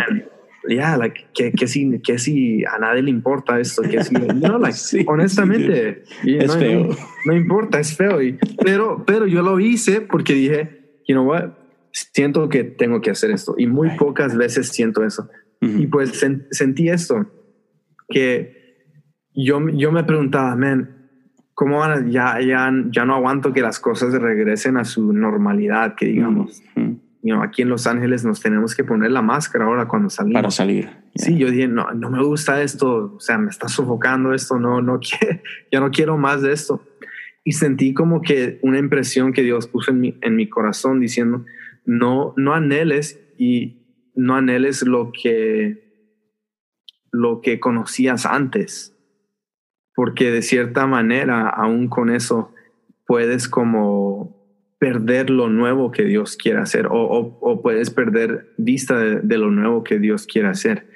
yeah, 0.68 0.98
like, 0.98 1.28
que, 1.34 1.52
que, 1.52 1.68
si, 1.68 2.00
que 2.00 2.18
si 2.18 2.64
a 2.66 2.78
nadie 2.80 3.02
le 3.02 3.10
importa 3.10 3.60
esto, 3.60 3.82
que 3.84 4.04
si, 4.04 4.14
no, 4.14 4.58
like, 4.58 4.78
honestamente, 5.08 6.04
es 6.24 6.58
feo. 6.58 6.90
No, 7.26 7.36
importa, 7.36 7.80
es 7.80 7.96
feo. 7.96 8.22
Y, 8.22 8.38
pero, 8.64 9.04
pero 9.06 9.28
yo 9.28 9.42
lo 9.42 9.60
hice 9.60 10.02
porque 10.02 10.34
dije, 10.34 11.02
you 11.08 11.16
know 11.16 11.26
what, 11.26 11.52
siento 11.92 12.50
que 12.50 12.64
tengo 12.64 13.02
que 13.02 13.12
hacer 13.12 13.32
esto. 13.32 13.56
Y 13.58 13.68
muy 13.68 13.92
pocas 13.98 14.36
veces 14.36 14.70
siento 14.70 15.04
eso. 15.04 15.30
Y 15.62 15.88
pues 15.88 16.22
sentí 16.52 16.90
esto, 16.90 17.26
que 18.10 18.92
yo, 19.34 19.66
yo 19.70 19.94
me 19.94 20.04
preguntaba, 20.04 20.58
man, 20.58 21.10
¿cómo 21.54 21.80
van 21.80 21.92
a, 21.92 22.10
ya, 22.10 22.42
ya, 22.42 22.70
ya 22.92 23.06
no 23.06 23.16
aguanto 23.16 23.54
que 23.54 23.62
las 23.62 23.80
cosas 23.80 24.14
regresen 24.14 24.76
a 24.76 24.84
su 24.84 25.14
normalidad, 25.14 25.96
que 25.96 26.08
digamos 26.08 26.62
aquí 27.42 27.62
en 27.62 27.70
Los 27.70 27.88
Ángeles 27.88 28.26
nos 28.26 28.42
tenemos 28.42 28.76
que 28.76 28.84
poner 28.84 29.12
la 29.12 29.22
máscara 29.22 29.66
ahora 29.66 29.88
cuando 29.88 30.10
salimos. 30.10 30.42
Para 30.42 30.52
salir. 30.52 30.90
Sí, 31.16 31.38
yo 31.38 31.50
dije, 31.50 31.68
no, 31.68 31.92
no 31.92 32.10
me 32.10 32.22
gusta 32.22 32.62
esto, 32.62 33.14
o 33.16 33.20
sea, 33.20 33.38
me 33.38 33.50
está 33.50 33.70
sofocando 33.70 34.34
esto, 34.34 34.60
no, 34.60 34.82
no 34.82 35.00
quiero, 35.20 35.42
ya 35.72 35.80
no 35.80 35.92
quiero 35.92 36.18
más 36.18 36.42
de 36.42 36.52
esto. 36.52 36.82
Y 37.46 37.54
sentí 37.54 37.94
como 37.94 38.22
que 38.22 38.60
una 38.62 38.80
impresión 38.80 39.32
que 39.34 39.42
Dios 39.42 39.68
puso 39.68 39.92
en 39.92 40.00
mi, 40.00 40.18
en 40.22 40.36
mi 40.36 40.50
corazón 40.50 41.00
diciendo, 41.00 41.46
no, 41.86 42.34
no 42.36 42.54
anheles 42.54 43.20
y 43.38 44.12
no 44.16 44.36
anheles 44.36 44.84
lo 44.84 45.12
que, 45.12 46.10
lo 47.12 47.42
que 47.42 47.60
conocías 47.60 48.26
antes, 48.26 48.98
porque 49.96 50.32
de 50.32 50.42
cierta 50.42 50.88
manera, 50.88 51.48
aún 51.48 51.88
con 51.88 52.10
eso, 52.10 52.54
puedes 53.06 53.48
como 53.48 54.33
perder 54.84 55.30
lo 55.30 55.48
nuevo 55.48 55.92
que 55.92 56.04
Dios 56.04 56.36
quiere 56.36 56.60
hacer 56.60 56.90
o, 56.92 57.62
puedes 57.64 57.90
perder 57.90 58.54
vista 58.58 58.98
de, 58.98 59.38
lo 59.38 59.50
nuevo 59.50 59.82
que 59.82 59.98
Dios 59.98 60.28
quiere 60.28 60.50
hacer. 60.50 60.90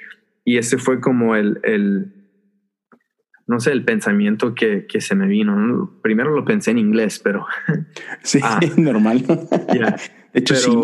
Y 0.44 0.58
ese 0.58 0.78
fue 0.78 1.00
como 1.00 1.38
el, 1.38 1.62
el 1.64 2.12
no 3.48 3.62
sé, 3.62 3.72
el 3.72 3.86
pensamiento 3.86 4.56
que, 4.56 4.88
que 4.88 5.00
se 5.00 5.16
me 5.16 5.26
vino. 5.26 6.00
Primero 6.04 6.36
lo 6.36 6.44
pensé 6.44 6.72
en 6.72 6.80
inglés, 6.80 7.22
pero... 7.24 7.46
Sí, 8.24 8.42
ah. 8.44 8.60
normal. 8.76 9.24
De 10.34 10.40
hecho, 10.42 10.56
sí. 10.56 10.78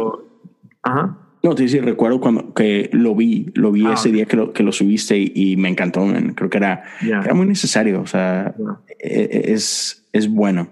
Ajá. 0.84 1.18
No, 1.44 1.58
sí, 1.58 1.68
sí, 1.68 1.82
recuerdo 1.82 2.22
cuando 2.22 2.54
que 2.54 2.90
lo 2.94 3.16
vi, 3.16 3.52
lo 3.54 3.74
vi 3.74 3.86
ah, 3.86 3.96
ese 3.96 4.14
día 4.14 4.28
que 4.28 4.38
lo, 4.38 4.54
que 4.54 4.64
lo 4.64 4.72
subiste 4.72 5.18
y, 5.18 5.58
me 5.58 5.68
encantó. 5.68 6.08
Creo 6.36 6.50
que 6.50 6.58
era, 6.58 6.86
era 7.02 7.34
muy 7.34 7.48
necesario. 7.48 8.00
O 8.00 8.08
sea, 8.08 8.56
e, 8.98 9.24
e, 9.24 9.52
es, 9.52 10.08
es 10.14 10.30
bueno. 10.30 10.70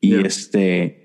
Y 0.00 0.14
este, 0.24 1.03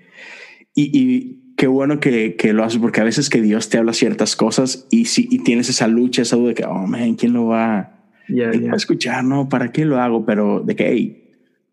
y, 0.74 1.54
qué 1.56 1.66
bueno 1.66 2.00
que, 2.00 2.36
que, 2.36 2.52
lo 2.52 2.64
haces 2.64 2.78
porque 2.78 3.00
a 3.00 3.04
veces 3.04 3.28
que 3.28 3.42
Dios 3.42 3.68
te 3.68 3.76
habla 3.78 3.92
ciertas 3.92 4.34
cosas 4.34 4.86
y 4.90 5.06
si 5.06 5.28
y 5.30 5.40
tienes 5.40 5.68
esa 5.68 5.88
lucha, 5.88 6.22
esa 6.22 6.36
duda 6.36 6.48
de 6.48 6.54
que, 6.54 6.64
oh, 6.64 6.86
man, 6.86 7.14
¿quién 7.14 7.32
lo 7.34 7.46
va, 7.46 7.78
a 7.78 8.76
escuchar? 8.76 9.24
No, 9.24 9.48
¿para 9.48 9.72
qué 9.72 9.84
lo 9.84 10.00
hago? 10.00 10.24
Pero 10.24 10.60
de 10.60 10.74
que, 10.76 10.88
hey, 10.88 11.20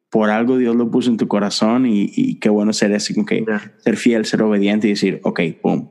por 0.10 0.30
algo 0.30 0.58
Dios 0.58 0.76
lo 0.76 0.92
puso 0.92 1.10
en 1.10 1.18
tu 1.18 1.28
corazón 1.28 1.86
y, 1.86 2.40
qué 2.40 2.50
bueno 2.50 2.74
ser 2.74 2.92
que 2.92 3.46
ser 3.78 3.98
fiel, 3.98 4.26
ser 4.26 4.42
obediente 4.42 4.88
y 4.88 4.92
decir, 4.92 5.20
ok, 5.24 5.42
pum, 5.62 5.90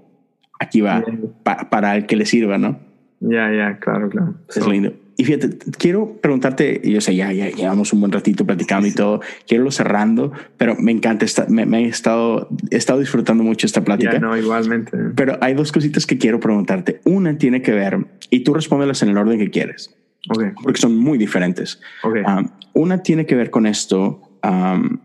aquí 0.59 0.81
va, 0.81 1.05
para 1.43 1.97
el 1.97 2.07
que 2.07 2.17
le 2.17 2.27
sirva, 2.27 2.59
¿no? 2.59 2.81
Ya, 3.21 3.51
ya, 3.53 3.79
claro, 3.79 4.09
claro. 4.09 4.35
Es 4.49 4.67
lindo. 4.67 4.93
Y 5.19 5.25
fíjate, 5.25 5.57
quiero 5.79 6.19
preguntarte, 6.21 6.83
yo 6.85 7.01
sé, 7.01 7.17
ya, 7.17 7.33
ya 7.33 7.49
llevamos 7.49 7.93
un 7.93 8.01
buen 8.01 8.13
ratito 8.13 8.45
platicando 8.45 8.87
y 8.87 8.93
todo, 8.93 9.21
quiero 9.47 9.65
lo 9.65 9.71
cerrando, 9.71 10.33
pero 10.59 10.77
me 10.77 10.93
encanta, 10.93 11.25
esta, 11.25 11.47
me, 11.49 11.63
he, 11.85 11.89
estado, 11.89 12.49
he 12.71 12.77
estado 12.77 13.01
disfrutando 13.01 13.43
mucho 13.43 13.67
esta 13.67 13.83
plática. 13.83 14.19
no, 14.19 14.37
igualmente. 14.37 14.97
Pero 15.15 15.39
hay 15.41 15.55
dos 15.55 15.73
cositas 15.73 16.05
que 16.05 16.19
quiero 16.19 16.39
preguntarte. 16.39 17.01
Una 17.05 17.39
tiene 17.39 17.63
que 17.63 17.73
ver, 17.73 18.07
y 18.29 18.41
tú 18.41 18.53
respóndelas 18.53 19.03
en 19.03 19.09
el 19.09 19.17
orden 19.17 19.39
que 19.39 19.51
quieres, 19.51 19.97
okay. 20.29 20.51
porque 20.63 20.81
son 20.81 20.99
muy 20.99 21.17
diferentes. 21.17 21.81
Okay. 22.03 22.23
Um, 22.23 22.51
una 22.75 23.03
tiene 23.03 23.25
que 23.25 23.37
ver 23.37 23.51
con 23.51 23.67
esto, 23.67 24.21
um, 24.45 24.99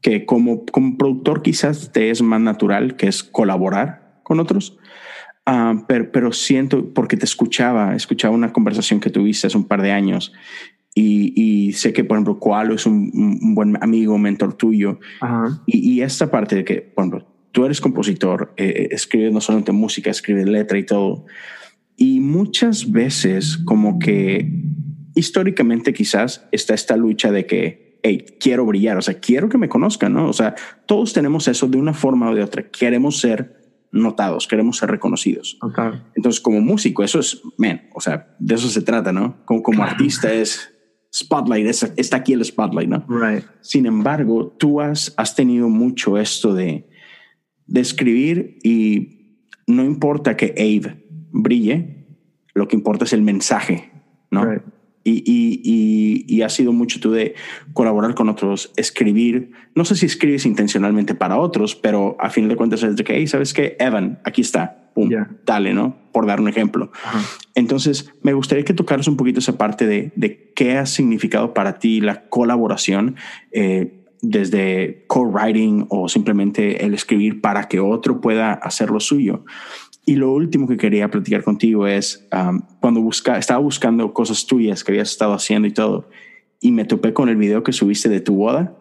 que 0.00 0.26
como, 0.26 0.66
como 0.66 0.98
productor 0.98 1.42
quizás 1.42 1.92
te 1.92 2.10
es 2.10 2.22
más 2.22 2.40
natural, 2.40 2.96
que 2.96 3.06
es 3.06 3.22
colaborar 3.22 4.20
con 4.24 4.40
otros. 4.40 4.78
Ah, 5.50 5.82
pero, 5.88 6.12
pero, 6.12 6.30
siento, 6.30 6.92
porque 6.92 7.16
te 7.16 7.24
escuchaba, 7.24 7.96
escuchaba 7.96 8.34
una 8.34 8.52
conversación 8.52 9.00
que 9.00 9.08
tuviste 9.08 9.46
hace 9.46 9.56
un 9.56 9.66
par 9.66 9.80
de 9.80 9.92
años 9.92 10.34
y, 10.94 11.32
y 11.40 11.72
sé 11.74 11.92
que, 11.92 12.02
por 12.02 12.16
ejemplo, 12.16 12.40
Koalo 12.40 12.74
es 12.74 12.84
un, 12.84 13.10
un, 13.14 13.54
buen 13.54 13.82
amigo, 13.82 14.18
mentor 14.18 14.54
tuyo. 14.54 14.98
Y, 15.64 15.92
y, 15.92 16.02
esta 16.02 16.28
parte 16.28 16.56
de 16.56 16.64
que, 16.64 16.82
por 16.82 17.04
ejemplo, 17.04 17.26
tú 17.52 17.64
eres 17.64 17.80
compositor, 17.80 18.52
eh, 18.56 18.66
eh, 18.66 18.88
escribes 18.90 19.32
no 19.32 19.40
solamente 19.40 19.70
música, 19.70 20.10
escribes 20.10 20.46
letra 20.46 20.76
y 20.76 20.84
todo. 20.84 21.24
Y 21.96 22.20
muchas 22.20 22.90
veces 22.90 23.58
como 23.58 23.98
que 23.98 24.50
históricamente 25.14 25.92
quizás 25.92 26.48
está 26.52 26.74
esta 26.74 26.96
lucha 26.96 27.30
de 27.30 27.46
que, 27.46 28.00
hey, 28.02 28.24
quiero 28.40 28.66
brillar, 28.66 28.96
o 28.96 29.02
sea, 29.02 29.14
quiero 29.20 29.48
que 29.48 29.56
me 29.56 29.68
conozcan, 29.68 30.14
¿no? 30.14 30.28
O 30.28 30.32
sea, 30.32 30.56
todos 30.86 31.12
tenemos 31.12 31.48
eso 31.48 31.68
de 31.68 31.78
una 31.78 31.94
forma 31.94 32.28
o 32.28 32.34
de 32.34 32.42
otra, 32.42 32.68
queremos 32.70 33.20
ser 33.20 33.57
notados, 33.92 34.46
queremos 34.46 34.78
ser 34.78 34.90
reconocidos. 34.90 35.58
Entonces, 36.14 36.40
como 36.40 36.60
músico, 36.60 37.02
eso 37.02 37.20
es, 37.20 37.42
man, 37.56 37.82
o 37.94 38.00
sea, 38.00 38.34
de 38.38 38.54
eso 38.54 38.68
se 38.68 38.82
trata, 38.82 39.12
¿no? 39.12 39.44
Como, 39.44 39.62
como 39.62 39.82
artista 39.82 40.32
es 40.32 40.74
spotlight, 41.14 41.66
está 41.96 42.18
aquí 42.18 42.32
el 42.32 42.44
spotlight, 42.44 42.88
¿no? 42.88 43.06
Right. 43.08 43.44
Sin 43.60 43.86
embargo, 43.86 44.54
tú 44.58 44.80
has, 44.80 45.14
has 45.16 45.34
tenido 45.34 45.68
mucho 45.68 46.18
esto 46.18 46.54
de, 46.54 46.88
de 47.66 47.80
escribir 47.80 48.58
y 48.62 49.46
no 49.66 49.84
importa 49.84 50.36
que 50.36 50.54
Abe 50.56 51.04
brille, 51.30 52.06
lo 52.54 52.68
que 52.68 52.76
importa 52.76 53.04
es 53.04 53.12
el 53.12 53.22
mensaje, 53.22 53.92
¿no? 54.30 54.44
Y, 55.04 55.22
y, 55.24 55.60
y, 55.64 56.24
y 56.36 56.42
has 56.42 56.52
sido 56.52 56.72
mucho 56.72 57.00
tú 57.00 57.10
de 57.12 57.34
colaborar 57.72 58.14
con 58.14 58.28
otros, 58.28 58.72
escribir. 58.76 59.52
No 59.74 59.84
sé 59.84 59.96
si 59.96 60.06
escribes 60.06 60.44
intencionalmente 60.44 61.14
para 61.14 61.38
otros, 61.38 61.74
pero 61.74 62.16
a 62.20 62.28
fin 62.30 62.48
de 62.48 62.56
cuentas 62.56 62.82
es 62.82 62.96
de 62.96 63.04
que, 63.04 63.14
hey, 63.14 63.26
¿sabes 63.26 63.54
qué? 63.54 63.76
Evan, 63.78 64.20
aquí 64.24 64.42
está. 64.42 64.90
Pum, 64.94 65.08
Yeah. 65.10 65.30
dale, 65.46 65.72
¿no? 65.74 65.96
Por 66.12 66.26
dar 66.26 66.40
un 66.40 66.48
ejemplo. 66.48 66.90
Ajá. 67.04 67.20
Entonces, 67.54 68.12
me 68.22 68.32
gustaría 68.32 68.64
que 68.64 68.74
tocaras 68.74 69.06
un 69.08 69.16
poquito 69.16 69.38
esa 69.38 69.56
parte 69.56 69.86
de, 69.86 70.12
de 70.16 70.52
qué 70.54 70.76
ha 70.76 70.86
significado 70.86 71.54
para 71.54 71.78
ti 71.78 72.00
la 72.00 72.28
colaboración, 72.28 73.16
eh, 73.52 73.94
desde 74.20 75.04
co-writing 75.06 75.86
o 75.90 76.08
simplemente 76.08 76.84
el 76.84 76.92
escribir 76.94 77.40
para 77.40 77.68
que 77.68 77.78
otro 77.78 78.20
pueda 78.20 78.52
hacer 78.52 78.90
lo 78.90 78.98
suyo. 78.98 79.44
Y 80.08 80.16
lo 80.16 80.32
último 80.32 80.66
que 80.66 80.78
quería 80.78 81.10
platicar 81.10 81.44
contigo 81.44 81.86
es 81.86 82.26
um, 82.32 82.62
cuando 82.80 83.02
busca, 83.02 83.36
estaba 83.36 83.60
buscando 83.60 84.14
cosas 84.14 84.46
tuyas 84.46 84.82
que 84.82 84.92
habías 84.92 85.10
estado 85.10 85.34
haciendo 85.34 85.68
y 85.68 85.70
todo, 85.70 86.08
y 86.62 86.72
me 86.72 86.86
topé 86.86 87.12
con 87.12 87.28
el 87.28 87.36
video 87.36 87.62
que 87.62 87.74
subiste 87.74 88.08
de 88.08 88.22
tu 88.22 88.34
boda. 88.34 88.74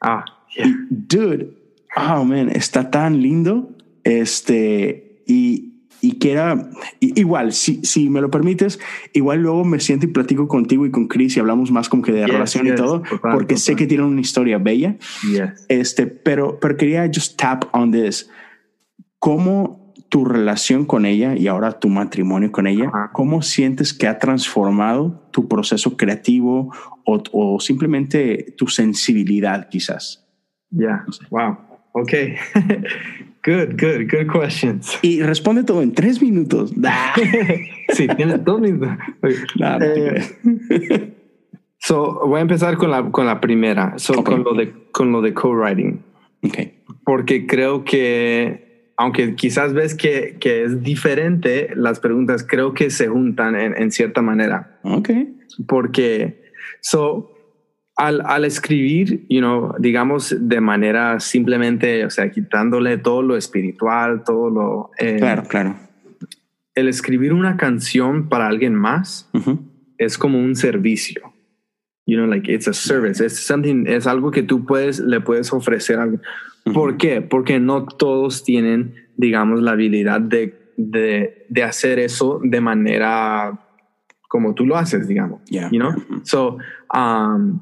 Ah, 0.00 0.24
yeah. 0.56 0.66
Y, 0.66 0.74
dude, 0.88 1.50
oh 1.96 2.24
man, 2.24 2.48
está 2.48 2.90
tan 2.90 3.20
lindo. 3.20 3.76
Este, 4.04 5.22
y, 5.26 5.84
y 6.00 6.12
que 6.12 6.32
era 6.32 6.70
igual, 7.00 7.52
si, 7.52 7.84
si 7.84 8.08
me 8.08 8.22
lo 8.22 8.30
permites, 8.30 8.80
igual 9.12 9.42
luego 9.42 9.66
me 9.66 9.80
siento 9.80 10.06
y 10.06 10.08
platico 10.08 10.48
contigo 10.48 10.86
y 10.86 10.90
con 10.90 11.08
Chris 11.08 11.36
y 11.36 11.40
hablamos 11.40 11.70
más 11.70 11.90
como 11.90 12.02
que 12.02 12.12
de 12.12 12.20
Yes, 12.20 12.30
relación 12.30 12.66
y 12.68 12.74
todo, 12.74 13.02
total, 13.02 13.34
porque 13.34 13.58
sé 13.58 13.76
que 13.76 13.86
tienen 13.86 14.06
una 14.06 14.22
historia 14.22 14.56
bella. 14.56 14.96
Yes. 15.30 15.66
Este, 15.68 16.06
pero, 16.06 16.58
pero 16.58 16.78
quería 16.78 17.06
just 17.14 17.38
tap 17.38 17.64
on 17.74 17.92
this. 17.92 18.30
¿Cómo 19.18 19.79
tu 20.10 20.24
relación 20.26 20.84
con 20.84 21.06
ella 21.06 21.34
y 21.36 21.46
ahora 21.46 21.78
tu 21.78 21.88
matrimonio 21.88 22.52
con 22.52 22.66
ella, 22.66 22.88
Ajá. 22.88 23.10
cómo 23.12 23.40
sientes 23.42 23.94
que 23.94 24.06
ha 24.06 24.18
transformado 24.18 25.22
tu 25.30 25.48
proceso 25.48 25.96
creativo 25.96 26.74
o, 27.06 27.22
o 27.32 27.60
simplemente 27.60 28.54
tu 28.58 28.66
sensibilidad 28.66 29.68
quizás? 29.70 30.26
Yeah. 30.70 31.04
Wow. 31.30 31.56
Okay. 31.92 32.34
good, 33.44 33.80
good, 33.80 34.06
good 34.10 34.30
questions. 34.32 34.98
Y 35.02 35.22
responde 35.22 35.64
todo 35.64 35.80
en 35.82 35.92
tres 35.94 36.20
minutos. 36.20 36.72
Sí, 37.92 38.06
tienes 38.16 38.44
dos 38.44 38.60
minutos. 38.60 38.90
Okay. 39.22 39.34
nah, 39.58 39.78
no 39.78 39.84
Eh. 39.86 41.16
So, 41.82 42.26
voy 42.26 42.38
a 42.38 42.42
empezar 42.42 42.76
con 42.76 42.90
la, 42.90 43.10
con 43.10 43.24
la 43.24 43.40
primera, 43.40 43.94
so, 43.96 44.12
Ok. 44.20 44.26
con 44.26 44.44
lo 44.44 44.52
de, 44.52 44.70
con 44.92 45.12
lo 45.12 45.22
de 45.22 45.32
co-writing, 45.32 46.02
Ok. 46.44 46.58
porque 47.06 47.46
creo 47.46 47.84
que, 47.84 48.69
aunque 49.00 49.34
quizás 49.34 49.72
ves 49.72 49.94
que, 49.94 50.36
que 50.38 50.62
es 50.64 50.82
diferente, 50.82 51.70
las 51.74 52.00
preguntas 52.00 52.44
creo 52.46 52.74
que 52.74 52.90
se 52.90 53.08
juntan 53.08 53.54
en, 53.56 53.74
en 53.80 53.90
cierta 53.90 54.20
manera, 54.20 54.78
Ok. 54.82 55.08
porque, 55.66 56.42
so, 56.80 57.32
al, 57.96 58.20
al 58.26 58.44
escribir, 58.44 59.24
you 59.30 59.40
know, 59.40 59.74
digamos 59.78 60.36
de 60.38 60.60
manera 60.60 61.18
simplemente, 61.18 62.04
o 62.04 62.10
sea, 62.10 62.30
quitándole 62.30 62.98
todo 62.98 63.22
lo 63.22 63.36
espiritual, 63.38 64.22
todo 64.22 64.50
lo, 64.50 64.90
eh, 64.98 65.16
Claro, 65.18 65.44
claro. 65.48 65.76
el 66.74 66.86
escribir 66.88 67.32
una 67.32 67.56
canción 67.56 68.28
para 68.28 68.48
alguien 68.48 68.74
más, 68.74 69.30
Ujú. 69.32 69.60
es 69.96 70.18
como 70.18 70.38
un 70.38 70.54
servicio. 70.56 71.22
You 72.06 72.16
know, 72.18 72.26
like 72.26 72.52
it's 72.52 72.68
a 72.68 72.72
service. 72.74 73.24
Es 73.24 73.46
something, 73.46 73.86
es 73.86 74.06
algo 74.06 74.30
que 74.30 74.42
tú 74.42 74.66
puedes, 74.66 74.98
le 75.00 75.20
puedes 75.20 75.52
ofrecer 75.52 75.98
a 75.98 76.02
alguien. 76.02 76.20
¿Por 76.72 76.96
qué? 76.96 77.22
Porque 77.22 77.60
no 77.60 77.86
todos 77.86 78.44
tienen, 78.44 78.94
digamos, 79.16 79.60
la 79.60 79.72
habilidad 79.72 80.20
de, 80.20 80.72
de, 80.76 81.46
de 81.48 81.62
hacer 81.62 81.98
eso 81.98 82.40
de 82.42 82.60
manera 82.60 83.66
como 84.28 84.54
tú 84.54 84.64
lo 84.64 84.76
haces, 84.76 85.08
digamos. 85.08 85.42
Yeah. 85.46 85.68
You 85.72 85.80
know? 85.80 85.92
So, 86.22 86.58
um, 86.94 87.60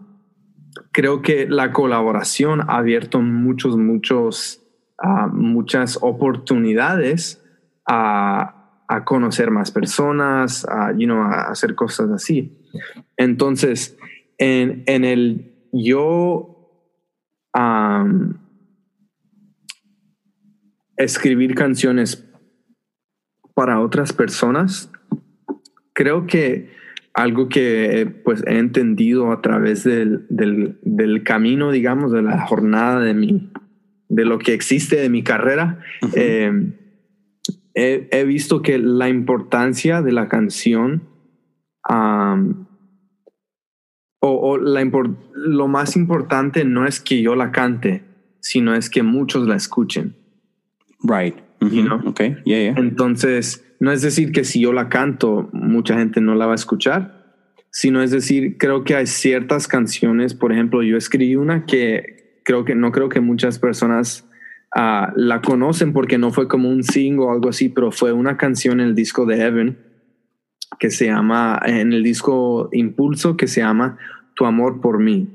creo 0.92 1.22
que 1.22 1.48
la 1.48 1.72
colaboración 1.72 2.60
ha 2.60 2.76
abierto 2.76 3.22
muchos, 3.22 3.76
muchos, 3.78 4.62
ah, 5.02 5.28
muchas 5.32 5.98
oportunidades 6.02 7.42
a, 7.86 8.82
a 8.86 9.04
conocer 9.04 9.50
más 9.50 9.70
personas, 9.70 10.66
a, 10.68 10.92
you 10.92 11.06
know, 11.06 11.22
a 11.22 11.48
hacer 11.50 11.74
cosas 11.74 12.10
así. 12.10 12.58
Entonces, 13.16 13.96
en, 14.36 14.82
en 14.86 15.04
el 15.04 15.54
yo 15.72 16.70
um, 17.58 18.34
escribir 20.98 21.54
canciones 21.54 22.28
para 23.54 23.80
otras 23.80 24.12
personas, 24.12 24.92
creo 25.94 26.26
que 26.26 26.76
algo 27.14 27.48
que 27.48 28.06
pues 28.24 28.44
he 28.46 28.58
entendido 28.58 29.32
a 29.32 29.40
través 29.40 29.82
del, 29.84 30.26
del, 30.28 30.78
del 30.82 31.24
camino, 31.24 31.72
digamos, 31.72 32.12
de 32.12 32.22
la 32.22 32.46
jornada 32.46 33.00
de 33.00 33.14
mi, 33.14 33.50
de 34.08 34.24
lo 34.24 34.38
que 34.38 34.54
existe 34.54 34.96
de 34.96 35.08
mi 35.08 35.24
carrera, 35.24 35.80
eh, 36.14 36.52
he, 37.74 38.08
he 38.12 38.24
visto 38.24 38.62
que 38.62 38.78
la 38.78 39.08
importancia 39.08 40.02
de 40.02 40.12
la 40.12 40.28
canción 40.28 41.08
um, 41.88 42.66
o, 44.20 44.50
o 44.52 44.58
la 44.58 44.84
lo 45.34 45.68
más 45.68 45.96
importante 45.96 46.64
no 46.64 46.86
es 46.86 47.00
que 47.00 47.22
yo 47.22 47.34
la 47.34 47.52
cante, 47.52 48.04
sino 48.40 48.74
es 48.74 48.90
que 48.90 49.02
muchos 49.02 49.46
la 49.46 49.56
escuchen. 49.56 50.17
Right. 51.02 51.36
Ujú. 51.60 51.74
You 51.74 51.84
know? 51.84 52.00
Ok. 52.06 52.20
Yeah, 52.44 52.72
yeah. 52.72 52.74
Entonces, 52.76 53.64
no 53.80 53.92
es 53.92 54.02
decir 54.02 54.32
que 54.32 54.44
si 54.44 54.60
yo 54.60 54.72
la 54.72 54.88
canto, 54.88 55.48
mucha 55.52 55.96
gente 55.98 56.20
no 56.20 56.34
la 56.34 56.46
va 56.46 56.52
a 56.52 56.56
escuchar, 56.56 57.18
sino 57.70 58.02
es 58.02 58.10
decir, 58.10 58.56
creo 58.58 58.84
que 58.84 58.96
hay 58.96 59.06
ciertas 59.06 59.68
canciones, 59.68 60.34
por 60.34 60.52
ejemplo, 60.52 60.82
yo 60.82 60.96
escribí 60.96 61.36
una 61.36 61.66
que 61.66 62.40
creo 62.44 62.64
que 62.64 62.74
no 62.74 62.92
creo 62.92 63.08
que 63.08 63.20
muchas 63.20 63.58
personas 63.58 64.28
ah, 64.74 65.12
la 65.16 65.42
conocen 65.42 65.92
porque 65.92 66.18
no 66.18 66.30
fue 66.30 66.48
como 66.48 66.70
un 66.70 66.82
single 66.82 67.26
o 67.26 67.30
algo 67.30 67.50
así, 67.50 67.68
pero 67.68 67.92
fue 67.92 68.12
una 68.12 68.36
canción 68.36 68.80
en 68.80 68.88
el 68.88 68.94
disco 68.94 69.26
de 69.26 69.44
Evan 69.44 69.78
que 70.78 70.90
se 70.90 71.06
llama, 71.06 71.60
en 71.64 71.92
el 71.92 72.02
disco 72.02 72.68
Impulso, 72.72 73.36
que 73.36 73.46
se 73.46 73.60
llama 73.60 73.98
Tu 74.34 74.44
amor 74.46 74.80
por 74.80 74.98
mí. 74.98 75.28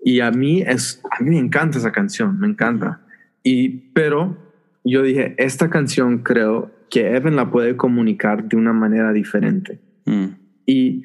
Y 0.00 0.20
a 0.20 0.30
mí 0.30 0.62
es, 0.62 1.02
a 1.10 1.22
mí 1.22 1.30
me 1.30 1.38
encanta 1.38 1.78
esa 1.78 1.92
canción, 1.92 2.38
me 2.38 2.46
encanta. 2.46 3.00
Y, 3.42 3.90
pero 3.92 4.47
yo 4.92 5.02
dije, 5.02 5.34
esta 5.38 5.70
canción 5.70 6.18
creo 6.18 6.70
que 6.90 7.14
Evan 7.14 7.36
la 7.36 7.50
puede 7.50 7.76
comunicar 7.76 8.44
de 8.44 8.56
una 8.56 8.72
manera 8.72 9.12
diferente. 9.12 9.80
Mm. 10.06 10.26
Y, 10.66 11.02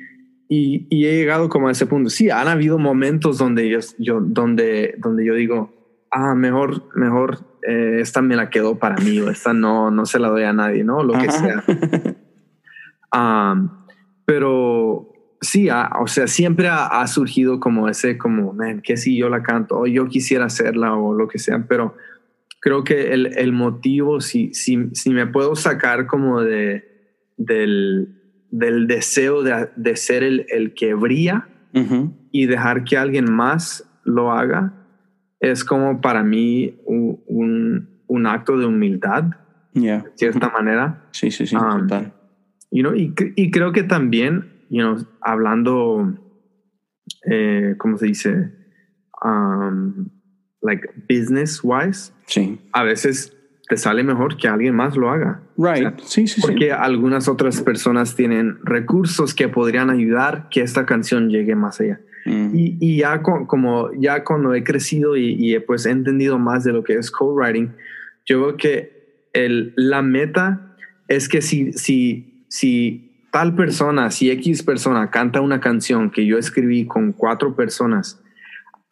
y, 0.48 0.88
y 0.90 1.06
he 1.06 1.18
llegado 1.18 1.50
como 1.50 1.68
a 1.68 1.72
ese 1.72 1.86
punto. 1.86 2.10
Sí, 2.10 2.30
han 2.30 2.48
habido 2.48 2.78
momentos 2.78 3.38
donde 3.38 3.70
yo, 3.70 3.80
yo, 4.00 4.22
donde, 4.22 4.96
donde 5.00 5.26
yo 5.26 5.34
digo, 5.36 5.74
ah, 6.12 6.36
mejor, 6.36 6.90
mejor 6.96 7.40
eh, 7.68 8.00
esta 8.00 8.22
me 8.22 8.36
la 8.36 8.50
quedo 8.50 8.78
para 8.78 8.96
mí 8.98 9.20
o 9.20 9.30
esta 9.30 9.54
no, 9.54 9.92
no 9.92 10.06
se 10.06 10.20
la 10.20 10.30
doy 10.30 10.44
a 10.44 10.54
nadie, 10.54 10.84
¿no? 10.84 11.04
Lo 11.04 11.14
que 11.14 11.28
Ajá. 11.28 11.64
sea. 11.64 11.64
Um, 13.16 13.70
pero 14.26 15.14
sí, 15.40 15.70
ah, 15.70 15.92
o 16.02 16.08
sea, 16.08 16.26
siempre 16.26 16.68
ha, 16.68 16.88
ha 16.88 17.06
surgido 17.06 17.60
como 17.60 17.88
ese, 17.88 18.18
como, 18.18 18.54
man, 18.54 18.82
que 18.82 18.98
si 18.98 19.16
yo 19.16 19.30
la 19.30 19.44
canto 19.44 19.82
o 19.82 19.86
yo 19.86 20.08
quisiera 20.08 20.46
hacerla 20.46 20.96
o 20.96 21.14
lo 21.14 21.28
que 21.28 21.38
sea, 21.38 21.64
pero 21.68 21.96
creo 22.64 22.86
que 22.86 23.14
el, 23.14 23.38
el 23.38 23.52
motivo, 23.52 24.22
si, 24.22 24.54
si, 24.54 24.90
si 24.94 25.10
me 25.10 25.28
puedo 25.28 25.54
sacar 25.54 26.08
como 26.08 26.40
de, 26.40 26.86
del, 27.36 28.22
del 28.52 28.88
deseo 28.88 29.44
de, 29.44 29.70
de 29.76 29.98
ser 29.98 30.24
el, 30.24 30.46
el 30.48 30.74
que 30.74 30.94
brilla 30.94 31.50
Ujú. 31.74 32.14
y 32.32 32.46
dejar 32.46 32.86
que 32.86 32.96
alguien 32.96 33.26
más 33.30 33.84
lo 34.06 34.32
haga, 34.32 34.72
es 35.42 35.66
como 35.66 36.00
para 36.00 36.24
mí 36.24 36.80
un, 36.86 37.20
un, 37.28 37.90
un 38.08 38.28
acto 38.28 38.58
de 38.58 38.66
humildad, 38.66 39.26
Yeah. 39.76 40.04
de 40.04 40.12
cierta 40.16 40.50
manera. 40.52 41.08
Sí, 41.12 41.32
sí, 41.32 41.48
sí. 41.48 41.56
Um, 41.56 41.88
total. 41.88 42.14
You 42.72 42.84
know, 42.84 42.96
y, 42.96 43.14
y 43.36 43.50
creo 43.50 43.72
que 43.72 43.82
también, 43.82 44.46
you 44.70 44.82
know, 44.84 44.98
hablando, 45.20 46.14
eh, 47.26 47.74
¿cómo 47.80 47.98
se 47.98 48.06
dice? 48.06 48.52
Um, 49.24 50.10
like 50.64 50.90
business 51.10 51.60
wise, 51.64 52.12
Sí. 52.26 52.58
a 52.72 52.84
veces 52.84 53.36
te 53.70 53.78
sale 53.78 54.04
mejor 54.04 54.38
que 54.38 54.48
alguien 54.48 54.76
más 54.76 54.96
lo 54.98 55.10
haga. 55.10 55.42
Right. 55.58 55.76
O 55.76 55.76
sea, 55.78 55.94
sí, 56.04 56.28
sí, 56.28 56.42
sí. 56.42 56.42
Porque 56.42 56.72
algunas 56.72 57.28
otras 57.28 57.62
personas 57.62 58.16
tienen 58.16 58.58
recursos 58.64 59.34
que 59.34 59.48
podrían 59.50 59.90
ayudar 59.90 60.48
que 60.50 60.62
esta 60.62 60.86
canción 60.86 61.30
llegue 61.30 61.56
más 61.56 61.80
allá. 61.80 62.00
Mm. 62.26 62.56
Y, 62.56 62.78
y 62.80 62.98
ya 63.00 63.22
con- 63.22 63.46
como 63.46 63.90
ya 63.98 64.24
cuando 64.24 64.54
he 64.54 64.64
crecido 64.64 65.16
y, 65.18 65.34
y 65.34 65.56
he 65.56 65.62
pues 65.62 65.86
he 65.86 65.92
entendido 65.92 66.40
más 66.40 66.64
de 66.64 66.72
lo 66.74 66.84
que 66.84 66.96
es 66.96 67.12
co-writing, 67.12 67.72
yo 68.26 68.42
veo 68.42 68.58
que 68.58 69.28
el, 69.34 69.74
la 69.76 70.02
meta 70.02 70.76
es 71.08 71.28
que 71.28 71.42
si, 71.42 71.74
si, 71.74 72.46
si 72.48 73.12
tal 73.32 73.56
persona, 73.56 74.12
si 74.12 74.30
X 74.32 74.64
persona 74.64 75.10
canta 75.10 75.42
una 75.42 75.60
canción 75.60 76.12
que 76.12 76.26
yo 76.26 76.38
escribí 76.38 76.86
con 76.86 77.12
cuatro 77.14 77.56
personas, 77.56 78.22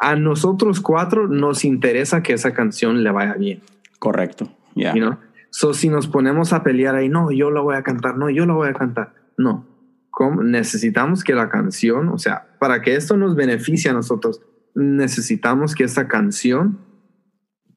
a 0.01 0.15
nosotros 0.15 0.81
cuatro 0.81 1.27
nos 1.27 1.63
interesa 1.63 2.23
que 2.23 2.33
esa 2.33 2.53
canción 2.53 3.03
le 3.03 3.11
vaya 3.11 3.35
bien. 3.35 3.61
Correcto. 3.99 4.51
Yeah. 4.73 4.95
You 4.95 5.01
know? 5.01 5.17
So, 5.51 5.73
si 5.73 5.89
nos 5.89 6.07
ponemos 6.07 6.53
a 6.53 6.63
pelear 6.63 6.95
ahí, 6.95 7.07
no, 7.07 7.31
yo 7.31 7.51
la 7.51 7.61
voy 7.61 7.75
a 7.75 7.83
cantar, 7.83 8.17
no, 8.17 8.29
yo 8.29 8.45
la 8.47 8.53
voy 8.53 8.69
a 8.69 8.73
cantar. 8.73 9.13
No. 9.37 9.67
¿cómo? 10.09 10.43
necesitamos 10.43 11.23
que 11.23 11.33
la 11.33 11.49
canción, 11.49 12.09
o 12.09 12.17
sea, 12.17 12.47
para 12.59 12.81
que 12.81 12.95
esto 12.95 13.15
nos 13.15 13.35
beneficie 13.35 13.91
a 13.91 13.93
nosotros, 13.93 14.41
necesitamos 14.75 15.75
que 15.75 15.83
esta 15.83 16.07
canción 16.07 16.79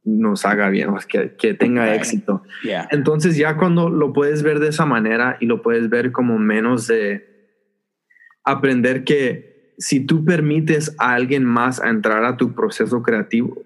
nos 0.02 0.46
haga 0.46 0.68
bien, 0.68 0.90
que, 1.08 1.34
que 1.36 1.54
tenga 1.54 1.94
éxito. 1.94 2.42
Entonces 2.90 3.36
ya 3.36 3.56
cuando 3.56 3.90
lo 3.90 4.12
puedes 4.12 4.42
ver 4.42 4.60
de 4.60 4.68
esa 4.68 4.84
manera 4.86 5.36
y 5.40 5.46
lo 5.46 5.62
puedes 5.62 5.88
ver 5.88 6.12
como 6.12 6.38
menos 6.38 6.86
de 6.86 7.58
aprender 8.44 9.04
que 9.04 9.53
si 9.78 10.00
tú 10.00 10.24
permites 10.24 10.94
a 10.98 11.14
alguien 11.14 11.44
más 11.44 11.80
a 11.80 11.88
entrar 11.88 12.24
a 12.24 12.36
tu 12.36 12.54
proceso 12.54 13.02
creativo, 13.02 13.62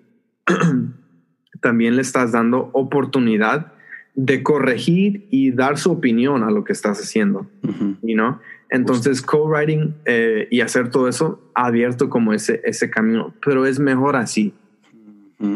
también 1.60 1.96
le 1.96 2.02
estás 2.02 2.32
dando 2.32 2.70
oportunidad 2.72 3.72
de 4.14 4.42
corregir 4.42 5.26
y 5.30 5.52
dar 5.52 5.78
su 5.78 5.92
opinión 5.92 6.42
a 6.42 6.50
lo 6.50 6.64
que 6.64 6.72
estás 6.72 6.98
haciendo, 6.98 7.46
you 8.02 8.14
know? 8.14 8.38
Entonces, 8.70 9.22
co-writing 9.22 9.94
eh, 10.04 10.46
y 10.50 10.60
hacer 10.60 10.90
todo 10.90 11.08
eso 11.08 11.40
ha 11.54 11.66
abierto 11.66 12.10
como 12.10 12.32
ese, 12.32 12.60
ese 12.64 12.90
camino, 12.90 13.32
pero 13.44 13.64
es 13.64 13.78
mejor 13.78 14.16
así. 14.16 14.52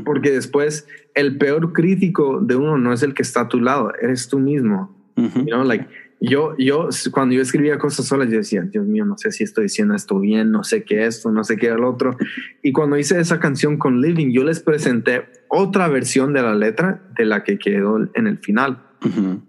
Porque 0.05 0.31
después 0.31 0.87
el 1.15 1.39
peor 1.39 1.73
crítico 1.73 2.41
de 2.41 2.55
uno 2.55 2.79
no 2.79 2.93
es 2.93 3.03
el 3.03 3.15
que 3.15 3.23
está 3.23 3.43
a 3.43 3.49
tu 3.49 3.61
lado, 3.61 3.93
eres 4.01 4.29
tú 4.29 4.39
mismo. 4.39 4.95
you 5.17 5.47
know? 5.47 5.65
like, 5.65 5.87
yo, 6.23 6.55
yo, 6.57 6.89
cuando 7.11 7.35
yo 7.35 7.43
escribía 7.43 7.79
cosas 7.79 8.07
solas, 8.07 8.31
yo 8.31 8.37
decía, 8.37 8.63
Dios 8.63 8.87
mío, 8.87 9.05
no 9.05 9.19
sé 9.19 9.33
si 9.33 9.45
estoy 9.45 9.65
diciendo 9.65 9.95
esto 9.95 10.19
bien, 10.21 10.51
no 10.51 10.63
sé 10.63 10.85
qué 10.85 11.07
esto, 11.07 11.33
no 11.33 11.43
sé 11.43 11.57
qué 11.57 11.67
el 11.69 11.85
otro. 11.85 12.17
Y 12.63 12.73
cuando 12.73 12.97
hice 12.97 13.21
esa 13.21 13.41
canción 13.41 13.77
con 13.77 14.01
Living, 14.01 14.31
yo 14.31 14.45
les 14.45 14.61
presenté 14.61 15.25
otra 15.49 15.89
versión 15.89 16.33
de 16.33 16.43
la 16.43 16.55
letra 16.55 17.03
de 17.19 17.25
la 17.25 17.43
que 17.43 17.59
quedó 17.59 17.99
en 18.15 18.27
el 18.27 18.39
final. 18.39 18.83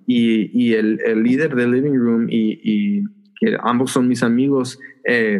Y, 0.08 0.50
y 0.52 0.74
el, 0.74 1.00
el, 1.06 1.22
líder 1.22 1.54
de 1.54 1.68
Living 1.68 1.94
Room 1.94 2.28
y, 2.28 2.60
y 2.64 3.04
que 3.40 3.56
ambos 3.62 3.92
son 3.92 4.08
mis 4.08 4.24
amigos, 4.24 4.80
eh, 5.06 5.40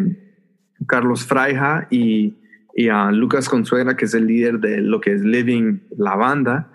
Carlos 0.86 1.26
Fraija 1.26 1.88
y, 1.90 2.36
y 2.76 2.90
a 2.90 3.12
Lucas 3.12 3.50
Consuegra, 3.50 3.98
que 3.98 4.06
es 4.06 4.14
el 4.14 4.28
líder 4.28 4.60
de 4.60 4.82
lo 4.82 5.02
que 5.02 5.14
es 5.14 5.24
Living, 5.24 5.80
la 5.98 6.16
banda, 6.16 6.70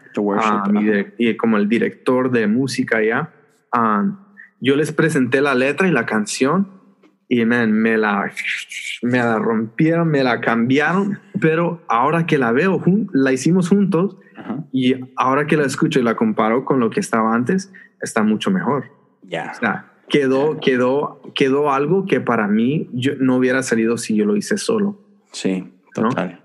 y, 1.19 1.37
como 1.37 1.59
el 1.59 1.69
director 1.69 2.31
de 2.31 2.47
música 2.47 3.03
ya. 3.03 3.33
Ah, 3.73 4.28
yo 4.61 4.77
les 4.77 4.93
presenté 4.93 5.41
la 5.41 5.55
letra 5.55 5.89
y 5.89 5.91
la 5.91 6.07
canción 6.07 6.69
y 7.29 7.45
me, 7.45 7.67
la, 7.99 8.33
me 9.03 9.19
la 9.19 9.39
rompieron, 9.39 10.09
me 10.09 10.25
la 10.25 10.41
cambiaron, 10.41 11.19
pero 11.41 11.83
ahora 11.89 12.27
que 12.27 12.39
la 12.39 12.53
veo, 12.53 12.83
la 13.13 13.33
hicimos 13.33 13.69
juntos 13.69 14.17
y 14.73 14.95
ahora 15.17 15.47
que 15.47 15.57
la 15.57 15.65
escucho 15.65 16.01
y 16.01 16.03
la 16.03 16.17
comparo 16.17 16.65
con 16.65 16.81
lo 16.81 16.91
que 16.91 17.01
estaba 17.01 17.35
antes, 17.35 17.73
está 18.01 18.23
mucho 18.23 18.51
mejor. 18.51 18.87
Ya. 19.23 19.53
quedó, 20.09 20.59
quedó, 20.59 21.21
quedó 21.35 21.73
algo 21.73 22.07
que 22.07 22.21
para 22.21 22.49
mí 22.49 22.89
yo 22.93 23.13
no 23.19 23.37
hubiera 23.37 23.63
salido 23.63 23.99
si 23.99 24.17
yo 24.17 24.25
lo 24.25 24.37
hice 24.37 24.57
solo. 24.57 24.99
Sí, 25.33 25.71
total. 25.95 26.43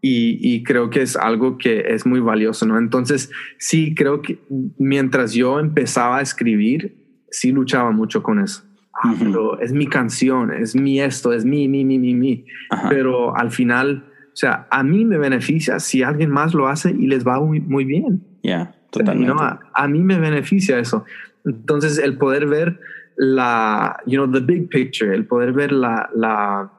Y, 0.00 0.38
y, 0.40 0.62
creo 0.62 0.90
que 0.90 1.02
es 1.02 1.16
algo 1.16 1.58
que 1.58 1.80
es 1.88 2.06
muy 2.06 2.20
valioso, 2.20 2.66
¿no? 2.66 2.78
Entonces, 2.78 3.30
sí, 3.58 3.94
creo 3.96 4.22
que 4.22 4.38
mientras 4.78 5.32
yo 5.32 5.58
empezaba 5.58 6.18
a 6.18 6.22
escribir, 6.22 6.96
sí 7.30 7.50
luchaba 7.50 7.90
mucho 7.90 8.22
con 8.22 8.38
eso. 8.38 8.62
Ah, 9.00 9.14
pero 9.18 9.60
es 9.60 9.72
mi 9.72 9.86
canción, 9.86 10.52
es 10.52 10.74
mi 10.74 11.00
esto, 11.00 11.32
es 11.32 11.44
mi, 11.44 11.68
mi, 11.68 11.84
mi, 11.84 11.98
mi, 11.98 12.14
mi. 12.14 12.44
Pero 12.88 13.36
al 13.36 13.50
final, 13.50 14.04
o 14.32 14.36
sea, 14.36 14.66
a 14.70 14.82
mí 14.82 15.04
me 15.04 15.18
beneficia 15.18 15.78
si 15.78 16.02
alguien 16.02 16.30
más 16.30 16.52
lo 16.52 16.66
hace 16.66 16.90
y 16.90 17.06
les 17.06 17.26
va 17.26 17.40
muy, 17.40 17.60
muy 17.60 17.84
bien. 17.84 18.22
Ya, 18.42 18.74
totalmente. 18.90 19.34
a, 19.74 19.88
mí 19.88 20.00
me 20.00 20.18
beneficia 20.18 20.78
eso. 20.78 21.04
Entonces, 21.44 21.98
el 21.98 22.18
poder 22.18 22.46
ver 22.46 22.80
la, 23.16 24.00
you 24.06 24.16
know, 24.16 24.30
the 24.30 24.40
big 24.40 24.68
picture, 24.68 25.14
el 25.14 25.26
poder 25.26 25.52
ver 25.52 25.70
la, 25.70 26.10
la 26.14 26.72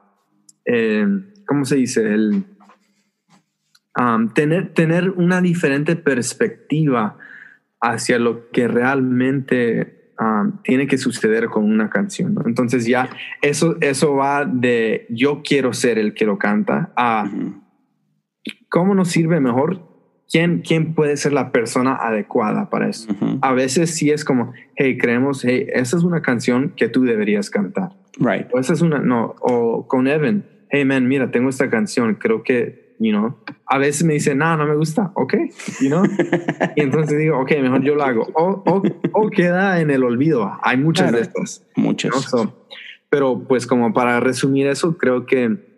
eh, 0.66 1.06
¿cómo 1.46 1.64
se 1.64 1.76
dice? 1.76 2.14
El 2.14 2.44
um, 3.98 4.28
tener, 4.32 4.74
tener 4.74 5.10
una 5.10 5.40
diferente 5.40 5.96
perspectiva 5.96 7.16
hacia 7.80 8.18
lo 8.18 8.50
que 8.50 8.68
realmente 8.68 10.00
tiene 10.62 10.86
que 10.86 10.98
suceder 10.98 11.46
con 11.46 11.64
una 11.64 11.88
canción. 11.88 12.36
Entonces 12.44 12.86
ya 12.86 13.08
eso, 13.40 13.76
eso 13.80 14.14
va 14.14 14.44
de 14.44 15.06
yo 15.08 15.42
quiero 15.42 15.72
ser 15.72 15.98
el 15.98 16.14
que 16.14 16.26
lo 16.26 16.38
canta 16.38 16.92
a 16.96 17.30
cómo 18.68 18.94
nos 18.94 19.08
sirve 19.08 19.40
mejor. 19.40 19.88
¿Quién, 20.30 20.60
¿Quién 20.60 20.94
puede 20.94 21.16
ser 21.16 21.32
la 21.32 21.50
persona 21.50 21.96
adecuada 21.96 22.70
para 22.70 22.88
eso? 22.88 23.12
A 23.40 23.52
veces 23.52 23.96
sí 23.96 24.10
es 24.10 24.24
como, 24.24 24.52
hey, 24.76 24.96
creemos, 24.96 25.44
hey, 25.44 25.66
esa 25.72 25.96
es 25.96 26.04
una 26.04 26.22
canción 26.22 26.74
que 26.76 26.88
tú 26.88 27.02
deberías 27.02 27.50
cantar. 27.50 27.90
Right. 28.18 28.46
O 28.52 28.60
esa 28.60 28.74
es 28.74 28.80
una, 28.80 29.00
no, 29.00 29.34
o 29.40 29.88
con 29.88 30.06
Evan, 30.06 30.44
hey, 30.68 30.84
man, 30.84 31.08
mira, 31.08 31.32
tengo 31.32 31.48
esta 31.48 31.68
canción, 31.68 32.14
creo 32.14 32.44
que 32.44 32.89
you 33.00 33.10
know. 33.10 33.36
A 33.66 33.78
veces 33.78 34.04
me 34.04 34.14
dice, 34.14 34.34
no, 34.36 34.56
no 34.56 34.66
me 34.66 34.76
gusta, 34.76 35.10
ok, 35.14 35.34
you 35.80 35.88
know. 35.88 36.04
y 36.76 36.82
entonces 36.82 37.18
digo, 37.18 37.40
ok, 37.40 37.50
mejor 37.60 37.82
yo 37.82 37.96
lo 37.96 38.04
hago. 38.04 38.28
O, 38.34 38.62
o, 38.64 38.82
o 39.12 39.30
queda 39.30 39.80
en 39.80 39.90
el 39.90 40.04
olvido. 40.04 40.52
Hay 40.62 40.76
muchas 40.76 41.10
de 41.10 41.22
estas. 41.22 41.66
Muchas. 41.74 42.12
pero 43.08 43.42
pues 43.48 43.66
como 43.66 43.92
para 43.92 44.20
resumir 44.20 44.68
eso, 44.68 44.96
creo 44.96 45.26
que 45.26 45.68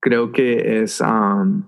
creo 0.00 0.30
que 0.30 0.82
es, 0.82 1.00
um, 1.00 1.64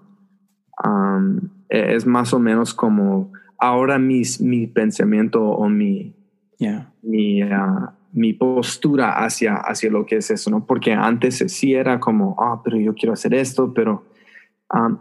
um, 0.85 1.41
es 1.69 2.07
más 2.07 2.33
o 2.33 2.39
menos 2.39 2.73
como 2.73 3.33
ahora 3.59 3.99
mis, 3.99 4.41
mi 4.41 4.69
pensamiento 4.69 5.43
o 5.43 5.69
mi, 5.69 6.15
mi, 7.03 7.43
uh, 7.43 7.89
mi 8.13 8.33
postura 8.35 9.25
hacia, 9.25 9.57
hacia 9.57 9.91
lo 9.91 10.07
que 10.07 10.19
es 10.19 10.31
eso, 10.31 10.51
¿no? 10.51 10.65
Porque 10.65 10.93
antes 10.93 11.45
sí 11.49 11.75
era 11.75 11.99
como, 11.99 12.37
ah, 12.39 12.61
pero 12.63 12.79
yo 12.79 12.95
quiero 12.95 13.13
hacer 13.13 13.35
esto, 13.35 13.75
pero 13.75 14.05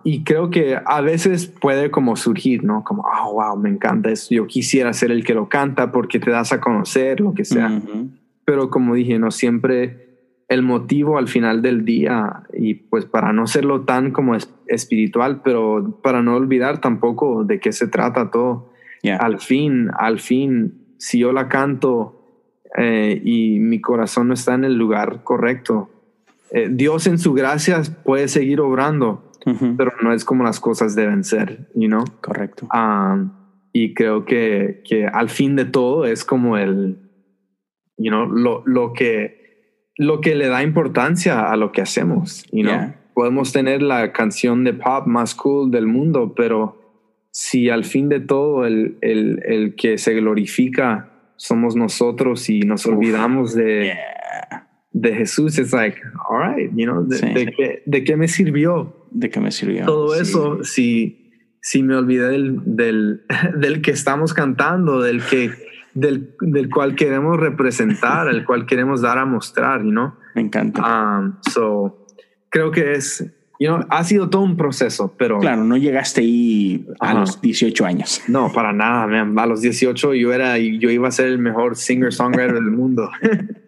y 0.03 0.23
creo 0.23 0.49
que 0.49 0.79
a 0.85 1.01
veces 1.01 1.47
puede 1.47 1.91
como 1.91 2.15
surgir, 2.15 2.63
¿no? 2.63 2.83
Como, 2.83 3.03
oh, 3.03 3.33
wow, 3.33 3.57
me 3.57 3.69
encanta 3.69 4.09
eso. 4.09 4.27
Yo 4.33 4.47
quisiera 4.47 4.93
ser 4.93 5.11
el 5.11 5.25
que 5.25 5.33
lo 5.33 5.49
canta 5.49 5.91
porque 5.91 6.19
te 6.19 6.31
das 6.31 6.53
a 6.53 6.61
conocer, 6.61 7.19
lo 7.19 7.33
que 7.33 7.43
sea. 7.43 7.81
Pero 8.45 8.69
como 8.69 8.95
dije, 8.95 9.19
no 9.19 9.29
siempre 9.29 10.07
el 10.47 10.63
motivo 10.63 11.17
al 11.17 11.27
final 11.27 11.61
del 11.61 11.83
día 11.83 12.43
y 12.53 12.75
pues 12.75 13.05
para 13.05 13.33
no 13.33 13.47
serlo 13.47 13.81
tan 13.81 14.11
como 14.11 14.37
espiritual, 14.67 15.41
pero 15.43 15.99
para 16.01 16.21
no 16.21 16.37
olvidar 16.37 16.79
tampoco 16.79 17.43
de 17.43 17.59
qué 17.59 17.73
se 17.73 17.87
trata 17.87 18.31
todo. 18.31 18.71
Al 19.19 19.39
fin, 19.39 19.89
al 19.97 20.19
fin, 20.19 20.95
si 20.97 21.19
yo 21.19 21.31
la 21.31 21.47
canto 21.49 22.25
eh, 22.77 23.21
y 23.23 23.59
mi 23.59 23.79
corazón 23.79 24.29
no 24.29 24.33
está 24.33 24.55
en 24.55 24.65
el 24.65 24.75
lugar 24.75 25.23
correcto, 25.23 25.89
eh, 26.51 26.69
Dios 26.71 27.07
en 27.07 27.17
su 27.17 27.33
gracia 27.33 27.81
puede 28.03 28.27
seguir 28.27 28.61
obrando 28.61 29.26
pero 29.77 29.91
no 30.01 30.13
es 30.13 30.25
como 30.25 30.43
las 30.43 30.59
cosas 30.59 30.95
deben 30.95 31.23
ser, 31.23 31.69
you 31.75 31.87
know? 31.87 32.03
Correcto. 32.21 32.67
Um, 32.73 33.31
y 33.73 33.93
creo 33.93 34.25
que, 34.25 34.81
que 34.87 35.05
al 35.05 35.29
fin 35.29 35.55
de 35.55 35.65
todo 35.65 36.05
es 36.05 36.25
como 36.25 36.57
el, 36.57 36.97
you 37.97 38.09
know, 38.11 38.25
lo, 38.25 38.63
lo, 38.65 38.93
que, 38.93 39.91
lo 39.97 40.21
que 40.21 40.35
le 40.35 40.47
da 40.47 40.63
importancia 40.63 41.49
a 41.51 41.55
lo 41.57 41.71
que 41.71 41.81
hacemos, 41.81 42.45
you 42.51 42.63
know? 42.63 42.93
Podemos 43.13 43.51
tener 43.51 43.81
la 43.81 44.13
canción 44.13 44.63
de 44.63 44.73
pop 44.73 45.07
más 45.07 45.33
cool 45.33 45.71
del 45.71 45.87
mundo, 45.87 46.33
pero 46.35 46.77
si 47.31 47.69
al 47.69 47.83
fin 47.83 48.09
de 48.09 48.19
todo 48.19 48.65
el, 48.65 48.97
el, 49.01 49.41
el 49.45 49.75
que 49.75 49.97
se 49.97 50.13
glorifica 50.13 51.11
somos 51.35 51.75
nosotros 51.75 52.49
y 52.49 52.61
nos 52.61 52.85
olvidamos 52.87 53.53
de, 53.53 53.93
de 54.91 55.15
Jesús, 55.15 55.57
es 55.59 55.71
like, 55.71 55.99
all 56.27 56.55
right, 56.55 56.71
you 56.75 56.85
know, 56.85 57.03
de, 57.03 57.53
qué, 57.55 57.83
de, 57.85 58.03
qué, 58.03 58.17
me 58.17 58.27
sirvió? 58.27 59.06
¿De 59.11 59.29
qué 59.29 59.39
me 59.39 59.51
sirvió? 59.51 59.85
Todo 59.85 60.15
eso, 60.15 60.63
si, 60.63 61.31
si 61.61 61.83
me 61.83 61.95
olvidé 61.95 62.29
del, 62.29 62.61
del, 62.65 63.21
del, 63.57 63.81
que 63.81 63.91
estamos 63.91 64.33
cantando, 64.33 65.01
del 65.01 65.23
que 65.23 65.51
del, 65.93 66.35
del, 66.41 66.69
cual 66.69 66.95
queremos 66.95 67.37
representar, 67.37 68.27
el 68.27 68.45
cual 68.45 68.65
queremos 68.65 69.01
dar 69.01 69.17
a 69.17 69.25
mostrar, 69.25 69.83
¿no? 69.83 70.17
Me 70.35 70.41
encanta. 70.41 71.19
Um, 71.19 71.37
so, 71.49 72.05
creo 72.49 72.71
que 72.71 72.93
es, 72.93 73.25
you 73.59 73.67
know, 73.67 73.79
ha 73.89 74.03
sido 74.03 74.29
todo 74.29 74.43
un 74.43 74.57
proceso, 74.57 75.15
pero... 75.17 75.39
Claro, 75.39 75.63
no 75.63 75.75
llegaste 75.77 76.21
ahí 76.21 76.85
a 76.99 77.15
los 77.15 77.41
18 77.41 77.85
años. 77.85 78.21
No, 78.27 78.51
para 78.53 78.73
nada, 78.73 79.07
man. 79.07 79.37
A 79.39 79.47
los 79.47 79.61
18 79.61 80.13
yo 80.13 80.33
era, 80.33 80.57
yo 80.59 80.91
iba 80.91 81.07
a 81.07 81.11
ser 81.11 81.27
el 81.27 81.39
mejor 81.39 81.75
singer-songwriter 81.75 82.53
del 82.53 82.71
mundo. 82.71 83.09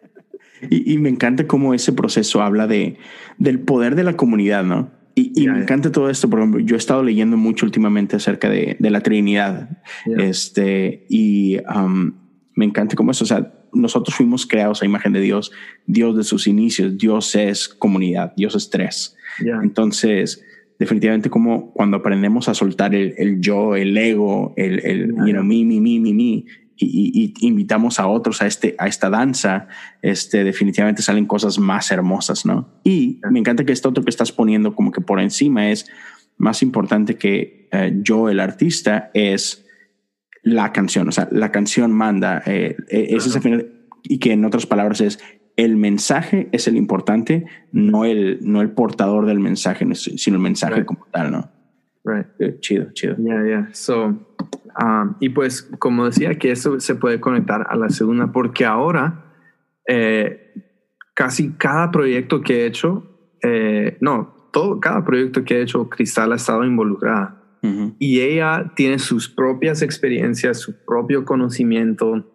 Y, 0.69 0.97
me 0.97 1.09
encanta 1.09 1.47
cómo 1.47 1.73
ese 1.73 1.93
proceso 1.93 2.41
habla 2.41 2.67
de, 2.67 2.97
del 3.37 3.59
poder 3.59 3.95
de 3.95 4.03
la 4.03 4.17
comunidad, 4.17 4.63
¿no? 4.63 4.91
Y, 5.15 5.47
me 5.47 5.61
encanta 5.61 5.91
todo 5.91 6.09
esto, 6.09 6.29
por 6.29 6.39
ejemplo, 6.39 6.61
yo 6.61 6.75
he 6.75 6.77
estado 6.77 7.03
leyendo 7.03 7.35
mucho 7.35 7.65
últimamente 7.65 8.15
acerca 8.15 8.49
de, 8.49 8.77
de 8.79 8.89
la 8.89 9.01
Trinidad, 9.01 9.81
este, 10.05 11.05
y 11.09 11.57
um, 11.73 12.13
me 12.55 12.65
encanta 12.65 12.95
cómo 12.95 13.11
eso, 13.11 13.25
o 13.25 13.27
sea, 13.27 13.51
nosotros 13.73 14.15
fuimos 14.15 14.45
creados 14.45 14.81
a 14.81 14.85
imagen 14.85 15.13
de 15.13 15.21
Dios, 15.21 15.51
Dios 15.85 16.15
de 16.15 16.23
sus 16.23 16.47
inicios, 16.47 16.97
Dios 16.97 17.35
es 17.35 17.67
comunidad, 17.67 18.33
Dios 18.35 18.55
es 18.55 18.69
tres. 18.69 19.15
Entonces, 19.61 20.43
definitivamente 20.77 21.29
como 21.29 21.71
cuando 21.73 21.97
aprendemos 21.97 22.49
a 22.49 22.53
soltar 22.53 22.95
el, 22.95 23.13
el 23.17 23.41
yo, 23.41 23.75
el 23.75 23.97
ego, 23.97 24.53
el, 24.57 24.79
el 24.85 25.07
you 25.09 25.31
know, 25.31 25.43
mi, 25.43 25.65
mi, 25.65 25.79
mi, 25.79 25.99
mi, 25.99 26.13
mi, 26.13 26.45
y, 26.79 27.33
invitamos 27.41 27.99
a 27.99 28.07
otros 28.07 28.41
a, 28.41 28.47
este, 28.47 28.75
a 28.77 28.87
esta 28.87 29.09
danza, 29.09 29.67
este, 30.01 30.43
definitivamente 30.43 31.01
salen 31.01 31.25
cosas 31.25 31.59
más 31.59 31.91
hermosas, 31.91 32.45
¿no? 32.45 32.69
Y 32.83 33.19
me 33.29 33.39
encanta 33.39 33.65
que 33.65 33.73
esto 33.73 33.89
otro 33.89 34.03
que 34.03 34.09
estás 34.09 34.31
poniendo 34.31 34.75
como 34.75 34.91
que 34.91 35.01
por 35.01 35.19
encima 35.19 35.69
es 35.69 35.85
más 36.37 36.61
importante 36.63 37.15
que 37.15 37.67
eh, 37.71 37.93
yo, 38.01 38.29
el 38.29 38.39
artista, 38.39 39.11
es 39.13 39.65
la 40.41 40.71
canción, 40.71 41.09
o 41.09 41.11
sea, 41.11 41.27
la 41.31 41.51
canción 41.51 41.91
manda, 41.91 42.41
eh, 42.45 42.77
eh, 42.89 43.07
es 43.09 43.27
ese 43.27 43.41
final, 43.41 43.71
y 44.03 44.19
que 44.19 44.31
en 44.31 44.45
otras 44.45 44.65
palabras 44.65 45.01
es 45.01 45.19
el 45.57 45.75
mensaje 45.75 46.47
es 46.53 46.69
el 46.69 46.77
importante, 46.77 47.45
no 47.73 48.05
el, 48.05 48.39
no 48.41 48.61
el 48.61 48.71
portador 48.71 49.25
del 49.25 49.39
mensaje, 49.39 49.85
sino 49.93 50.37
el 50.37 50.41
mensaje 50.41 50.85
como 50.85 51.05
tal, 51.11 51.31
¿no? 51.31 51.51
Right. 52.05 52.59
Chido, 52.61 52.91
chido. 52.93 53.17
Yeah, 53.17 53.43
yeah. 53.45 53.69
So, 53.73 54.17
um, 54.81 55.15
y 55.19 55.29
pues, 55.29 55.63
como 55.79 56.05
decía, 56.05 56.35
que 56.35 56.51
eso 56.51 56.79
se 56.79 56.95
puede 56.95 57.19
conectar 57.19 57.65
a 57.69 57.75
la 57.75 57.89
segunda, 57.89 58.31
porque 58.31 58.65
ahora 58.65 59.25
eh, 59.87 60.53
casi 61.15 61.51
cada 61.53 61.91
proyecto 61.91 62.41
que 62.41 62.61
he 62.61 62.65
hecho, 62.65 63.03
eh, 63.41 63.97
no, 64.01 64.49
todo, 64.53 64.79
cada 64.79 65.03
proyecto 65.03 65.43
que 65.43 65.57
he 65.57 65.61
hecho, 65.61 65.89
Cristal 65.89 66.31
ha 66.31 66.35
estado 66.35 66.63
involucrada. 66.63 67.35
Y 67.97 68.21
ella 68.21 68.71
tiene 68.73 68.99
sus 68.99 69.27
propias 69.27 69.81
experiencias, 69.81 70.59
su 70.59 70.85
propio 70.85 71.25
conocimiento. 71.25 72.25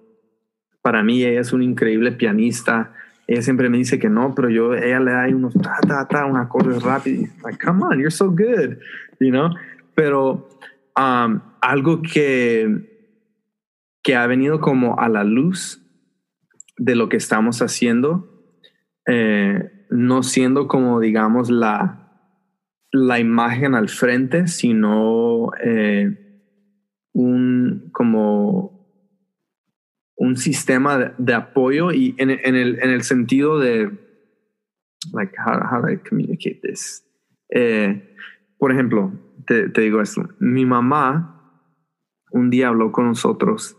Para 0.83 1.03
mí, 1.03 1.25
ella 1.25 1.41
es 1.41 1.55
un 1.55 1.63
increíble 1.63 2.13
pianista. 2.13 2.93
Ella 3.27 3.41
siempre 3.41 3.71
me 3.71 3.79
dice 3.79 3.99
que 3.99 4.11
no, 4.11 4.35
pero 4.35 4.51
yo, 4.51 4.75
ella 4.75 5.01
le 5.01 5.13
da 5.13 5.27
unos 5.29 5.55
ta, 5.55 5.79
ta, 5.81 6.07
ta, 6.07 6.27
un 6.27 6.37
acorde 6.37 6.79
rápido. 6.79 7.27
Like, 7.43 7.59
come 7.65 7.83
on, 7.85 7.99
you're 7.99 8.11
so 8.11 8.29
good, 8.29 8.77
you 9.19 9.31
know? 9.31 9.49
Pero 9.95 10.47
algo 10.95 12.03
que, 12.03 12.69
que 14.03 14.17
ha 14.17 14.27
venido 14.27 14.61
como 14.61 14.99
a 14.99 15.09
la 15.09 15.25
luz 15.25 15.81
de 16.77 16.95
lo 16.95 17.09
que 17.09 17.17
estamos 17.17 17.63
haciendo, 17.63 18.29
eh, 19.07 19.87
no 19.91 20.23
siendo 20.23 20.69
como, 20.69 21.01
digamos, 21.01 21.51
la, 21.51 22.05
la 22.93 23.19
imagen 23.19 23.75
al 23.75 23.89
frente, 23.89 24.47
sino 24.47 25.51
eh, 25.63 26.25
un 27.13 27.91
como 27.93 28.75
un 30.17 30.37
sistema 30.37 31.15
de, 31.19 31.35
apoyo 31.35 31.93
y 31.93 32.15
en, 32.19 32.31
en, 32.31 32.55
el, 32.55 32.79
en 32.83 32.91
el 32.91 33.03
sentido 33.03 33.59
de 33.59 33.91
like 35.13 35.35
how, 35.45 35.59
how 35.71 35.83
do 35.83 35.91
I 35.91 35.99
communicate 35.99 36.61
this 36.63 37.05
eh, 37.51 38.17
por 38.59 38.73
ejemplo 38.73 39.13
te, 39.47 39.69
te, 39.69 39.81
digo 39.83 40.01
esto 40.01 40.29
mi 40.39 40.67
mamá 40.67 41.41
un 42.31 42.51
día 42.51 42.69
habló 42.69 42.93
con 42.93 43.07
nosotros 43.07 43.77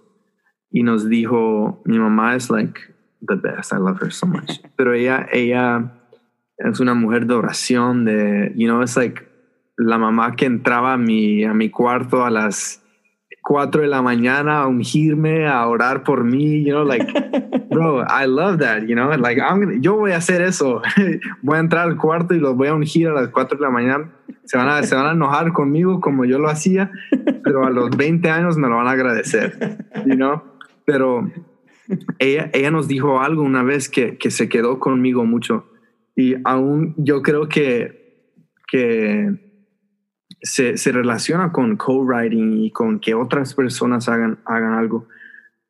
y 0.70 0.84
nos 0.84 1.08
dijo 1.08 1.82
mi 1.86 2.00
mamá 2.00 2.36
es 2.36 2.50
like 2.50 2.80
the 3.28 3.36
best 3.36 3.72
I 3.72 3.78
love 3.78 4.02
her 4.02 4.12
so 4.12 4.28
much. 4.28 4.60
Pero 4.76 4.94
ella 4.94 5.28
ella 5.32 5.94
es 6.58 6.80
una 6.80 6.94
mujer 6.94 7.26
de 7.28 7.34
oración 7.34 8.06
de 8.06 8.54
you 8.56 8.68
know 8.68 8.82
it's 8.82 8.96
like 8.96 9.24
la 9.78 9.98
mamá 9.98 10.36
que 10.36 10.46
entraba 10.46 10.94
a 10.94 10.98
mi 10.98 11.44
a 11.44 11.54
mi 11.54 11.70
cuarto 11.70 12.24
a 12.24 12.30
las 12.30 12.85
4 13.46 13.84
de 13.84 13.88
la 13.88 14.02
mañana 14.02 14.64
a 14.64 14.68
ungirme, 14.68 15.48
a 15.48 15.68
orar 15.68 16.04
por 16.04 16.24
mí, 16.24 16.64
you 16.64 16.72
know, 16.72 16.84
like, 16.84 17.06
bro, 17.70 18.02
I 18.02 18.26
love 18.26 18.58
that, 18.58 18.88
you 18.88 18.96
know, 18.96 19.12
like, 19.12 19.40
I'm 19.40 19.82
yo 19.84 19.96
voy 19.96 20.14
a 20.14 20.18
hacer 20.18 20.42
eso, 20.42 20.82
voy 21.44 21.58
a 21.58 21.60
entrar 21.60 21.88
al 21.88 21.96
cuarto 21.96 22.34
y 22.34 22.40
los 22.40 22.56
voy 22.56 22.70
a 22.70 22.74
ungir 22.74 23.08
a 23.08 23.14
las 23.14 23.30
4 23.30 23.60
de 23.60 23.64
la 23.64 23.70
mañana, 23.70 24.12
se 24.46 24.58
van, 24.58 24.68
a, 24.68 24.82
se 24.82 24.96
van 24.96 25.06
a 25.06 25.12
enojar 25.12 25.54
conmigo 25.54 26.02
como 26.02 26.26
yo 26.26 26.40
lo 26.40 26.50
hacía, 26.50 26.90
pero 27.44 27.66
a 27.66 27.70
los 27.70 27.96
20 27.96 28.28
años 28.32 28.58
me 28.58 28.68
lo 28.68 28.78
van 28.78 28.88
a 28.88 28.92
agradecer, 28.92 29.78
you 30.08 30.16
know, 30.16 30.42
pero 30.84 31.30
ella, 32.18 32.50
ella 32.52 32.72
nos 32.72 32.88
dijo 32.88 33.22
algo 33.22 33.44
una 33.44 33.62
vez 33.62 33.90
que, 33.90 34.18
que 34.18 34.32
se 34.32 34.50
quedó 34.50 34.80
conmigo 34.80 35.24
mucho. 35.24 35.68
Y 36.16 36.36
aún 36.46 36.96
yo 36.98 37.22
creo 37.22 37.48
que, 37.48 38.32
que 38.68 39.45
se, 40.46 40.78
se 40.78 40.92
relaciona 40.92 41.52
con 41.52 41.76
co-writing 41.76 42.54
y 42.64 42.72
con 42.72 43.00
que 43.00 43.16
otras 43.16 43.56
personas 43.56 44.08
hagan, 44.08 44.38
hagan 44.46 44.74
algo. 44.74 45.08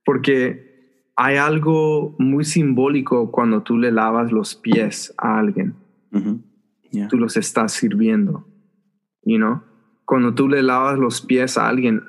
Porque 0.03 1.09
hay 1.15 1.37
algo 1.37 2.13
muy 2.19 2.43
simbólico 2.43 3.31
cuando 3.31 3.63
tú 3.63 3.77
le 3.77 3.91
lavas 3.91 4.33
los 4.33 4.55
pies 4.55 5.13
a 5.17 5.39
alguien. 5.39 5.75
Tú 7.09 7.17
los 7.17 7.37
estás 7.37 7.71
sirviendo. 7.71 8.45
You 9.23 9.37
know? 9.37 9.63
Cuando 10.03 10.33
tú 10.33 10.49
le 10.49 10.61
lavas 10.61 10.99
los 10.99 11.21
pies 11.21 11.57
a 11.57 11.69
alguien, 11.69 12.03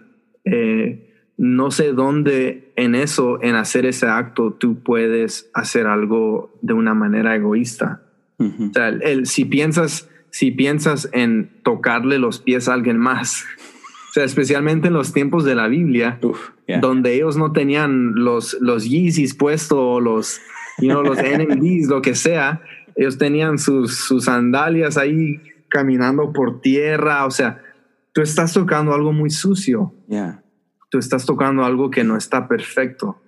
eh, 0.44 1.32
no 1.36 1.70
sé 1.70 1.92
dónde 1.92 2.72
en 2.76 2.96
eso, 2.96 3.40
en 3.42 3.54
hacer 3.54 3.86
ese 3.86 4.06
acto, 4.06 4.52
tú 4.52 4.82
puedes 4.82 5.50
hacer 5.54 5.86
algo 5.86 6.58
de 6.62 6.74
una 6.74 6.94
manera 6.94 7.36
egoísta. 7.36 8.02
O 8.38 8.72
sea, 8.72 8.88
el, 8.88 9.26
si 9.26 9.44
piensas 9.44 10.10
si 10.30 10.50
piensas 10.50 11.08
en 11.12 11.50
tocarle 11.62 12.18
los 12.18 12.40
pies 12.40 12.68
a 12.68 12.74
alguien 12.74 12.98
más. 12.98 13.44
O 14.10 14.12
sea, 14.12 14.24
especialmente 14.24 14.88
en 14.88 14.94
los 14.94 15.12
tiempos 15.12 15.44
de 15.44 15.54
la 15.54 15.68
Biblia, 15.68 16.18
donde 16.80 17.14
ellos 17.14 17.36
no 17.36 17.52
tenían 17.52 18.14
los, 18.14 18.56
los 18.60 18.88
Yeezys 18.88 19.34
puestos, 19.34 20.02
los, 20.02 20.40
you 20.78 20.88
know, 20.88 21.02
los 21.02 21.18
NMDs, 21.22 21.88
lo 21.88 22.02
que 22.02 22.14
sea. 22.14 22.62
Ellos 22.94 23.18
tenían 23.18 23.58
sus, 23.58 23.96
sus 23.96 24.24
sandalias 24.24 24.96
ahí 24.96 25.40
caminando 25.68 26.32
por 26.32 26.60
tierra. 26.60 27.26
O 27.26 27.30
sea, 27.30 27.62
tú 28.12 28.22
estás 28.22 28.54
tocando 28.54 28.94
algo 28.94 29.12
muy 29.12 29.30
sucio. 29.30 29.92
Tú 30.88 30.98
estás 30.98 31.26
tocando 31.26 31.64
algo 31.64 31.90
que 31.90 32.04
no 32.04 32.16
está 32.16 32.48
perfecto. 32.48 33.20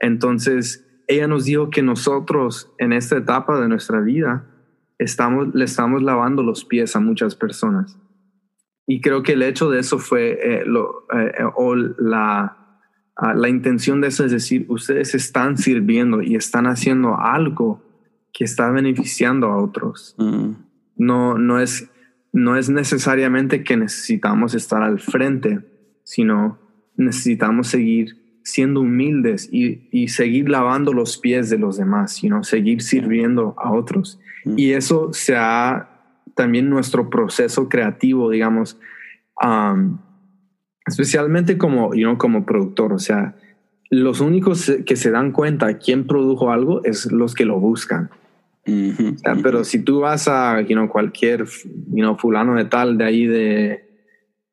Entonces, 0.00 0.84
ella 1.06 1.28
nos 1.28 1.44
dijo 1.44 1.70
que 1.70 1.82
nosotros 1.82 2.72
en 2.78 2.92
esta 2.92 3.16
etapa 3.16 3.60
de 3.60 3.68
nuestra 3.68 4.00
vida 4.00 4.46
estamos, 5.02 5.54
le 5.54 5.64
estamos 5.64 6.02
lavando 6.02 6.42
los 6.42 6.64
pies 6.64 6.94
a 6.96 7.00
muchas 7.00 7.34
personas. 7.34 7.96
Y 8.86 9.00
creo 9.00 9.22
que 9.22 9.32
el 9.32 9.42
hecho 9.42 9.70
de 9.70 9.80
eso 9.80 9.98
fue, 9.98 10.38
eh, 10.42 10.62
lo, 10.66 11.06
eh, 11.14 11.32
eh, 11.38 11.44
o 11.56 11.74
la, 11.74 12.78
ah, 13.16 13.34
la 13.34 13.48
intención 13.48 14.00
de 14.00 14.08
eso 14.08 14.24
es 14.24 14.32
decir, 14.32 14.66
ustedes 14.68 15.14
están 15.14 15.56
sirviendo 15.56 16.22
y 16.22 16.34
están 16.34 16.66
haciendo 16.66 17.16
algo 17.18 17.82
que 18.32 18.44
está 18.44 18.70
beneficiando 18.70 19.48
a 19.48 19.62
otros. 19.62 20.14
Mm. 20.18 20.52
No, 20.96 21.38
no, 21.38 21.60
es, 21.60 21.90
no 22.32 22.56
es 22.56 22.70
necesariamente 22.70 23.62
que 23.62 23.76
necesitamos 23.76 24.54
estar 24.54 24.82
al 24.82 25.00
frente, 25.00 25.60
sino 26.02 26.58
necesitamos 26.96 27.68
seguir 27.68 28.20
siendo 28.44 28.80
humildes 28.80 29.48
y, 29.52 29.88
y, 29.92 30.08
seguir 30.08 30.48
lavando 30.48 30.92
los 30.92 31.16
pies 31.16 31.48
de 31.48 31.58
los 31.58 31.76
demás, 31.76 32.12
sino 32.12 32.42
seguir 32.42 32.82
sirviendo 32.82 33.54
a 33.56 33.72
otros. 33.72 34.18
Mm. 34.44 34.58
Y 34.58 34.72
eso 34.72 35.12
se 35.12 35.36
ha 35.36 35.88
también 36.34 36.70
nuestro 36.70 37.10
proceso 37.10 37.68
creativo, 37.68 38.30
digamos, 38.30 38.78
especialmente 40.86 41.58
como, 41.58 41.94
you 41.94 42.02
know, 42.02 42.18
como 42.18 42.46
productor, 42.46 42.92
o 42.92 42.98
sea, 42.98 43.36
los 43.90 44.20
únicos 44.20 44.72
que 44.86 44.96
se 44.96 45.10
dan 45.10 45.32
cuenta 45.32 45.78
quién 45.78 46.06
produjo 46.06 46.50
algo 46.50 46.82
es 46.84 47.10
los 47.12 47.34
que 47.34 47.44
lo 47.44 47.60
buscan. 47.60 48.10
pero 49.42 49.64
si 49.64 49.80
tú 49.80 50.00
vas 50.00 50.28
a, 50.28 50.60
you 50.62 50.74
know, 50.74 50.88
cualquier, 50.88 51.44
you 51.44 52.02
know, 52.02 52.16
fulano 52.16 52.54
de 52.54 52.64
tal 52.64 52.96
de 52.96 53.04
ahí 53.04 53.26
de, 53.26 53.84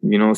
you 0.01 0.17
know, 0.17 0.33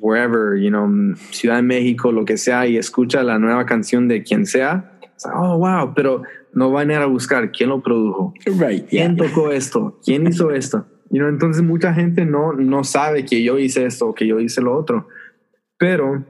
wherever, 0.00 0.60
you 0.60 0.68
know, 0.68 0.88
Ciudad 1.30 1.56
de 1.56 1.62
México, 1.62 2.12
lo 2.12 2.24
que 2.24 2.36
sea, 2.36 2.66
y 2.66 2.76
escucha 2.76 3.22
la 3.22 3.38
nueva 3.38 3.64
canción 3.64 4.08
de 4.08 4.22
quien 4.22 4.44
sea, 4.44 4.98
oh, 5.34 5.58
wow, 5.58 5.94
pero 5.94 6.22
no 6.52 6.70
van 6.70 6.90
a 6.90 6.94
ir 6.94 6.98
a 7.00 7.06
buscar 7.06 7.50
quién 7.50 7.70
lo 7.70 7.82
produjo, 7.82 8.34
right, 8.58 8.86
quién 8.88 9.16
tocó 9.16 9.50
esto, 9.50 9.98
quién 10.04 10.26
hizo 10.26 10.50
esto. 10.50 10.86
You 11.10 11.18
know, 11.18 11.28
entonces 11.28 11.62
mucha 11.62 11.92
gente 11.92 12.24
no, 12.24 12.52
no 12.52 12.84
sabe 12.84 13.24
que 13.24 13.42
yo 13.42 13.58
hice 13.58 13.84
esto 13.84 14.08
o 14.08 14.14
que 14.14 14.26
yo 14.26 14.40
hice 14.40 14.62
lo 14.62 14.76
otro. 14.76 15.08
Pero 15.78 16.24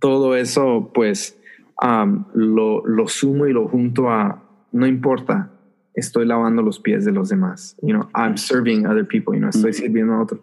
todo 0.00 0.36
eso, 0.36 0.90
pues, 0.92 1.38
um, 1.82 2.26
lo, 2.34 2.86
lo 2.86 3.08
sumo 3.08 3.46
y 3.46 3.52
lo 3.52 3.68
junto 3.68 4.10
a, 4.10 4.42
no 4.72 4.86
importa, 4.86 5.50
estoy 5.94 6.26
lavando 6.26 6.60
los 6.60 6.78
pies 6.78 7.04
de 7.04 7.12
los 7.12 7.30
demás. 7.30 7.76
You 7.80 7.94
know, 7.94 8.08
I'm 8.14 8.36
serving 8.36 8.86
other 8.86 9.06
people, 9.06 9.34
you 9.34 9.40
know, 9.40 9.48
estoy 9.48 9.70
mm-hmm. 9.70 9.74
sirviendo 9.74 10.14
a 10.14 10.22
otros 10.22 10.40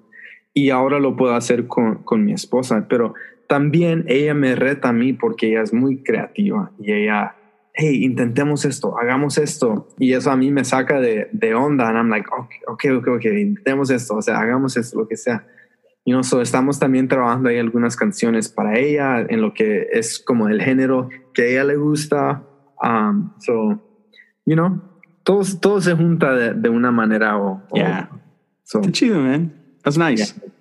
y 0.53 0.69
ahora 0.69 0.99
lo 0.99 1.15
puedo 1.15 1.33
hacer 1.35 1.67
con, 1.67 2.03
con, 2.03 2.23
mi 2.23 2.33
esposa, 2.33 2.85
pero 2.87 3.15
también 3.47 4.05
ella 4.07 4.33
me 4.33 4.55
reta 4.55 4.89
a 4.89 4.93
mí 4.93 5.13
porque 5.13 5.49
ella 5.49 5.63
es 5.63 5.73
muy 5.73 6.03
creativa 6.03 6.71
y 6.79 6.93
ella, 6.93 7.35
hey, 7.73 8.03
intentemos 8.03 8.65
esto, 8.65 8.97
hagamos 8.97 9.37
esto. 9.37 9.87
Y 9.97 10.13
eso 10.13 10.31
a 10.31 10.37
mí 10.37 10.51
me 10.51 10.63
saca 10.63 10.99
de, 10.99 11.29
de 11.31 11.55
onda. 11.55 11.89
And 11.89 11.97
I'm 11.97 12.09
like, 12.09 12.27
okay, 12.67 12.91
okay, 12.91 13.13
okay, 13.13 13.41
intentemos 13.41 13.89
esto, 13.89 14.15
o 14.15 14.21
sea, 14.21 14.39
hagamos 14.39 14.77
esto, 14.77 14.99
lo 14.99 15.07
que 15.07 15.17
sea. 15.17 15.45
Y 16.05 16.11
you 16.11 16.21
know, 16.21 16.41
estamos 16.41 16.79
también 16.79 17.07
trabajando 17.07 17.47
ahí 17.49 17.57
algunas 17.57 17.95
canciones 17.95 18.49
para 18.49 18.77
ella 18.77 19.21
en 19.21 19.41
lo 19.41 19.53
que 19.53 19.87
es 19.93 20.19
como 20.19 20.49
el 20.49 20.61
género 20.61 21.07
que 21.33 21.43
a 21.43 21.45
ella 21.45 21.63
le 21.63 21.77
gusta. 21.77 22.43
Um, 22.81 23.31
so, 23.39 23.81
you 24.45 24.55
know, 24.55 24.81
todo, 25.23 25.43
todo 25.61 25.79
se 25.79 25.95
junta 25.95 26.33
de, 26.33 26.53
de 26.53 26.69
una 26.69 26.91
manera 26.91 27.37
o... 27.37 27.63
Yeah. 27.73 28.09
So, 28.63 28.81
chido, 28.81 29.21
man. 29.21 29.53
That's 29.83 29.97
nice. 29.97 30.35
Yeah, 30.35 30.52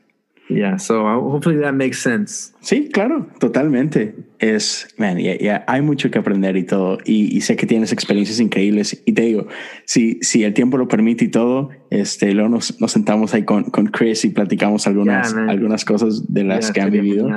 so 0.79 1.07
uh, 1.07 1.21
hopefully 1.21 1.61
that 1.61 1.73
makes 1.73 1.99
sense. 1.99 2.53
Sí, 2.61 2.89
claro, 2.93 3.29
totalmente. 3.39 4.15
Es, 4.39 4.89
man, 4.99 5.19
ya 5.19 5.65
hay 5.67 5.83
mucho 5.83 6.11
que 6.11 6.19
aprender 6.19 6.57
y 6.57 6.65
todo. 6.65 6.99
Y, 7.05 7.41
sé 7.43 7.57
que 7.57 7.67
tienes 7.67 7.93
experiencias 7.93 8.41
increíbles. 8.41 9.03
Y 9.05 9.13
te 9.13 9.23
digo, 9.23 9.47
si, 9.85 10.19
si 10.23 10.45
el 10.45 10.55
tiempo 10.55 10.79
lo 10.79 10.89
permite 10.89 11.27
y 11.27 11.29
todo, 11.29 11.71
este, 11.91 12.33
luego 12.35 12.49
nos, 12.49 12.81
nos 12.81 12.93
sentamos 12.93 13.35
ahí 13.35 13.45
con, 13.45 13.65
con 13.65 13.87
Chris 13.87 14.25
y 14.25 14.31
platicamos 14.31 14.87
algunas, 14.87 15.35
algunas 15.35 15.85
cosas 15.85 16.33
de 16.33 16.45
las 16.45 16.73
que 16.73 16.81
han 16.81 16.91
vivido. 16.91 17.29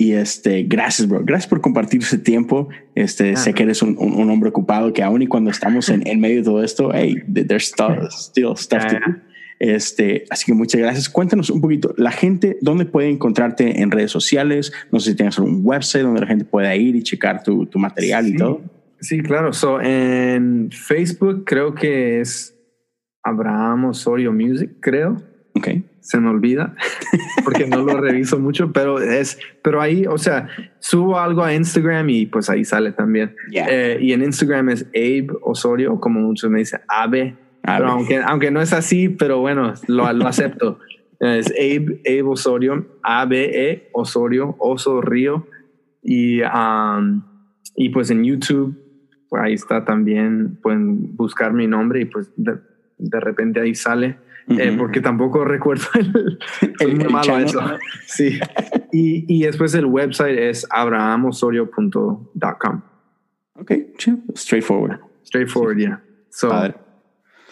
Y 0.00 0.12
este, 0.12 0.62
gracias, 0.62 1.08
bro. 1.08 1.24
Gracias 1.24 1.48
por 1.48 1.60
compartir 1.60 2.02
ese 2.02 2.18
tiempo. 2.18 2.68
Este, 2.94 3.34
sé 3.34 3.52
que 3.52 3.64
eres 3.64 3.82
un, 3.82 3.96
un, 3.98 4.30
hombre 4.30 4.50
ocupado 4.50 4.92
que 4.92 5.02
aún 5.02 5.22
y 5.22 5.26
cuando 5.26 5.50
estamos 5.50 5.88
en, 5.88 6.06
en 6.06 6.20
medio 6.20 6.36
de 6.36 6.44
todo 6.44 6.62
esto, 6.62 6.92
hey, 6.94 7.16
there's 7.32 7.64
stuff, 7.72 8.12
still 8.12 8.56
stuff 8.56 8.86
to 8.86 8.94
do. 8.94 9.28
Este, 9.58 10.24
así 10.30 10.46
que 10.46 10.54
muchas 10.54 10.80
gracias. 10.80 11.08
Cuéntanos 11.08 11.50
un 11.50 11.60
poquito, 11.60 11.94
la 11.96 12.12
gente, 12.12 12.58
¿dónde 12.60 12.84
puede 12.84 13.08
encontrarte 13.08 13.80
en 13.80 13.90
redes 13.90 14.10
sociales? 14.10 14.72
No 14.92 15.00
sé 15.00 15.10
si 15.10 15.16
tienes 15.16 15.38
algún 15.38 15.60
website 15.64 16.04
donde 16.04 16.20
la 16.20 16.26
gente 16.26 16.44
pueda 16.44 16.74
ir 16.76 16.94
y 16.96 17.02
checar 17.02 17.42
tu, 17.42 17.66
tu 17.66 17.78
material 17.78 18.28
y 18.28 18.36
todo. 18.36 18.62
Sí, 19.00 19.20
claro. 19.20 19.52
So, 19.52 19.80
en 19.80 20.70
Facebook 20.70 21.44
creo 21.44 21.74
que 21.74 22.20
es 22.20 22.56
Abraham 23.22 23.86
Osorio 23.86 24.32
Music, 24.32 24.70
creo. 24.80 25.16
Ok. 25.54 25.68
Se 26.00 26.18
me 26.18 26.30
olvida 26.30 26.74
porque 27.44 27.66
no 27.66 27.84
lo 27.84 28.00
reviso 28.00 28.38
mucho, 28.38 28.72
pero 28.72 28.98
es, 28.98 29.38
pero 29.62 29.82
ahí, 29.82 30.06
o 30.06 30.16
sea, 30.16 30.48
subo 30.78 31.18
algo 31.18 31.42
a 31.42 31.52
Instagram 31.52 32.08
y 32.08 32.26
pues 32.26 32.48
ahí 32.48 32.64
sale 32.64 32.92
también. 32.92 33.34
Eh, 33.52 33.98
y 34.00 34.12
en 34.12 34.22
Instagram 34.22 34.70
es 34.70 34.86
Abe 34.94 35.28
Osorio, 35.42 36.00
como 36.00 36.20
muchos 36.20 36.50
me 36.50 36.60
dicen, 36.60 36.80
Abe 36.88 37.36
aunque, 37.68 38.18
aunque 38.18 38.50
no 38.50 38.60
es 38.60 38.72
así, 38.72 39.08
pero 39.08 39.40
bueno, 39.40 39.74
lo, 39.86 40.12
lo 40.12 40.26
acepto. 40.26 40.78
Es 41.20 41.50
Abe, 41.50 42.00
Abe 42.06 42.22
Osorio, 42.22 42.86
A-B-E 43.02 43.88
Osorio, 43.92 44.54
Oso 44.60 45.00
Río. 45.00 45.48
Y, 46.00 46.42
um, 46.42 47.24
y 47.74 47.88
pues 47.88 48.10
en 48.10 48.22
YouTube, 48.22 48.78
pues 49.28 49.42
ahí 49.42 49.54
está 49.54 49.84
también, 49.84 50.60
pueden 50.62 51.16
buscar 51.16 51.52
mi 51.52 51.66
nombre 51.66 52.02
y 52.02 52.04
pues 52.04 52.30
de, 52.36 52.58
de 52.98 53.20
repente 53.20 53.60
ahí 53.60 53.74
sale. 53.74 54.18
Eh, 54.48 54.74
porque 54.78 55.02
tampoco 55.02 55.44
recuerdo 55.44 55.84
el, 55.94 56.38
el, 56.80 57.02
el 57.02 57.10
malo 57.10 57.38
eso. 57.38 57.60
Sí. 58.06 58.40
Y, 58.92 59.24
y, 59.28 59.42
después 59.42 59.74
el 59.74 59.84
website 59.84 60.38
es 60.38 60.66
abrahamosorio.com. 60.70 62.82
Ok, 63.54 63.72
straightforward. 64.34 65.00
Straightforward, 65.24 65.78
yeah. 65.78 66.02
So, 66.30 66.48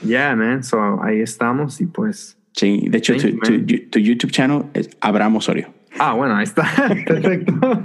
Yeah, 0.02 0.34
man. 0.36 0.62
So 0.62 1.02
ahí 1.02 1.20
estamos 1.20 1.80
y 1.80 1.86
pues. 1.86 2.38
Sí, 2.52 2.86
de 2.88 2.98
hecho, 2.98 3.14
tu, 3.16 3.66
tu, 3.90 3.98
YouTube 3.98 4.30
channel 4.30 4.64
es 4.72 4.88
Abraham 5.00 5.36
Osorio. 5.36 5.68
Ah, 5.98 6.14
bueno, 6.14 6.36
ahí 6.36 6.44
está. 6.44 6.64
Perfecto. 7.06 7.82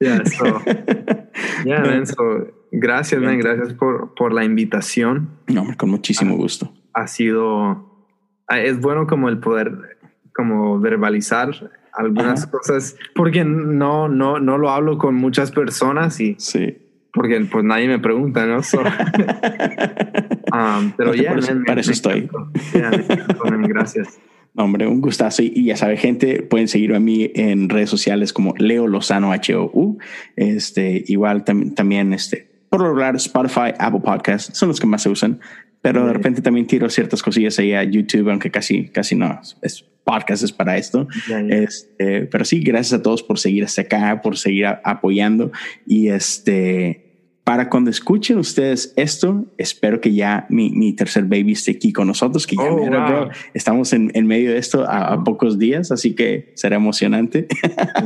yeah, 0.00 0.24
so. 0.24 0.62
Yeah, 1.64 1.80
man. 1.80 2.06
So, 2.06 2.48
gracias, 2.72 3.20
man. 3.20 3.38
Gracias 3.38 3.74
por, 3.74 4.14
por 4.14 4.32
la 4.32 4.44
invitación. 4.44 5.30
No, 5.46 5.66
con 5.76 5.90
muchísimo 5.90 6.36
gusto. 6.36 6.72
Ha 6.92 7.06
sido. 7.06 8.08
Ah, 8.48 8.60
es 8.60 8.80
bueno 8.80 9.06
como 9.06 9.28
el 9.28 9.38
poder, 9.38 9.98
como 10.34 10.80
verbalizar 10.80 11.50
algunas 11.92 12.46
cosas, 12.46 12.96
porque 13.14 13.44
no, 13.44 14.08
no, 14.08 14.38
no 14.38 14.58
lo 14.58 14.70
hablo 14.70 14.98
con 14.98 15.14
muchas 15.14 15.50
personas 15.50 16.20
y. 16.20 16.36
Sí. 16.38 16.78
Porque 17.12 17.40
pues 17.50 17.64
nadie 17.64 17.88
me 17.88 17.98
pregunta, 17.98 18.46
¿no? 18.46 18.62
So, 18.62 18.82
Um, 20.52 20.92
pero 20.96 21.14
ya, 21.14 21.34
para, 21.66 21.80
eso 21.80 21.92
estoy. 21.92 22.28
gracias. 23.68 24.18
hombre, 24.56 24.86
un 24.86 25.00
gustazo. 25.00 25.42
Y, 25.42 25.64
ya 25.64 25.76
sabe, 25.76 25.96
gente, 25.96 26.42
pueden 26.42 26.68
seguirme 26.68 26.96
a 26.96 27.00
mí 27.00 27.30
en 27.34 27.68
redes 27.68 27.90
sociales 27.90 28.32
como 28.32 28.54
Leo 28.56 28.86
Lozano 28.86 29.32
H-O-U. 29.32 29.98
Este, 30.36 31.04
igual 31.06 31.44
también, 31.44 32.12
este, 32.12 32.50
por 32.68 32.80
lo 32.80 32.88
regular, 32.88 33.16
Spotify, 33.16 33.72
Apple 33.78 34.00
Podcasts 34.04 34.56
son 34.56 34.68
los 34.68 34.80
que 34.80 34.86
más 34.86 35.02
se 35.02 35.08
usan. 35.08 35.40
Pero 35.82 36.06
de 36.06 36.12
repente 36.12 36.42
también 36.42 36.66
tiro 36.66 36.90
ciertas 36.90 37.22
cosillas 37.22 37.58
ahí 37.58 37.72
a 37.72 37.82
YouTube, 37.82 38.28
aunque 38.28 38.50
casi, 38.50 38.88
casi 38.88 39.16
no 39.16 39.40
es 39.62 39.86
podcast 40.04 40.42
es 40.42 40.52
para 40.52 40.76
esto. 40.76 41.06
Este, 41.48 42.22
pero 42.22 42.44
sí, 42.44 42.60
gracias 42.60 42.98
a 42.98 43.02
todos 43.02 43.22
por 43.22 43.38
seguir 43.38 43.64
hasta 43.64 43.82
acá, 43.82 44.20
por 44.22 44.36
seguir 44.36 44.66
apoyando. 44.66 45.52
Y 45.86 46.08
este, 46.08 47.09
para 47.44 47.68
cuando 47.68 47.90
escuchen 47.90 48.38
ustedes 48.38 48.92
esto, 48.96 49.46
espero 49.56 50.00
que 50.00 50.14
ya 50.14 50.46
mi, 50.50 50.70
mi 50.70 50.92
tercer 50.92 51.24
baby 51.24 51.52
esté 51.52 51.72
aquí 51.72 51.92
con 51.92 52.06
nosotros, 52.06 52.46
que 52.46 52.54
ya 52.54 52.70
oh, 52.70 53.28
estamos 53.54 53.92
en, 53.92 54.12
en, 54.14 54.26
medio 54.26 54.52
de 54.52 54.58
esto 54.58 54.88
a, 54.88 55.24
pocos 55.24 55.58
días, 55.58 55.90
así 55.90 56.14
que 56.14 56.52
será 56.54 56.76
emocionante. 56.76 57.48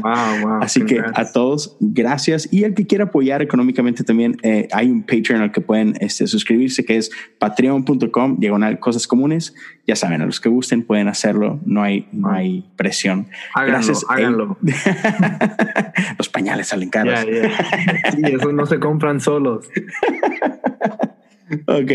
así 0.63 0.87
que 0.87 0.99
a 1.01 1.33
todos, 1.33 1.77
gracias. 1.81 2.51
Y 2.53 2.65
el 2.65 2.75
que 2.75 2.87
quiera 2.87 3.05
apoyar 3.05 3.43
económicamente 3.43 4.03
también, 4.03 4.39
eh, 4.43 4.69
hay 4.73 4.89
un 4.89 5.03
Patreon 5.03 5.43
al 5.43 5.53
que 5.53 5.61
pueden 5.61 5.95
este, 6.01 6.27
suscribirse, 6.27 6.85
que 6.85 6.97
es 6.97 7.11
patreon.com, 7.39 8.39
diagonal 8.39 8.79
cosas 8.79 9.07
comunes. 9.07 9.55
Ya 9.87 9.97
saben, 9.97 10.23
a 10.23 10.27
los 10.27 10.41
que 10.41 10.49
gusten 10.49 10.85
pueden 10.85 11.09
hacerlo, 11.09 11.61
no 11.67 11.83
hay, 11.83 12.09
no 12.13 12.31
hay 12.31 12.71
presión. 12.77 13.27
gracias. 13.55 14.07
Háganlo. 14.09 14.57
Los 16.19 16.29
pañales 16.31 16.69
salen 16.69 16.89
caros. 16.89 17.21
Sí, 17.21 18.23
eso 18.25 18.53
no 18.53 18.65
se 18.65 18.79
compran 18.79 19.21
solo 19.21 19.34
ok, 21.67 21.91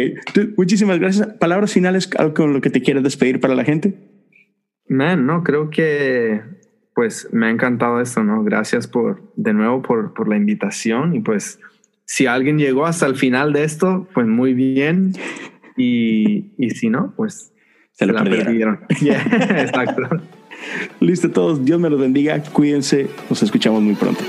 muchísimas 0.58 1.00
gracias. 1.00 1.28
Palabras 1.40 1.74
finales, 1.74 2.10
algo 2.18 2.34
con 2.34 2.54
lo 2.54 2.62
que 2.62 2.70
te 2.70 2.82
quieres 2.82 3.04
despedir 3.04 3.40
para 3.40 3.56
la 3.56 3.64
gente. 3.64 3.94
Man, 4.88 5.26
no, 5.26 5.44
creo 5.44 5.70
que 5.70 6.42
pues 6.96 7.30
me 7.32 7.48
ha 7.48 7.50
encantado 7.50 8.02
esto, 8.02 8.24
¿no? 8.24 8.44
Gracias 8.44 8.88
por, 8.88 9.32
de 9.36 9.54
nuevo, 9.54 9.82
por, 9.82 10.14
por 10.14 10.28
la 10.28 10.36
invitación 10.36 11.16
y 11.16 11.22
pues 11.22 11.60
si 12.06 12.26
alguien 12.26 12.58
llegó 12.58 12.88
hasta 12.88 13.06
el 13.06 13.16
final 13.16 13.54
de 13.54 13.64
esto, 13.64 14.08
pues 14.14 14.26
muy 14.26 14.54
bien. 14.54 15.14
Y, 15.78 16.52
y 16.58 16.72
si 16.72 16.90
no, 16.90 17.14
pues 17.16 17.54
se, 17.92 18.08
lo 18.08 18.14
la 18.14 18.24
perdieron. 18.24 18.80
exacto. 19.02 20.10
Listo 21.00 21.30
todos, 21.30 21.64
Dios 21.64 21.80
me 21.80 21.90
los 21.90 22.00
bendiga, 22.00 22.42
cuídense, 22.52 23.08
nos 23.30 23.44
escuchamos 23.44 23.82
muy 23.82 23.94
pronto. 23.94 24.22